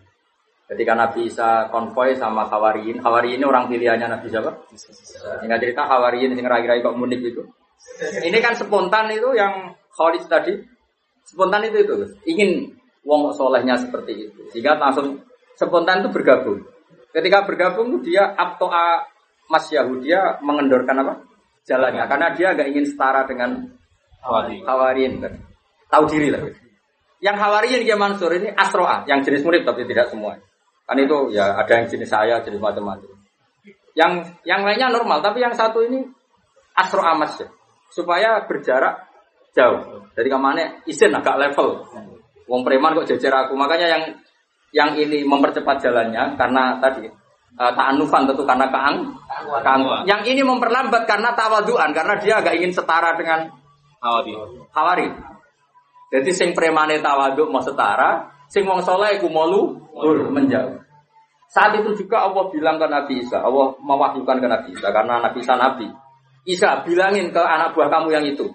Ketika 0.66 0.98
Nabi 0.98 1.30
Isa 1.30 1.70
konvoy 1.70 2.18
sama 2.18 2.42
Hawariyin, 2.50 2.98
Hawariyin 2.98 3.38
ini 3.38 3.46
orang 3.46 3.70
pilihannya 3.70 4.18
Nabi 4.18 4.26
siapa? 4.26 4.50
Singkat 5.38 5.58
cerita 5.62 5.86
Hawariyin 5.86 6.34
yang 6.34 6.46
rai-rai 6.50 6.82
kok 6.82 6.98
munik 6.98 7.22
itu. 7.22 7.42
Ini 8.02 8.38
kan 8.42 8.58
spontan 8.58 9.06
itu 9.14 9.30
yang 9.38 9.70
Khalid 9.94 10.26
tadi. 10.26 10.58
Spontan 11.26 11.66
itu 11.66 11.82
itu, 11.82 11.94
ingin 12.26 12.70
wong 13.06 13.34
solehnya 13.34 13.78
seperti 13.78 14.30
itu. 14.30 14.40
Sehingga 14.50 14.78
langsung 14.78 15.22
spontan 15.54 16.02
itu 16.02 16.10
bergabung. 16.10 16.62
Ketika 17.16 17.48
bergabung 17.48 18.04
dia 18.04 18.36
Abtoa 18.36 19.08
Mas 19.48 19.72
Yahudi 19.72 20.12
dia 20.12 20.36
mengendorkan 20.44 21.00
apa? 21.00 21.24
Jalannya. 21.64 22.04
Karena 22.04 22.28
dia 22.36 22.52
nggak 22.52 22.68
ingin 22.76 22.84
setara 22.84 23.24
dengan 23.24 23.56
Wali. 24.20 24.60
Hawariyin 24.60 25.24
kan. 25.24 25.32
Tahu 25.88 26.04
diri 26.12 26.28
lah. 26.28 26.44
Yang 27.24 27.36
Hawariyin 27.40 27.82
dia 27.88 27.96
Mansur 27.96 28.28
ini 28.36 28.52
Asroa, 28.52 29.08
yang 29.08 29.24
jenis 29.24 29.40
murid 29.46 29.64
tapi 29.64 29.88
tidak 29.88 30.12
semua. 30.12 30.36
Kan 30.84 31.00
itu 31.00 31.32
ya 31.32 31.56
ada 31.56 31.72
yang 31.72 31.88
jenis 31.88 32.10
saya, 32.12 32.44
jenis 32.44 32.60
macam-macam. 32.60 33.08
Yang 33.96 34.36
yang 34.44 34.60
lainnya 34.60 34.92
normal, 34.92 35.24
tapi 35.24 35.40
yang 35.40 35.56
satu 35.56 35.80
ini 35.88 36.04
Asroa 36.76 37.16
Mas 37.16 37.40
ya. 37.40 37.48
Supaya 37.88 38.44
berjarak 38.44 39.08
jauh. 39.56 40.04
Dari 40.12 40.28
ke 40.28 40.36
mana 40.36 40.84
izin 40.84 41.16
agak 41.16 41.40
level. 41.40 41.80
Wong 42.44 42.60
preman 42.60 42.92
kok 42.92 43.08
jejer 43.08 43.32
aku. 43.32 43.56
Makanya 43.56 43.88
yang 43.88 44.02
yang 44.76 44.92
ini 44.92 45.24
mempercepat 45.24 45.80
jalannya 45.80 46.36
karena 46.36 46.76
tadi 46.76 47.08
uh, 47.56 47.72
ta'anufan 47.72 48.28
tentu 48.28 48.44
karena 48.44 48.68
keang, 48.68 49.16
keang. 49.64 49.80
Yang 50.04 50.22
ini 50.36 50.42
memperlambat 50.44 51.08
karena 51.08 51.32
tawaduan 51.32 51.96
karena 51.96 52.20
dia 52.20 52.44
agak 52.44 52.60
ingin 52.60 52.76
setara 52.76 53.16
dengan 53.16 53.48
Hawadi. 53.96 54.32
Hawari. 54.76 55.08
Jadi 56.12 56.30
sing 56.30 56.52
premane 56.52 57.00
tawaduk 57.02 57.48
mau 57.50 57.64
setara, 57.64 58.30
sing 58.46 58.62
wong 58.68 58.84
soleh 58.84 59.18
iku 59.18 59.26
lur 59.32 60.30
menjauh. 60.30 60.78
Saat 61.50 61.80
itu 61.80 62.04
juga 62.04 62.28
Allah 62.28 62.46
bilang 62.52 62.76
ke 62.76 62.86
Nabi 62.86 63.24
Isa, 63.24 63.40
Allah 63.40 63.74
mewahyukan 63.80 64.36
ke 64.38 64.46
Nabi 64.46 64.68
Isa 64.76 64.92
karena 64.92 65.18
Nabi 65.24 65.38
Isa 65.40 65.54
Nabi. 65.56 65.88
Isa 66.46 66.84
bilangin 66.86 67.34
ke 67.34 67.42
anak 67.42 67.74
buah 67.74 67.90
kamu 67.90 68.14
yang 68.14 68.26
itu. 68.28 68.46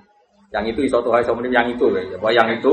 Yang 0.52 0.76
itu 0.76 0.80
iso 0.88 1.03
Tuhan 1.03 1.23
iso 1.23 1.35
yang 1.35 1.68
itu 1.68 1.85
ya. 1.91 2.19
Yang 2.31 2.49
itu 2.61 2.72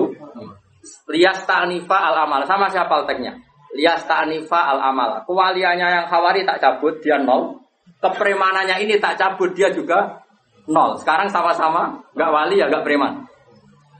lias 1.10 1.42
ta'nifa 1.44 1.96
al 1.96 2.26
amal 2.26 2.42
sama 2.46 2.70
siapa 2.70 3.02
alteknya? 3.02 3.48
liyastanifa 3.74 4.60
al 4.76 4.80
amal. 4.80 5.24
Kewaliannya 5.28 5.86
yang 5.86 6.06
khawari 6.09 6.44
tak 6.48 6.60
cabut 6.62 7.00
dia 7.05 7.20
nol. 7.20 7.60
Kepremanannya 7.98 8.80
ini 8.86 8.96
tak 9.02 9.18
cabut 9.20 9.52
dia 9.52 9.68
juga 9.74 10.22
nol. 10.70 10.96
Sekarang 10.96 11.28
sama-sama 11.28 12.00
nggak 12.16 12.30
wali 12.30 12.56
ya 12.60 12.70
nggak 12.70 12.84
preman. 12.84 13.26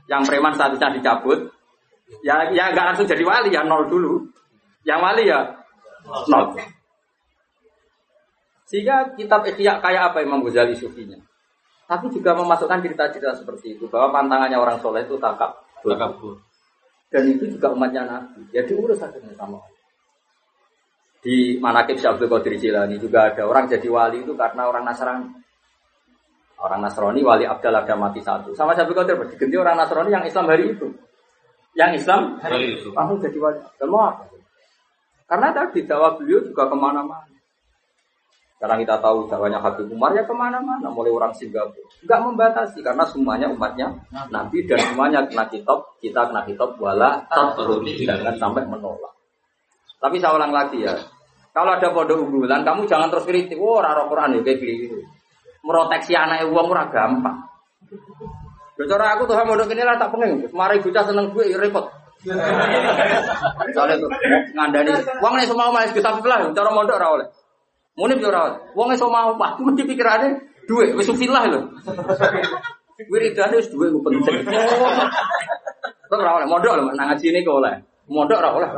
Yang 0.09 0.21
preman 0.25 0.53
statusnya 0.57 0.97
dicabut, 0.97 1.53
ya 2.25 2.49
ya 2.49 2.73
nggak 2.73 2.85
langsung 2.93 3.05
jadi 3.05 3.21
wali 3.21 3.53
ya 3.53 3.61
nol 3.61 3.85
dulu. 3.85 4.25
Yang 4.87 4.99
wali 5.03 5.23
ya 5.29 5.39
nol. 6.31 6.57
Sehingga 8.69 9.17
kitab 9.17 9.45
Ikhya 9.49 9.81
kayak 9.81 10.13
apa 10.13 10.21
Imam 10.21 10.45
Ghazali 10.45 10.77
sufinya. 10.77 11.17
Tapi 11.89 12.05
juga 12.13 12.37
memasukkan 12.37 12.85
cerita-cerita 12.85 13.33
seperti 13.33 13.73
itu 13.73 13.89
bahwa 13.89 14.13
pantangannya 14.13 14.61
orang 14.61 14.77
soleh 14.77 15.01
itu 15.09 15.17
takab 15.17 15.57
Takabur. 15.79 16.35
Dan 17.09 17.23
itu 17.25 17.49
juga 17.49 17.73
umatnya 17.73 18.05
Nabi. 18.05 18.45
Ya 18.53 18.61
diurus 18.63 19.01
aja 19.01 19.17
sama. 19.33 19.57
Di 21.19 21.59
Manakib 21.59 21.99
Syabdul 21.99 22.31
Qadir 22.31 22.55
Jilani 22.55 22.95
juga 22.95 23.27
ada 23.27 23.43
orang 23.43 23.67
jadi 23.67 23.89
wali 23.91 24.23
itu 24.23 24.33
karena 24.37 24.69
orang 24.69 24.87
Nasrani. 24.87 25.27
Orang 26.61 26.79
Nasrani 26.79 27.19
wali 27.25 27.43
Abdal 27.43 27.75
ada 27.75 27.95
mati 27.97 28.23
satu. 28.23 28.55
Sama 28.55 28.71
Syabdul 28.77 28.95
Qadir 28.95 29.19
diganti 29.27 29.57
orang 29.59 29.75
Nasrani 29.75 30.09
yang 30.15 30.23
Islam 30.23 30.47
hari 30.47 30.71
itu. 30.71 30.87
Yang 31.77 32.01
Islam 32.01 32.41
Hari 32.41 32.81
itu. 32.81 32.89
langsung 32.97 33.21
jadi 33.21 33.37
wali. 33.37 33.61
Dan 33.77 33.87
mau 33.93 34.09
apa? 34.09 34.25
Karena 35.29 35.53
tadi 35.53 35.85
dakwah 35.85 36.17
beliau 36.17 36.41
juga 36.41 36.65
ke 36.65 36.73
mana-mana. 36.73 37.28
Sekarang 38.59 38.83
kita 38.83 38.99
tahu 38.99 39.23
dakwahnya 39.31 39.63
Habib 39.63 39.87
Umar 39.87 40.11
ya 40.11 40.27
ke 40.27 40.35
mana-mana, 40.35 40.91
mulai 40.91 41.15
orang 41.15 41.31
Singapura. 41.31 41.79
Enggak 42.03 42.19
membatasi 42.27 42.83
karena 42.83 43.07
semuanya 43.07 43.47
umatnya 43.47 43.87
Nabi 44.35 44.67
dan 44.67 44.83
semuanya 44.83 45.23
kena 45.31 45.47
kitab, 45.47 45.95
kita 46.03 46.27
kena 46.27 46.43
kitab 46.43 46.75
wala 46.75 47.23
jangan 47.31 48.35
sampai 48.35 48.67
menolak. 48.67 49.15
Tapi 50.03 50.19
saya 50.19 50.35
ulang 50.35 50.51
lagi 50.51 50.83
ya, 50.83 50.91
kalau 51.55 51.71
ada 51.71 51.87
pondok 51.87 52.19
unggulan, 52.19 52.67
kamu 52.67 52.83
jangan 52.83 53.07
terus 53.07 53.23
kritik, 53.23 53.55
wah 53.55 53.79
oh, 53.79 54.11
Quran 54.11 54.35
ya 54.35 54.39
kayak 54.43 54.59
gini. 54.59 55.07
Meroteksi 55.63 56.19
anak 56.19 56.51
uang 56.51 56.67
murah 56.67 56.91
gampang. 56.91 57.39
Ya, 58.75 58.83
cara 58.91 59.15
aku 59.15 59.23
tuh 59.23 59.39
mondok 59.39 59.71
ini 59.71 59.87
lah 59.87 59.95
tak 59.95 60.11
pengen, 60.11 60.51
mari 60.51 60.83
bocah 60.83 61.03
seneng 61.07 61.31
gue 61.31 61.47
ya 61.47 61.55
repot. 61.55 61.87
Soalnya 63.71 64.03
tuh 64.03 64.11
ngandani, 64.51 64.91
uang 65.23 65.33
nih 65.39 65.47
semua 65.47 65.71
mau 65.71 65.79
bisa 65.79 66.11
lah, 66.11 66.43
cara 66.51 66.69
mondok 66.75 66.99
ora 66.99 67.23
Muni 67.99 68.15
yo 68.15 68.31
ora. 68.31 68.55
Wong 68.79 68.95
iso 68.95 69.11
mau 69.11 69.35
waktu 69.35 69.59
mesti 69.59 69.83
pikirane 69.83 70.39
duit 70.71 70.95
wis 70.95 71.11
filah 71.19 71.51
lho. 71.51 71.67
Wiridane 73.11 73.59
wis 73.59 73.67
duit 73.67 73.91
ku 73.91 73.99
penting. 73.99 74.39
Kok 76.07 76.15
ora 76.15 76.39
oleh 76.39 76.47
mondok 76.47 76.79
lho 76.79 76.95
nang 76.95 77.11
ngaji 77.11 77.25
ini 77.27 77.43
kok 77.43 77.59
oleh. 77.59 77.75
Mondok 78.07 78.39
ora 78.39 78.55
oleh. 78.55 78.69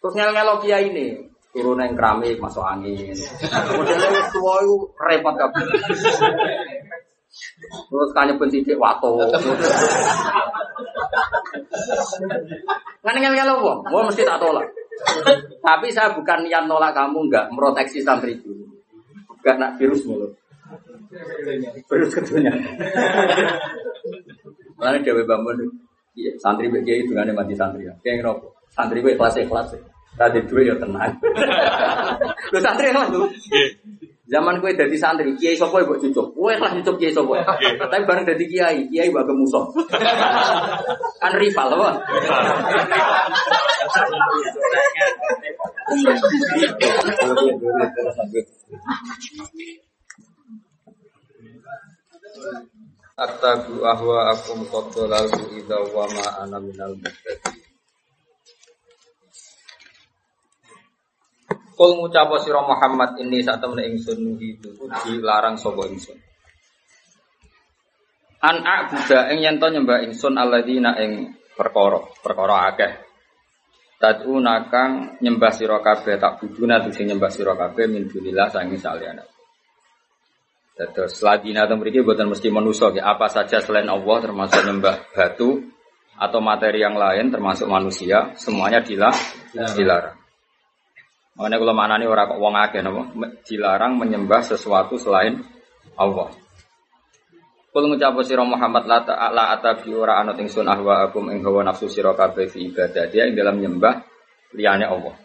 Terus 0.00 0.12
ngel-ngelo 0.12 0.60
kiai 0.60 0.92
ini 0.92 1.24
turun 1.56 1.80
yang 1.80 1.96
keramik 1.96 2.36
masuk 2.36 2.60
angin. 2.68 3.16
Modelnya 3.48 4.08
wis 4.12 4.28
tuwa 4.28 4.60
iku 4.60 4.76
repot 5.00 5.34
kabeh. 5.40 5.64
Terus 7.88 8.10
kanya 8.12 8.36
pensidik 8.36 8.76
wato. 8.76 9.16
Kan 13.00 13.16
ngel-ngelo 13.16 13.64
wong, 13.64 13.78
wong 13.88 14.02
mesti 14.12 14.28
tak 14.28 14.36
tolak. 14.36 14.68
Tapi 15.60 15.86
saya 15.92 16.12
bukan 16.16 16.46
niat 16.46 16.64
nolak 16.64 16.92
kamu 16.96 17.28
enggak 17.28 17.46
meroteksi 17.52 18.00
santri 18.00 18.36
itu. 18.36 18.52
Nak 19.44 19.80
virus 19.80 20.04
mulu. 20.04 20.28
Virus 21.88 22.10
ketunya. 22.14 22.52
Mana 24.80 24.96
dewe 25.04 25.24
bambun 25.28 25.60
Iya, 26.10 26.34
santri 26.42 26.66
mbek 26.66 26.82
kiai 26.82 27.06
dungane 27.06 27.30
mati 27.30 27.54
santri. 27.54 27.86
Kayak 28.02 28.26
ngono. 28.26 28.50
Santri 28.74 28.98
gue 28.98 29.14
kelas 29.14 29.38
kelas. 29.38 29.68
Tadi 30.18 30.42
duwe 30.50 30.66
ya 30.66 30.74
tenang. 30.74 31.14
Lu 32.52 32.58
santri 32.58 32.90
kan 32.90 33.08
tuh. 33.14 33.30
Zaman 34.30 34.62
gue 34.62 34.78
dari 34.78 34.94
santri, 34.94 35.34
kiai 35.34 35.58
sopo 35.58 35.82
ibu 35.82 35.98
cucuk. 35.98 36.30
Gue 36.38 36.54
lah 36.54 36.70
cucuk 36.78 37.02
kiai 37.02 37.10
sopo. 37.10 37.34
Tapi 37.34 38.06
bareng 38.06 38.22
dari 38.22 38.46
kiai, 38.46 38.86
kiai 38.86 39.10
bagai 39.10 39.34
musuh. 39.34 39.66
Kan 41.18 41.34
rival 41.34 41.74
apa? 41.74 41.90
Attabu 53.18 53.82
ahwa 53.82 54.30
akum 54.30 54.62
qaddalalu 54.70 55.58
idza 55.58 55.76
wa 55.90 56.06
ma 56.06 56.46
ana 56.46 56.62
minal 56.62 56.94
muhtadin. 56.94 57.49
Kul 61.80 61.96
ngucapa 61.96 62.36
sira 62.44 62.60
Muhammad 62.60 63.16
ini 63.24 63.40
sak 63.40 63.64
temene 63.64 63.88
ingsun 63.88 64.20
nuhi 64.20 64.52
itu 64.52 64.68
dilarang 64.76 65.56
sapa 65.56 65.88
ingsun. 65.88 66.12
An 68.44 68.60
a'buda 68.60 69.32
ing 69.32 69.40
yen 69.40 69.56
to 69.56 69.64
nyembah 69.72 70.04
ingsun 70.04 70.36
alladzina 70.36 71.00
ing 71.00 71.32
perkara, 71.56 72.04
perkara 72.20 72.68
akeh. 72.68 72.92
Tad'una 73.96 74.68
kang 74.68 75.16
nyembah 75.24 75.56
sira 75.56 75.80
kabeh 75.80 76.20
tak 76.20 76.44
buduna 76.44 76.84
sing 76.92 77.08
nyembah 77.08 77.32
sira 77.32 77.56
kabeh 77.56 77.88
min 77.88 78.12
dunillah 78.12 78.52
sangi 78.52 78.76
saliyane. 78.76 79.24
Terus 80.76 81.16
ladina 81.24 81.64
atau 81.64 81.80
mriki 81.80 82.04
buatan 82.04 82.28
mesti 82.28 82.52
manusia 82.52 82.92
apa 83.00 83.32
saja 83.32 83.56
selain 83.64 83.88
Allah 83.88 84.20
termasuk 84.20 84.68
nyembah 84.68 85.16
batu 85.16 85.64
atau 86.12 86.40
materi 86.44 86.84
yang 86.84 87.00
lain 87.00 87.32
termasuk 87.32 87.64
manusia 87.64 88.36
semuanya 88.36 88.84
dilah 88.84 89.16
dilarang. 89.72 90.19
Makanya 91.40 91.56
kalau 91.56 91.72
mana 91.72 91.96
nih 91.96 92.04
orang 92.04 92.36
kok 92.36 92.40
wong 92.44 92.52
akeh 92.52 92.84
napa 92.84 93.02
dilarang 93.48 93.96
menyembah 93.96 94.44
sesuatu 94.44 95.00
selain 95.00 95.40
Allah. 95.96 96.28
Kul 97.72 97.88
ngucap 97.88 98.12
sira 98.28 98.44
Muhammad 98.44 98.84
la 98.84 99.00
ta'ala 99.00 99.56
atabi 99.56 99.88
ora 99.96 100.20
anut 100.20 100.36
ingsun 100.36 100.68
ahwa 100.68 101.08
akum 101.08 101.32
ing 101.32 101.40
hawa 101.40 101.64
nafsu 101.64 101.88
sira 101.88 102.12
kabeh 102.12 102.44
fi 102.44 102.68
ibadah 102.68 103.08
dia 103.08 103.24
ing 103.24 103.40
dalam 103.40 103.56
nyembah 103.56 104.04
liyane 104.52 104.84
Allah. 104.84 105.16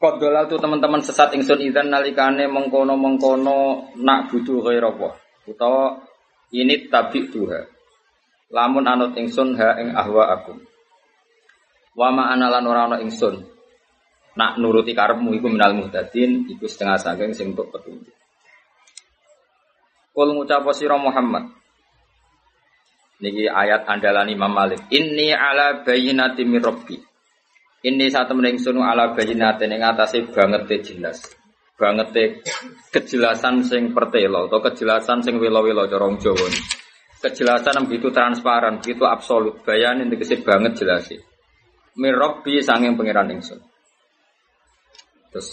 Kodolal 0.00 0.48
tuh 0.48 0.56
teman-teman 0.56 1.04
sesat 1.04 1.36
ingsun 1.36 1.60
idan 1.60 1.92
nalikane 1.92 2.48
mengkono 2.48 2.96
mengkono 2.96 3.92
nak 4.00 4.32
butuh 4.32 4.64
ghairallah 4.64 5.12
utawa 5.44 6.08
ini 6.56 6.88
tabi 6.88 7.28
tuha. 7.28 7.68
Lamun 8.48 8.88
anut 8.88 9.12
ingsun 9.12 9.60
ha 9.60 9.76
ing 9.76 9.92
ahwa 9.92 10.40
akum. 10.40 10.56
Wa 11.92 12.08
ma 12.08 12.32
analan 12.32 12.64
ora 12.64 12.88
ana 12.88 12.96
ingsun 13.04 13.51
nak 14.36 14.56
nuruti 14.56 14.96
karepmu 14.96 15.36
iku 15.36 15.52
minal 15.52 15.76
muhtadin 15.76 16.48
iku 16.48 16.64
setengah 16.64 16.96
saking 16.96 17.36
sing 17.36 17.52
untuk 17.52 17.68
petunjuk. 17.68 18.14
Kul 20.12 20.28
ngucap 20.36 20.68
sira 20.76 21.00
Muhammad. 21.00 21.48
Niki 23.22 23.46
ayat 23.48 23.86
andalan 23.86 24.28
Imam 24.28 24.52
Malik. 24.52 24.82
Inni 24.92 25.32
ala 25.32 25.86
bayyinati 25.86 26.42
mir 26.44 26.60
rabbi. 26.60 26.98
Ini 27.82 28.06
saat 28.14 28.30
temen 28.30 28.46
sunu 28.62 28.86
ala 28.86 29.10
bayinate 29.10 29.66
ning 29.66 29.82
atase 29.82 30.22
banget 30.30 30.70
jelas. 30.86 31.18
Banget 31.74 32.38
kejelasan 32.94 33.66
sing 33.66 33.90
pertelo 33.90 34.46
atau 34.46 34.62
kejelasan 34.62 35.18
sing 35.24 35.42
welo-welo 35.42 35.90
cara 35.90 36.06
Jawa. 36.14 36.46
Kejelasan 37.22 37.86
begitu 37.86 38.14
transparan, 38.14 38.78
begitu 38.82 39.02
absolut. 39.06 39.62
Bayanin 39.66 40.10
tegese 40.10 40.42
banget 40.42 40.78
jelas 40.78 41.10
sih. 41.10 41.18
Mirrobi 41.98 42.62
sanging 42.62 42.94
pangeran 42.94 43.34
ingsun. 43.34 43.71
Terus 45.32 45.48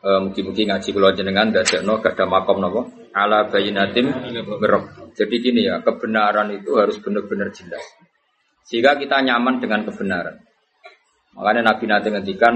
e, 0.00 0.08
mugi-mugi 0.22 0.70
ngaji 0.70 0.88
kula 0.94 1.10
jenengan 1.18 1.50
dadekno 1.50 1.98
gada 1.98 2.24
makom 2.24 2.62
napa? 2.62 2.86
Ala 3.10 3.50
bayinatim 3.50 4.06
mirrob. 4.30 5.12
Jadi 5.18 5.34
gini 5.42 5.66
ya, 5.66 5.82
kebenaran 5.82 6.54
itu 6.54 6.78
harus 6.78 7.02
benar-benar 7.02 7.50
jelas. 7.50 7.82
Sehingga 8.62 8.94
kita 8.94 9.24
nyaman 9.26 9.58
dengan 9.58 9.82
kebenaran. 9.82 10.36
Makanya 11.34 11.74
Nabi 11.74 11.84
nanti 11.90 12.08
ngendikan 12.08 12.54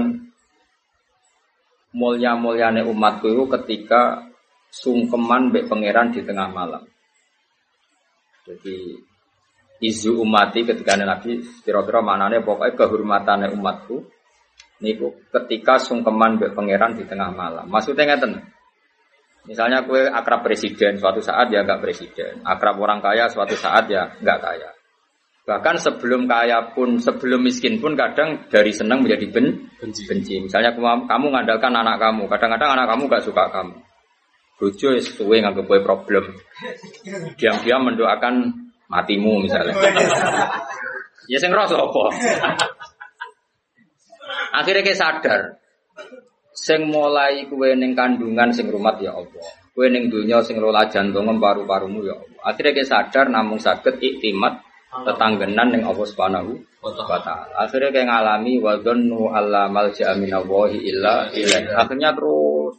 mulia 1.91 2.39
mulyane 2.39 2.81
umatku 2.87 3.27
itu 3.27 3.43
ketika 3.59 4.31
sungkeman 4.71 5.51
mbek 5.51 5.67
pangeran 5.67 6.15
di 6.15 6.23
tengah 6.23 6.47
malam. 6.49 6.83
Jadi 8.47 8.95
izu 9.83 10.17
umati 10.17 10.63
ketika 10.63 10.95
Nabi 10.97 11.41
kira-kira 11.61 11.99
maknanya 12.01 12.41
pokoknya 12.41 12.77
kehormatannya 12.77 13.49
umatku 13.53 14.07
niku 14.81 15.13
ketika 15.29 15.77
sungkeman 15.77 16.41
mbek 16.41 16.57
pangeran 16.57 16.97
di 16.97 17.05
tengah 17.05 17.29
malam. 17.31 17.69
Maksudnya 17.69 18.09
ngeten. 18.09 18.41
Misalnya 19.49 19.81
kue 19.89 20.05
akrab 20.05 20.45
presiden, 20.45 21.01
suatu 21.01 21.17
saat 21.17 21.49
ya 21.49 21.65
enggak 21.65 21.81
presiden. 21.81 22.45
Akrab 22.45 22.77
orang 22.77 23.01
kaya, 23.01 23.25
suatu 23.25 23.57
saat 23.57 23.89
ya 23.89 24.13
enggak 24.21 24.37
kaya. 24.37 24.69
Bahkan 25.41 25.81
sebelum 25.81 26.29
kaya 26.29 26.77
pun, 26.77 27.01
sebelum 27.01 27.41
miskin 27.41 27.81
pun 27.81 27.97
kadang 27.97 28.45
dari 28.53 28.69
senang 28.69 29.01
menjadi 29.01 29.25
ben, 29.33 29.73
benci. 29.81 30.05
benci. 30.05 30.37
Misalnya 30.37 30.77
kamu, 30.77 31.27
ngandalkan 31.33 31.73
anak 31.73 31.97
kamu, 31.97 32.29
kadang-kadang 32.29 32.77
anak 32.77 32.93
kamu 32.93 33.03
gak 33.09 33.25
suka 33.25 33.49
kamu. 33.49 33.73
Bojo 34.61 34.93
suwe 35.01 35.41
nganggep 35.41 35.65
boy 35.65 35.81
problem. 35.81 36.37
Diam-diam 37.33 37.81
mendoakan 37.81 38.53
matimu 38.85 39.41
misalnya. 39.41 39.73
ya 41.33 41.41
sing 41.41 41.49
rasa 41.49 41.81
apa? 41.81 42.03
Akhirnya 44.51 44.83
kayak 44.83 44.99
sadar, 44.99 45.41
sing 46.51 46.91
mulai 46.91 47.47
kue 47.47 47.71
ning 47.75 47.95
kandungan 47.95 48.51
sing 48.51 48.67
rumat 48.67 48.99
ya 48.99 49.15
Allah. 49.15 49.47
Kue 49.71 49.87
ning 49.87 50.11
dunia 50.11 50.43
sing 50.43 50.59
rola 50.59 50.85
jantung 50.91 51.31
paru-parumu 51.39 52.03
ya 52.03 52.15
Allah. 52.19 52.39
Akhirnya 52.51 52.75
kayak 52.83 52.89
sadar 52.91 53.25
namun 53.31 53.57
sakit 53.57 54.03
iktimat 54.03 54.59
tetanggenan 54.91 55.71
ning 55.71 55.83
Allah 55.87 56.03
Subhanahu 56.03 56.51
wa 56.83 57.19
taala. 57.23 57.55
Akhirnya 57.55 57.95
kayak 57.95 58.07
ngalami 58.11 58.53
wa 58.59 58.75
dhannu 58.75 59.31
alla 59.31 59.71
malja'a 59.71 60.13
minallahi 60.19 60.77
illa 60.83 61.31
ilaih. 61.31 61.71
Akhirnya 61.71 62.11
terus 62.11 62.75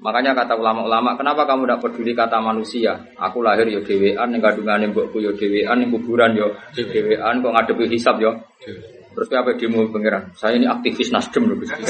Makanya 0.00 0.32
kata 0.32 0.56
ulama-ulama, 0.56 1.12
kenapa 1.12 1.44
kamu 1.44 1.68
tidak 1.68 1.80
peduli 1.84 2.16
kata 2.16 2.40
manusia? 2.40 2.96
Aku 3.20 3.44
lahir 3.44 3.68
yo 3.68 3.84
dewean, 3.84 4.32
ning 4.32 4.40
kandungane 4.40 4.88
mbokku 4.88 5.20
yo 5.20 5.36
dewean, 5.36 5.76
ning 5.76 5.92
kuburan 5.92 6.32
yo 6.32 6.56
dewean, 6.72 7.44
kok 7.44 7.52
ngadepi 7.52 7.84
hisab 7.92 8.16
yo. 8.16 8.32
Terus 9.10 9.28
apa 9.34 9.58
demo 9.58 9.90
pangeran? 9.90 10.30
Saya 10.38 10.54
ini 10.56 10.66
aktivis 10.70 11.10
Nasdem 11.10 11.50
loh. 11.50 11.58
Kan 11.58 11.82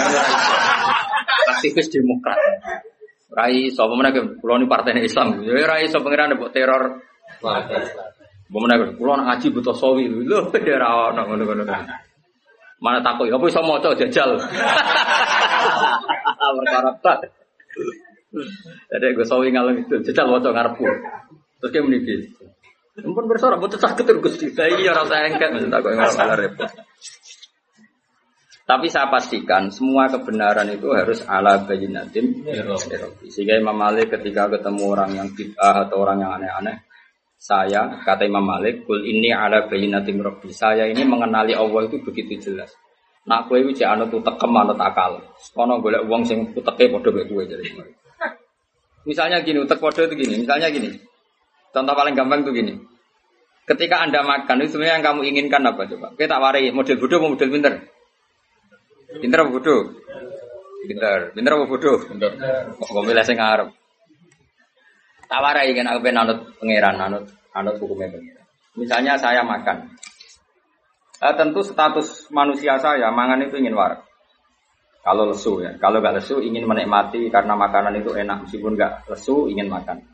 aktivis 1.60 1.92
Demokrat. 1.92 2.38
Rai 3.30 3.70
sapa 3.70 3.94
meneh 3.94 4.10
kula 4.42 4.58
ini 4.58 4.66
partai 4.66 4.98
Islam. 5.04 5.44
Ya 5.46 5.66
rai 5.68 5.86
sapa 5.86 6.08
pangeran 6.08 6.34
mbok 6.34 6.50
teror. 6.50 6.98
Kula 8.50 9.12
nak 9.14 9.26
ngaji 9.38 9.46
butuh 9.54 9.76
sawi 9.76 10.10
lho, 10.10 10.50
ora 10.50 11.14
ono 11.14 11.22
ngono-ngono. 11.22 11.64
Mana 12.80 12.98
takut, 13.04 13.28
apa 13.28 13.44
iso 13.46 13.60
maca 13.62 13.92
jajal. 13.92 14.40
Perkara 16.58 16.90
tak. 17.04 17.28
Jadi 18.90 19.06
gue 19.14 19.26
sawi 19.28 19.52
ngalem 19.52 19.84
itu, 19.84 20.00
jajal 20.10 20.32
waca 20.32 20.50
ngarepku. 20.50 20.88
Terus 21.60 21.72
dia. 22.02 22.16
Ampun 23.04 23.24
bersorak, 23.28 23.58
betul 23.60 23.80
sakit 23.80 24.04
terus 24.04 24.20
Gusti. 24.20 24.46
Iya 24.52 24.92
rasa 24.92 25.26
maksud 25.28 25.72
aku 25.72 25.88
ngarep 25.92 26.36
repot. 26.36 26.70
Tapi 28.70 28.86
saya 28.86 29.10
pastikan 29.10 29.66
semua 29.74 30.06
kebenaran 30.06 30.70
itu 30.70 30.94
harus 30.94 31.26
ala 31.26 31.58
bayinatin 31.66 32.46
Sehingga 33.26 33.58
Imam 33.58 33.74
Malik 33.74 34.14
ketika 34.14 34.46
ketemu 34.46 34.94
orang 34.94 35.10
yang 35.18 35.28
bid'ah 35.34 35.90
atau 35.90 35.98
orang 35.98 36.22
yang 36.22 36.38
aneh-aneh, 36.38 36.86
saya 37.34 37.98
kata 38.06 38.30
Imam 38.30 38.46
Malik, 38.46 38.86
kul 38.86 39.02
ini 39.02 39.34
ala 39.34 39.66
bayinatin 39.66 40.22
Rabbi. 40.22 40.54
Saya 40.54 40.86
ini 40.86 41.02
mengenali 41.02 41.50
Allah 41.50 41.90
itu 41.90 41.98
begitu 41.98 42.38
jelas. 42.38 42.70
Nak 43.26 43.50
kowe 43.50 43.58
iki 43.58 43.82
anu 43.82 44.06
tuh 44.06 44.22
tekem 44.22 44.54
anu 44.54 44.78
takal. 44.78 45.18
Kono 45.50 45.82
golek 45.82 46.06
wong 46.06 46.22
sing 46.22 46.54
uteke 46.54 46.88
padha 46.94 47.10
mek 47.10 47.26
kowe 47.26 47.42
jadi. 47.42 47.64
Misalnya 49.08 49.42
gini, 49.42 49.66
utek 49.66 49.80
padha 49.82 50.06
itu 50.06 50.14
gini. 50.14 50.46
Misalnya 50.46 50.70
gini. 50.70 50.94
Contoh 51.74 51.94
paling 51.98 52.14
gampang 52.14 52.46
tuh 52.46 52.54
gini. 52.54 52.78
Ketika 53.70 54.02
Anda 54.02 54.26
makan 54.26 54.66
itu 54.66 54.74
sebenarnya 54.74 54.98
yang 54.98 55.06
kamu 55.06 55.20
inginkan 55.30 55.62
apa 55.62 55.86
coba? 55.86 56.10
Kita 56.18 56.34
tak 56.34 56.42
warai 56.42 56.74
model 56.74 56.98
bodoh 56.98 57.22
model 57.22 57.50
pinter? 57.54 57.74
Pinter 59.22 59.38
apa 59.46 59.50
bodoh? 59.54 59.80
Pinter. 60.90 61.30
Pinter 61.30 61.52
apa 61.54 61.64
bodoh? 61.70 62.02
Pinter. 62.02 62.30
Kok 62.74 63.02
milih 63.06 63.22
sing 63.22 63.38
ngarep. 63.38 63.70
Tak 65.30 65.38
warai 65.38 65.70
kan 65.70 65.86
aku 65.86 66.02
pengen 66.02 66.18
anut 66.26 66.38
pangeran, 66.58 66.98
anut 66.98 67.24
anut 67.54 67.74
hukumnya 67.78 68.10
pangeran. 68.10 68.46
Misalnya 68.74 69.14
saya 69.22 69.46
makan. 69.46 69.94
Eh, 71.22 71.34
tentu 71.38 71.62
status 71.62 72.26
manusia 72.34 72.74
saya 72.82 73.14
mangan 73.14 73.38
itu 73.46 73.54
ingin 73.54 73.78
warak. 73.78 74.02
Kalau 75.06 75.30
lesu 75.30 75.62
ya, 75.62 75.78
kalau 75.78 76.02
nggak 76.02 76.18
lesu 76.18 76.42
ingin 76.42 76.66
menikmati 76.66 77.30
karena 77.30 77.54
makanan 77.54 78.02
itu 78.02 78.18
enak 78.18 78.50
meskipun 78.50 78.74
nggak 78.74 79.06
lesu 79.06 79.46
ingin 79.46 79.70
makan. 79.70 80.09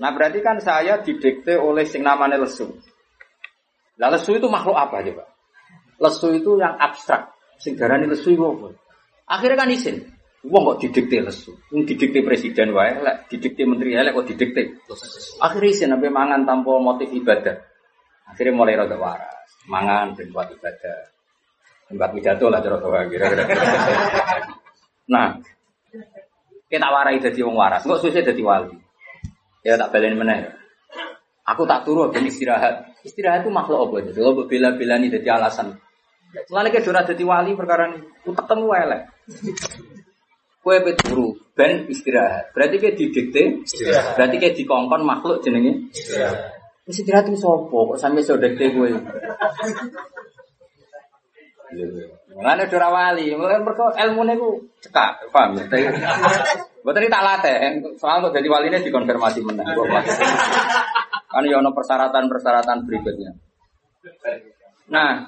Nah 0.00 0.10
berarti 0.14 0.40
kan 0.40 0.56
saya 0.62 1.00
didikte 1.02 1.58
oleh 1.60 1.84
sing 1.84 2.00
namanya 2.00 2.40
lesu. 2.40 2.68
Lah 4.00 4.08
lesu 4.08 4.32
itu 4.32 4.48
makhluk 4.48 4.76
apa 4.78 5.04
coba? 5.04 5.24
Lesu 6.00 6.32
itu 6.32 6.56
yang 6.56 6.78
abstrak. 6.80 7.32
Sing 7.60 7.76
darani 7.76 8.08
lesu 8.08 8.32
itu 8.32 8.40
apa? 8.40 8.72
Akhirnya 9.28 9.66
kan 9.66 9.68
isin. 9.68 9.96
Wong 10.42 10.62
kok 10.74 10.78
didikte 10.82 11.22
lesu. 11.22 11.52
Wong 11.70 11.86
didikte 11.86 12.18
presiden 12.24 12.74
wae, 12.74 12.98
lek 12.98 13.30
didikte 13.30 13.62
menteri 13.68 13.94
lek 13.94 14.16
kok 14.16 14.26
didikte. 14.26 14.62
Akhirnya 15.38 15.70
isin 15.70 15.92
sampai 15.92 16.10
mangan 16.10 16.42
tanpa 16.48 16.72
motif 16.80 17.12
ibadah. 17.12 17.60
Akhirnya 18.26 18.56
mulai 18.56 18.74
rada 18.74 18.96
waras. 18.96 19.48
Mangan 19.68 20.16
ben 20.18 20.32
buat 20.34 20.50
ibadah. 20.50 20.98
Tempat 21.92 22.08
pidato 22.16 22.48
lah 22.48 22.64
cara 22.64 23.04
kira-kira. 23.06 23.44
Nah, 25.02 25.34
kita 26.70 26.88
warai 26.88 27.20
jadi 27.20 27.42
wong 27.44 27.58
waras, 27.58 27.84
nggak 27.84 28.00
susah 28.00 28.22
jadi 28.22 28.38
wali. 28.40 28.72
Ya 29.62 29.78
tak 29.78 29.94
belain 29.94 30.18
mana 30.18 30.58
Aku 31.42 31.66
tak 31.66 31.82
turu 31.82 32.10
ben 32.10 32.26
istirahat. 32.26 32.94
Istirahat 33.02 33.42
itu 33.42 33.50
makhluk 33.50 33.90
apa 33.90 33.94
itu? 34.06 34.10
Kalau 34.14 34.46
bela-bela 34.46 34.94
ini 35.02 35.10
jadi 35.10 35.38
alasan. 35.38 35.74
Mulane 36.48 36.70
ke 36.70 36.80
jadi 36.82 37.24
wali 37.26 37.58
perkara 37.58 37.90
ini. 37.90 37.98
Utek 38.24 38.46
temu 38.46 38.70
elek. 38.70 39.10
Kue 40.62 40.78
turu 41.02 41.34
ben 41.58 41.90
istirahat. 41.90 42.54
Berarti 42.54 42.78
kayak 42.78 42.94
didikte, 42.94 43.66
berarti 44.14 44.36
kayak 44.38 44.54
dikongkon 44.54 45.02
makhluk 45.02 45.42
jenenge. 45.42 45.90
Istirahat. 45.90 46.38
Istirahat 46.86 47.26
itu 47.30 47.38
sopo 47.42 47.94
kok 47.94 47.98
sampai 47.98 48.22
sodekte 48.22 48.70
gue. 48.70 48.90
Mulane 52.32 52.64
ora 52.68 52.88
wali, 52.88 53.32
mergo 53.36 53.92
ilmune 53.96 54.34
ku 54.36 54.60
cekak, 54.80 55.28
paham 55.32 55.56
ya? 55.56 55.64
Ini 56.82 57.08
tak 57.08 57.22
latih, 57.24 57.54
soal 57.96 58.20
untuk 58.20 58.34
jadi 58.34 58.48
wali 58.50 58.66
ini 58.68 58.84
dikonfirmasi 58.84 59.40
menang. 59.46 59.68
Kan 61.32 61.48
ya 61.48 61.62
persyaratan-persyaratan 61.62 62.84
berikutnya. 62.84 63.30
Nah, 64.92 65.24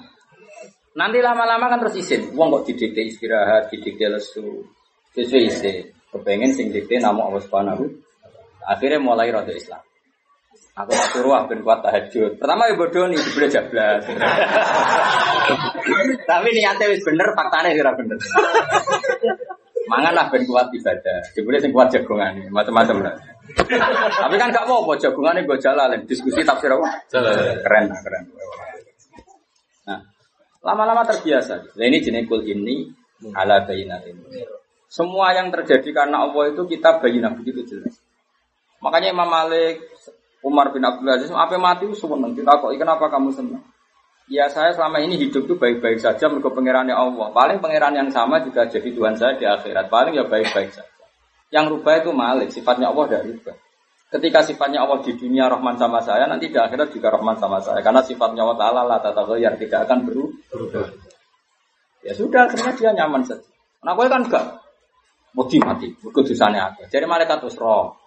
nanti 0.92 1.18
lama-lama 1.24 1.70
kan 1.72 1.80
terus 1.80 1.96
izin. 1.96 2.36
Wong 2.36 2.52
kok 2.60 2.68
didikte 2.68 3.00
istirahat, 3.00 3.72
didikte 3.72 4.12
lesu, 4.12 4.68
sesuai 5.16 5.42
isi. 5.48 5.72
Kepengen 6.12 6.52
sing 6.52 6.68
dikte 6.70 7.00
nama 7.00 7.26
Allah 7.26 7.42
Subhanahu. 7.42 7.84
Akhirnya 8.68 9.00
mulai 9.00 9.32
rada 9.32 9.52
Islam. 9.52 9.80
Aku 10.74 10.90
suruh 11.14 11.38
ah 11.38 11.46
ben 11.46 11.62
kuat 11.62 11.86
tahajud. 11.86 12.34
Pertama 12.34 12.66
ya 12.66 12.74
bodoh 12.74 13.06
nih 13.06 13.14
dibeli 13.14 13.46
jablas. 13.46 14.02
Tapi 16.30 16.48
niatnya 16.50 16.90
wis 16.90 16.98
bener, 17.06 17.30
faktanya 17.30 17.70
kira 17.70 17.94
bener. 17.94 18.18
Mangan 19.86 20.12
lah 20.18 20.26
ben 20.34 20.42
kuat 20.50 20.74
ibadah. 20.74 21.30
Dibeli 21.30 21.62
sing 21.62 21.70
kuat 21.70 21.94
jagongan 21.94 22.50
macam-macam 22.50 23.06
lah. 23.06 23.14
Tapi 24.18 24.34
kan 24.34 24.50
gak 24.50 24.66
mau 24.66 24.82
apa 24.82 24.98
jagongan 24.98 25.46
gue 25.46 25.58
jalan 25.62 25.94
diskusi 26.10 26.42
tafsir 26.42 26.74
apa? 26.74 27.06
Keren 27.62 27.84
lah, 27.94 28.00
keren. 28.02 28.24
Nah, 29.86 30.00
lama-lama 30.58 31.06
terbiasa. 31.06 31.70
Nah, 31.78 31.86
ini 31.86 32.02
jenis 32.02 32.26
kul 32.26 32.42
ini 32.42 32.90
ala 33.30 33.62
bayinat 33.62 34.10
ini. 34.10 34.42
Semua 34.90 35.38
yang 35.38 35.54
terjadi 35.54 35.86
karena 35.94 36.26
Allah 36.26 36.50
itu 36.50 36.66
kita 36.66 36.98
bayinah 36.98 37.30
begitu 37.38 37.62
jelas. 37.62 37.94
Makanya 38.82 39.14
Imam 39.14 39.30
Malik 39.30 39.93
Umar 40.44 40.76
bin 40.76 40.84
Abdul 40.84 41.08
Aziz, 41.08 41.32
apa 41.32 41.56
mati 41.56 41.88
itu 41.88 41.96
seneng. 41.96 42.36
Kita 42.36 42.60
kok 42.60 42.68
kenapa 42.76 43.08
kamu 43.08 43.32
senang? 43.32 43.64
Ya 44.28 44.48
saya 44.48 44.72
selama 44.72 45.00
ini 45.00 45.16
hidup 45.20 45.44
tuh 45.48 45.56
baik-baik 45.56 46.00
saja 46.00 46.28
menurut 46.28 46.52
pangerannya 46.52 46.92
Allah. 46.92 47.32
Paling 47.32 47.60
pangeran 47.64 47.96
yang 47.96 48.08
sama 48.12 48.40
juga 48.44 48.68
jadi 48.68 48.88
Tuhan 48.92 49.16
saya 49.16 49.36
di 49.40 49.44
akhirat. 49.48 49.88
Paling 49.88 50.16
ya 50.16 50.24
baik-baik 50.24 50.72
saja. 50.72 50.88
Yang 51.52 51.76
rubah 51.76 52.00
itu 52.00 52.10
Malik, 52.12 52.48
sifatnya 52.52 52.92
Allah 52.92 53.04
tidak 53.08 53.24
rubah. 53.28 53.56
Ketika 54.14 54.40
sifatnya 54.46 54.84
Allah 54.84 55.00
di 55.00 55.12
dunia 55.16 55.48
Rahman 55.48 55.76
sama 55.76 56.00
saya, 56.00 56.24
nanti 56.28 56.48
di 56.48 56.56
akhirat 56.56 56.92
juga 56.92 57.12
Rahman 57.12 57.36
sama 57.36 57.60
saya. 57.60 57.80
Karena 57.84 58.00
sifatnya 58.04 58.44
Allah 58.48 58.58
Ta'ala 58.60 58.82
lah 58.84 58.98
tata 59.00 59.24
yang 59.36 59.56
tidak 59.56 59.88
akan 59.88 60.08
berubah. 60.08 60.88
Ya 62.04 62.12
sudah, 62.12 62.48
akhirnya 62.48 62.72
dia 62.76 62.90
nyaman 62.92 63.24
saja. 63.24 63.44
Nah, 63.84 63.96
gue 63.96 64.06
kan 64.08 64.24
enggak. 64.24 64.44
Mati 65.34 65.58
mati, 65.58 65.88
kedusannya 65.98 66.60
apa? 66.62 66.86
Jadi 66.86 67.04
malaikat 67.10 67.42
terus 67.42 67.58
roh. 67.58 68.03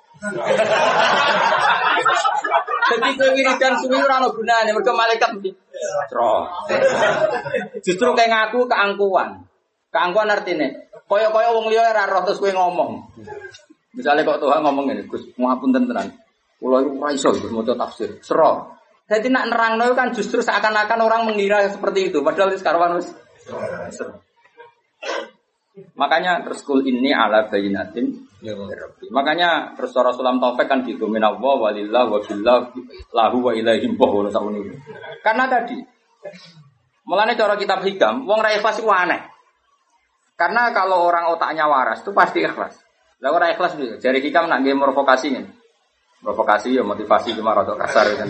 Jadi 2.88 3.10
kowe 3.19 3.30
wiridan 3.35 3.73
suwi 3.77 3.98
ora 3.99 4.18
ono 4.23 4.34
gunane 4.34 4.69
mergo 4.73 4.94
malaikat 4.95 5.30
mesti 5.38 5.52
cro. 6.10 6.48
Justru 7.84 8.07
kayak 8.18 8.31
ngaku 8.31 8.65
keangkuhan. 8.65 9.45
Keangkuhan 9.94 10.30
artinya 10.34 10.68
kaya-kaya 11.07 11.49
wong 11.53 11.69
liya 11.72 11.94
ora 11.94 12.10
roh 12.10 12.22
terus 12.26 12.41
kowe 12.41 12.52
ngomong. 12.52 12.91
Misalnya 13.98 14.30
kok 14.30 14.45
Tuhan 14.45 14.61
ngomong 14.61 14.94
ini, 14.94 15.10
Gus, 15.10 15.26
ngapunten 15.34 15.89
tenan. 15.89 16.14
Kula 16.61 16.85
iku 16.85 17.02
ora 17.02 17.10
iso 17.14 17.34
Gus 17.34 17.49
maca 17.49 17.73
tafsir. 17.73 18.22
Sero. 18.22 18.77
Jadi 19.07 19.31
nak 19.31 19.49
nerangno 19.49 19.95
kan 19.95 20.11
justru 20.11 20.44
seakan-akan 20.44 20.99
orang 20.99 21.31
mengira 21.31 21.64
seperti 21.72 22.11
itu, 22.11 22.19
padahal 22.22 22.53
sekarang 22.60 22.99
wis 22.99 23.10
Makanya 25.95 26.44
terus 26.44 26.65
kul 26.65 26.84
ini 26.84 27.15
ala 27.15 27.48
bayinatin 27.48 28.26
Makanya 29.09 29.73
terus 29.73 29.97
Rasulullah 29.97 30.38
Taufik 30.38 30.69
kan 30.69 30.85
gitu 30.85 31.09
minallah 31.09 31.57
walillah 31.57 32.05
wa 32.05 32.22
billah 32.22 32.69
lahu 33.09 33.38
wa 33.49 33.51
ilaihim 33.53 33.97
boh 33.97 34.22
Karena 35.26 35.49
tadi 35.49 35.81
Mulanya 37.07 37.39
cara 37.39 37.55
kitab 37.55 37.80
hikam, 37.88 38.27
wong 38.27 38.43
ra 38.43 38.51
ikhlas 38.51 38.84
itu 38.84 38.91
aneh. 38.91 39.23
Karena 40.35 40.76
kalau 40.76 41.07
orang 41.07 41.31
otaknya 41.31 41.64
waras 41.65 42.03
itu 42.03 42.11
pasti 42.11 42.43
ikhlas. 42.43 42.76
Lah 43.23 43.31
ora 43.31 43.47
ikhlas 43.49 43.80
juga. 43.80 43.95
Jari 43.95 44.19
hikam 44.19 44.51
nak 44.51 44.59
nggih 44.61 44.76
provokasi 44.76 45.31
nih. 45.31 45.47
Provokasi 46.19 46.76
ya 46.76 46.84
motivasi 46.84 47.31
cuma 47.31 47.55
rada 47.55 47.80
kasar 47.80 48.11
kan. 48.19 48.27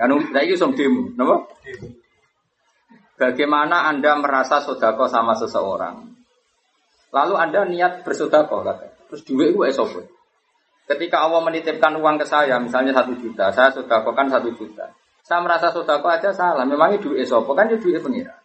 Kan 0.00 0.10
lha 0.32 0.40
iki 0.40 0.56
som 0.56 0.72
demo, 0.72 1.12
napa? 1.14 1.52
Bagaimana 3.20 3.92
Anda 3.92 4.16
merasa 4.16 4.64
sodako 4.64 5.04
sama 5.04 5.36
seseorang? 5.36 6.08
Lalu 7.12 7.34
Anda 7.36 7.60
niat 7.68 7.92
bersodako, 8.08 8.64
kata. 8.64 8.97
Terus 9.08 9.22
duit 9.24 9.56
itu 9.56 9.60
esopo. 9.64 10.04
Ketika 10.88 11.20
Allah 11.20 11.44
menitipkan 11.44 11.96
uang 12.00 12.16
ke 12.16 12.24
saya, 12.24 12.56
misalnya 12.56 12.96
satu 12.96 13.12
juta, 13.20 13.52
saya 13.52 13.68
sodako 13.68 14.16
kan 14.16 14.28
satu 14.32 14.48
juta. 14.56 14.88
Saya 15.20 15.44
merasa 15.44 15.68
sodako 15.68 16.08
aja 16.08 16.32
salah. 16.32 16.64
Memangnya 16.64 17.00
duit 17.00 17.24
esopo 17.24 17.52
kan 17.52 17.68
ya 17.68 17.76
duit 17.76 18.00
pengiran. 18.00 18.40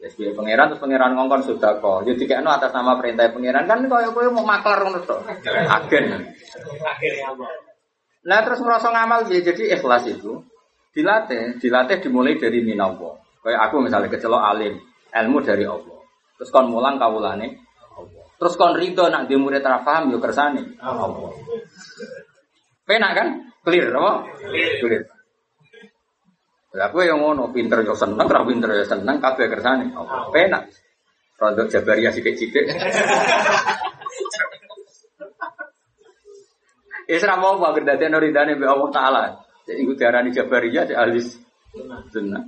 Ya 0.00 0.08
duit 0.08 0.32
pengiran 0.32 0.72
terus 0.72 0.80
pengiran 0.80 1.12
ngongkon 1.12 1.44
sodako. 1.44 2.00
Jadi 2.08 2.24
kayak 2.24 2.48
atas 2.48 2.72
nama 2.72 2.96
perintah 2.96 3.28
pengiran 3.28 3.68
kan 3.68 3.84
kau 3.84 4.00
kau 4.00 4.32
mau 4.32 4.44
maklar 4.44 4.80
ngono 4.88 5.04
tuh. 5.04 5.20
Agen. 5.68 6.32
Nah 8.24 8.38
terus 8.44 8.60
merasa 8.64 8.88
ngamal 8.88 9.28
ya 9.28 9.40
jadi 9.44 9.76
ikhlas 9.76 10.08
itu 10.08 10.40
dilatih, 10.96 11.60
dilatih 11.60 12.00
dimulai 12.00 12.40
dari 12.40 12.64
minawo. 12.64 13.20
Kayak 13.40 13.68
aku 13.68 13.84
misalnya 13.84 14.12
kecelok 14.12 14.40
alim, 14.40 14.80
ilmu 15.12 15.38
dari 15.44 15.64
Allah. 15.64 16.00
Terus 16.40 16.48
kon 16.48 16.72
mulang 16.72 16.96
kawulane 16.96 17.60
Terus 18.40 18.56
kon 18.56 18.72
ridho 18.72 19.04
nak 19.12 19.28
di 19.28 19.36
murid 19.36 19.60
ra 19.60 19.84
paham 19.84 20.08
yo 20.08 20.16
kersane. 20.16 20.80
Allah. 20.80 21.28
Penak 22.88 23.12
kan? 23.12 23.28
Clear 23.60 23.92
apa? 23.92 24.12
Clear. 24.80 25.04
Lah 26.72 26.88
kowe 26.88 27.04
yang 27.04 27.20
ngono 27.20 27.52
pinter 27.52 27.84
yo 27.84 27.92
seneng, 27.92 28.24
ra 28.24 28.40
pinter 28.48 28.72
yo 28.72 28.88
seneng 28.88 29.20
kabeh 29.20 29.44
kersane. 29.44 29.92
Penak. 30.32 30.72
Rodok 31.36 31.68
Jabariyah 31.68 32.16
sithik-sithik. 32.16 32.64
Isra 37.12 37.36
mau 37.36 37.60
apa 37.60 37.76
dadi 37.84 38.08
ridane 38.08 38.56
be 38.56 38.64
Allah 38.64 38.88
taala. 38.88 39.22
Jadi 39.68 39.84
iku 39.84 39.92
diarani 39.92 40.32
Jabariyah 40.32 40.88
di 40.88 40.94
ahli 40.96 41.20
sunnah. 42.08 42.44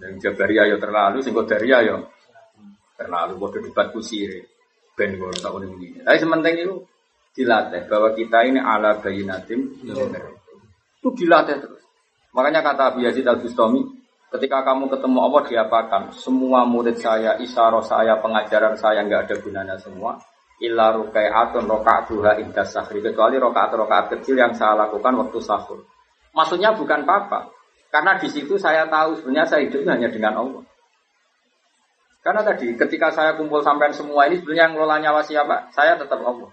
Dan 0.00 0.16
Jabariyah 0.16 0.64
yo 0.72 0.76
terlalu 0.80 1.20
sing 1.20 1.36
Qadariyah 1.36 1.80
yo 1.84 2.08
terlalu 2.96 3.36
bodoh 3.36 3.60
debat 3.60 3.92
kusire 3.92 4.53
ben 4.94 5.18
tak 5.18 5.50
udah 5.50 5.68
begini. 5.68 6.02
Tapi 6.02 6.18
sementing 6.18 6.54
itu 6.62 6.74
dilatih 7.34 7.90
bahwa 7.90 8.14
kita 8.14 8.38
ini 8.46 8.62
ala 8.62 9.02
bayi 9.02 9.26
natim 9.26 9.74
itu 9.82 11.08
dilatih 11.18 11.56
terus. 11.58 11.82
Makanya 12.34 12.62
kata 12.62 12.94
Abu 12.94 13.06
Yazid 13.06 13.26
Al 13.26 13.38
Bustami, 13.38 13.82
ketika 14.34 14.66
kamu 14.66 14.90
ketemu 14.90 15.18
Allah 15.22 15.42
diapakan? 15.46 16.02
Semua 16.14 16.66
murid 16.66 16.98
saya, 16.98 17.38
isyaroh 17.38 17.82
saya, 17.82 18.18
pengajaran 18.18 18.74
saya 18.74 19.06
nggak 19.06 19.30
ada 19.30 19.36
gunanya 19.38 19.76
semua. 19.78 20.18
Illa 20.62 20.94
rukaatun 20.94 21.66
rokaatuha 21.66 22.38
indah 22.42 22.66
sahri 22.66 23.02
kecuali 23.02 23.38
rokaat 23.38 23.74
rokaat 23.74 24.06
kecil 24.18 24.38
yang 24.38 24.54
saya 24.54 24.86
lakukan 24.86 25.14
waktu 25.18 25.38
sahur. 25.42 25.82
Maksudnya 26.34 26.74
bukan 26.74 27.06
apa-apa, 27.06 27.50
karena 27.94 28.18
di 28.18 28.26
situ 28.26 28.58
saya 28.58 28.90
tahu 28.90 29.18
sebenarnya 29.18 29.46
saya 29.46 29.62
hidup 29.66 29.86
hanya 29.86 30.10
dengan 30.10 30.34
Allah. 30.34 30.62
Karena 32.24 32.40
tadi 32.40 32.72
ketika 32.72 33.12
saya 33.12 33.36
kumpul 33.36 33.60
sampai 33.60 33.92
semua 33.92 34.24
ini 34.24 34.40
sebenarnya 34.40 34.72
ngelola 34.72 34.96
nyawa 34.96 35.20
siapa? 35.20 35.68
Saya 35.76 36.00
tetap 36.00 36.24
Allah. 36.24 36.48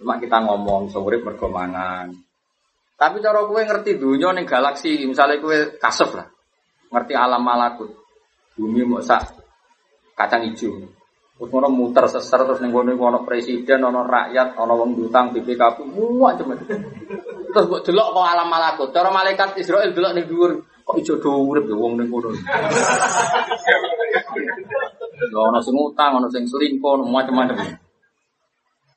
Cuma 0.00 0.16
kita 0.16 0.40
ngomong 0.40 0.88
sore 0.88 1.20
bergomangan. 1.20 2.08
Tapi 2.96 3.20
cara 3.20 3.44
kue 3.44 3.60
ngerti 3.60 4.00
dunia 4.00 4.32
nih 4.32 4.48
galaksi, 4.48 4.96
misalnya 5.04 5.40
kue 5.40 5.76
kasuf 5.76 6.16
lah, 6.16 6.28
ngerti 6.92 7.16
alam 7.16 7.40
malakut, 7.40 7.88
bumi 8.56 8.84
mau 8.84 9.00
sak 9.00 9.40
kacang 10.16 10.44
hijau. 10.48 10.88
Terus 11.36 11.48
ngono 11.48 11.72
muter 11.72 12.04
seser 12.12 12.44
terus 12.44 12.60
nih 12.60 12.68
ngono 12.68 12.92
ngono 12.92 13.18
presiden, 13.24 13.80
ngono 13.80 14.04
rakyat, 14.04 14.52
ngono 14.52 14.72
wong 14.84 14.90
dutang, 15.00 15.32
BPKP, 15.32 15.80
semua 15.80 16.36
cuma. 16.36 16.52
Terus 16.60 17.64
buat 17.68 17.84
delok 17.88 18.08
kok 18.12 18.24
alam 18.28 18.48
malakut. 18.52 18.88
Cara 18.92 19.08
malaikat 19.08 19.56
Israel 19.56 19.96
delok 19.96 20.12
nih 20.20 20.24
dhuwur, 20.28 20.60
kok 20.84 20.96
ijo 21.00 21.16
urip 21.24 21.64
ya 21.64 21.76
wong 21.76 22.04
ning. 22.04 22.08
Ono 25.36 25.62
sing 25.62 25.76
utang, 25.78 26.18
ono 26.18 26.26
sing 26.26 26.48
selingkuh, 26.48 27.06
macam-macam. 27.06 27.78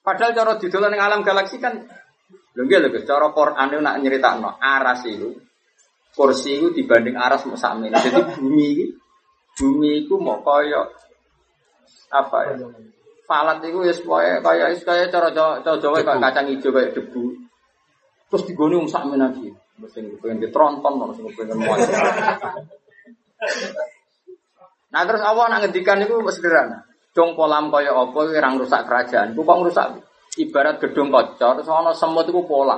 Padahal 0.04 0.36
cara 0.36 0.60
didolan 0.60 0.92
ning 0.92 1.00
alam 1.00 1.24
galaksi 1.24 1.64
kan 1.64 1.80
lho 2.54 2.62
nggih 2.68 2.80
lho 2.84 3.00
cara 3.08 3.32
Quran 3.32 3.72
itu 3.72 3.80
nak 3.80 3.96
nyeritakno 4.04 4.60
aras 4.60 5.08
itu 5.08 5.32
kursi 6.12 6.60
itu 6.60 6.76
dibanding 6.76 7.16
aras 7.16 7.48
mau 7.48 7.56
sakmene. 7.56 7.96
Jadi 7.96 8.20
bumi 8.36 8.68
ini 8.76 8.86
bumi 9.56 10.04
itu 10.04 10.20
mau 10.20 10.44
kaya 10.44 10.92
apa 12.12 12.38
ya? 12.52 12.68
Falat 13.24 13.64
itu 13.64 13.80
ya 13.88 13.96
supaya 13.96 14.44
kaya 14.44 14.76
kaya 14.76 15.08
cara 15.08 15.32
Jawa 15.32 15.64
Jawa 15.64 16.04
kacang 16.04 16.52
hijau 16.52 16.76
kayak 16.76 17.00
debu. 17.00 17.40
Terus 18.28 18.44
digoni 18.44 18.76
wong 18.76 18.92
sakmene 18.92 19.24
lagi. 19.24 19.48
Mesti 19.80 20.20
pengen 20.22 20.44
ditronton, 20.44 21.00
mesti 21.00 21.24
pengen 21.34 21.64
muat. 21.64 21.80
Nah 24.94 25.02
terus 25.10 25.26
Allah 25.26 25.50
nak 25.50 25.60
ngendikan 25.66 25.98
itu 26.06 26.14
sederhana. 26.30 26.86
Dong 27.14 27.34
polam 27.34 27.74
kaya 27.74 27.94
apa 27.94 28.14
orang 28.14 28.62
rusak 28.62 28.86
kerajaan. 28.86 29.34
Ku 29.34 29.42
kok 29.42 29.62
rusak 29.66 29.88
ibarat 30.38 30.82
gedung 30.82 31.14
kocor 31.14 31.62
ana 31.62 31.94
semut 31.94 32.30
iku 32.30 32.46
pola. 32.46 32.78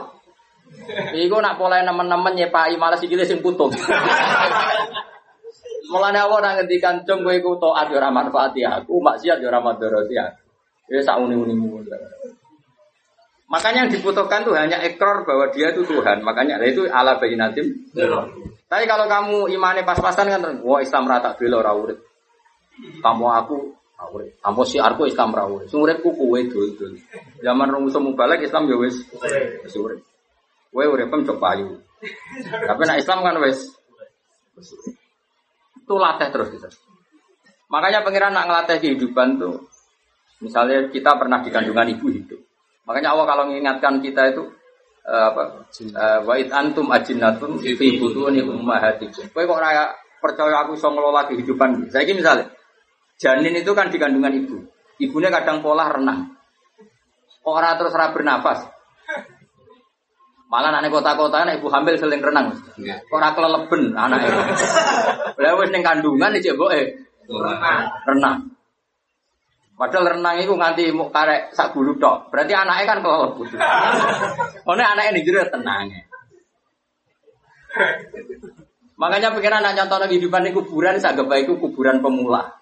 Iku 1.12 1.38
nak 1.44 1.60
pola 1.60 1.84
nemen-nemen 1.84 2.34
nyepai 2.36 2.76
malah 2.80 2.96
sikile 3.00 3.28
sing 3.28 3.44
putus. 3.44 3.76
Mulane 5.92 6.18
Allah 6.18 6.40
nak 6.42 6.54
ngendikan 6.64 7.06
dong 7.06 7.22
kowe 7.22 7.36
iku 7.36 7.62
taat 7.62 7.94
ora 7.94 8.10
manfaati 8.10 8.66
aku, 8.66 8.98
maksiat 8.98 9.38
yo 9.38 9.54
ora 9.54 9.62
madharati 9.62 10.16
aku. 10.18 10.40
Ya 10.90 11.02
sak 11.02 11.22
uni-unimu. 11.22 11.82
Makanya 13.46 13.86
yang 13.86 13.92
dibutuhkan 13.94 14.42
tuh 14.42 14.58
hanya 14.58 14.82
ekor 14.82 15.22
bahwa 15.26 15.50
dia 15.54 15.70
itu 15.70 15.86
Tuhan. 15.86 16.26
Makanya 16.26 16.58
itu 16.66 16.90
ala 16.90 17.22
bayinatim. 17.22 17.94
Tapi 18.66 18.84
kalau 18.90 19.06
kamu 19.06 19.54
imannya 19.54 19.86
pas-pasan 19.86 20.26
kan, 20.26 20.42
wah 20.66 20.82
Islam 20.82 21.06
rata 21.06 21.38
bela 21.38 21.62
ora 21.62 21.72
urip. 21.78 22.02
Kamu 23.00 23.26
aku 23.30 23.58
urip. 24.12 24.42
Kamu 24.42 24.62
si 24.66 24.82
aku 24.82 25.06
Islam 25.06 25.38
ora 25.38 25.46
urip. 25.46 25.70
Ku 26.02 26.10
kowe 26.12 26.40
dul 26.50 26.98
Zaman 27.46 27.68
rumus 27.70 27.96
balik 28.18 28.42
Islam 28.42 28.66
ya 28.66 28.78
wis 28.82 29.06
wis 29.62 29.76
urip. 29.78 30.02
Kowe 30.74 30.84
urip 30.84 31.08
pem 31.14 31.22
payu. 31.24 31.78
Tapi 32.50 32.82
nak 32.84 32.98
Islam 32.98 33.22
kan 33.22 33.38
wis 33.46 33.70
itu 35.86 35.94
latih 36.02 36.34
terus 36.34 36.50
kita. 36.50 36.68
Makanya 37.70 38.02
pengiran 38.02 38.34
nak 38.34 38.50
ngelatih 38.50 38.78
kehidupan 38.82 39.38
tuh, 39.38 39.70
misalnya 40.42 40.90
kita 40.90 41.14
pernah 41.18 41.46
di 41.46 41.54
kandungan 41.54 41.94
ibu 41.94 42.08
hidup. 42.10 42.42
Makanya 42.90 43.14
Allah 43.14 43.26
kalau 43.30 43.44
mengingatkan 43.50 44.02
kita 44.02 44.34
itu 44.34 44.50
apa? 45.06 45.70
Uh, 45.70 46.20
wa 46.26 46.34
antum 46.34 46.90
ajinnatun 46.90 47.62
fi 47.62 47.88
butuni 48.02 48.42
ummahatikum. 48.42 49.30
Kowe 49.30 49.46
kok 49.46 49.62
raya 49.62 49.94
percaya 50.18 50.66
aku 50.66 50.74
iso 50.74 50.90
ngelola 50.90 51.30
kehidupan. 51.30 51.94
Saya 51.94 52.10
ini 52.10 52.26
misalnya 52.26 52.50
janin 53.22 53.54
itu 53.54 53.72
kan 53.78 53.94
di 53.94 54.02
kandungan 54.02 54.34
ibu. 54.34 54.58
Ibunya 54.98 55.30
kadang 55.30 55.62
pola 55.62 55.94
renang. 55.94 56.34
Orang 57.46 57.78
terus 57.78 57.94
ora 57.94 58.10
bernafas. 58.10 58.66
Malah 60.50 60.74
anak 60.74 60.90
kota-kota 60.90 61.46
anak 61.46 61.62
ibu 61.62 61.70
hamil 61.70 61.94
sering 62.02 62.24
renang. 62.26 62.58
Ora 63.14 63.38
keleleben 63.38 63.94
anak 63.94 64.26
itu. 64.26 64.42
Lah 65.46 65.54
wis 65.60 65.70
ning 65.70 65.86
kandungan 65.86 66.34
iki 66.34 66.50
eh 66.50 66.86
renang. 68.10 68.55
Padahal 69.76 70.16
renang 70.16 70.40
itu 70.40 70.56
nganti 70.56 70.88
mau 70.96 71.12
karek 71.12 71.52
sak 71.52 71.76
bulu 71.76 72.00
tok. 72.00 72.32
Berarti 72.32 72.56
anaknya 72.56 72.84
kan 72.88 72.98
kalau 73.04 73.36
butuh. 73.36 73.60
Oh, 74.64 74.72
anaknya 74.72 75.20
nih 75.20 75.24
jadi 75.28 75.52
tenang. 75.52 75.92
Makanya 78.96 79.36
pengen 79.36 79.60
anak 79.60 79.76
contoh 79.76 80.00
lagi 80.00 80.16
kehidupan 80.16 80.48
di 80.48 80.56
kuburan, 80.56 80.96
saya 81.04 81.20
gak 81.20 81.28
baik 81.28 81.52
kuburan 81.60 82.00
pemula. 82.00 82.56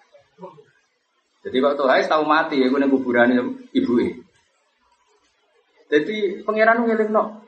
Jadi 1.46 1.62
waktu 1.62 1.82
Hai 1.86 2.02
tahu 2.10 2.26
mati 2.26 2.58
ya, 2.58 2.66
gue 2.66 2.88
kuburan 2.90 3.30
ibu 3.70 3.92
ini. 4.02 4.18
Jadi 5.86 6.42
pangeran 6.42 6.82
ngiling 6.82 7.14
no. 7.14 7.44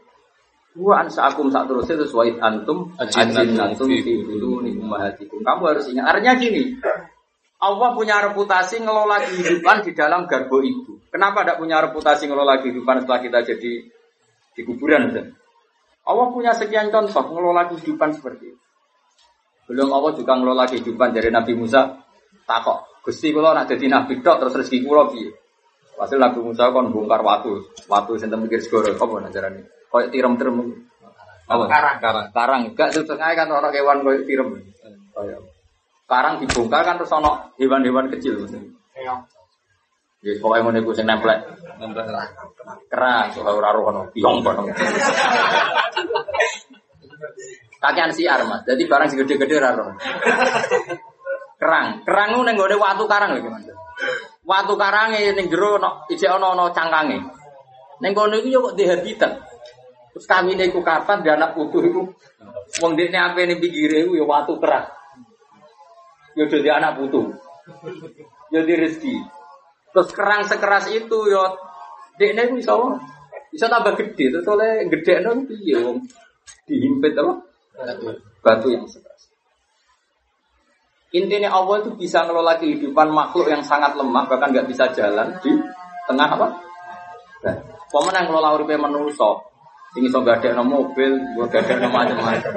Akum 0.77 1.49
saat 1.49 1.65
terus 1.65 1.89
itu 1.89 2.05
sesuai 2.05 2.37
antum 2.37 2.93
ajin 3.01 3.57
antum 3.57 3.89
di 3.89 4.05
dulu 4.05 4.61
nih 4.61 4.77
Kamu 5.41 5.63
harus 5.65 5.89
ingat. 5.89 6.05
Artinya 6.05 6.37
gini, 6.37 6.77
Allah 7.57 7.89
punya 7.97 8.21
reputasi 8.21 8.85
ngelola 8.85 9.17
kehidupan 9.25 9.81
di 9.81 9.93
dalam 9.97 10.29
garbo 10.29 10.61
ibu. 10.61 11.01
Kenapa 11.09 11.41
tidak 11.41 11.57
punya 11.57 11.81
reputasi 11.81 12.29
ngelola 12.29 12.61
kehidupan 12.61 13.05
setelah 13.05 13.21
kita 13.25 13.39
jadi 13.49 13.73
di 14.53 14.63
kuburan? 14.65 15.09
Allah 16.07 16.27
punya 16.31 16.53
sekian 16.53 16.93
contoh 16.93 17.33
ngelola 17.33 17.73
kehidupan 17.73 18.13
seperti 18.13 18.53
itu. 18.53 18.61
Belum 19.67 19.89
Allah 19.91 20.13
juga 20.15 20.33
ngelola 20.37 20.65
kehidupan 20.69 21.17
dari 21.17 21.33
Nabi 21.33 21.57
Musa. 21.57 21.97
Takok, 22.47 23.03
Gusti 23.03 23.35
kalau 23.35 23.51
nak 23.51 23.67
jadi 23.67 23.91
Nabi 23.91 24.23
tok 24.23 24.39
terus 24.39 24.55
rezeki 24.63 24.87
kula 24.87 25.11
piye? 25.11 25.35
Hasil 25.99 26.21
Nabi 26.21 26.39
Musa 26.45 26.71
kon 26.71 26.95
bongkar 26.95 27.25
watu, 27.25 27.73
watu 27.91 28.15
sing 28.21 28.31
mikir 28.31 28.63
segoro 28.63 28.87
apa 28.93 29.15
najarane? 29.27 29.67
Kayak 29.91 30.13
tiram-tiram. 30.15 30.63
Apa? 31.49 31.65
Karang. 31.67 31.97
Karang. 31.99 32.27
Karang. 32.31 32.63
Gak 32.79 32.95
setengah 32.95 33.33
kan 33.35 33.49
orang 33.51 33.73
kewan 33.73 33.99
kayak 34.05 34.23
tiram. 34.29 34.49
Kayak 35.17 35.41
Karang 36.07 36.39
dibongkar 36.39 36.87
kan 36.87 37.03
terus 37.03 37.11
ono 37.11 37.51
hewan-hewan 37.59 38.07
kecil 38.15 38.39
maksudnya. 38.39 38.71
Iya. 38.95 39.15
Ya 40.23 40.33
pokoknya 40.39 40.63
ngono 40.63 40.79
iku 40.83 40.91
sing 40.95 41.07
nempel. 41.07 41.35
Nempel 41.83 42.03
keras 42.87 43.35
ora 43.43 43.51
ora 43.53 43.69
ono 43.75 44.03
piong 44.15 44.39
kono. 44.47 44.71
Kakean 47.83 48.11
siar 48.15 48.41
Mas. 48.47 48.63
Jadi 48.65 48.83
barang 48.87 49.07
sing 49.11 49.19
gede-gede 49.27 49.55
ora 49.59 49.71
kerang. 51.59 52.07
Kerang 52.07 52.29
itu 52.33 52.41
neng 52.43 52.55
gone 52.55 52.77
watu 52.79 53.05
karang 53.11 53.35
lho 53.35 53.43
gimana? 53.43 53.75
Watu 54.47 54.75
karange 54.79 55.35
ning 55.35 55.51
jero 55.51 55.83
no, 55.83 56.07
ijek 56.07 56.31
ana 56.31 56.55
ana 56.55 56.71
cangkange. 56.71 57.19
Ning 58.01 58.13
kono 58.15 58.39
iku 58.39 58.49
yo 58.49 58.59
kok 58.71 58.75
di 58.79 58.85
habitat. 58.87 59.33
Terus 60.17 60.27
kami 60.31 60.57
iku 60.57 60.81
kapan 60.81 61.21
dia 61.21 61.37
anak 61.37 61.53
putu 61.53 61.85
iku 61.85 62.03
wong 62.81 62.93
dekne 62.97 63.19
ape 63.21 63.45
ning 63.45 63.59
pinggire 63.61 64.07
iku 64.07 64.17
yo 64.17 64.25
watu 64.25 64.57
kerang. 64.57 64.96
Yo 66.37 66.45
dadi 66.47 66.69
anak 66.69 67.01
putu. 67.01 67.33
Yo 68.53 68.61
di 68.63 68.75
rezeki. 68.77 69.17
Terus 69.91 70.13
kerang 70.13 70.45
sekeras 70.45 70.93
itu 70.93 71.19
yo 71.33 71.57
dekne 72.21 72.53
iku 72.53 72.57
iso 72.61 72.75
bisa 73.49 73.73
tambah 73.73 73.97
gede 73.97 74.37
terus 74.37 74.49
oleh 74.53 74.85
gede 74.93 75.25
piye 75.49 75.81
wong 75.81 76.05
dihimpit 76.69 77.17
apa? 77.17 77.33
Batu 78.45 78.69
yang 78.69 78.85
sekeras. 78.85 79.33
Intinya 81.17 81.57
Allah 81.57 81.81
itu 81.81 81.97
bisa 81.97 82.29
ngelola 82.29 82.61
kehidupan 82.61 83.09
makhluk 83.09 83.49
yang 83.49 83.65
sangat 83.65 83.97
lemah 83.97 84.29
bahkan 84.29 84.53
nggak 84.53 84.69
bisa 84.69 84.93
jalan 84.93 85.33
di 85.41 85.57
tengah 86.05 86.29
apa? 86.37 86.53
Pemenang 87.89 88.29
ngelola 88.29 88.61
uripe 88.61 88.77
manusa. 88.77 89.41
Sing 89.97 90.05
iso 90.05 90.21
gadekno 90.21 90.61
mobil, 90.61 91.17
gua 91.33 91.49
gadekno 91.49 91.89
macam-macam. 91.89 92.53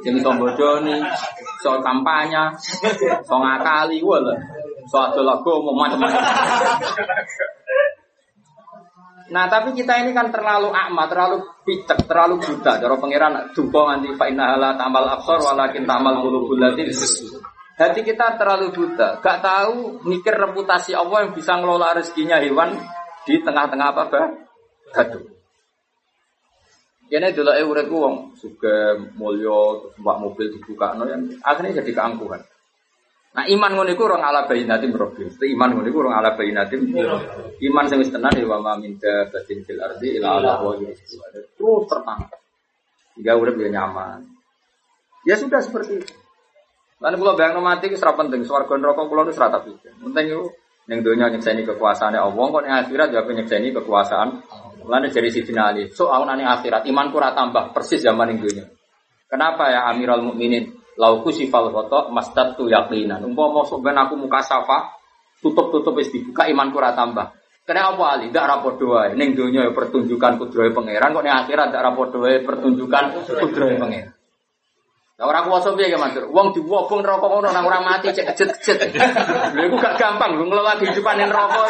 Sing 0.00 0.14
iso 0.16 0.30
bojoni, 0.34 0.96
iso 1.60 1.70
kampanye, 1.82 2.54
iso 3.24 3.36
ngakali 3.36 3.98
wala. 4.00 4.34
So 4.90 4.98
adol 4.98 5.28
agama 5.28 5.70
macam-macam. 5.74 6.22
Nah 9.30 9.46
tapi 9.46 9.70
kita 9.78 10.02
ini 10.02 10.10
kan 10.10 10.34
terlalu 10.34 10.74
akma, 10.74 11.06
terlalu 11.06 11.38
picek, 11.62 12.10
terlalu 12.10 12.42
buta. 12.42 12.82
Cara 12.82 12.94
pangeran 12.98 13.54
dupa 13.54 13.94
nganti 13.94 14.18
fa 14.18 14.26
inna 14.26 14.58
la 14.58 14.74
tamal 14.74 15.06
absar 15.06 15.38
walakin 15.38 15.86
tamal 15.86 16.18
qulubul 16.18 16.58
lati 16.58 16.90
Hati 17.80 18.04
kita 18.04 18.36
terlalu 18.36 18.76
buta, 18.76 19.24
gak 19.24 19.40
tahu 19.40 20.04
mikir 20.04 20.36
reputasi 20.36 20.92
Allah 20.92 21.24
yang 21.24 21.32
bisa 21.32 21.56
ngelola 21.56 21.96
rezekinya 21.96 22.36
hewan 22.36 22.76
di 23.24 23.40
tengah-tengah 23.40 23.88
apa 23.96 24.02
bah? 24.12 24.28
Gaduh. 24.92 25.29
Kene 27.10 27.34
delok 27.34 27.58
e 27.58 27.62
uripku 27.66 27.96
wong 27.98 28.16
suka 28.38 28.94
mulya 29.18 29.90
mbak 29.98 30.16
mobil 30.22 30.46
dibuka 30.54 30.94
no 30.94 31.10
yang 31.10 31.26
akhirnya 31.42 31.82
jadi 31.82 31.90
keangkuhan. 31.90 32.38
Nah 33.30 33.44
iman 33.50 33.70
ngono 33.74 33.90
iku 33.90 34.06
orang 34.06 34.22
ala 34.30 34.46
bayinatim 34.46 34.94
rabbi. 34.94 35.26
Iman 35.50 35.74
ngono 35.74 35.90
iku 35.90 36.06
orang 36.06 36.22
ala 36.22 36.30
bayinatim. 36.38 36.86
Iman 37.66 37.84
sing 37.90 37.98
wis 37.98 38.14
tenan 38.14 38.30
ya 38.38 38.46
wa 38.46 38.62
ma 38.62 38.72
min 38.78 38.94
dabatin 38.94 39.58
fil 39.66 39.82
ardi 39.82 40.22
ila 40.22 40.38
ala 40.38 40.62
wa 40.62 40.78
Terus 40.78 41.82
tertang. 41.90 42.30
Hingga 43.18 43.32
urip 43.34 43.58
ya 43.58 43.68
nyaman. 43.74 44.22
Ya 45.26 45.34
sudah 45.34 45.58
seperti 45.66 45.98
itu. 45.98 46.14
Lan 47.00 47.16
kula 47.16 47.34
bayangno 47.34 47.64
mati 47.64 47.88
wis 47.88 48.04
ora 48.04 48.12
penting, 48.12 48.44
swarga 48.44 48.76
neraka 48.76 49.08
kula 49.08 49.24
wis 49.24 49.34
ora 49.40 49.50
tak 49.50 49.66
pikir. 49.66 49.98
Penting 49.98 50.26
iku 50.30 50.46
ning 50.86 50.98
donya 51.02 51.26
nyekseni 51.32 51.62
kekuasaane 51.66 52.18
Allah, 52.18 52.44
kok 52.50 52.62
ning 52.62 52.74
akhirat 52.76 53.08
ya 53.14 53.22
nyekseni 53.24 53.72
kekuasaan. 53.72 54.28
Lan 54.90 55.06
dari 55.06 55.30
Ali, 55.54 55.94
so 55.94 56.10
ana 56.10 56.34
ning 56.34 56.50
akhirat 56.50 56.82
imanku 56.90 57.22
ora 57.22 57.30
tambah 57.30 57.70
persis 57.70 58.02
zaman 58.02 58.34
ning. 58.34 58.42
Kenapa 59.30 59.70
ya 59.70 59.86
Amirul 59.86 60.26
Mukminin? 60.26 60.74
Lauku 60.98 61.30
sifal 61.30 61.70
masdatu 62.10 62.66
yakinan. 62.66 63.22
Umpama 63.22 63.62
sok 63.62 63.86
ben 63.86 63.94
aku 63.94 64.18
muka 64.18 64.42
safa, 64.42 64.98
tutup-tutup 65.38 65.94
wis 65.94 66.10
dibuka 66.10 66.50
imanku 66.50 66.82
ora 66.82 66.92
tambah. 66.92 67.38
Kena 67.62 67.94
apa 67.94 68.18
ali? 68.18 68.34
Ndak 68.34 68.46
rapor 68.50 68.74
doa. 68.82 69.14
Ning 69.14 69.38
donya 69.38 69.62
ya 69.62 69.70
pertunjukan 69.70 70.42
kudrohe 70.42 70.74
pangeran, 70.74 71.14
kok 71.14 71.22
ning 71.22 71.34
akhirat 71.38 71.70
ndak 71.70 71.82
rapor 71.86 72.10
doa 72.10 72.42
pertunjukan 72.42 73.04
kudrohe 73.38 73.78
pangeran. 73.78 74.19
Lah 75.20 75.28
ora 75.28 75.44
kuwasa 75.44 75.76
piye 75.76 75.92
ya 75.92 76.00
Mansur? 76.00 76.32
Wong 76.32 76.56
diwobong 76.56 77.04
neraka 77.04 77.28
ngono 77.28 77.52
nang 77.52 77.68
ora 77.68 77.84
mati 77.84 78.08
cek 78.08 78.32
kejet-kejet. 78.32 78.88
Lha 79.52 79.62
iku 79.68 79.76
gak 79.76 80.00
gampang 80.00 80.32
lho 80.32 80.48
ngelola 80.48 80.80
kehidupan 80.80 81.20
neraka. 81.20 81.60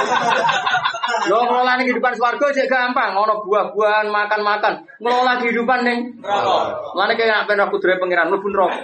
Lho 1.26 1.38
ngelola 1.50 1.74
kehidupan 1.82 2.14
swarga 2.14 2.46
cek 2.54 2.70
gampang, 2.70 3.18
ono 3.18 3.42
buah-buahan, 3.42 4.06
makan-makan. 4.06 4.86
Ngelola 5.02 5.42
kehidupan 5.42 5.82
ning 5.82 5.98
neraka. 6.22 6.78
Lane 6.94 7.12
kaya 7.18 7.42
nek 7.42 7.50
ben 7.50 7.58
aku 7.58 7.82
dhewe 7.82 7.98
pangeran 7.98 8.30
mlebu 8.30 8.48
neraka. 8.54 8.78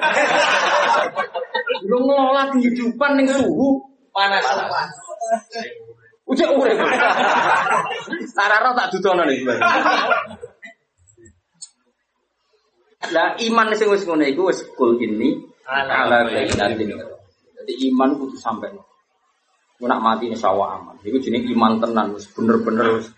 Lho 1.86 1.98
ngelola 2.02 2.42
kehidupan 2.50 3.22
ning 3.22 3.30
suhu 3.30 3.86
panas. 4.10 4.42
Ujek 6.26 6.50
urip. 6.58 6.74
Sarara 8.34 8.74
tak 8.74 8.98
dudono 8.98 9.22
nih. 9.30 9.46
Lah 13.14 13.38
iman 13.38 13.66
sing 13.76 13.88
wis 13.92 14.02
ngono 14.02 14.24
iku 14.26 14.50
wis 14.50 14.66
kul 14.74 14.98
ini 14.98 15.38
ala 15.66 16.26
bainatin. 16.26 16.90
Jadi 17.56 17.72
iman 17.90 18.14
kudu 18.18 18.38
sampai. 18.38 18.74
Ku 19.76 19.84
nak 19.84 20.00
mati 20.00 20.32
insyaallah 20.32 20.68
aman. 20.80 20.96
Iku 21.04 21.20
jenenge 21.20 21.52
iman 21.52 21.78
tenan 21.82 22.16
wis 22.16 22.26
bener-bener 22.32 22.96
wis 22.98 23.12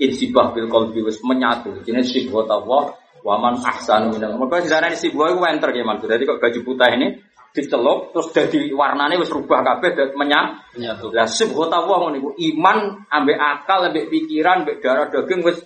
insibah 0.00 0.50
bil 0.50 0.66
qalbi 0.66 1.00
wis 1.06 1.22
menyatu. 1.22 1.70
Jenenge 1.86 2.08
sibhat 2.08 2.50
Allah 2.50 2.96
wa 3.20 3.34
man 3.36 3.60
ahsanu 3.60 4.16
minal. 4.16 4.36
Maka 4.40 4.64
sejarah 4.64 4.90
sibah 4.96 5.30
iku 5.32 5.44
enter 5.46 5.70
ya 5.76 5.84
man. 5.86 6.00
Jadi 6.00 6.24
kok 6.26 6.40
baju 6.40 6.60
putih 6.66 6.90
ini 6.96 7.08
dicelup 7.50 8.14
terus 8.14 8.30
jadi 8.30 8.70
warnane 8.74 9.18
wis 9.18 9.30
rubah 9.30 9.62
kabeh 9.62 9.90
dadi 9.94 10.14
menyatu. 10.18 11.14
Lah 11.14 11.28
sibhat 11.30 11.70
Allah 11.70 11.96
ngono 11.96 12.16
iku 12.18 12.30
iman 12.34 13.06
ambek 13.08 13.38
akal 13.38 13.88
ambek 13.88 14.08
pikiran 14.10 14.64
ambek 14.66 14.82
darah 14.82 15.08
daging 15.12 15.44
wis 15.46 15.58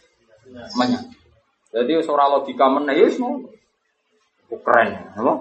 menyatu. 0.77 1.15
Jadi 1.75 1.93
ora 2.07 2.31
logika 2.31 2.69
meneh 2.69 3.01
wis 3.01 3.17
ngono. 3.17 3.51
Keren, 4.49 4.91
apa? 5.17 5.33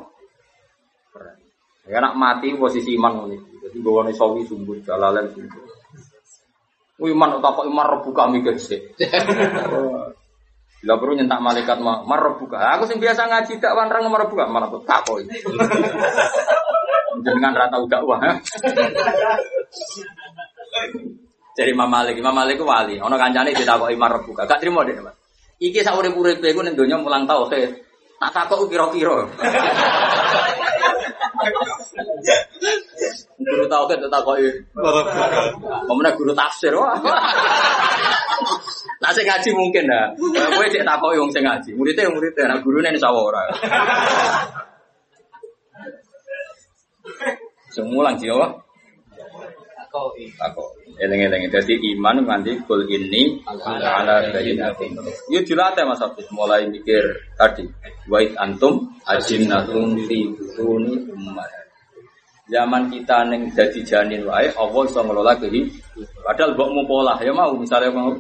Keren. 1.16 1.38
Ya 1.88 2.00
nak 2.04 2.16
mati 2.16 2.52
posisi 2.56 2.96
iman 2.96 3.28
iki. 3.32 3.64
Jadi 3.64 3.78
gawane 3.80 4.12
sawi 4.12 4.44
sumber 4.44 4.80
jalalan 4.84 5.32
sumber. 5.32 5.64
Ku 7.00 7.10
iman 7.10 7.40
utawa 7.40 7.64
kok 7.64 7.68
iman 7.68 7.88
rebuka 7.88 8.24
mikir 8.32 8.56
sih. 8.60 8.80
Bila 10.84 11.00
perlu 11.00 11.16
nyentak 11.16 11.40
malaikat 11.40 11.80
mah 11.80 12.04
marbuka. 12.04 12.60
Aku 12.76 12.84
sing 12.84 13.00
biasa 13.00 13.24
ngaji 13.32 13.56
tak 13.64 13.72
wanrang 13.72 14.04
marbuka 14.12 14.44
mana 14.52 14.68
tuh 14.68 14.84
takoi. 14.84 15.24
Jangan 17.24 17.56
rata 17.56 17.80
udah 17.80 18.02
wah. 18.04 18.20
Jadi 21.54 21.70
Imam 21.72 21.88
Malik, 21.88 22.20
Imam 22.20 22.36
Malik 22.36 22.60
ku 22.60 22.68
wali. 22.68 23.00
Ono 23.00 23.16
kancane 23.16 23.56
ditakoki 23.56 23.96
marbuka. 23.96 24.44
Gak 24.44 24.60
trimo 24.60 24.84
deh, 24.84 25.00
Mas. 25.00 25.16
Iki 25.64 25.80
sak 25.86 25.96
urip-uripe 25.96 26.52
iku 26.52 26.60
ning 26.66 26.76
donya 26.76 27.00
mulang 27.00 27.24
tauhid. 27.24 27.93
Tak 28.24 28.48
takok 28.48 28.72
kira-kira. 28.72 29.28
Guru 33.44 33.66
tauhid 33.68 34.00
tak 34.00 34.12
takoki. 34.16 34.48
Pemene 35.84 36.10
guru 36.16 36.32
tafsir 36.32 36.72
wah. 36.72 36.96
Lah 39.04 39.12
sing 39.12 39.28
ngaji 39.28 39.50
mungkin 39.52 39.92
dah. 39.92 40.16
Kowe 40.56 40.66
cek 40.72 40.88
takoki 40.88 41.20
wong 41.20 41.36
sing 41.36 41.44
ngaji. 41.44 41.76
Muridnya 41.76 42.08
muridnya, 42.08 42.48
nah 42.48 42.64
gurune 42.64 42.88
ini 42.88 43.00
sawah 43.04 43.28
ora. 43.28 43.44
Semulang 47.76 48.16
Jawa. 48.16 48.48
Takok. 49.92 50.68
Eleng-eleng 51.04 51.52
jadi 51.52 51.76
iman 51.96 52.24
nganti 52.24 52.64
kul 52.64 52.88
ini 52.88 53.44
ala 53.44 54.24
bayyinatin. 54.32 54.96
Yo 55.28 55.44
dilatih 55.44 55.84
Mas 55.84 56.00
Hafiz 56.00 56.32
mulai 56.32 56.64
mikir 56.72 57.04
tadi. 57.36 57.68
Wait 58.08 58.32
antum 58.40 58.88
ajinnatun 59.04 60.00
fi 60.08 60.32
butuni 60.32 61.04
ummat. 61.12 61.52
Zaman 62.48 62.88
kita 62.88 63.28
neng 63.28 63.52
jadi 63.52 63.84
janin 63.84 64.24
wae 64.24 64.48
Allah 64.56 64.82
iso 64.88 65.04
ngelola 65.04 65.36
kehidupan. 65.44 66.08
Padahal 66.24 66.56
mbokmu 66.56 66.88
pola 66.88 67.20
ya 67.20 67.36
mau 67.36 67.52
misalnya 67.52 67.92
mau 67.92 68.16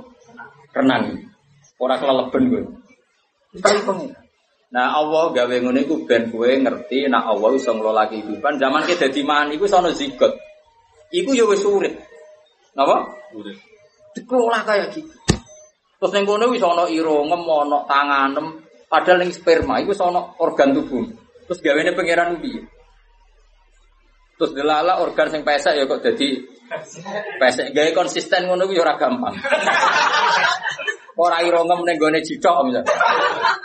renang. 0.75 1.23
Ora 1.79 1.95
keleleben 1.95 2.43
kowe. 2.51 2.63
Tapi 3.63 3.79
pengen. 3.87 4.11
Nah 4.75 4.91
Allah 4.91 5.31
gawe 5.31 5.55
ngono 5.55 5.79
iku 5.79 6.03
ben 6.03 6.27
kowe 6.35 6.51
ngerti 6.51 7.07
nek 7.07 7.31
Allah 7.31 7.49
iso 7.55 7.71
ngelola 7.71 8.11
kehidupan. 8.11 8.59
Zaman 8.59 8.83
kita 8.83 9.07
dadi 9.07 9.23
man 9.23 9.55
iku 9.55 9.71
sono 9.71 9.95
zigot. 9.95 10.35
Iku 11.15 11.31
ya 11.31 11.47
wis 11.47 11.63
urip. 11.63 12.11
Napa? 12.73 12.97
Urip. 13.37 13.57
Dikelola 14.13 14.61
kayak 14.65 14.93
gitu. 14.93 15.13
Terus 15.97 16.11
ning 16.19 16.27
kono 16.27 16.51
wis 16.51 16.59
ana 16.59 16.83
irungem, 16.91 17.41
ana 17.47 17.79
tanganem, 17.87 18.59
padahal 18.91 19.23
ning 19.23 19.31
sperma 19.31 19.79
iku 19.79 19.95
ana 20.03 20.35
organ 20.41 20.75
tubuh. 20.75 21.05
Terus 21.47 21.59
gawene 21.63 21.95
pangeran 21.95 22.43
piye? 22.43 22.59
Terus 24.35 24.51
delala 24.51 24.99
organ 24.99 25.31
sing 25.31 25.47
pesek 25.47 25.79
ya 25.79 25.87
kok 25.87 26.03
dadi 26.03 26.43
pesek. 27.39 27.71
Gawe 27.71 27.89
konsisten 27.95 28.49
ngono 28.49 28.67
ku 28.67 28.73
ya 28.75 28.83
ora 28.83 28.99
gampang. 28.99 29.35
Ora 31.13 31.45
irungem 31.45 31.85
ning 31.85 32.01
gone 32.01 32.25
cicok 32.25 32.65
misalnya. 32.65 32.89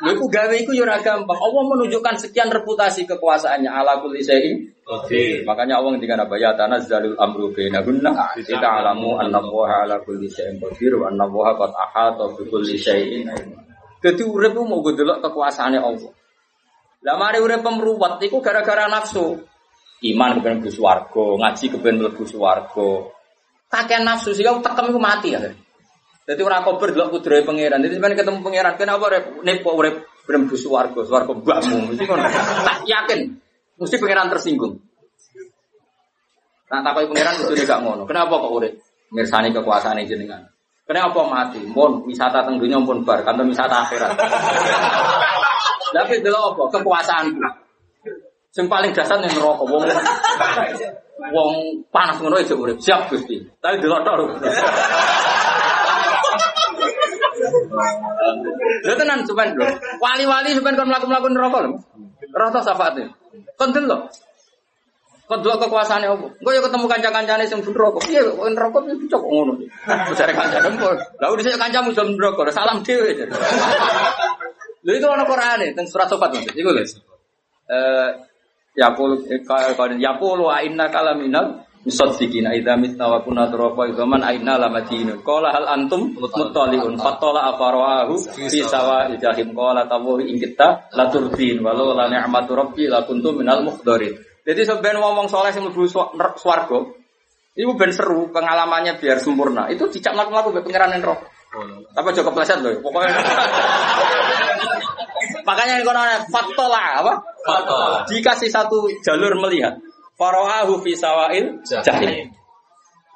Lha 0.04 0.10
iku 0.12 0.28
gawe 0.28 0.52
iku 0.52 0.76
ya 0.76 0.84
ora 0.84 1.00
gampang. 1.00 1.38
Allah 1.40 1.62
menunjukkan 1.64 2.20
sekian 2.20 2.52
reputasi 2.52 3.08
kekuasaannya 3.08 3.72
ala 3.72 4.04
kulli 4.04 4.20
syai'in. 4.20 4.68
Makanya 4.88 5.76
Allah 5.76 5.90
ngendikan 5.92 6.16
apa 6.16 6.40
ya 6.40 6.56
tanazzalul 6.56 7.20
amru 7.20 7.52
bainahunna 7.52 8.40
kita 8.40 8.80
alamu 8.80 9.20
anna 9.20 9.36
Allah 9.36 9.84
ala 9.84 9.96
kulli 10.00 10.32
syai'in 10.32 10.56
qadir 10.56 10.96
wa 10.96 11.12
anna 11.12 11.28
Allah 11.28 11.60
qad 11.60 11.72
ahata 11.76 12.24
bi 12.32 12.48
kulli 12.48 12.80
syai'in 12.80 13.28
ilma. 13.28 13.60
Dadi 14.00 14.24
urip 14.24 14.56
mau 14.56 14.80
delok 14.80 15.20
kekuasaane 15.20 15.76
Allah. 15.76 16.08
Lah 17.04 17.16
mari 17.20 17.36
urip 17.36 17.60
pemruwat 17.60 18.16
iku 18.24 18.40
gara-gara 18.40 18.88
nafsu. 18.88 19.36
Iman 20.08 20.40
kepen 20.40 20.64
mlebu 20.64 20.70
swarga, 20.72 21.26
ngaji 21.36 21.64
kepen 21.68 21.94
mlebu 22.00 22.24
swarga. 22.24 23.12
Kakean 23.68 24.08
nafsu 24.08 24.32
sih 24.32 24.40
kau 24.40 24.64
tekem 24.64 24.88
iku 24.88 25.00
mati 25.02 25.36
ya. 25.36 25.52
Jadi 26.24 26.40
orang 26.40 26.64
kober 26.64 26.96
delok 26.96 27.20
kudrohe 27.20 27.44
pangeran. 27.44 27.84
Jadi 27.84 28.00
sampeyan 28.00 28.16
ketemu 28.16 28.40
pangeran, 28.40 28.72
kenapa 28.80 29.04
rep 29.12 29.24
nepo 29.44 29.68
urip 29.76 30.08
mlebu 30.24 30.56
swarga, 30.56 31.04
swarga 31.04 31.36
mbahmu. 31.36 31.92
Mesti 31.92 32.04
ngono. 32.08 32.24
Tak 32.64 32.88
yakin 32.88 33.47
mesti 33.78 33.96
pangeran 33.96 34.28
tersinggung. 34.28 34.74
Nah, 36.68 36.80
takoki 36.84 37.08
pangeran 37.14 37.34
kudu 37.40 37.64
gak 37.64 37.80
ngono. 37.80 38.02
Kenapa 38.04 38.34
kok 38.36 38.52
urip? 38.52 38.72
Mirsani 39.08 39.54
kekuasaan 39.54 40.04
jenengan. 40.04 40.44
Kenapa 40.84 41.20
mati? 41.24 41.60
Mohon 41.68 42.08
wisata 42.08 42.44
teng 42.44 42.56
dunya 42.56 42.80
pun 42.80 43.04
bar, 43.04 43.20
kantor 43.20 43.48
wisata 43.48 43.84
akhirat. 43.84 44.12
Tapi 45.96 46.20
delok 46.20 46.56
apa? 46.56 46.62
Kekuasaanku. 46.80 47.40
Sing 48.52 48.64
paling 48.66 48.96
dasar 48.96 49.20
ning 49.20 49.28
neraka 49.32 49.64
wong 49.68 49.84
wong 51.28 51.52
panas 51.92 52.16
ngono 52.20 52.40
aja 52.40 52.56
urip. 52.56 52.80
Siap 52.80 53.12
Gusti. 53.12 53.36
Tapi 53.60 53.76
tok. 53.84 54.00
lho. 54.00 54.24
Lha 58.88 58.94
tenan 58.96 59.20
lho. 59.28 59.66
Wali-wali 60.00 60.56
sampean 60.56 60.76
kon 60.80 60.88
mlaku-mlaku 60.88 61.28
neraka 61.28 61.58
lho. 61.68 61.70
Rata 62.32 62.60
syafaate. 62.64 63.04
Kon 63.58 63.70
delok. 63.74 64.08
Kon 65.28 65.38
delok 65.44 65.58
kekuasaane 65.66 66.06
opo? 66.08 66.32
Engko 66.40 66.50
ya 66.56 66.60
ketemu 66.64 66.86
kanca-kancane 66.88 67.44
sing 67.44 67.58
ben 67.60 67.72
neraka. 67.76 67.98
Piye 68.06 68.20
kok 68.24 68.48
neraka 68.48 68.78
piye 68.84 68.94
cocok 69.04 69.22
ngono. 69.28 69.52
Jare 70.16 70.32
kancane 70.32 70.68
kok. 70.78 70.92
Lah 71.20 71.28
dhisik 71.36 71.60
kancamu 71.60 71.90
jam 71.92 72.08
neraka, 72.16 72.48
salam 72.54 72.80
dhewe. 72.80 73.12
Lha 74.86 74.92
itu 74.94 75.06
ana 75.10 75.24
Qur'ane 75.26 75.74
teng 75.76 75.86
surat 75.90 76.08
Sofat 76.08 76.32
Mas. 76.32 76.48
Iku 76.54 76.70
lho. 76.72 76.82
Eh 77.68 78.10
ya 78.78 78.94
pul 78.94 79.18
ya 79.98 80.12
pul 80.16 80.38
wa 80.38 80.62
inna 80.62 80.86
kalaminal 80.88 81.66
musaddiqina 81.88 82.52
idza 82.52 82.76
mitna 82.76 83.08
wa 83.08 83.24
kunna 83.24 83.48
turafa 83.48 83.88
idzaman 83.88 84.20
aina 84.20 84.60
lamadin. 84.60 85.24
Qala 85.24 85.48
hal 85.56 85.64
antum 85.64 86.12
muttaliun 86.12 87.00
fatala 87.00 87.56
afarahu 87.56 88.20
fi 88.36 88.60
sawa'il 88.60 89.16
jahim 89.16 89.56
qala 89.56 89.88
tawu 89.88 90.20
ing 90.20 90.36
kita 90.36 90.92
la 90.92 91.08
turdin 91.08 91.64
walau 91.64 91.96
la 91.96 92.12
ni'matu 92.12 92.52
rabbi 92.52 92.84
la 92.84 93.08
kuntum 93.08 93.40
minal 93.40 93.64
mukhdarin. 93.64 94.12
Jadi 94.44 94.60
sebenarnya 94.68 95.00
ngomong 95.00 95.26
soleh 95.32 95.52
sing 95.52 95.64
mlebu 95.64 95.88
swarga 96.36 96.78
itu 97.58 97.74
ben 97.74 97.90
seru 97.90 98.30
pengalamannya 98.30 99.02
biar 99.02 99.18
sempurna. 99.18 99.66
Itu 99.72 99.90
dicak 99.90 100.14
mlaku-mlaku 100.14 100.54
be 100.54 100.60
pangeran 100.62 101.02
roh. 101.02 101.18
Tapi 101.90 102.06
aja 102.12 102.22
kepleset 102.22 102.60
loh. 102.62 102.70
Pokoknya 102.84 103.18
Makanya 105.48 105.80
yang 105.80 105.86
kono 105.88 106.00
fatola 106.28 106.82
apa? 107.02 107.14
Fatola. 107.40 108.04
Dikasih 108.04 108.52
satu 108.52 108.86
jalur 109.00 109.32
melihat. 109.40 109.80
Faro'ahu 110.18 110.82
fi 110.82 110.92
sawail 110.98 111.62
jahim. 111.62 112.34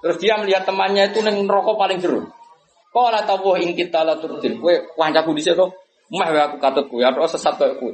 Terus 0.02 0.16
dia 0.22 0.38
melihat 0.38 0.62
temannya 0.62 1.10
itu 1.10 1.18
neng 1.22 1.46
rokok 1.50 1.74
paling 1.74 1.98
seru. 1.98 2.30
Qala 2.94 3.26
tabuh 3.26 3.58
ing 3.58 3.74
kita 3.74 4.06
la 4.06 4.18
turdin. 4.18 4.62
Kowe 4.62 4.74
kancaku 4.94 5.34
dhisik 5.34 5.58
to. 5.58 5.66
Meh 6.12 6.28
wae 6.28 6.42
aku 6.44 6.60
katut 6.60 6.86
kowe, 6.92 7.00
ora 7.00 7.26
sesat 7.26 7.58
kowe 7.58 7.72
kowe. 7.78 7.92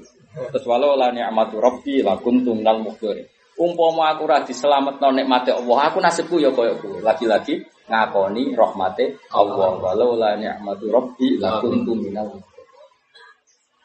Terus 0.53 0.65
walau 0.67 0.99
la 0.99 1.09
ni'matu 1.15 1.57
rabbi 1.63 2.05
la 2.05 2.19
kuntum 2.21 2.61
minal 2.61 2.83
mukhdirin. 2.85 3.25
Umpama 3.59 4.15
aku 4.15 4.27
ra 4.27 4.43
diselametno 4.43 5.11
nikmate 5.15 5.51
Allah, 5.55 5.79
aku 5.89 5.99
nasibku 6.03 6.37
ya 6.43 6.51
koyo 6.51 6.77
kowe. 6.83 6.99
Lagi-lagi 6.99 7.63
ngakoni 7.87 8.59
rahmate 8.59 9.23
Allah. 9.31 9.79
Walau 9.79 10.19
la 10.19 10.35
ni'matu 10.35 10.91
rabbi 10.91 11.39
la 11.39 11.63
kuntum 11.63 11.97
minal 12.03 12.29
mukhdirin. 12.35 12.58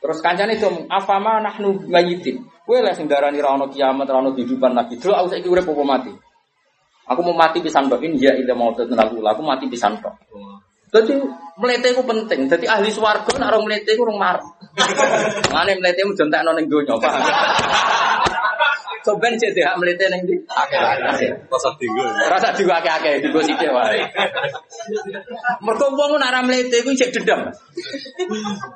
Terus 0.03 0.19
kancane 0.19 0.59
itu 0.59 0.67
afama 0.91 1.39
nahnu 1.39 1.87
mayitin. 1.87 2.43
Kowe 2.67 2.75
lek 2.83 2.99
sing 2.99 3.07
darani 3.07 3.39
ra 3.39 3.55
ono 3.55 3.71
kiamat, 3.71 4.03
ra 4.03 4.19
ono 4.19 4.35
kehidupan 4.35 4.75
lagi. 4.75 4.99
Dulu 4.99 5.15
aku 5.15 5.27
saiki 5.31 5.47
urip 5.47 5.63
apa 5.63 5.83
mati? 5.87 6.11
Aku 7.07 7.23
mau 7.23 7.31
mati 7.31 7.63
pisan 7.63 7.87
tok 7.87 8.03
ya 8.03 8.35
ila 8.35 8.51
mau 8.51 8.75
tenan 8.75 8.99
aku, 8.99 9.39
mati 9.39 9.71
pisan 9.71 9.95
tok. 10.03 10.11
Jadi 10.91 11.15
melete 11.55 11.95
ku 11.95 12.03
penting. 12.03 12.51
Jadi 12.51 12.67
ahli 12.67 12.91
swarga 12.91 13.31
nek 13.31 13.47
ora 13.47 13.59
melete 13.63 13.95
ku 13.95 14.03
urung 14.03 14.19
mar. 14.19 14.43
Mane 15.55 15.71
melete 15.79 16.03
mu 16.03 16.11
jontekno 16.19 16.51
ning 16.51 16.67
donya, 16.67 16.99
paham? 16.99 17.23
Soben 19.03 19.35
cek 19.35 19.59
hak 19.59 19.75
melete 19.75 20.07
ning 20.07 20.23
ndi? 20.23 20.35
Akeh. 20.47 20.79
Rasa 21.51 21.69
tinggal. 21.75 22.07
Rasa 22.31 22.55
juga 22.55 22.79
akeh-akeh 22.79 23.19
digo 23.19 23.43
sithik 23.43 23.67
wae. 23.67 23.99
Mergo 25.59 25.91
wong 25.91 26.15
nek 26.15 26.31
ora 26.31 26.39
mlete 26.39 26.79
iku 26.79 26.95
cek 26.95 27.11
dendam. 27.11 27.51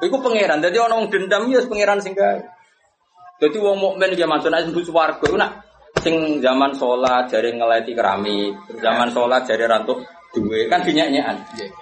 Iku 0.03 0.15
pangeran. 0.19 0.59
Dadi 0.59 0.75
ana 0.83 0.99
wong 0.99 1.07
dendam 1.07 1.47
ya 1.47 1.63
pangeran 1.63 2.03
sing 2.03 2.11
gawe. 2.11 2.43
Dadi 3.39 3.57
wong 3.57 3.79
mukmin 3.79 4.19
ya 4.19 4.27
masuk 4.27 4.51
nek 4.51 4.67
mlebu 4.67 4.83
swarga 4.83 5.23
iku 5.23 5.39
nak 5.39 5.63
sing 6.03 6.43
zaman 6.43 6.75
sholat 6.77 7.25
jare 7.31 7.49
ngeleti 7.55 7.97
keramik, 7.97 8.53
terus 8.69 8.83
zaman 8.85 9.09
sholat 9.09 9.47
jare 9.49 9.65
rantuk 9.65 10.03
duwe 10.35 10.67
kan 10.67 10.83
dinyanyian. 10.83 11.37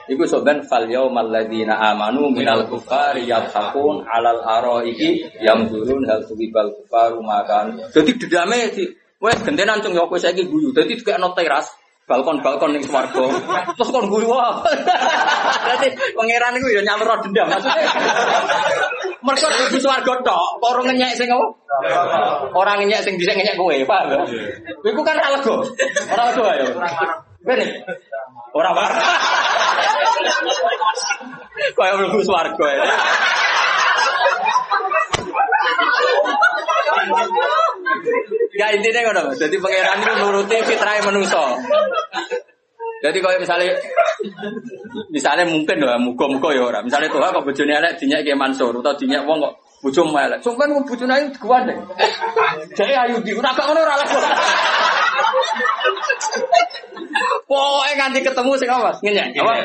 Iku 0.09 0.23
soben 0.29 0.61
fal 0.69 0.85
yaumal 0.85 1.29
ladzina 1.29 1.75
amanu 1.91 2.29
minal 2.29 2.65
kufari 2.69 3.25
yadhakun 3.25 4.05
alal 4.05 4.41
araiki 4.41 5.25
yamdurun 5.41 6.05
hal 6.05 6.21
subibal 6.25 6.69
kufaru 6.81 7.21
makan. 7.21 7.79
Dadi 7.89 8.11
dedame 8.17 8.69
di 8.73 8.85
wes 9.21 9.39
gentenan 9.41 9.81
cung 9.81 9.97
yo 9.97 10.05
kowe 10.05 10.19
saiki 10.19 10.45
guyu. 10.45 10.69
Dadi 10.75 10.95
dikekno 10.97 11.33
teras 11.33 11.67
balkon-balkon 12.05 12.77
ning 12.77 12.83
swarga. 12.85 13.25
Terus 13.73 13.89
kon 13.89 14.05
guyu. 14.07 14.29
Dadi 15.67 15.87
pangeran 16.13 16.57
iku 16.61 16.67
ya 16.69 16.81
nyalur 16.85 17.09
dendam 17.25 17.49
maksudnya. 17.49 17.89
Mergo 19.25 19.49
di 19.73 19.81
swarga 19.81 20.13
tok, 20.21 20.61
ora 20.61 20.85
ngenyek 20.85 21.17
sing 21.17 21.25
apa? 21.33 21.47
Ora 22.53 22.77
ngenyek 22.77 23.01
sing 23.01 23.17
dhisik 23.17 23.33
ngenyek 23.33 23.57
kowe, 23.57 23.73
paham? 23.89 24.21
Iku 24.85 25.01
kan 25.01 25.17
ra 25.17 25.33
lega. 25.33 25.55
Ora 26.13 26.23
lega 26.29 26.51
ya. 26.61 26.65
Bene. 27.45 27.65
Ora 28.55 28.71
marah. 28.71 29.03
Kaya 31.75 31.91
mlebu 31.99 32.23
swarga 32.23 32.67
ya. 32.71 32.85
Ya 38.55 38.67
intinya 38.71 39.11
ngono. 39.11 39.35
Jadi 39.35 39.59
pangeran 39.59 39.99
itu 39.99 40.13
nuruti 40.23 40.57
fitrah 40.63 41.03
manusia. 41.03 41.43
Jadi 43.03 43.17
kalau 43.19 43.37
misalnya 43.43 43.75
misalnya 45.11 45.45
mungkin 45.51 45.77
loh, 45.83 45.99
muka-muka 45.99 46.55
ya 46.55 46.63
orang. 46.63 46.87
Misalnya 46.87 47.11
tuh 47.11 47.19
kok 47.19 47.43
bojone 47.43 47.75
elek 47.75 47.99
dinyak 47.99 48.23
kayak 48.23 48.39
Mansur 48.39 48.71
atau 48.71 48.95
dinyak 48.95 49.27
wong 49.27 49.43
kok 49.43 49.53
bojomu 49.83 50.15
elek. 50.15 50.39
Sumpah 50.39 50.63
kok 50.63 50.87
bojone 50.87 51.11
ayu 51.11 51.27
digandeng. 51.35 51.79
Jadi 52.71 52.93
ayu 52.95 53.19
di 53.19 53.35
ora 53.35 53.51
gak 53.51 53.67
ngono 53.67 53.83
ora 53.83 53.99
lek. 53.99 54.07
Pokoke 57.55 57.95
nganti 57.95 58.19
ketemu 58.19 58.51
sing 58.59 58.67
apa? 58.67 58.91
Ngenyek. 58.99 59.39
Apa? 59.39 59.63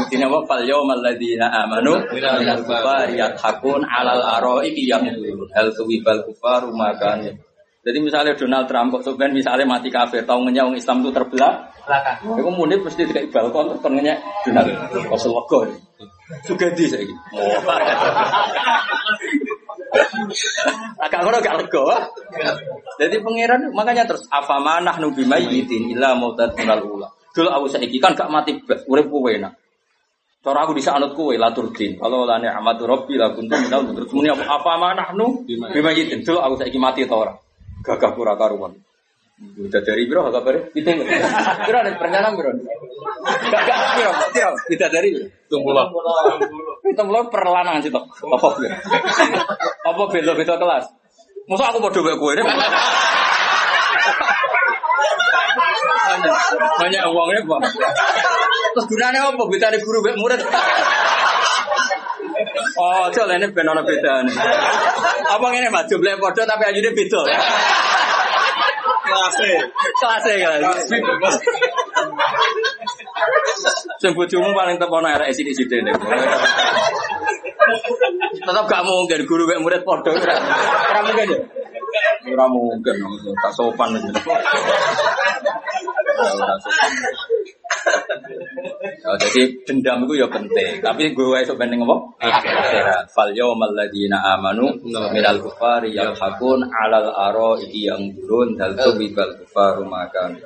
Mungkin 0.00 0.18
apa 0.24 0.38
fal 0.48 0.64
yaumal 0.64 1.04
ladzina 1.04 1.52
amanu 1.52 2.00
minal 2.08 2.64
kufari 2.64 3.20
yathakun 3.20 3.84
alal 3.84 4.24
araiki 4.40 4.88
yamdurun. 4.88 5.52
Hal 5.52 5.76
tuwibal 5.76 6.24
kufaru 6.24 6.72
makan. 6.72 7.36
Jadi 7.82 7.98
misalnya 7.98 8.38
Donald 8.38 8.70
Trump 8.70 8.94
kok 8.94 9.02
sebenarnya 9.02 9.42
misalnya 9.42 9.66
mati 9.66 9.90
kafir, 9.90 10.22
tahu 10.22 10.46
ngenyek 10.46 10.70
wong 10.70 10.78
Islam 10.78 11.02
itu 11.02 11.10
terbelah, 11.10 11.66
belakang. 11.82 12.38
Iku 12.38 12.50
munib 12.54 12.86
mesti 12.86 13.10
dikai 13.10 13.26
balkon 13.26 13.74
terus 13.74 13.82
kon 13.82 13.98
ngenyek 13.98 14.22
Donald. 14.46 14.70
Kosel 15.10 15.34
wego. 15.34 15.66
Juga 16.46 16.70
di 16.72 16.86
saiki. 16.86 17.10
Agak 21.02 21.20
ngono 21.24 21.38
gak 21.44 21.56
lega. 21.60 21.84
Jadi 22.96 23.16
pangeran 23.20 23.72
makanya 23.76 24.08
terus 24.08 24.24
afama 24.32 24.80
nahnu 24.80 25.12
bimayyitin 25.12 25.92
illa 25.92 26.16
mautat 26.16 26.56
minal 26.56 26.80
ula. 26.84 27.08
Dulu 27.32 27.48
aku 27.48 27.66
saiki 27.68 28.00
kan 28.00 28.16
gak 28.16 28.28
mati 28.32 28.56
urip 28.88 29.06
kowe 29.08 29.28
enak. 29.28 29.52
Cara 30.42 30.66
aku 30.66 30.74
bisa 30.74 30.96
anut 30.96 31.14
kowe 31.14 31.32
latur 31.36 31.70
din. 31.70 32.00
Kalau 32.00 32.24
la 32.24 32.40
ni'matu 32.40 32.88
rabbi 32.88 33.14
la 33.20 33.30
kuntu 33.32 33.54
minal 33.56 33.88
terus 33.92 34.10
muni 34.12 34.28
apa 34.32 34.44
afama 34.48 34.96
nahnu 34.96 35.44
bimayyitin. 35.48 36.24
Dulu 36.24 36.38
aku 36.40 36.54
saiki 36.60 36.78
mati 36.80 37.04
ta 37.04 37.16
ora? 37.16 37.34
Gagah 37.82 38.12
pura 38.14 38.38
karuan. 38.38 38.78
Udah 39.42 39.80
dari 39.84 40.08
biro 40.08 40.26
agak 40.30 40.42
bare. 40.46 40.60
Kita 40.72 40.90
biro 41.66 41.78
ada 41.82 41.92
perencanaan 41.98 42.32
biro. 42.38 42.50
Gagah 43.52 43.78
biro, 43.98 44.12
biro. 44.32 44.50
Kita 44.70 44.86
dari 44.88 45.08
biro. 45.12 45.26
Tunggu 45.50 45.70
lah. 45.74 45.86
Itu 46.86 47.02
mulai 47.04 47.26
perlanan 47.28 47.82
sih 47.82 47.90
tok. 47.90 48.06
Apa 48.26 48.48
biro? 48.56 48.76
Apa 49.82 50.02
beda-beda 50.08 50.54
kelas? 50.56 50.84
Masa 51.50 51.74
aku 51.74 51.82
bodoh 51.82 52.02
kayak 52.06 52.18
gue 52.22 52.32
ini? 52.38 52.42
Banyak 56.78 57.02
uangnya 57.10 57.40
pak. 57.44 57.60
Terus 58.72 58.86
gunanya 58.88 59.20
apa? 59.26 59.42
Bisa 59.50 59.68
di 59.74 59.78
guru 59.82 59.98
baik 60.06 60.16
murid. 60.16 60.40
Oh, 62.72 63.04
coba 63.12 63.36
ini 63.36 63.46
benar 63.52 63.78
beda 63.84 64.12
nih. 64.24 64.34
Apa 65.28 65.46
ini 65.52 65.68
mas? 65.68 65.84
Jumlahnya 65.90 66.18
bodoh 66.22 66.44
tapi 66.46 66.62
aja 66.62 66.78
dia 66.78 66.94
beda. 66.94 67.20
Kelasnya. 69.12 69.60
Kelasnya 70.00 70.98
kelas. 71.04 71.34
Sing 74.00 74.12
bojomu 74.16 74.50
paling 74.56 74.76
tepono 74.80 75.06
arek 75.06 75.30
sithik-sithik 75.36 75.84
nek. 75.84 75.94
Tetap 78.42 78.64
gak 78.66 78.82
mungkin 78.82 79.22
guru 79.28 79.46
mek 79.46 79.60
murid 79.62 79.82
padha 79.86 80.10
ora. 80.10 80.34
Ora 80.90 81.00
mungkin 81.06 81.28
ya. 81.30 81.38
Ora 82.32 82.46
mungkin, 82.48 82.96
tak 83.44 83.52
sopan. 83.54 83.94
Oh, 89.02 89.16
jadi 89.18 89.50
dendam 89.66 90.06
itu 90.06 90.22
ya 90.22 90.28
penting, 90.30 90.78
tapi 90.78 91.10
gue 91.10 91.36
esok 91.42 91.58
penting 91.58 91.82
apa? 91.82 91.96
Akhirat. 92.22 93.10
Fal 93.10 93.34
yawmal 93.34 93.74
ladzina 93.74 94.18
amanu 94.38 94.78
minal 95.10 95.42
kufari 95.42 95.90
yalhaqun 95.90 96.62
alal 96.70 97.10
aro 97.10 97.58
iki 97.58 97.90
yang 97.90 98.14
durun 98.14 98.54
dal 98.54 98.78
tubibal 98.78 99.34
kufaru 99.42 99.82
makan. 99.86 100.38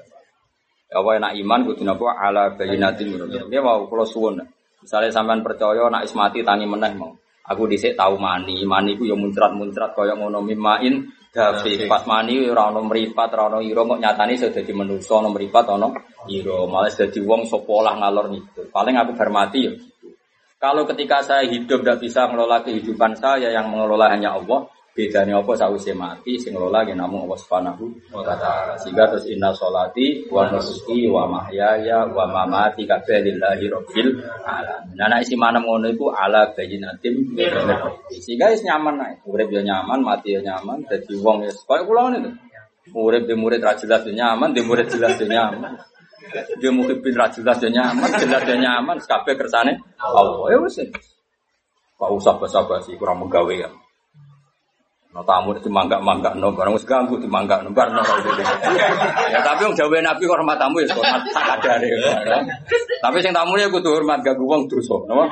Ya 0.88 0.98
wae 1.04 1.20
nak 1.20 1.36
iman 1.36 1.60
kudu 1.68 1.84
napa 1.84 2.16
ala 2.16 2.56
bayinatin 2.56 3.12
menurut. 3.12 3.50
Dia 3.52 3.60
mau 3.60 3.84
kula 3.84 4.08
suwun. 4.08 4.40
Misalnya 4.80 5.12
sampean 5.12 5.44
percaya 5.44 5.90
nak 5.92 6.06
ismati 6.06 6.40
tani 6.40 6.64
meneh 6.64 6.96
mau. 6.96 7.12
Aku 7.46 7.70
dhisik 7.70 7.94
tahu 7.94 8.18
mani, 8.18 8.66
mani 8.66 8.98
ku 8.98 9.06
ya 9.06 9.14
muncrat-muncrat 9.14 9.94
kaya 9.94 10.18
ngono 10.18 10.42
mimain 10.42 11.06
Dafi 11.36 11.84
pas 11.84 12.00
mani 12.08 12.48
ora 12.48 12.72
ono 12.72 12.80
mripat, 12.88 13.28
ora 13.36 13.52
ono 13.52 13.60
ira 13.60 13.84
kok 13.84 14.00
nyatane 14.00 14.32
iso 14.32 14.48
dadi 14.48 14.72
manusa 14.72 15.20
ono 15.20 15.28
mripat 15.28 15.66
ono 15.68 15.92
ira. 16.32 16.64
Malah 16.64 16.88
dadi 16.88 17.20
wong 17.20 17.44
sapa 17.44 17.76
lah 17.84 17.94
ngalor 18.00 18.32
gitu. 18.32 18.60
Paling 18.72 18.96
aku 18.96 19.12
hormati 19.20 19.60
ya 19.68 19.72
gitu. 19.76 20.16
Kalau 20.56 20.88
ketika 20.88 21.20
saya 21.20 21.44
hidup 21.44 21.84
tidak 21.84 22.00
bisa 22.00 22.24
mengelola 22.24 22.64
kehidupan 22.64 23.20
saya 23.20 23.52
yang 23.52 23.68
mengelola 23.68 24.08
hanya 24.08 24.32
Allah, 24.40 24.64
bedanya 24.96 25.44
apa 25.44 25.52
sausé 25.52 25.92
mati 25.92 26.40
sing 26.40 26.56
ngelola 26.56 26.88
ya 26.88 26.96
namung 26.96 27.28
Allah 27.28 27.36
Subhanahu 27.36 27.84
wa 28.16 28.24
taala. 28.24 28.80
Sehingga 28.80 29.12
terus 29.12 29.28
inna 29.28 29.52
sholati 29.52 30.24
wa 30.32 30.48
nusuki 30.48 31.04
wa 31.04 31.28
mahyaya 31.28 32.08
wa 32.08 32.24
mamati 32.24 32.88
kabeh 32.88 33.20
lillahi 33.20 33.68
rabbil 33.68 34.24
alamin. 34.48 34.96
Nah 34.96 35.20
isi 35.20 35.36
manem 35.36 35.68
ngono 35.68 35.92
iku 35.92 36.08
ala 36.16 36.56
bayyinatim 36.56 37.36
sehingga 38.08 38.48
wis 38.48 38.64
nyaman 38.64 38.96
ae. 39.04 39.14
Urip 39.28 39.52
ya 39.52 39.60
nyaman, 39.60 40.00
mati 40.00 40.32
ya 40.32 40.40
nyaman, 40.40 40.88
dadi 40.88 41.12
wong 41.20 41.44
ya 41.44 41.52
koyo 41.52 41.84
ngene 41.84 42.18
to. 42.24 42.30
Urip 42.96 43.28
di 43.28 43.36
murid 43.36 43.60
ra 43.60 43.76
jelas 43.76 44.00
ya 44.08 44.16
nyaman, 44.16 44.56
di 44.56 44.64
murid 44.64 44.88
jelas 44.88 45.20
ya 45.20 45.28
nyaman. 45.28 45.76
Dia 46.58 46.70
ra 47.20 47.26
jelas 47.28 47.58
ya 47.60 47.68
nyaman, 47.68 48.10
jelas 48.16 48.42
ya 48.48 48.56
nyaman, 48.56 48.96
kabeh 49.04 49.34
kersane 49.36 49.76
Allah. 50.00 50.48
Ya 50.48 50.58
wis. 50.64 50.80
Pak 51.96 52.12
usah 52.12 52.36
basa-basi 52.36 52.96
kurang 53.00 53.24
menggawe 53.24 53.52
ya. 53.56 53.72
No 55.16 55.24
tamu 55.24 55.56
itu 55.56 55.72
mangga 55.72 55.96
mangga 55.96 56.36
no 56.36 56.52
barang 56.52 56.76
wis 56.76 56.84
ganggu 56.84 57.16
di 57.16 57.24
mangga 57.24 57.64
no 57.64 57.72
barang 57.72 57.88
no 57.88 58.04
Ya 59.32 59.40
tapi 59.40 59.64
yang 59.64 59.72
jawab 59.72 60.04
nabi 60.04 60.28
hormat 60.28 60.60
tamu 60.60 60.84
ya 60.84 60.92
hormat 60.92 61.24
tak 61.32 61.64
ada 61.72 61.88
Tapi 63.00 63.16
sing 63.24 63.32
tamu 63.32 63.56
ya 63.56 63.72
kudu 63.72 63.96
hormat 63.96 64.20
gak 64.20 64.36
wong 64.36 64.68
dosa, 64.68 64.92
no? 65.08 65.24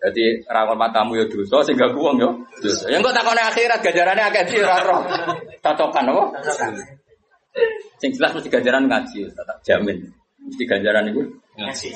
Jadi 0.00 0.40
ra 0.48 0.64
hormat 0.64 0.96
tamu 0.96 1.20
ya 1.20 1.28
dosa 1.28 1.60
sing 1.68 1.76
gak 1.76 1.92
wong 1.92 2.16
yo 2.16 2.32
dosa. 2.64 2.88
Yang 2.88 3.12
kok 3.12 3.14
takone 3.20 3.42
akhirat 3.44 3.78
gajarane 3.84 4.22
akeh 4.24 4.42
di 4.48 4.56
ora 4.64 4.80
roh. 4.80 5.04
Tatokan 5.60 6.08
apa? 6.08 6.24
Sing 8.00 8.16
jelas 8.16 8.32
mesti 8.32 8.48
gajaran 8.48 8.88
ngaji, 8.88 9.28
tak 9.36 9.58
jamin. 9.68 10.00
Mesti 10.48 10.64
gajaran 10.64 11.12
iku 11.12 11.28
Ngaji. 11.60 11.88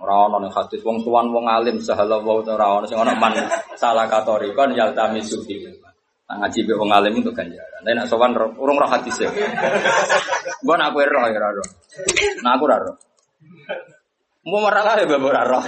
Ora 0.00 0.32
ono 0.32 0.40
ning 0.40 0.48
hadis 0.48 0.80
wong 0.80 1.04
tuan 1.04 1.28
wong 1.28 1.44
alim 1.44 1.76
sahala 1.76 2.24
wa 2.24 2.40
ora 2.40 2.80
ono 2.80 2.88
sing 2.88 2.96
ono 2.96 3.12
man 3.20 3.36
salah 3.76 4.08
katori 4.08 4.48
kon 4.56 4.72
yaltami 4.72 5.20
sufi. 5.20 5.60
Nah, 6.32 6.48
ngaji 6.48 6.64
be 6.64 6.72
wong 6.80 6.88
alim 6.88 7.20
untuk 7.20 7.36
ganjaran. 7.36 7.84
Tapi 7.84 7.92
nak 7.92 8.08
sowan 8.08 8.32
urung 8.32 8.80
roh 8.80 8.88
hadis 8.88 9.20
ya. 9.20 9.28
Mbok 10.64 10.76
nak 10.80 10.96
kowe 10.96 11.04
roh 11.04 11.28
ya 11.28 11.44
roh. 11.44 11.68
Nah 12.40 12.56
aku 12.56 12.64
roh. 12.72 12.96
Mau 14.48 14.64
marah 14.64 14.80
lah 14.80 14.96
ya 14.96 15.12
ora 15.12 15.44
roh. 15.44 15.60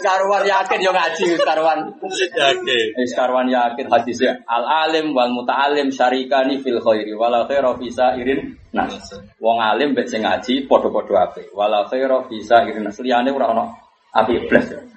Sekaruan 0.00 0.48
yakin 0.48 0.80
yo 0.80 0.96
ngaji 0.96 1.24
sekaruan. 1.36 1.78
Oke. 2.00 2.78
Eh, 2.96 3.04
Sekarwan 3.04 3.52
yakin 3.52 3.92
hadisnya 3.92 4.40
al 4.48 4.64
alim 4.88 5.12
wal 5.12 5.36
muta'alim 5.36 5.92
syarikani 5.92 6.64
fil 6.64 6.80
khairi 6.80 7.12
wala 7.12 7.44
khaira 7.44 7.76
fi 7.76 7.92
sairin 7.92 8.56
nas. 8.72 9.12
Wong 9.44 9.60
alim 9.60 9.92
mbek 9.92 10.08
sing 10.08 10.24
ngaji 10.24 10.64
padha-padha 10.64 11.20
apik. 11.20 11.52
Wala 11.52 11.84
khaira 11.84 12.24
fi 12.32 12.40
sairin 12.40 12.88
nas. 12.88 12.96
Liyane 12.96 13.28
ora 13.28 13.52
ono 13.52 13.76
apik 14.16 14.48
blas. 14.48 14.95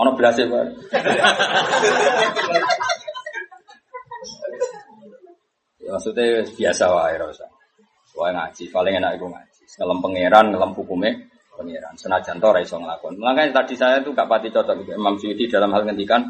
Ono 0.00 0.10
blase 0.16 0.48
wae. 0.48 0.68
Ya 5.82 5.90
maksudnya 5.92 6.46
biasa 6.46 6.84
wae 6.88 7.12
ora 7.20 7.26
usah. 7.28 7.50
Wae 8.16 8.32
ngaji, 8.32 8.64
paling 8.72 8.94
enak 8.96 9.20
iku 9.20 9.26
ngaji. 9.28 9.62
Ngelem 9.72 9.98
pangeran, 10.04 10.46
ngelem 10.52 10.72
hukume 10.72 11.10
pangeran. 11.56 11.94
Senajan 12.00 12.40
to 12.40 12.46
ora 12.48 12.60
iso 12.64 12.76
nglakon. 12.80 13.20
Makanya 13.20 13.62
tadi 13.62 13.74
saya 13.76 14.00
tuh 14.00 14.16
gak 14.16 14.28
pati 14.28 14.48
cocok 14.48 14.84
dengan 14.84 14.96
Imam 15.00 15.14
Suyuti 15.20 15.44
dalam 15.48 15.72
hal 15.76 15.84
ngendikan 15.84 16.24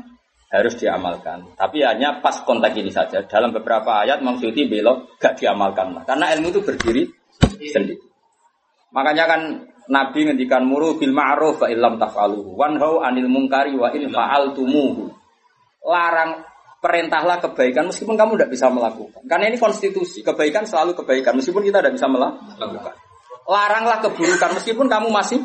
harus 0.52 0.74
diamalkan. 0.76 1.54
Tapi 1.56 1.80
hanya 1.86 2.20
pas 2.20 2.42
konteks 2.42 2.76
ini 2.76 2.90
saja. 2.90 3.24
Dalam 3.24 3.54
beberapa 3.54 4.02
ayat 4.02 4.20
Imam 4.22 4.38
Suyuti 4.38 4.66
belok 4.66 5.18
gak 5.22 5.38
diamalkan 5.38 5.94
lah. 5.94 6.02
Karena 6.02 6.34
ilmu 6.34 6.50
itu 6.50 6.60
berdiri 6.66 7.02
sendiri. 7.70 7.98
Makanya 8.92 9.24
kan 9.24 9.40
Nabi 9.90 10.30
ngendikan 10.30 10.62
muru 10.62 10.94
bil 10.94 11.10
ma'ruf 11.10 11.58
wa 11.58 11.66
illam 11.66 11.98
taf'aluhu 11.98 12.54
wanhau 12.54 13.02
anil 13.02 13.26
munkari 13.26 13.74
wa 13.74 13.90
in 13.90 14.06
fa'altumuhu. 14.06 15.10
Larang 15.82 16.46
perintahlah 16.78 17.38
kebaikan 17.38 17.90
meskipun 17.90 18.14
kamu 18.18 18.38
tidak 18.38 18.50
bisa 18.54 18.66
melakukan. 18.70 19.22
Karena 19.26 19.50
ini 19.50 19.58
konstitusi, 19.58 20.22
kebaikan 20.26 20.66
selalu 20.66 20.98
kebaikan 20.98 21.38
meskipun 21.38 21.62
kita 21.62 21.78
tidak 21.82 21.94
bisa 21.94 22.06
melakukan. 22.10 22.94
Laranglah 23.46 23.98
keburukan 24.02 24.50
meskipun 24.58 24.86
kamu 24.86 25.08
masih 25.10 25.38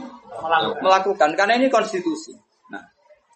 melakukan. 0.81 1.33
Karena 1.33 1.57
ini 1.57 1.69
konstitusi. 1.69 2.33
Nah, 2.69 2.81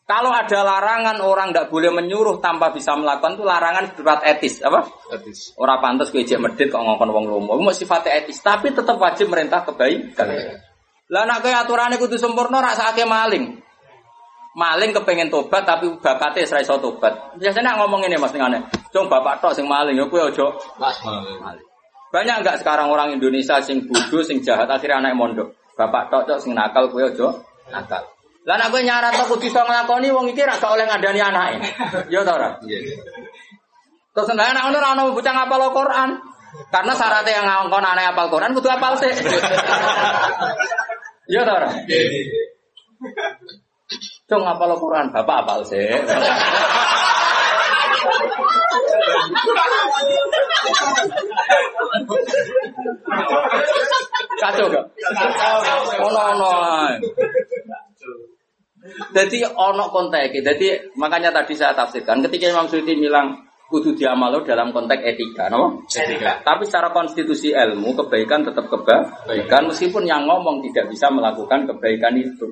kalau 0.05 0.33
ada 0.33 0.61
larangan 0.61 1.17
orang 1.21 1.53
tidak 1.53 1.69
boleh 1.69 1.93
menyuruh 1.93 2.37
tanpa 2.41 2.69
bisa 2.69 2.93
melakukan 2.93 3.37
itu 3.37 3.45
larangan 3.45 3.85
berat 3.97 4.21
etis, 4.25 4.61
apa? 4.61 4.85
Hadis. 5.13 5.53
Orang 5.57 5.81
pantas 5.81 6.13
gue 6.13 6.25
medit 6.41 6.69
kok 6.69 6.81
ngongkon 6.81 7.09
wong 7.09 7.25
lomo. 7.25 7.53
Mau 7.57 7.73
sifatnya 7.73 8.21
etis, 8.21 8.41
tapi 8.41 8.69
tetap 8.73 9.01
wajib 9.01 9.29
merintah 9.29 9.65
kebaikan. 9.65 10.29
Lah 11.11 11.27
nak 11.27 11.43
kaya 11.43 11.67
aturannya 11.67 11.99
kudu 11.99 12.15
sempurna 12.15 12.63
rasake 12.63 13.03
maling. 13.03 13.59
Maling 14.55 14.95
kepengen 14.95 15.27
tobat 15.27 15.67
tapi 15.67 15.91
bapaknya 15.99 16.47
serai 16.47 16.63
iso 16.63 16.79
tobat. 16.79 17.35
Biasanya 17.35 17.75
nak 17.75 17.83
ngomong 17.83 18.07
ini 18.07 18.15
Mas 18.15 18.31
ngene. 18.31 18.63
Cung 18.95 19.11
bapak 19.11 19.43
tok 19.43 19.51
sing 19.51 19.67
maling 19.67 19.99
ya 19.99 20.07
kowe 20.07 20.23
aja 20.23 20.47
maling. 20.79 21.67
Banyak 22.11 22.43
enggak 22.43 22.59
sekarang 22.63 22.91
orang 22.91 23.15
Indonesia 23.15 23.59
sing 23.63 23.87
bodoh, 23.87 24.23
sing 24.23 24.39
jahat 24.43 24.67
akhirnya 24.71 25.03
anak 25.03 25.19
mondok. 25.19 25.51
Bapak 25.75 26.07
tok 26.07 26.23
tok 26.31 26.39
sing 26.39 26.55
nakal 26.55 26.87
kowe 26.87 27.03
aja 27.03 27.27
nakal. 27.75 28.03
Lah 28.47 28.55
nak 28.55 28.71
kowe 28.71 28.79
nyarat 28.79 29.11
tok 29.11 29.35
kudu 29.35 29.51
iso 29.51 29.59
nglakoni 29.67 30.07
wong 30.15 30.31
iki 30.31 30.47
ra 30.47 30.55
gak 30.55 30.71
oleh 30.71 30.87
ngandani 30.87 31.19
anake. 31.19 31.59
Ya 32.07 32.23
ta 32.23 32.39
ora? 32.39 32.55
Iya. 32.63 33.03
Terus 34.15 34.31
enggak 34.31 34.55
anak 34.55 34.63
ono 34.71 34.75
ora 34.79 34.89
ono 34.95 35.01
bocah 35.11 35.33
ngapal 35.35 35.75
Quran. 35.75 36.09
Karena 36.71 36.91
syaratnya 36.95 37.31
yang 37.31 37.47
ngongkon 37.47 37.83
anak 37.83 38.11
apal 38.15 38.27
Quran 38.31 38.55
kudu 38.55 38.67
apal 38.71 38.95
sih. 38.99 39.11
Iya 41.31 41.47
ta 41.47 41.53
ora? 41.63 41.69
Cung 44.27 44.43
apal 44.43 44.71
Quran, 44.75 45.15
bapak 45.15 45.37
apal 45.47 45.59
sih. 45.63 45.87
Kacau 54.43 54.67
gak? 54.67 54.85
Ono 56.03 56.21
ono. 56.35 56.51
Jadi 59.15 59.37
ono 59.47 59.85
konteks. 59.87 60.35
Jadi 60.43 60.67
makanya 60.99 61.31
tadi 61.31 61.55
saya 61.55 61.71
tafsirkan 61.71 62.19
ketika 62.27 62.51
Imam 62.51 62.67
Suyuti 62.67 62.99
bilang 62.99 63.50
kudu 63.71 63.95
diamalo 63.95 64.43
dalam 64.43 64.75
konteks 64.75 64.99
etika, 64.99 65.47
no? 65.47 65.87
Etika. 65.87 66.43
Tapi 66.43 66.67
secara 66.67 66.91
konstitusi 66.91 67.55
ilmu 67.55 67.95
kebaikan 67.95 68.43
tetap 68.43 68.67
kebaikan 68.67 69.71
meskipun 69.71 70.03
yang 70.03 70.27
ngomong 70.27 70.59
tidak 70.67 70.91
bisa 70.91 71.07
melakukan 71.07 71.63
kebaikan 71.71 72.19
itu. 72.19 72.51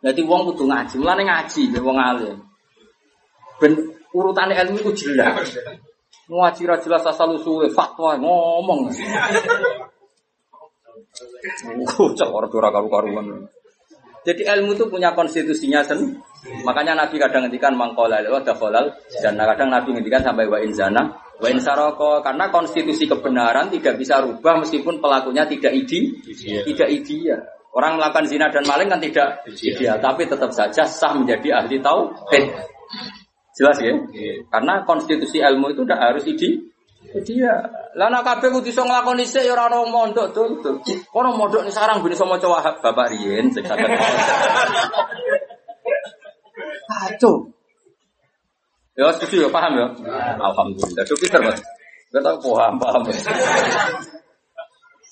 Jadi 0.00 0.22
wong 0.22 0.54
kudu 0.54 0.64
ngaji, 0.70 0.94
mulane 1.02 1.26
ngaji 1.26 1.62
be 1.74 1.78
wong 1.82 1.98
alim. 1.98 2.38
Ben 3.58 3.74
urutan 4.14 4.54
ilmu 4.54 4.78
itu 4.78 5.10
jelas. 5.10 5.58
Ngaji 6.30 6.62
ra 6.64 6.78
jelas 6.78 7.02
asal 7.04 7.34
usule 7.34 7.68
fatwa 7.74 8.14
ngomong. 8.14 8.94
Kocok 11.90 12.30
ora 12.30 12.46
karu-karuan. 12.46 13.50
Jadi 14.22 14.46
ilmu 14.46 14.78
itu 14.78 14.86
punya 14.86 15.12
konstitusinya 15.12 15.82
sendiri. 15.82 16.29
Makanya 16.40 16.96
Nabi 16.96 17.20
kadang 17.20 17.44
ngendikan 17.46 17.76
mangkola 17.76 18.24
wa 18.24 18.40
dakhalal 18.40 18.96
dan 19.20 19.36
kadang 19.36 19.68
Nabi 19.68 19.92
ngendikan 19.92 20.24
sampai 20.24 20.48
wa 20.48 20.56
inzana 20.56 21.02
wa 21.40 21.48
insaroko 21.48 22.24
karena 22.24 22.48
konstitusi 22.48 23.04
kebenaran 23.04 23.68
tidak 23.68 24.00
bisa 24.00 24.24
rubah 24.24 24.60
meskipun 24.60 25.00
pelakunya 25.00 25.44
tidak 25.44 25.72
idi, 25.72 26.16
tidak 26.64 26.88
ideal. 26.88 27.40
Orang 27.70 28.02
melakukan 28.02 28.26
zina 28.26 28.50
dan 28.50 28.66
maling 28.66 28.90
kan 28.90 28.98
tidak 28.98 29.46
ideal, 29.46 30.00
tapi 30.02 30.26
tetap 30.26 30.50
saja 30.50 30.82
sah 30.88 31.14
menjadi 31.14 31.62
ahli 31.62 31.78
tauhid. 31.78 32.44
Jelas 33.54 33.78
ya? 33.78 33.94
Iya. 34.10 34.34
Karena 34.50 34.82
konstitusi 34.82 35.38
ilmu 35.38 35.70
itu 35.70 35.84
tidak 35.86 36.00
harus 36.00 36.24
ide 36.26 36.70
Iya, 37.10 37.54
lah 37.98 38.06
nak 38.06 38.22
kabeh 38.22 38.54
kudu 38.54 38.70
iso 38.70 38.86
nglakoni 38.86 39.26
sik 39.26 39.42
ya 39.42 39.56
ora 39.56 39.66
ono 39.66 39.88
mondok 39.90 40.30
tuh. 40.30 40.78
Ono 41.16 41.28
mondok 41.34 41.66
ni 41.66 41.72
sarang 41.74 42.06
ben 42.06 42.14
iso 42.14 42.22
maca 42.22 42.46
Wahab 42.46 42.78
Bapak 42.78 43.10
riyen 43.10 43.50
saged. 43.50 43.74
Kacau. 46.90 47.34
Ya 48.98 49.06
setuju 49.14 49.46
ya, 49.46 49.48
paham 49.54 49.78
ya? 49.78 49.86
Alhamdulillah. 50.42 51.06
Itu 51.06 51.14
pinter, 51.22 51.38
Mas. 51.46 51.62
Gak 52.10 52.26
tau 52.26 52.34
paham, 52.42 52.74
paham. 52.82 53.06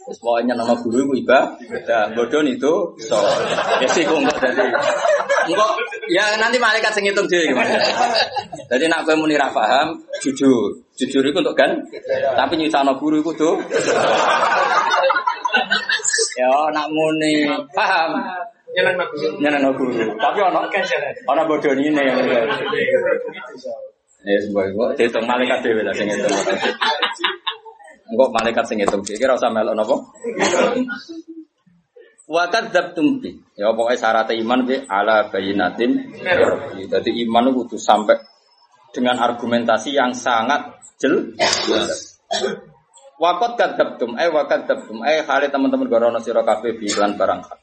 Terus 0.08 0.24
pokoknya 0.24 0.56
nama 0.56 0.72
guru 0.72 1.04
itu 1.04 1.20
ibadah, 1.20 2.16
bodoh 2.16 2.40
itu 2.40 2.74
so. 2.96 3.20
Ya 3.76 3.88
sih 3.92 4.08
kok 4.08 4.16
enggak 4.16 4.40
jadi. 4.40 4.72
Enggak, 5.52 5.72
ya 6.08 6.32
nanti 6.40 6.56
malaikat 6.56 6.96
sing 6.96 7.04
ngitung 7.04 7.28
gimana. 7.28 7.76
Jadi 8.72 8.88
nak 8.88 9.04
kowe 9.04 9.12
muni 9.20 9.36
paham, 9.36 10.00
jujur. 10.24 10.80
Jujur 10.96 11.20
itu 11.20 11.36
untuk 11.36 11.52
kan, 11.52 11.76
tapi 12.32 12.56
nyusahno 12.56 12.96
guru 12.96 13.20
itu 13.20 13.36
tuh. 13.36 13.60
Ya 16.40 16.56
nak 16.72 16.88
muni 16.88 17.44
paham, 17.76 18.16
nyenengno 18.74 19.70
guru. 19.76 19.92
Tapi 20.18 20.38
ono 20.44 20.68
ono 21.28 21.42
bodoh 21.48 21.72
ini 21.72 21.94
yang 21.94 22.18
Ya 24.26 24.34
sebuah 24.42 24.66
itu, 24.66 24.82
dihitung 24.98 25.24
malaikat 25.30 25.62
dhewe 25.62 25.86
lah 25.86 25.94
sing 25.94 26.10
ngitung. 26.10 26.34
Enggak 28.10 28.30
malaikat 28.34 28.64
sing 28.66 28.76
ngitung. 28.82 29.00
Kira 29.06 29.38
usah 29.38 29.48
melok 29.54 29.78
napa? 29.78 29.94
Wa 32.26 32.50
kadzabtum 32.50 33.22
bi. 33.22 33.38
Ya 33.54 33.70
pokoknya 33.72 33.96
syarat 33.96 34.28
iman 34.34 34.66
bi 34.66 34.74
ala 34.84 35.30
bayinatin. 35.30 36.12
Jadi 36.90 37.10
iman 37.24 37.46
itu 37.48 37.62
kudu 37.62 37.76
sampai 37.78 38.18
dengan 38.90 39.22
argumentasi 39.22 39.94
yang 39.94 40.12
sangat 40.12 40.76
jelas. 40.98 42.18
Wakot 43.22 43.54
kadzabtum 43.54 44.18
eh 44.18 44.28
wa 44.28 44.50
kadzabtum 44.50 45.02
eh 45.06 45.22
hale 45.22 45.46
teman-teman 45.48 45.86
gorono 45.86 46.18
sira 46.18 46.42
kabeh 46.42 46.74
bi 46.74 46.90
lan 46.90 47.14
barang 47.14 47.40
hak. 47.46 47.58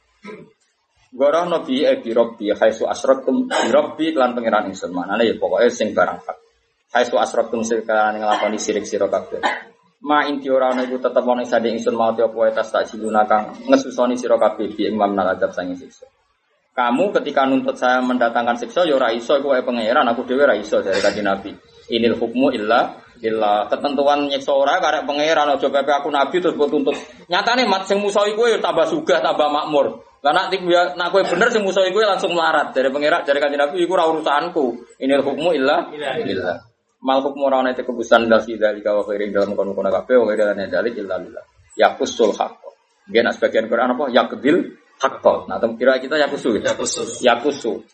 Gorono 1.16 1.64
bi 1.64 1.80
eh 1.88 2.04
bi 2.04 2.12
robbi 2.12 2.52
khaisu 2.52 2.84
asraktum 2.84 3.48
bi 3.48 3.70
robbi 3.72 4.12
lan 4.12 4.36
pangeran 4.36 4.68
ingsun. 4.68 4.92
Manane 4.92 5.24
ya 5.24 5.40
pokoknya 5.40 5.72
sing 5.72 5.96
barang 5.96 6.20
hak. 6.28 6.38
Khaisu 6.92 7.16
asraktum 7.16 7.64
sekalian 7.64 8.20
nglakoni 8.20 8.60
sirik 8.60 8.84
sira 8.84 9.08
kabeh. 9.08 9.40
Ma 10.04 10.28
inti 10.28 10.52
ora 10.52 10.76
ana 10.76 10.84
iku 10.84 11.00
tetep 11.00 11.24
ana 11.24 11.48
sade 11.48 11.72
ingsun 11.72 11.96
mau 11.96 12.12
apa 12.12 12.28
wae 12.28 12.52
tas 12.52 12.68
tak 12.68 12.92
siluna 12.92 13.24
kang 13.24 13.56
ngesusoni 13.64 14.20
sira 14.20 14.36
kabeh 14.36 14.76
bi 14.76 14.92
ing 14.92 15.00
mamnal 15.00 15.32
adab 15.32 15.56
sange 15.56 15.80
siksa. 15.80 16.04
Kamu 16.76 17.16
ketika 17.16 17.48
nuntut 17.48 17.80
saya 17.80 18.04
mendatangkan 18.04 18.60
siksa 18.60 18.84
ya 18.84 19.00
ora 19.00 19.16
iso 19.16 19.40
iku 19.40 19.56
wae 19.56 19.64
pangeran 19.64 20.04
aku 20.12 20.28
dhewe 20.28 20.44
ora 20.44 20.60
iso 20.60 20.84
dari 20.84 21.00
kanjeng 21.00 21.24
Nabi. 21.24 21.56
Inil 21.96 22.20
hukmu 22.20 22.52
illa 22.52 23.00
illa 23.24 23.72
ketentuan 23.72 24.28
nyiksa 24.28 24.52
ora 24.52 24.84
karek 24.84 25.08
pangeran 25.08 25.56
aja 25.56 25.68
pepe 25.72 25.92
aku 25.96 26.12
nabi 26.12 26.44
terus 26.44 26.60
mbok 26.60 26.68
tuntut. 26.68 26.96
Nyatane 27.32 27.64
mat 27.64 27.88
sing 27.88 28.04
musuh 28.04 28.28
iku 28.28 28.52
ya 28.52 28.60
tambah 28.60 28.84
sugih 28.92 29.24
tambah 29.24 29.48
makmur. 29.48 30.04
Lah 30.26 30.34
nak 30.34 30.50
tik 30.50 30.66
ya 30.66 30.98
nak 30.98 31.14
kowe 31.14 31.22
bener 31.22 31.54
sing 31.54 31.62
musuh 31.62 31.86
iku 31.86 32.02
langsung 32.02 32.34
melarat 32.34 32.74
dari 32.74 32.90
pangeran 32.90 33.22
dari 33.22 33.38
kanjeng 33.38 33.62
Nabi 33.62 33.86
iku 33.86 33.94
ora 33.94 34.10
urusanku. 34.10 34.98
Inil 34.98 35.22
hukmu 35.22 35.54
illa 35.54 35.94
illa. 35.94 36.66
Mal 37.06 37.22
hukmu 37.22 37.46
ora 37.46 37.62
ana 37.62 37.78
kebusan 37.78 38.26
dal 38.26 38.42
dalika 38.42 38.98
wa 38.98 39.06
khairin 39.06 39.30
dalam 39.30 39.54
kono-kono 39.54 39.94
kabeh 39.94 40.18
wa 40.18 40.26
khairin 40.26 40.66
dalik 40.66 40.98
illa 40.98 41.22
lillah. 41.22 41.46
Yaqusul 41.78 42.34
haqq. 42.34 42.58
Nggih 43.06 43.22
nak 43.22 43.38
sebagian 43.38 43.70
Quran 43.70 43.94
apa? 43.94 44.10
Yaqdil 44.10 44.58
haqq. 44.98 45.46
Nah, 45.46 45.62
tem 45.62 45.78
kira 45.78 46.02
kita 46.02 46.18
yaqusu. 46.18 46.58
Yaqusu. 46.58 47.22
Yaqusu. 47.22 47.86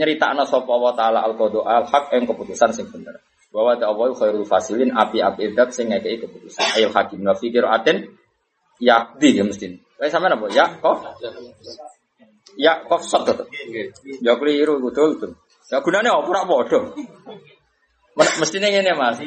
Nyeritakno 0.00 0.48
sapa 0.48 0.72
wa 0.72 0.96
taala 0.96 1.28
al-qada 1.28 1.60
al-haq 1.60 2.08
yang 2.16 2.24
keputusan 2.24 2.72
sing 2.72 2.88
bener. 2.88 3.20
Bahwa 3.52 3.76
ta 3.76 3.92
Allah 3.92 4.16
khairul 4.16 4.48
fasilin 4.48 4.96
api-api 4.96 5.52
dat 5.52 5.76
sing 5.76 5.92
ngekeki 5.92 6.24
keputusan. 6.24 6.64
Ayo 6.80 6.88
hakim 6.88 7.20
wa 7.20 7.36
fi 7.36 7.52
qiraatin 7.52 8.08
yaqdi 8.80 9.28
ya 9.36 9.44
mesti. 9.44 9.85
Kayak 9.96 10.10
sampean 10.12 10.36
apa? 10.36 10.46
Ya 10.52 10.66
kok? 10.76 10.96
Ya 12.56 12.72
kok 12.84 13.00
sot. 13.00 13.24
Ya 14.20 14.32
keliru 14.36 14.80
betul 14.84 15.16
betul. 15.16 15.30
Ya 15.72 15.80
gunanya 15.80 16.14
apa 16.16 16.28
ora 16.28 16.42
padha. 16.44 16.80
Mestinya 18.16 18.68
ngene 18.68 18.92
Mas. 18.96 19.20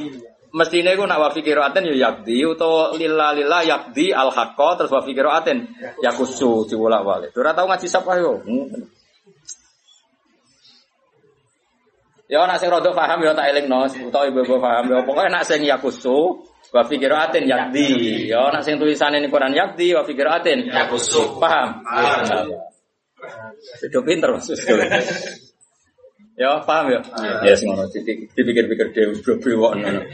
Mestinya 0.50 0.90
iku 0.98 1.06
nak 1.06 1.22
wa 1.22 1.30
fi 1.30 1.46
qiraatin 1.46 1.94
ya 1.94 2.10
yakdi 2.10 2.42
utawa 2.42 2.98
lillah 2.98 3.38
lillah 3.38 3.62
yakdi 3.62 4.10
al 4.10 4.34
haqqa 4.34 4.82
terus 4.82 4.90
wa 4.90 5.06
qiraatin 5.06 5.70
yakusu 6.02 6.66
diwolak 6.66 7.06
walik. 7.06 7.32
Ora 7.38 7.54
tau 7.54 7.70
ngaji 7.70 7.86
sapa 7.86 8.18
yo. 8.18 8.42
Ya 12.30 12.46
nak 12.46 12.62
sing 12.62 12.70
rada 12.70 12.90
paham 12.94 13.26
ya 13.26 13.34
tak 13.34 13.50
elingno 13.54 13.90
utawa 13.90 14.26
ibu-ibu 14.30 14.62
paham 14.62 14.86
ya 14.90 15.02
pokoke 15.06 15.30
nak 15.30 15.46
sing 15.46 15.66
yakusu 15.66 16.46
wa 16.70 16.82
fi 16.86 16.96
qiraatin 16.98 17.44
yakdi. 17.50 17.88
Ya 18.30 18.50
nak 18.50 18.62
sing 18.66 18.78
tulisane 18.78 19.20
ning 19.20 19.34
Quran 19.34 19.54
yakdi 19.54 19.94
wa 19.98 20.06
fi 20.06 20.14
qiraatin 20.14 20.70
yakusu. 20.70 21.42
Paham? 21.42 21.82
Sudah 23.82 24.02
pinter 24.06 24.30
Mas. 24.32 24.48
Ya, 26.40 26.64
paham 26.64 26.88
ya? 26.88 27.04
Ya 27.44 27.54
sing 27.60 27.76
ngono 27.76 27.92
dipikir-pikir 27.92 28.96
dhewe 28.96 29.14
bro-bro 29.20 29.76
ngono. 29.76 30.08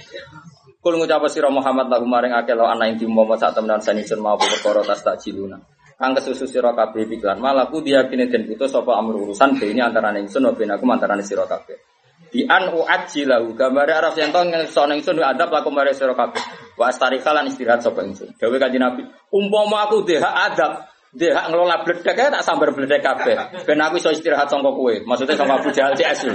Kul 0.81 1.01
ngucap 1.01 1.25
sira 1.29 1.49
Muhammad 1.49 1.89
lagu 1.89 2.05
maring 2.05 2.33
akeh 2.33 2.53
lo 2.53 2.65
ana 2.69 2.85
inti 2.85 3.09
mau 3.09 3.25
sak 3.33 3.57
temenan 3.57 3.81
sanisun 3.81 4.21
mau 4.21 4.37
perkara 4.37 4.85
tas 4.85 5.01
tak 5.01 5.17
ciluna. 5.21 5.57
Kang 5.97 6.13
kesusu 6.13 6.45
sira 6.45 6.77
kabeh 6.77 7.09
piklan 7.09 7.41
malaku 7.41 7.81
diyakini 7.81 8.29
den 8.29 8.45
putus 8.45 8.69
sapa 8.69 8.93
amur 8.97 9.17
urusan 9.21 9.57
be 9.57 9.71
ini 9.71 9.81
antara 9.81 10.13
ingsun 10.13 10.45
wa 10.45 10.53
ben 10.53 10.69
aku 10.69 10.85
antara 10.89 11.17
sira 11.25 11.49
kabeh. 11.49 11.94
Di 12.35 12.43
an 12.43 12.67
uajilahu 12.75 13.55
gambare 13.55 13.95
araf 13.95 14.19
yen 14.19 14.35
to 14.35 14.43
ingsun 14.43 14.91
ingsun 14.91 15.23
adab 15.23 15.55
laku 15.55 15.71
mare 15.71 15.95
sira 15.95 16.11
kabeh. 16.11 16.43
Wa 16.75 16.91
astarikalan 16.91 17.47
istirahat 17.47 17.79
sapa 17.79 18.03
ingsun. 18.03 18.35
Dewe 18.35 18.59
kanjeng 18.59 18.83
Nabi, 18.83 19.07
umpama 19.31 19.87
aku 19.87 20.03
deh 20.03 20.19
adab 20.19 20.83
dia 21.15 21.31
hak 21.31 21.47
ngelola 21.47 21.87
bledek 21.87 22.11
tak 22.11 22.43
sambar 22.43 22.75
bledek 22.75 22.99
kabeh. 22.99 23.63
Ben 23.63 23.79
aku 23.79 24.03
iso 24.03 24.11
istirahat 24.11 24.51
sangka 24.51 24.67
kowe. 24.67 24.91
Maksudnya 25.07 25.39
sama 25.39 25.63
Abu 25.63 25.71
Jahal 25.71 25.95
CS. 25.95 26.27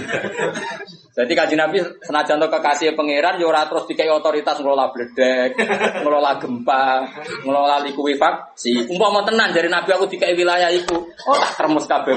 Jadi 1.11 1.33
kaji 1.35 1.55
Nabi 1.59 1.83
senajan 2.07 2.39
to 2.39 2.47
kekasih 2.47 2.95
pangeran 2.95 3.43
yo 3.43 3.51
ora 3.51 3.67
terus 3.67 3.83
dikai 3.91 4.07
otoritas 4.07 4.63
ngelola 4.63 4.95
bledek, 4.95 5.59
ngelola 6.07 6.39
gempa, 6.39 7.03
ngelola 7.43 7.83
likuifaksi. 7.83 8.87
Umpama 8.87 9.27
tenan 9.27 9.51
dari 9.51 9.67
Nabi 9.67 9.91
aku 9.91 10.07
dikai 10.07 10.39
wilayah 10.39 10.71
itu, 10.71 10.95
oh 11.01 11.37
tak 11.37 11.59
kremes 11.59 11.87
kabeh. 11.91 12.15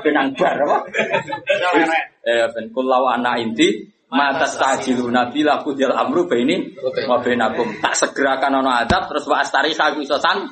Benang 0.00 0.32
bar 0.32 0.56
apa? 0.64 0.78
Eh 2.24 2.48
ben 2.56 2.72
kulau 2.72 3.04
anak 3.04 3.36
inti 3.44 3.84
mata 4.10 4.42
stajilu 4.42 5.06
nabi 5.06 5.46
laku 5.46 5.70
dial 5.70 5.94
amru 5.94 6.26
ini 6.34 6.74
wa 7.06 7.22
bainakum 7.22 7.78
tak 7.78 7.94
segerakan 7.94 8.58
ono 8.58 8.70
adab 8.74 9.06
terus 9.06 9.22
wa 9.30 9.38
astari 9.38 9.70
sagu 9.70 10.02
iso 10.02 10.18
san 10.18 10.50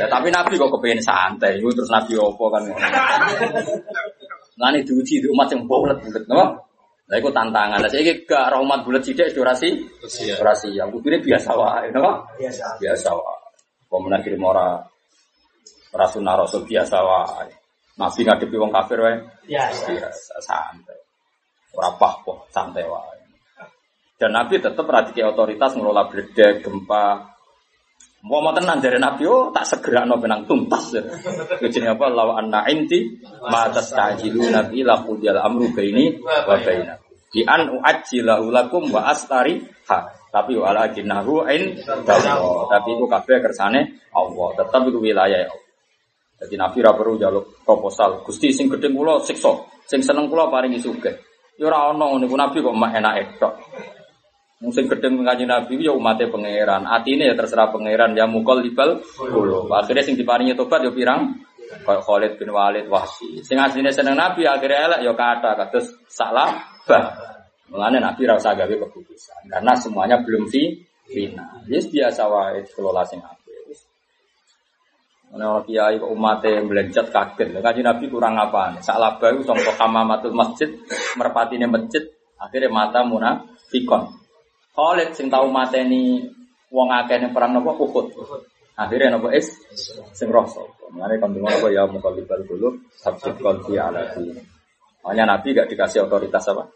ya, 0.00 0.08
tapi 0.08 0.32
nabi 0.32 0.56
kok 0.56 0.72
kepengen 0.72 1.04
santai 1.04 1.60
terus 1.60 1.92
nabi 1.92 2.16
opo 2.16 2.48
kan 2.48 2.64
Lani 4.58 4.82
diuji 4.82 5.22
di 5.22 5.28
umat 5.30 5.54
yang 5.54 5.70
bulat 5.70 6.02
no? 6.26 6.67
Nah 7.08 7.16
itu 7.16 7.32
tantangan. 7.32 7.80
Nah, 7.80 7.88
saya 7.88 8.12
gak 8.20 8.52
rahmat 8.52 8.84
bulat 8.84 9.00
sidik 9.00 9.32
durasi 9.32 9.80
durasi 10.36 10.76
yang 10.76 10.92
gue 10.92 11.00
biasa 11.00 11.56
wae, 11.56 11.88
no? 11.88 12.28
Biasa. 12.36 12.76
Biasa 12.76 13.08
wae. 13.16 13.48
Pemenang 13.88 14.20
kirim 14.20 14.44
ora 14.44 14.76
rasul 15.96 16.20
rasul 16.20 16.68
biasa 16.68 16.96
wae. 17.00 17.48
Nabi 17.96 18.20
ngadepi 18.28 18.56
wong 18.60 18.68
kafir 18.68 19.00
wae. 19.00 19.16
Biasa. 19.48 19.88
Biasa 19.88 20.34
santai. 20.44 21.00
Ora 21.72 21.96
kok 21.96 22.52
santai 22.52 22.84
wae. 22.84 23.16
Dan 24.18 24.34
Nabi 24.34 24.60
tetap 24.60 24.84
radiki 24.84 25.22
otoritas 25.24 25.78
ngelola 25.78 26.10
bledek, 26.10 26.66
gempa. 26.66 27.37
Mau 28.28 28.44
mau 28.44 28.52
tenan 28.52 28.76
dari 28.76 29.00
Nabi, 29.00 29.24
oh 29.24 29.48
tak 29.48 29.64
segera 29.64 30.04
no 30.04 30.20
benang 30.20 30.44
tuntas. 30.44 30.92
Jadi 31.64 31.80
apa? 31.88 32.12
Law 32.12 32.36
anna 32.36 32.68
inti 32.68 33.16
ma 33.48 33.72
tastajilu 33.72 34.52
nabi 34.52 34.84
la 34.84 35.00
qudiyal 35.00 35.40
amru 35.40 35.72
baini 35.72 36.20
wa 36.20 36.56
baina. 36.60 37.00
Di 37.32 37.40
an 37.48 37.72
uajjilahu 37.72 38.52
lakum 38.52 38.92
wa 38.92 39.08
astari 39.08 39.64
ha. 39.88 40.12
Tapi 40.28 40.60
walakinahu 40.60 41.48
in 41.56 41.80
Tapi 42.68 42.88
itu 42.92 43.04
kabeh 43.08 43.40
kersane 43.40 44.04
Allah. 44.12 44.48
Tetap 44.60 44.84
itu 44.92 45.00
wilayah 45.00 45.48
Allah. 45.48 45.68
Jadi 46.38 46.54
Nabi 46.54 46.78
ra 46.84 46.92
perlu 46.92 47.16
jaluk 47.16 47.64
proposal. 47.64 48.20
Gusti 48.22 48.52
sing 48.52 48.68
gedhe 48.68 48.92
kula 48.92 49.24
siksa, 49.24 49.56
sing 49.88 50.04
seneng 50.04 50.28
kula 50.28 50.52
paringi 50.52 50.78
sugih. 50.78 51.16
Ya 51.58 51.66
ora 51.66 51.90
ono 51.90 52.14
niku 52.20 52.36
Nabi 52.38 52.60
kok 52.60 52.76
mak 52.76 52.92
enak 52.92 53.40
tok. 53.40 53.54
Musim 54.58 54.90
gedeng 54.90 55.22
ngaji 55.22 55.46
Nabi 55.46 55.78
ya 55.78 55.94
umatnya 55.94 56.26
pangeran. 56.34 56.82
Atine 56.82 57.30
ya 57.30 57.34
terserah 57.38 57.70
pangeran 57.70 58.18
ya 58.18 58.26
mukol 58.26 58.58
kulo. 58.66 59.70
Akhirnya 59.70 60.02
sing 60.02 60.18
diparingi 60.18 60.58
tobat 60.58 60.82
ya 60.82 60.90
pirang 60.90 61.38
kayak 61.86 62.02
Khalid 62.02 62.32
bin 62.42 62.50
Walid 62.50 62.90
wahsi. 62.90 63.38
Sing 63.46 63.54
asline 63.54 63.94
seneng 63.94 64.18
Nabi 64.18 64.50
akhirnya 64.50 64.90
elek 64.90 65.00
ya 65.06 65.12
kata 65.14 65.50
kados 65.54 65.94
salah 66.10 66.58
bah. 66.90 67.14
Mulane 67.70 68.00
Nabi 68.02 68.24
ra 68.24 68.34
usah 68.34 68.56
gawe 68.56 68.74
keputusan 68.88 69.52
karena 69.52 69.76
semuanya 69.76 70.16
belum 70.26 70.50
fi 70.50 70.74
final. 71.06 71.62
Yes 71.70 71.86
biasa 71.92 72.26
wae 72.26 72.64
kelola 72.74 73.06
sing 73.06 73.22
apik. 73.22 73.38
Ana 75.28 75.60
kiai 75.62 76.00
kok 76.00 76.08
umate 76.08 76.64
mlenjat 76.64 77.12
kaget. 77.12 77.52
Kanjeng 77.60 77.84
Nabi 77.86 78.08
kurang 78.08 78.34
apa? 78.40 78.80
Salah 78.82 79.20
bae 79.20 79.38
sangka 79.44 79.76
hamamatul 79.76 80.32
masjid, 80.32 80.72
merpatine 81.14 81.68
masjid, 81.68 82.00
akhirnya 82.40 82.72
mata 82.72 83.04
munafikon. 83.04 84.27
Khalid 84.78 85.10
sing 85.18 85.26
tau 85.26 85.50
mateni 85.50 86.22
wong 86.70 86.88
akeh 86.94 87.18
ning 87.18 87.34
perang 87.34 87.50
napa 87.50 87.74
Uhud. 87.74 88.14
Akhirnya 88.78 89.18
napa 89.18 89.34
is 89.34 89.50
sing 90.14 90.30
rasa. 90.30 90.62
Mane 90.94 91.18
kan 91.18 91.34
dengar 91.34 91.50
apa 91.50 91.66
ya 91.74 91.82
mukallibal 91.90 92.46
qulub 92.46 92.78
sabit 92.94 93.34
qalbi 93.42 93.74
ala 93.74 94.14
din. 94.14 94.38
Makanya 95.02 95.34
Nabi 95.34 95.48
gak 95.58 95.66
dikasih 95.66 96.06
otoritas 96.06 96.46
apa? 96.54 96.70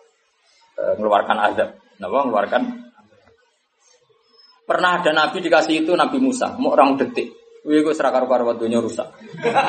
mengeluarkan 0.98 1.38
azab. 1.46 1.78
Napa 2.02 2.26
mengeluarkan 2.26 2.62
Pernah 4.62 5.02
ada 5.02 5.10
nabi 5.10 5.42
dikasih 5.42 5.82
itu 5.82 5.92
Nabi 5.98 6.22
Musa, 6.22 6.54
mau 6.54 6.72
orang 6.72 6.94
detik. 6.94 7.34
Wih, 7.62 7.78
gue 7.86 7.94
serakar 7.94 8.26
karo 8.26 8.58
dunia 8.58 8.82
rusak. 8.82 9.06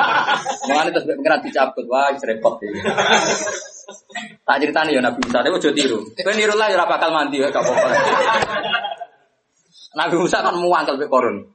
Mengenai 0.68 0.90
terus 0.90 1.06
pengiran 1.06 1.38
dicabut, 1.46 1.86
wah 1.86 2.10
repot 2.10 2.58
ya. 2.58 2.70
Tak 4.42 4.56
ceritanya 4.58 4.90
ya 4.90 5.00
Nabi 5.04 5.22
Musa, 5.22 5.38
dia 5.46 5.52
mau 5.54 5.62
tiru. 5.62 5.98
Gue 6.10 6.34
niru 6.34 6.58
lah, 6.58 6.74
ya 6.74 6.82
bakal 6.82 7.14
mandi 7.14 7.38
ya, 7.38 7.54
apa-apa. 7.54 7.88
Nabi 9.98 10.14
Musa 10.18 10.42
kan 10.42 10.58
muangkel 10.58 10.98
be 10.98 11.06
korun. 11.06 11.46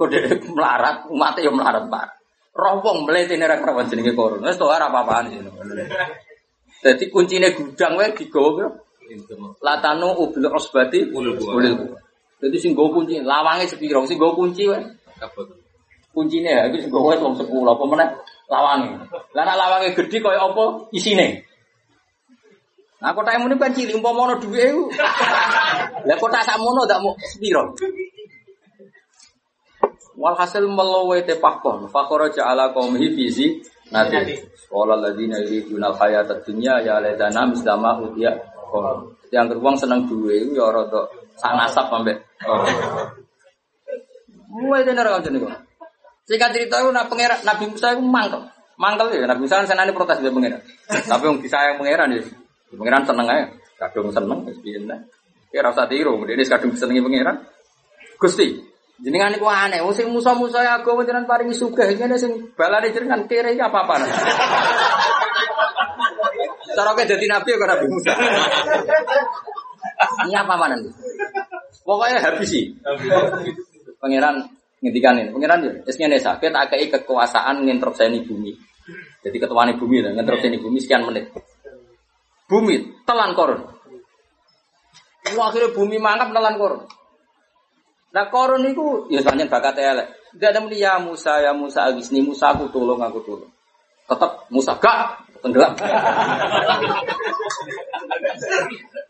Kode 0.00 0.40
melarat, 0.48 1.12
umatnya 1.12 1.44
ya 1.44 1.52
melarat 1.52 1.84
pak. 1.92 2.08
Rompong 2.56 3.04
melete 3.04 3.36
nih 3.36 3.44
rakyat 3.44 3.68
rawan 3.68 3.84
jenenge 3.92 4.16
korun. 4.16 4.40
Wes 4.40 4.56
tuh 4.56 4.72
apa 4.72 4.88
apaan 4.88 5.28
sih? 5.28 5.44
Jadi 6.80 7.04
kuncinya 7.12 7.52
gudang 7.52 8.00
wae 8.00 8.16
digawa 8.16 8.72
Latanu 9.60 10.16
ubil 10.24 10.48
osbati 10.50 11.12
ulil 11.12 11.36
Jadi 12.36 12.56
sing 12.60 12.72
kunci, 12.76 13.20
lawange 13.20 13.68
sepiro, 13.68 14.04
sing 14.08 14.16
go 14.16 14.32
kunci 14.32 14.68
wae. 14.68 14.80
Kuncine 16.16 16.48
ya 16.48 16.64
sing 16.72 16.88
go 16.88 17.04
wae 17.04 17.20
wong 17.20 17.36
10 17.36 17.44
apa 17.44 17.84
meneh 17.84 18.08
lawange. 18.48 18.88
Lah 19.36 19.42
nek 19.44 19.56
lawange 19.60 19.88
gedhe 19.92 20.16
kaya 20.24 20.40
apa 20.40 20.88
isine? 20.96 21.44
Nah 22.96 23.12
kotak 23.12 23.36
ini 23.36 23.60
kan 23.60 23.76
cilik, 23.76 24.00
umpama 24.00 24.32
ono 24.32 24.34
duit 24.40 24.72
itu. 24.72 24.88
Lah 26.08 26.16
kotak 26.16 26.48
sakmono 26.48 26.88
tak 26.88 27.04
mau 27.04 27.12
sepiro. 27.20 27.76
Walhasil 30.16 30.64
melawe 30.64 31.20
te 31.28 31.36
pakon, 31.36 31.92
fakoro 31.92 32.32
ja'ala 32.32 32.72
qaumihi 32.72 33.12
fizi 33.12 33.60
nanti. 33.92 34.40
Qala 34.72 34.96
alladziina 34.96 35.36
yuriduna 35.44 35.92
al-hayata 35.92 36.40
dunya 36.40 36.80
ya 36.80 36.96
laitana 36.96 37.44
mislama 37.44 38.00
utiya 38.00 38.32
qaum. 38.72 39.12
Yang 39.28 39.60
beruang 39.60 39.76
seneng 39.76 40.08
duit 40.08 40.56
ya 40.56 40.72
rada 40.72 41.04
sak 41.36 41.52
nasab 41.52 41.92
ambek. 41.92 42.16
Mulai 44.56 44.88
tenar 44.88 45.04
kan 45.04 45.20
jenenge. 45.20 45.65
Singkat 46.26 46.50
cerita 46.50 46.82
itu 46.82 46.90
nak 46.90 47.06
pangeran 47.06 47.38
Nabi 47.46 47.70
Musa 47.70 47.94
itu 47.94 48.02
mangkel. 48.02 48.42
Mangkel 48.76 49.14
ya 49.14 49.30
Nabi 49.30 49.46
Musa 49.46 49.62
senane 49.62 49.94
protes 49.94 50.18
dia 50.18 50.34
pangeran. 50.34 50.58
Tapi 50.90 51.22
wong 51.22 51.38
disayang 51.38 51.78
pangeran 51.78 52.18
ya. 52.18 52.22
Pangeran 52.74 53.02
seneng 53.06 53.26
aja. 53.30 53.46
Kadung 53.78 54.10
seneng 54.10 54.42
wis 54.42 54.58
piye 54.58 54.82
Ya 55.54 55.62
ora 55.62 55.70
usah 55.70 55.86
tiru, 55.86 56.18
dene 56.26 56.42
kadung 56.42 56.74
senengi 56.74 56.98
pangeran. 56.98 57.46
Gusti, 58.18 58.58
jenengan 58.98 59.30
niku 59.30 59.46
aneh. 59.46 59.78
Wong 59.84 59.94
sing 59.94 60.10
musa-musa 60.10 60.66
ya 60.66 60.82
agama 60.82 61.06
jenengan 61.06 61.30
paringi 61.30 61.54
sugih, 61.54 61.94
ngene 61.94 62.18
sing 62.18 62.50
balane 62.58 62.90
jenengan 62.90 63.28
kere 63.30 63.54
iki 63.54 63.62
apa-apa. 63.62 64.02
Cara 66.76 66.92
kowe 66.92 67.04
dadi 67.08 67.24
nabi 67.30 67.48
ya 67.54 67.56
kok 67.56 67.68
Nabi 67.70 67.86
Musa. 67.88 68.12
Ini 70.28 70.34
apa 70.36 70.66
nanti? 70.68 70.90
Pokoknya 71.86 72.20
habis 72.20 72.48
sih. 72.50 72.74
Pangeran 73.96 74.55
ngendikan 74.80 75.16
ini. 75.20 75.30
Pangeran 75.32 75.60
ya, 75.64 75.72
esnya 75.88 76.06
nesa. 76.10 76.36
Kita 76.40 76.68
akai 76.68 76.88
kekuasaan 76.92 77.64
nginterupsi 77.64 78.22
bumi. 78.26 78.52
Jadi 79.24 79.36
ketuaan 79.42 79.74
bumi 79.76 80.04
lah, 80.04 80.12
nginterupsi 80.14 80.56
bumi 80.60 80.78
sekian 80.78 81.04
menit. 81.06 81.32
Bumi 82.46 83.02
telan 83.02 83.34
korun. 83.34 83.60
Wah, 85.34 85.50
akhirnya 85.50 85.74
bumi 85.74 85.98
mangap 85.98 86.30
telan 86.30 86.54
korun. 86.54 86.86
Nah 88.14 88.24
korun 88.32 88.64
itu 88.64 89.10
ya 89.12 89.20
sebenarnya 89.20 89.52
bakat 89.52 89.76
elek. 89.76 90.08
Tidak 90.36 90.48
ada 90.52 90.60
ya 90.72 90.96
Musa 91.00 91.40
ya 91.42 91.52
Musa 91.52 91.84
agisni 91.84 92.24
Musa 92.24 92.54
aku 92.54 92.72
tolong 92.72 93.00
aku 93.02 93.20
tolong. 93.26 93.52
Tetap 94.06 94.46
Musa 94.48 94.78
gak 94.78 95.26
tenggelam. 95.42 95.74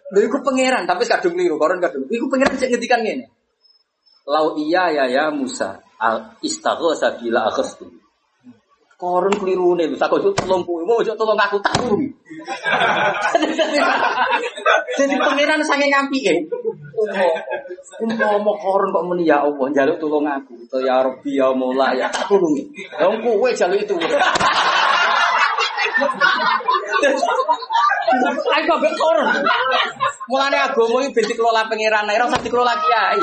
Lha 0.06 0.18
iku 0.22 0.38
pangeran, 0.40 0.86
tapi 0.86 1.02
kadung 1.04 1.34
keliru, 1.34 1.58
koron 1.60 1.82
kadung. 1.82 2.06
Iku 2.08 2.30
pangeran 2.30 2.56
sing 2.56 2.72
ngendikan 2.72 3.02
ngene. 3.04 3.35
Lau 4.26 4.58
iya 4.58 4.90
ya 4.90 5.04
ya 5.06 5.24
Musa, 5.30 5.78
al 6.02 6.34
istaghosa 6.42 7.14
bila 7.22 7.46
akhastu. 7.46 7.86
Koron 8.96 9.36
keliru 9.36 9.76
nih, 9.76 9.92
bisa 9.92 10.08
kau 10.08 10.16
tolong 10.18 10.64
kuwi, 10.64 10.82
mau 10.88 11.04
tolong 11.04 11.36
aku 11.36 11.60
tak. 11.60 11.76
Jadi 14.96 15.14
pangeran 15.20 15.60
sange 15.62 15.86
ngampi 15.92 16.18
eh. 16.32 16.38
Umpama 18.00 18.56
koron 18.56 18.88
kok 18.90 19.04
muni 19.04 19.28
ya 19.28 19.44
Allah, 19.44 19.68
jaluk 19.76 20.00
tolong 20.00 20.24
aku. 20.24 20.56
To 20.72 20.80
ya 20.80 21.04
Rabbi 21.04 21.36
ya 21.36 21.52
Mola 21.52 21.92
ya 21.92 22.08
tak 22.08 22.26
turun. 22.32 22.56
Lah 22.96 23.12
kowe 23.20 23.48
jaluk 23.52 23.78
itu. 23.84 23.94
Aku 28.56 28.70
ambek 28.76 28.92
koron. 29.00 29.26
Mulane 30.26 30.58
agama 30.58 31.00
iki 31.02 31.14
ben 31.14 31.24
dikelola 31.30 31.70
pangeran, 31.70 32.10
ora 32.10 32.26
usah 32.26 32.42
dikelola 32.42 32.74
kiai. 32.82 33.20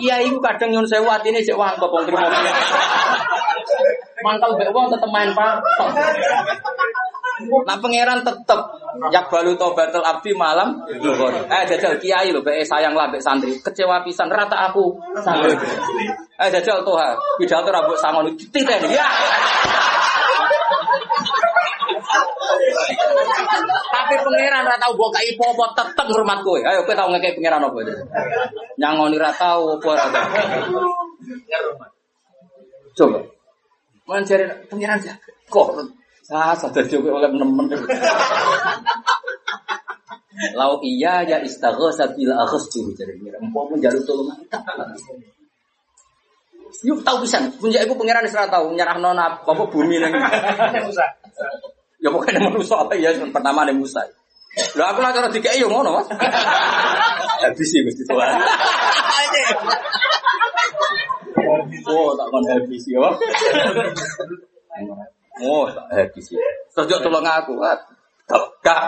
Kiai 0.00 0.24
iku 0.26 0.40
kadang 0.40 0.72
nyun 0.72 0.88
sewu 0.88 1.06
atine 1.06 1.44
cek 1.44 1.54
wangkop 1.54 1.92
wong 1.92 2.04
trimo. 2.08 2.26
Mangkal 4.24 4.50
mbek 4.56 4.72
wong 4.72 4.86
tetep 4.90 5.10
main 5.12 5.30
pak. 5.36 5.60
Nah 7.42 7.76
pangeran 7.80 8.22
tetep 8.24 8.60
yak 9.12 9.28
balu 9.28 9.56
tobatul 9.60 10.04
abdi 10.04 10.32
malam. 10.32 10.82
Eh 11.52 11.62
jajal 11.68 12.00
kiai 12.00 12.32
lho 12.32 12.40
mbek 12.40 12.64
sayang 12.64 12.96
lah 12.96 13.12
mbek 13.12 13.22
santri. 13.22 13.60
Kecewa 13.60 14.00
pisan 14.02 14.32
rata 14.32 14.72
aku 14.72 14.96
santri. 15.20 15.52
Eh 16.40 16.48
jajal 16.48 16.80
toha 16.82 17.14
pidato 17.36 17.68
rambut 17.68 18.00
sangon 18.00 18.32
titeni. 18.36 18.96
Ya. 18.96 19.06
Tapi 23.92 24.14
pangeran 24.22 24.66
ora 24.66 24.78
tau 24.78 24.92
mbok 24.94 25.10
kai 25.14 25.32
apa 25.34 25.64
tetep 25.78 26.06
ngurmat 26.10 26.38
kowe. 26.42 26.60
Ayo 26.60 26.82
kowe 26.84 26.94
tau 26.96 27.08
ngekek 27.12 27.38
pangeran 27.38 27.66
apa 27.66 27.78
itu? 27.82 27.94
Nyangoni 28.80 29.16
ora 29.18 29.32
tau 29.34 29.78
apa 29.78 29.88
ora 29.88 30.04
Coba. 32.92 33.18
Mencari 34.08 34.44
pangeran 34.68 34.98
kok 35.48 35.68
saya 36.22 36.56
sadar 36.56 36.84
juga 36.88 37.18
oleh 37.18 37.30
nemen. 37.30 37.66
Lau 40.58 40.80
iya 40.80 41.22
ya 41.28 41.38
istaghosa 41.44 42.10
bil 42.16 42.32
akhstu 42.32 42.92
jadi 42.96 43.14
pangeran. 43.16 43.46
Empok 43.48 43.64
menjaluk 43.76 44.02
tolong 44.08 44.32
Yuk 46.82 47.04
tahu 47.06 47.22
pisan, 47.22 47.52
punya 47.60 47.84
ibu 47.84 47.94
pangeran 47.94 48.26
Isra 48.26 48.48
tahu 48.50 48.74
nyerah 48.74 48.98
nona 48.98 49.38
apa 49.38 49.62
bumi 49.70 50.02
nang. 50.02 50.16
Ya 52.02 52.10
pokoknya 52.10 52.50
manusia 52.50 52.74
apa 52.82 52.98
ya 52.98 53.14
pertama 53.30 53.62
ada 53.62 53.70
Musa. 53.70 54.02
Lah 54.74 54.92
aku 54.92 55.00
lah 55.00 55.14
cara 55.14 55.30
tiga 55.30 55.54
yo 55.54 55.70
ngono 55.70 56.02
mas. 56.02 56.10
Habis 57.40 57.68
sih 57.70 57.80
mesti 57.86 58.02
tua. 58.04 58.26
Oh 61.86 62.10
tak 62.18 62.26
kon 62.26 62.44
habis 62.50 62.84
ya. 62.90 62.98
Oh 65.46 65.64
tak 65.70 65.86
habis 65.94 66.26
ya. 66.34 66.42
Terus 66.74 67.00
tolong 67.06 67.22
aku. 67.22 67.54
Gak. 68.66 68.82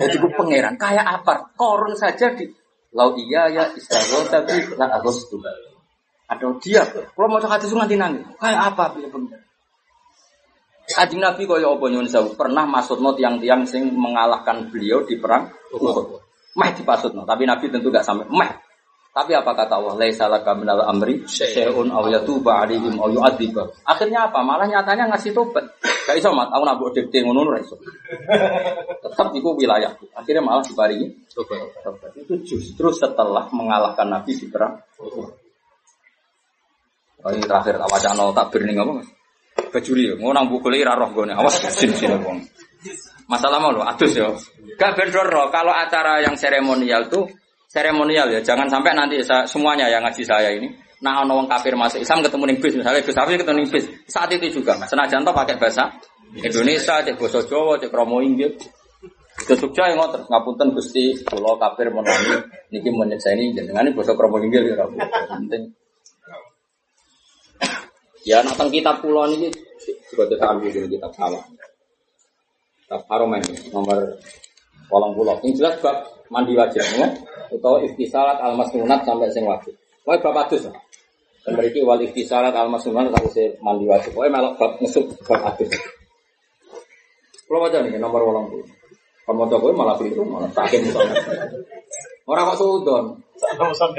Jadi 0.00 0.16
gue 0.16 0.32
pangeran 0.32 0.74
kayak 0.80 1.06
apa? 1.20 1.52
Korun 1.60 1.92
saja 1.92 2.32
di 2.32 2.48
lau 2.96 3.12
iya 3.20 3.52
ya 3.52 3.64
istighfar 3.76 4.32
tapi 4.32 4.64
lah 4.80 4.96
agustus. 4.96 5.44
Ada 6.24 6.48
dia. 6.64 6.82
Kalau 6.88 7.28
mau 7.28 7.36
cakap 7.36 7.60
itu 7.62 7.76
nganti 7.76 7.96
nangis. 8.00 8.24
Kayak 8.40 8.74
apa? 8.74 8.96
Pilih 8.96 9.12
pangeran. 9.12 9.43
Kanjeng 10.84 11.24
Nabi 11.24 11.48
kaya 11.48 11.64
apa 11.72 11.84
nyuwun 11.88 12.04
sewu 12.04 12.36
pernah 12.36 12.68
maksudno 12.68 13.16
tiang-tiang 13.16 13.64
sing 13.64 13.88
mengalahkan 13.96 14.68
beliau 14.68 15.00
di 15.08 15.16
perang 15.16 15.48
Uhud. 15.72 16.20
Meh 16.60 16.70
tapi 16.76 17.42
Nabi 17.48 17.64
tentu 17.72 17.88
gak 17.88 18.04
sampai 18.04 18.28
meh. 18.28 18.52
Tapi 19.14 19.30
apa 19.30 19.54
kata 19.54 19.78
Allah? 19.78 19.94
Laisa 19.94 20.26
laka 20.26 20.58
minal 20.58 20.82
amri 20.90 21.22
syai'un 21.22 21.86
aw 21.86 22.02
yatuba 22.10 22.66
alaihim 22.66 22.98
aw 22.98 23.06
yu'adziba. 23.06 23.62
Akhirnya 23.86 24.26
apa? 24.26 24.42
Malah 24.42 24.66
nyatanya 24.66 25.06
ngasih 25.14 25.30
tobat. 25.30 25.62
Gak 25.80 26.18
iso 26.18 26.34
mat, 26.34 26.50
aku 26.50 26.66
nabuk 26.66 26.90
dikte 26.90 27.22
ngono 27.22 27.46
ora 27.46 27.62
iso. 27.62 27.78
Tetap 28.98 29.30
iku 29.30 29.54
wilayah. 29.54 29.94
Akhirnya 30.18 30.42
malah 30.42 30.66
diparingi 30.66 31.30
tobat. 31.30 32.10
Itu 32.18 32.42
justru 32.42 32.90
setelah 32.90 33.46
mengalahkan 33.54 34.10
Nabi 34.10 34.34
di 34.34 34.50
perang 34.50 34.82
Uhud. 34.98 35.30
Oh, 37.24 37.32
ini 37.32 37.40
terakhir 37.40 37.80
tak 37.80 37.88
wacana 37.88 38.34
tak 38.36 38.46
berning 38.52 38.76
apa 38.82 39.00
mas? 39.00 39.08
Bajuri 39.74 40.14
mau 40.22 40.30
nang 40.30 40.46
bukule 40.46 40.78
ira 40.78 40.94
roh 40.94 41.10
gone. 41.10 41.34
Awas 41.34 41.58
sin 41.78 41.90
sin 41.98 42.14
wong. 42.22 42.38
Masalah 43.26 43.58
mau 43.58 43.74
lo, 43.74 43.82
adus 43.82 44.14
ya. 44.14 44.30
Gak 44.78 44.94
bendor 44.94 45.26
loh. 45.26 45.50
Kalau 45.50 45.74
acara 45.74 46.22
yang 46.22 46.38
seremonial 46.38 47.10
tuh 47.10 47.26
seremonial 47.66 48.30
ya. 48.30 48.40
Jangan 48.44 48.70
sampai 48.70 48.94
nanti 48.94 49.18
saya, 49.26 49.42
semuanya 49.50 49.90
yang 49.90 50.06
ngaji 50.06 50.22
saya 50.22 50.54
ini. 50.54 50.70
Nah, 51.02 51.26
wong 51.26 51.50
kafir 51.50 51.74
masuk 51.74 52.00
Islam 52.00 52.22
ketemu 52.22 52.44
ning 52.48 52.58
bis 52.62 52.74
misalnya 52.78 53.02
Gus 53.02 53.18
Hafiz 53.18 53.36
ketemu 53.36 53.56
ning 53.60 53.68
bis. 53.68 53.84
Saat 54.06 54.30
itu 54.30 54.62
juga. 54.62 54.78
Senajan 54.86 55.26
to 55.26 55.34
pakai 55.34 55.58
bahasa 55.58 55.90
Indonesia, 56.38 57.02
cek 57.02 57.18
bahasa 57.18 57.42
Jawa, 57.44 57.76
cek 57.82 57.90
Romo 57.90 58.22
Inggil. 58.22 58.54
Ke 59.34 59.58
Jogja 59.58 59.90
yang 59.90 59.98
ngotot 59.98 60.30
ngapunten 60.30 60.70
Gusti 60.78 61.18
kula 61.26 61.58
kafir 61.58 61.90
menani 61.90 62.38
niki 62.70 62.86
menyekseni 62.94 63.50
jenengan 63.50 63.90
basa 63.90 64.14
Romo 64.14 64.38
Inggil 64.38 64.70
ya 64.70 64.86
penting. 65.26 65.74
Ya 68.24 68.40
nak 68.40 68.54
teng 68.56 68.70
kitab 68.70 69.02
kula 69.02 69.26
niki 69.28 69.50
juga 70.10 70.24
kita 70.30 70.44
ambil 70.50 70.70
dari 70.72 70.88
kitab 70.88 71.12
sama. 71.12 71.40
Kitab 72.84 73.02
Haromen 73.10 73.42
nomor 73.72 73.98
kolong 74.88 75.12
pulau. 75.16 75.36
Yang 75.44 75.60
jelas 75.60 75.74
bab 75.84 75.96
mandi 76.32 76.52
wajib 76.56 76.80
ya. 76.80 77.08
Atau 77.52 77.84
ikhtisalat 77.84 78.40
al 78.40 78.56
masnunat 78.56 79.04
sampai 79.04 79.28
sing 79.30 79.44
wajib. 79.44 79.76
Wah 80.04 80.16
bapak 80.20 80.52
adus. 80.52 80.68
Dan 81.44 81.52
mereka 81.60 81.84
wal 81.84 82.00
ikhtisalat 82.00 82.56
al 82.56 82.68
masnunat 82.72 83.12
sampai 83.12 83.56
mandi 83.60 83.84
wajib. 83.88 84.12
Wah 84.16 84.28
melok 84.28 84.56
bab 84.56 84.72
ngesuk 84.80 85.12
bab 85.28 85.54
adus. 85.54 85.72
Kalau 87.44 87.68
aja 87.68 87.84
nih 87.84 88.00
nomor 88.00 88.24
kolong 88.24 88.48
pulau. 88.48 88.66
Kamu 89.24 89.48
tahu 89.48 89.72
malah 89.72 89.96
beli 89.96 90.12
itu 90.12 90.20
malah 90.20 90.52
sakit 90.52 90.84
misalnya. 90.84 91.16
Orang 92.28 92.52
kok 92.52 92.60
sudon. 92.60 93.04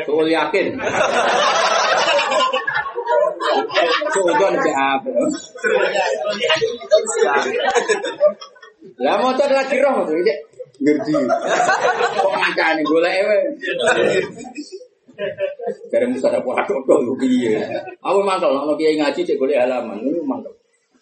Tuh 0.05 0.21
yakin. 0.29 0.77
Cek 4.15 4.75
apa? 4.75 5.09
Lah 9.01 9.13
cek 9.35 9.49
lagi 9.51 9.77
roh 9.81 9.95
tuh. 10.07 10.15
Ngerti. 10.83 11.11
Ewe. 13.11 13.37
Dari 15.87 16.05
dodol 16.67 16.99
lu. 17.07 17.13
Aku 18.03 18.19
mantap 18.23 18.51
ono 18.51 18.75
ngaji 18.75 19.21
cek 19.23 19.39
halaman. 19.39 20.03
Ini. 20.03 20.19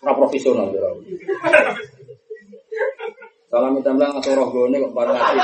Ora 0.03 0.13
profesional. 0.13 0.67
Salam 3.53 3.77
atau 3.77 4.34
roh 4.34 4.47
kok 4.49 4.93
bareng 4.93 5.15
ngaji. 5.17 5.38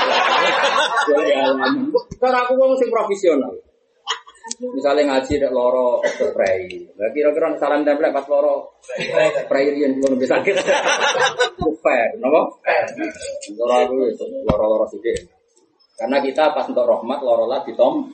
Halaman. 1.14 1.90
Aku 2.18 2.52
sing 2.78 2.90
profesional. 2.90 3.54
Misalnya 4.60 5.16
ngaji 5.16 5.40
dek 5.40 5.52
loro 5.56 6.04
spray. 6.04 6.68
Lah 7.00 7.08
kira-kira 7.16 7.56
salam 7.56 7.80
tempel 7.80 8.12
pas 8.12 8.28
loro 8.28 8.76
spray 9.40 9.72
riyen 9.72 9.96
belum 9.96 10.20
bisa 10.20 10.36
sakit. 10.36 10.60
Fair, 11.80 12.08
napa? 12.20 12.44
Loro 13.56 13.74
aku 13.80 13.94
itu 14.04 14.24
loro-loro 14.44 14.84
sithik. 14.92 15.32
Karena 15.96 16.20
kita 16.20 16.52
pas 16.52 16.68
untuk 16.68 16.84
rahmat 16.84 17.24
loro 17.24 17.48
lah 17.48 17.64
ditom. 17.64 18.12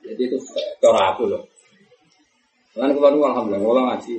Jadi 0.00 0.22
itu 0.32 0.36
cara 0.80 1.12
aku 1.12 1.28
loh. 1.28 1.44
Lan 2.80 2.96
kula 2.96 3.12
nu 3.12 3.20
alhamdulillah 3.28 3.60
kula 3.60 3.82
ngaji. 3.92 4.14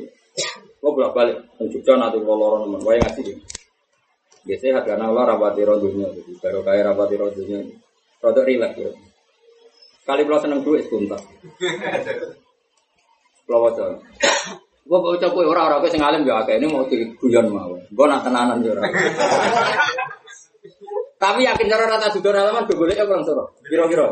Kula 0.77 0.89
bolak-balik 0.93 1.37
nang 1.57 1.67
Jogja 1.73 1.93
nanti 1.97 2.21
kula 2.21 2.37
loro 2.37 2.55
nemen 2.69 2.85
wae 2.85 3.01
ngaji. 3.01 3.33
Biasanya 4.43 4.83
harga 4.83 4.93
nala 4.99 5.23
rapati 5.23 5.63
rodunya, 5.63 6.03
jadi 6.11 6.35
baru 6.43 6.59
kaya 6.67 6.83
rapati 6.83 7.15
rodunya. 7.15 7.63
Rodok 8.19 8.43
rileks 8.43 8.75
ya. 8.75 8.91
Kali 10.03 10.21
kalau 10.27 10.39
seneng 10.43 10.59
duit 10.67 10.83
sebentar. 10.83 11.19
Kalau 13.47 13.59
wajar. 13.67 13.99
Gue 14.83 14.99
baca 14.99 15.27
kue 15.31 15.47
orang 15.47 15.79
orang 15.79 15.87
sing 15.87 16.03
alim 16.03 16.27
ya 16.27 16.43
ini 16.59 16.67
mau 16.67 16.83
di 16.83 17.07
guyon 17.15 17.47
mau. 17.47 17.71
Gue 17.87 18.05
nak 18.07 18.27
tenanan 18.27 18.59
ya. 18.59 18.75
Tapi 21.15 21.47
yakin 21.47 21.71
cara 21.71 21.87
rata 21.87 22.11
sudah 22.11 22.35
halaman 22.35 22.67
gue 22.67 22.75
boleh 22.75 22.95
kurang 22.99 23.23
soro. 23.23 23.55
Kira-kira. 23.63 24.11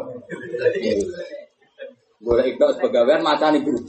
Boleh 2.21 2.45
ikut 2.53 2.69
sepegawaian 2.77 3.19
maca 3.25 3.51
nih 3.51 3.65
guru. 3.65 3.81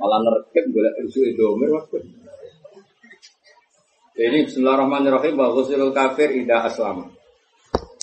Malah 0.00 0.18
nerkep 0.24 0.64
boleh 0.72 0.92
usul 1.04 1.34
domir 1.36 1.68
waktu. 1.74 2.00
Ini 4.16 4.48
Bismillahirrahmanirrahim. 4.48 5.36
Bagusilul 5.36 5.92
kafir 5.92 6.32
ida 6.32 6.64
aslam. 6.64 7.15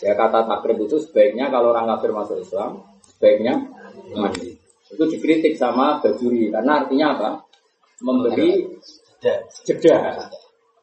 Ya 0.04 0.12
kata 0.20 0.44
takrib 0.44 0.84
itu 0.84 1.00
sebaiknya 1.00 1.48
kalau 1.48 1.72
orang 1.72 1.88
kafir 1.96 2.12
masuk 2.12 2.44
Islam, 2.44 2.84
sebaiknya 3.16 3.56
mandi. 4.12 4.52
Itu 4.92 5.08
dikritik 5.08 5.56
sama 5.56 6.04
Bajuri 6.04 6.52
karena 6.52 6.84
artinya 6.84 7.08
apa? 7.16 7.30
Memberi 8.04 8.68
jeda. 9.64 10.20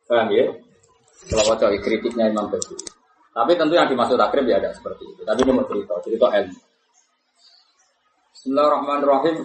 Paham 0.08 0.28
ya? 0.32 0.48
Kalau 1.28 1.44
wajah 1.52 1.68
kritiknya 1.84 2.32
Imam 2.32 2.48
Bajuri. 2.48 2.88
Tapi 3.30 3.52
tentu 3.54 3.76
yang 3.76 3.86
dimaksud 3.86 4.16
takrib 4.16 4.48
ya 4.48 4.56
ada 4.56 4.72
seperti 4.72 5.04
itu. 5.04 5.22
Tapi 5.22 5.38
ini 5.44 5.52
mau 5.52 5.68
cerita, 5.68 5.94
cerita 6.02 6.26
ilmu. 6.32 6.58
Bismillahirrahmanirrahim. 8.34 9.36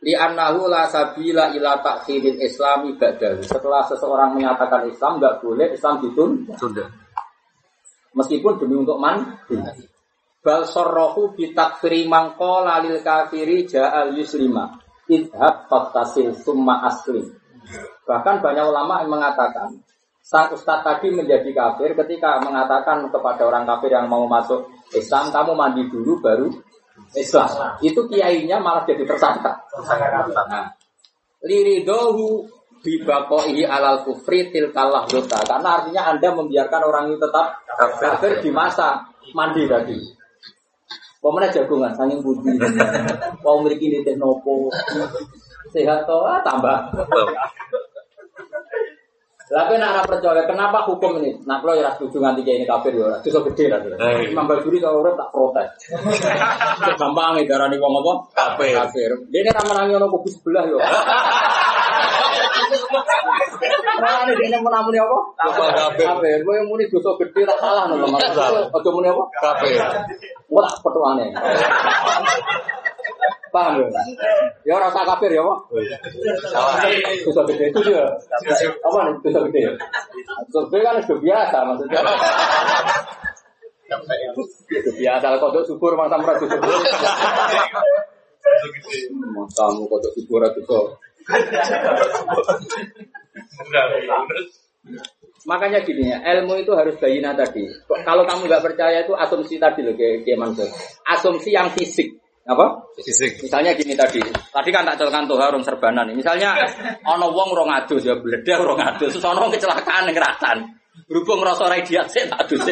Li 0.00 0.16
annahu 0.16 0.64
la 0.70 0.88
sabila 0.88 1.52
ila 1.52 1.82
takhiril 1.84 2.40
islami 2.40 2.96
ba'dahu. 2.96 3.44
Setelah 3.44 3.84
seseorang 3.84 4.32
menyatakan 4.38 4.88
Islam 4.88 5.20
nggak 5.20 5.44
boleh 5.44 5.68
Islam 5.76 6.00
ditunda. 6.00 6.56
Sudah. 6.56 6.88
Meskipun 8.14 8.58
demi 8.58 8.74
untuk 8.80 8.98
man 8.98 9.38
bal 10.40 10.64
sorrohu 10.64 11.36
bitakfiri 11.36 12.08
mangko 12.08 12.64
lalil 12.64 13.00
kafiri 13.04 13.68
ja'al 13.68 14.16
yuslima. 14.16 14.80
Idhab 15.10 15.66
faktasil 15.66 16.38
summa 16.38 16.86
aslim. 16.86 17.26
Bahkan 18.06 18.36
banyak 18.38 18.64
ulama 18.64 19.02
yang 19.02 19.10
mengatakan 19.10 19.82
sang 20.22 20.54
ustadz 20.54 20.86
tadi 20.86 21.10
menjadi 21.10 21.50
kafir 21.50 21.98
ketika 21.98 22.38
mengatakan 22.38 23.10
kepada 23.10 23.42
orang 23.42 23.66
kafir 23.66 23.90
yang 23.90 24.06
mau 24.06 24.30
masuk 24.30 24.70
Islam 24.94 25.34
kamu 25.34 25.52
mandi 25.58 25.82
dulu 25.90 26.22
baru 26.22 26.46
Islam. 27.18 27.48
Itu 27.82 28.06
kiainya 28.06 28.62
malah 28.62 28.86
jadi 28.86 29.02
tersangka. 29.02 29.66
Nah, 30.46 30.70
liridohu 31.42 32.46
bibakoihi 32.80 33.68
alal 33.68 34.02
kufri 34.04 34.48
tilkalah 34.48 35.04
dota 35.04 35.40
karena 35.44 35.68
artinya 35.80 36.02
anda 36.16 36.28
membiarkan 36.32 36.80
orang 36.84 37.04
itu 37.12 37.20
tetap 37.20 37.60
kafir 38.00 38.40
di 38.40 38.50
masa 38.52 39.04
mandi 39.36 39.68
tadi 39.68 40.20
Pemenang 41.20 41.52
jagungan, 41.52 41.92
sanging 41.92 42.24
budi. 42.24 42.56
Mau 43.44 43.60
memiliki 43.60 43.92
ini 43.92 44.16
nopo, 44.16 44.72
sehat 45.68 46.08
toh 46.08 46.24
ah, 46.24 46.40
tambah. 46.40 46.96
Tapi 49.50 49.74
nak 49.76 50.08
percaya, 50.08 50.48
kenapa 50.48 50.86
hukum 50.88 51.20
ini? 51.20 51.36
Nah 51.44 51.60
kalau 51.60 51.76
ya 51.76 51.92
setuju 51.92 52.24
nganti 52.24 52.40
kayak 52.40 52.62
ini 52.62 52.66
kafir 52.70 52.96
ya, 52.96 53.20
itu 53.20 53.34
so 53.34 53.42
gede 53.42 53.68
lah. 53.68 53.82
Imam 54.22 54.48
Bajuri 54.48 54.78
kalau 54.80 55.04
orang 55.04 55.18
tak 55.18 55.28
protes. 55.34 55.68
Gampang 57.02 57.36
ya 57.42 57.50
darah 57.50 57.68
wong 57.68 57.94
apa? 58.00 58.12
Kafir. 58.30 58.72
Kafir. 58.78 59.10
Dia 59.28 59.42
ini 59.42 59.50
ramah 59.50 59.74
nangis 59.82 60.00
kubu 60.00 60.28
sebelah 60.30 60.64
yo. 62.70 62.86
Nah, 64.00 64.24
ini 64.30 64.46
dia 64.48 64.60
menamuni 64.62 64.98
apa? 64.98 65.18
Kafir. 65.98 66.38
Gue 66.46 66.54
yang 66.56 66.66
muni 66.70 66.86
dosa 66.88 67.12
gede 67.18 67.42
tak 67.44 67.58
salah 67.58 67.90
nih 67.90 67.98
mas. 67.98 68.10
Muni 68.70 69.08
apa? 69.10 69.24
Tak 69.42 70.74
petuane. 70.80 71.26
Paham 73.50 73.82
ya? 73.82 73.90
Ya 74.62 74.78
rasa 74.78 75.02
kafir 75.02 75.34
ya, 75.34 75.42
Pak. 75.42 75.58
Dosa 77.26 77.42
gede 77.50 77.64
itu 77.74 77.80
dia. 77.82 78.06
Apa 78.86 78.98
nih 79.10 79.14
dosa 79.26 79.40
gede? 79.50 79.60
Dosa 80.54 80.60
gede 80.70 80.78
kan 80.86 81.02
sudah 81.02 81.18
biasa 81.18 81.56
maksudnya. 81.66 82.00
Biasa 84.70 85.26
kodok 85.42 85.66
subur 85.66 85.98
masa 85.98 86.14
merah 86.22 86.38
gede. 86.38 86.56
Kamu 89.58 89.82
kodok 89.90 90.12
subur 90.14 90.46
kok. 90.46 90.86
Makanya 95.48 95.80
gini 95.84 96.12
ya, 96.12 96.20
ilmu 96.20 96.60
itu 96.60 96.72
harus 96.76 96.96
bayina 97.00 97.32
tadi. 97.32 97.64
Kalau 98.04 98.28
kamu 98.28 98.44
nggak 98.48 98.64
percaya 98.64 99.04
itu 99.04 99.16
asumsi 99.16 99.56
tadi 99.56 99.80
loh, 99.80 99.96
kayak 99.96 100.36
Mansur. 100.36 100.68
Asumsi 101.08 101.56
yang 101.56 101.72
fisik. 101.72 102.20
Apa? 102.50 102.92
Fisik. 102.98 103.46
Misalnya 103.46 103.76
gini 103.76 103.94
tadi, 103.94 104.18
tadi 104.24 104.70
kan 104.74 104.82
tak 104.82 104.98
celkan 104.98 105.28
tuh 105.28 105.38
serbanan. 105.62 106.10
Misalnya 106.12 106.56
ono 107.06 107.30
wong 107.30 107.54
rong 107.54 107.70
adus 107.70 108.02
ya 108.02 108.18
bledah 108.18 108.58
rong 108.58 108.80
adus, 108.80 109.14
terus 109.14 109.24
ono 109.24 109.46
kecelakaan 109.52 110.10
yang 110.10 110.16
keratan. 110.16 110.56
Berhubung 111.06 111.46
ngerasa 111.46 111.70
radiasi 111.70 112.26
tak 112.26 112.48
adus. 112.48 112.66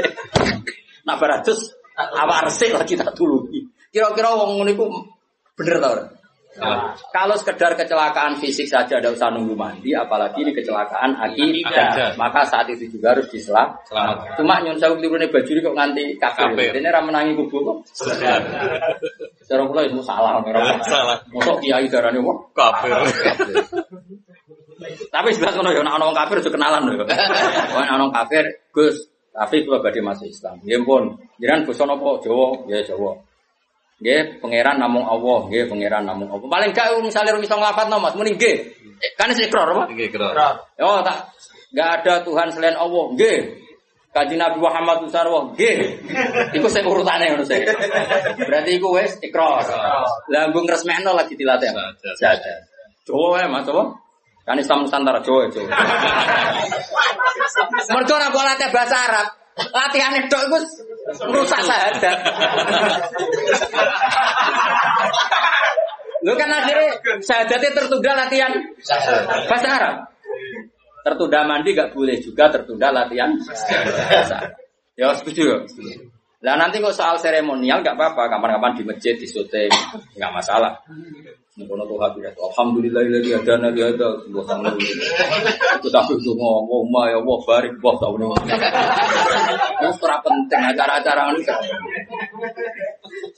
Nah 1.06 1.14
beratus 1.16 1.78
awak 1.94 2.50
resik 2.50 2.74
lagi 2.74 2.98
tak 2.98 3.14
tulungi. 3.14 3.64
Kira-kira 3.94 4.34
wong 4.34 4.58
ngono 4.60 4.70
iku 4.72 4.84
bener 5.54 5.78
tau 5.78 5.92
ora? 5.94 6.04
Kalau 7.14 7.34
sekedar 7.38 7.78
kecelakaan 7.78 8.38
fisik 8.42 8.66
saja 8.66 8.98
ada 8.98 9.14
usah 9.14 9.30
nunggu 9.30 9.54
mandi, 9.54 9.94
apalagi 9.94 10.42
ini 10.42 10.52
kecelakaan 10.52 11.14
akidah. 11.14 11.70
Akidah. 11.70 12.10
Maka 12.18 12.42
saat 12.46 12.66
itu 12.70 12.90
juga 12.90 13.14
harus 13.14 13.30
diselam. 13.30 13.78
Selamat. 13.86 14.36
Cuma 14.38 14.58
nyon 14.62 14.76
sewu 14.78 14.98
tirune 14.98 15.26
baju 15.30 15.50
ini 15.50 15.60
kok 15.62 15.74
nganti 15.76 16.02
kafir. 16.18 16.48
Ini 16.54 16.88
ra 16.90 17.00
menangi 17.00 17.32
kubu 17.38 17.58
kok. 17.62 17.76
Cara 19.48 19.62
kula 19.64 19.82
itu 19.88 20.02
salah. 20.04 20.44
ora 20.44 20.60
Salah. 20.92 21.18
Mosok 21.32 21.62
kiai 21.64 21.88
darane 21.88 22.20
wong 22.20 22.38
Kafir. 22.52 22.92
Tapi 25.14 25.34
sebelah 25.34 25.52
kono 25.58 25.70
ya 25.74 25.82
ana 25.82 25.98
wong 25.98 26.14
kafir 26.14 26.38
aja 26.38 26.50
kenalan 26.54 26.86
lho. 26.86 27.02
Ana 27.82 28.06
wong 28.06 28.14
kafir, 28.14 28.46
Gus, 28.70 29.10
tapi 29.34 29.66
kula 29.66 29.82
badhe 29.82 29.98
masuk 29.98 30.30
Islam. 30.30 30.62
Nggih 30.62 30.86
pun, 30.86 31.18
jenengan 31.42 31.66
basa 31.66 31.82
napa? 31.82 32.22
Jawa, 32.22 32.62
ya 32.70 32.78
Jawa. 32.86 33.18
Nggih, 33.98 34.38
pangeran 34.38 34.78
namung 34.78 35.02
Allah, 35.02 35.50
nggih 35.50 35.66
pangeran 35.66 36.06
namung 36.06 36.30
Allah. 36.30 36.46
Paling 36.46 36.70
gak 36.70 36.86
misalnya 37.02 37.34
rung 37.34 37.42
iso 37.42 37.58
nglafadzno 37.58 37.98
Mas, 37.98 38.14
muni 38.14 38.38
nggih. 38.38 38.56
Eh, 38.98 39.10
Kan 39.18 39.34
sing 39.34 39.50
ikrar 39.50 39.66
apa? 39.74 39.90
Ini 39.90 40.06
kira. 40.06 40.30
Oh, 40.82 41.02
tak 41.02 41.34
nggak 41.74 41.88
ada 42.02 42.14
Tuhan 42.22 42.48
selain 42.54 42.78
Allah. 42.78 43.04
Nggih. 43.14 43.38
Kaji 44.08 44.34
Nabi 44.38 44.58
Muhammad 44.62 45.02
Sarwa, 45.10 45.50
nggih. 45.50 45.98
Iku 46.54 46.70
sing 46.70 46.86
urutane 46.86 47.34
ngono 47.34 47.42
sih. 47.42 47.58
Berarti 48.38 48.70
iku 48.78 48.94
wis 48.94 49.18
ikrar. 49.18 49.66
Lah 50.30 50.46
mbung 50.50 50.70
resmekno 50.70 51.18
lagi 51.18 51.34
dilatih. 51.34 51.74
Saja. 51.74 52.38
Saja. 52.38 52.54
Jawa 53.02 53.34
wae 53.34 53.46
Mas 53.50 53.66
apa? 53.66 53.98
Kan 54.46 54.56
Islam 54.62 54.86
Nusantara 54.86 55.20
Jawa 55.26 55.50
Jawa. 55.50 55.68
Mergo 57.92 58.14
ora 58.14 58.28
latih 58.30 58.70
bahasa 58.70 58.96
Arab. 59.10 59.26
Latihan 59.58 60.14
itu 60.18 60.36
iku 60.38 60.58
rusak 61.34 61.60
sahadat. 61.66 62.18
Lu 66.22 66.34
kan 66.34 66.50
akhirnya 66.50 66.98
sahadatnya 67.22 67.70
tertunda 67.74 68.12
latihan 68.14 68.52
bahasa 69.46 69.68
Arab. 69.70 69.94
Tertunda 71.06 71.40
mandi 71.46 71.72
gak 71.72 71.94
boleh 71.94 72.18
juga 72.18 72.50
tertunda 72.50 72.90
latihan 72.90 73.34
bahasa. 73.38 74.58
Ya 74.98 75.14
setuju 75.14 75.42
ya? 75.46 75.58
Lah 76.38 76.54
nanti 76.54 76.78
kok 76.78 76.94
soal 76.94 77.18
seremonial 77.18 77.82
gak 77.82 77.98
apa-apa, 77.98 78.30
kapan-kapan 78.30 78.78
di 78.78 78.82
masjid, 78.86 79.14
di 79.18 79.26
syuting, 79.26 79.70
nggak 80.14 80.32
masalah. 80.34 80.78
Mengkono 81.58 81.82
tuh 81.90 81.98
hati 81.98 82.22
Alhamdulillah 82.22 83.02
lagi 83.02 83.34
ada 83.34 83.58
nabi 83.58 83.82
ada 83.82 84.14
sebuah 84.22 84.46
sama 84.46 84.70
Itu 85.82 85.90
tapi 85.90 86.14
itu 86.14 86.30
ngomong 86.38 86.86
ma 86.86 87.10
ya 87.10 87.18
Allah 87.18 87.38
barik 87.42 87.74
wah 87.82 87.98
tahu 87.98 88.14
nih. 88.14 88.30
Itu 89.82 89.88
kurang 89.98 90.22
penting 90.22 90.60
acara-acara 90.70 91.34
ini. 91.34 91.42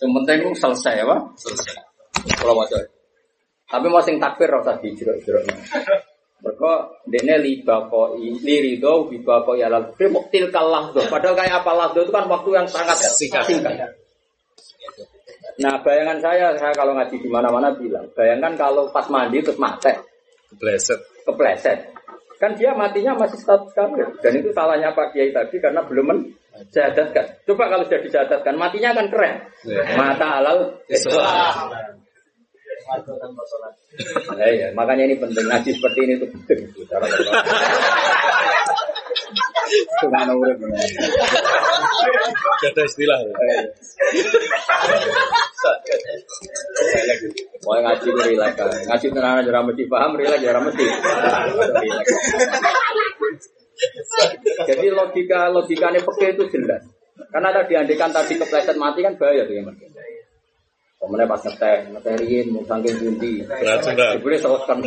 Yang 0.04 0.10
penting 0.20 0.38
selesai 0.52 1.00
apa? 1.00 1.16
Selesai. 1.40 1.80
Kalau 2.36 2.52
macam. 2.52 2.76
Tapi 3.72 3.86
masing 3.88 4.20
takbir 4.20 4.52
rasa 4.52 4.76
dijerok-jerok. 4.84 5.48
Mereka 6.44 6.72
dene 7.08 7.36
liba 7.40 7.88
kok 7.88 8.20
lirido 8.20 9.08
liba 9.08 9.48
kok 9.48 9.56
ya 9.56 9.72
lalu 9.72 9.96
muktil 10.12 10.52
kalah 10.52 10.92
Padahal 10.92 11.36
kayak 11.36 11.64
apa 11.64 11.72
lahdo 11.72 12.04
itu 12.04 12.12
kan 12.12 12.28
waktu 12.28 12.48
yang 12.52 12.68
sangat 12.68 13.00
singkat. 13.00 13.48
singkat. 13.48 13.96
Nah 15.60 15.76
bayangan 15.84 16.18
saya, 16.24 16.56
saya 16.56 16.72
kalau 16.72 16.96
ngaji 16.96 17.20
di 17.20 17.28
mana-mana 17.28 17.68
bilang, 17.76 18.08
bayangkan 18.16 18.56
kalau 18.56 18.88
pas 18.88 19.04
mandi 19.12 19.44
terus 19.44 19.60
mati, 19.60 19.92
Kepleset. 20.56 21.00
kepleset, 21.28 21.78
kan 22.40 22.56
dia 22.56 22.72
matinya 22.72 23.12
masih 23.20 23.36
status 23.36 23.68
kafir. 23.76 24.08
Dan 24.24 24.40
itu 24.40 24.48
salahnya 24.56 24.96
Pak 24.96 25.12
Kiai 25.12 25.30
tadi 25.30 25.60
karena 25.60 25.84
belum 25.84 26.10
menjadatkan. 26.10 27.44
Coba 27.44 27.68
kalau 27.68 27.84
sudah 27.84 28.00
dijadatkan, 28.00 28.56
matinya 28.56 28.96
kan 28.96 29.06
keren. 29.12 29.34
Mata 30.00 30.26
halal 30.40 30.58
Islam. 30.88 31.68
Nah, 34.34 34.48
iya, 34.50 34.72
makanya 34.74 35.04
ini 35.06 35.14
penting 35.20 35.46
ngaji 35.46 35.70
seperti 35.76 35.98
ini 36.08 36.12
itu 36.18 36.26
penting. 36.26 36.58
Cuma 40.02 40.20
urip. 40.34 40.58
Ada 42.60 42.82
istilah. 42.84 43.18
Mau 47.64 47.76
ngaji 47.78 48.08
relax 48.10 48.52
kan. 48.56 48.68
Ngaji 48.68 49.06
tenang 49.12 49.34
aja 49.40 49.50
ora 49.52 49.60
mesti 49.66 49.84
paham, 49.86 50.10
relax 50.16 50.40
ya 50.40 50.50
ora 50.50 50.60
mesti. 50.64 50.86
Jadi 54.68 54.86
logika 54.92 55.40
logikanya 55.52 56.00
peke 56.04 56.26
itu 56.36 56.44
jelas. 56.52 56.82
Karena 57.30 57.52
tadi 57.54 57.72
andikan 57.76 58.10
tadi 58.10 58.34
kepleset 58.36 58.76
mati 58.80 59.04
kan 59.04 59.14
bahaya 59.20 59.44
tuh 59.46 59.54
ya 59.54 59.62
mas. 59.62 59.76
Kemudian 61.00 61.32
pas 61.32 61.40
ngeteh, 61.40 61.96
ngetehin, 61.96 62.52
mau 62.52 62.60
sangking 62.68 63.00
bundi. 63.00 63.40
Beracun 63.48 63.96
Boleh 64.20 64.36
selesaikan. 64.36 64.84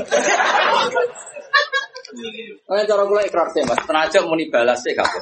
Nah, 2.69 2.83
cara 2.85 3.03
gue 3.05 3.21
ikrar 3.25 3.47
sih 3.51 3.63
mas. 3.65 3.79
Tenaga 3.83 4.19
mau 4.23 4.37
balas 4.37 4.79
sih 4.81 4.93
gak 4.93 5.05
apa. 5.05 5.19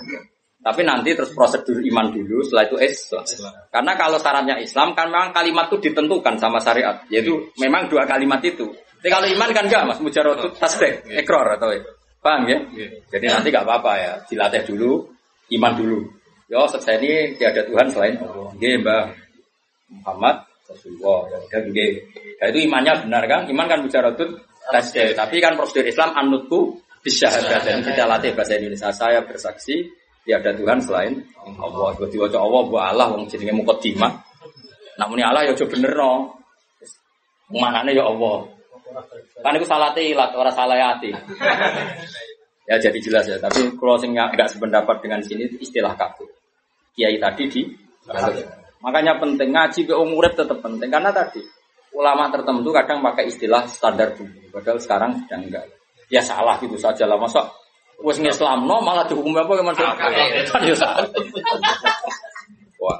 Tapi 0.61 0.81
nanti 0.85 1.18
terus 1.18 1.34
prosedur 1.34 1.81
iman 1.81 2.13
dulu, 2.13 2.45
setelah 2.45 2.69
itu 2.69 2.77
Islam. 2.77 3.26
Karena 3.73 3.97
kalau 3.97 4.22
syaratnya 4.22 4.61
Islam 4.61 4.93
kan 4.93 5.09
memang 5.09 5.34
kalimat 5.34 5.65
itu 5.73 5.89
ditentukan 5.89 6.38
sama 6.38 6.61
syariat, 6.61 7.01
yaitu 7.09 7.49
memang 7.57 7.89
dua 7.89 8.05
kalimat 8.05 8.38
itu. 8.45 8.69
Tapi 9.01 9.09
kalau 9.09 9.26
iman 9.26 9.49
kan 9.57 9.65
enggak 9.65 9.89
mas, 9.89 9.97
mujarot 9.97 10.53
tasbih, 10.61 11.01
ekor 11.18 11.57
atau 11.57 11.73
paham 12.22 12.45
ya? 12.45 12.61
Jadi 13.09 13.26
nanti 13.26 13.49
nggak 13.49 13.65
apa-apa 13.65 13.91
ya, 13.97 14.13
dilatih 14.30 14.61
dulu, 14.69 15.09
iman 15.57 15.73
dulu. 15.73 15.99
Yo, 16.45 16.68
selesai 16.69 17.01
ini 17.01 17.11
tiada 17.41 17.65
Tuhan 17.65 17.89
selain 17.89 18.22
Allah. 18.22 18.53
Dia 18.61 18.77
mbah 18.77 19.09
Muhammad 19.89 20.45
Rasulullah. 20.69 21.26
Ya, 21.31 21.57
udah 21.57 21.89
Nah, 22.41 22.49
itu 22.49 22.59
imannya 22.65 22.93
benar 23.05 23.23
kan? 23.30 23.41
Iman 23.49 23.69
kan 23.69 23.80
mujaratut 23.85 24.30
tasbih. 24.69 25.17
Tapi 25.17 25.35
kan 25.41 25.57
prosedur 25.57 25.89
Islam 25.89 26.13
anutku 26.13 26.77
bisyahadat 27.01 27.61
dan 27.65 27.81
kita 27.81 28.05
latih 28.05 28.38
bahasa 28.38 28.61
Indonesia. 28.61 28.93
Saya 28.93 29.25
bersaksi 29.25 29.89
tiada 30.21 30.53
Tuhan 30.53 30.77
selain 30.85 31.25
Allah. 31.57 31.97
Jadi 31.97 32.15
wajah 32.21 32.41
Allah 32.41 32.61
buat 32.69 32.83
Allah 32.93 33.07
wong 33.17 33.25
jenenge 33.25 33.57
mukadimah. 33.57 34.21
Namun 35.01 35.17
Allah 35.25 35.49
ya 35.49 35.53
bener 35.57 35.91
no. 35.97 36.38
Manane 37.51 37.91
ya 37.97 38.05
Allah. 38.05 38.47
Kan 39.41 39.57
itu 39.57 39.65
salah 39.65 39.91
tilat, 39.95 40.31
orang 40.35 40.53
salah 40.53 40.77
hati. 40.77 41.09
ya 42.69 42.75
jadi 42.77 42.99
jelas 43.01 43.25
ya. 43.27 43.39
Tapi 43.41 43.75
kalau 43.75 43.97
sing 43.97 44.13
nggak 44.13 44.47
sependapat 44.51 45.01
dengan 45.01 45.19
sini 45.25 45.49
istilah 45.57 45.97
kaku. 45.97 46.27
Kiai 46.91 47.17
tadi 47.17 47.43
di 47.47 47.61
Makanya 48.81 49.21
penting 49.21 49.53
ngaji 49.53 49.81
ke 49.85 49.93
umurnya 49.93 50.41
tetap 50.41 50.57
penting 50.59 50.89
karena 50.89 51.13
tadi 51.13 51.39
ulama 51.91 52.31
tertentu 52.31 52.72
kadang 52.72 53.03
pakai 53.03 53.27
istilah 53.27 53.68
standar 53.68 54.15
dulu, 54.15 54.51
padahal 54.55 54.80
sekarang 54.80 55.11
sedang 55.26 55.43
enggak. 55.47 55.65
Ya 56.11 56.19
salah 56.23 56.59
gitu 56.59 56.76
saja 56.76 57.07
lah 57.07 57.15
masa 57.15 57.47
wes 58.01 58.18
no 58.18 58.76
malah 58.81 59.05
dihukum 59.05 59.31
apa 59.38 59.51
gimana? 59.61 59.95
Kan 60.49 60.61
ya 60.65 60.76
salah. 60.76 61.07
Wah. 62.81 62.97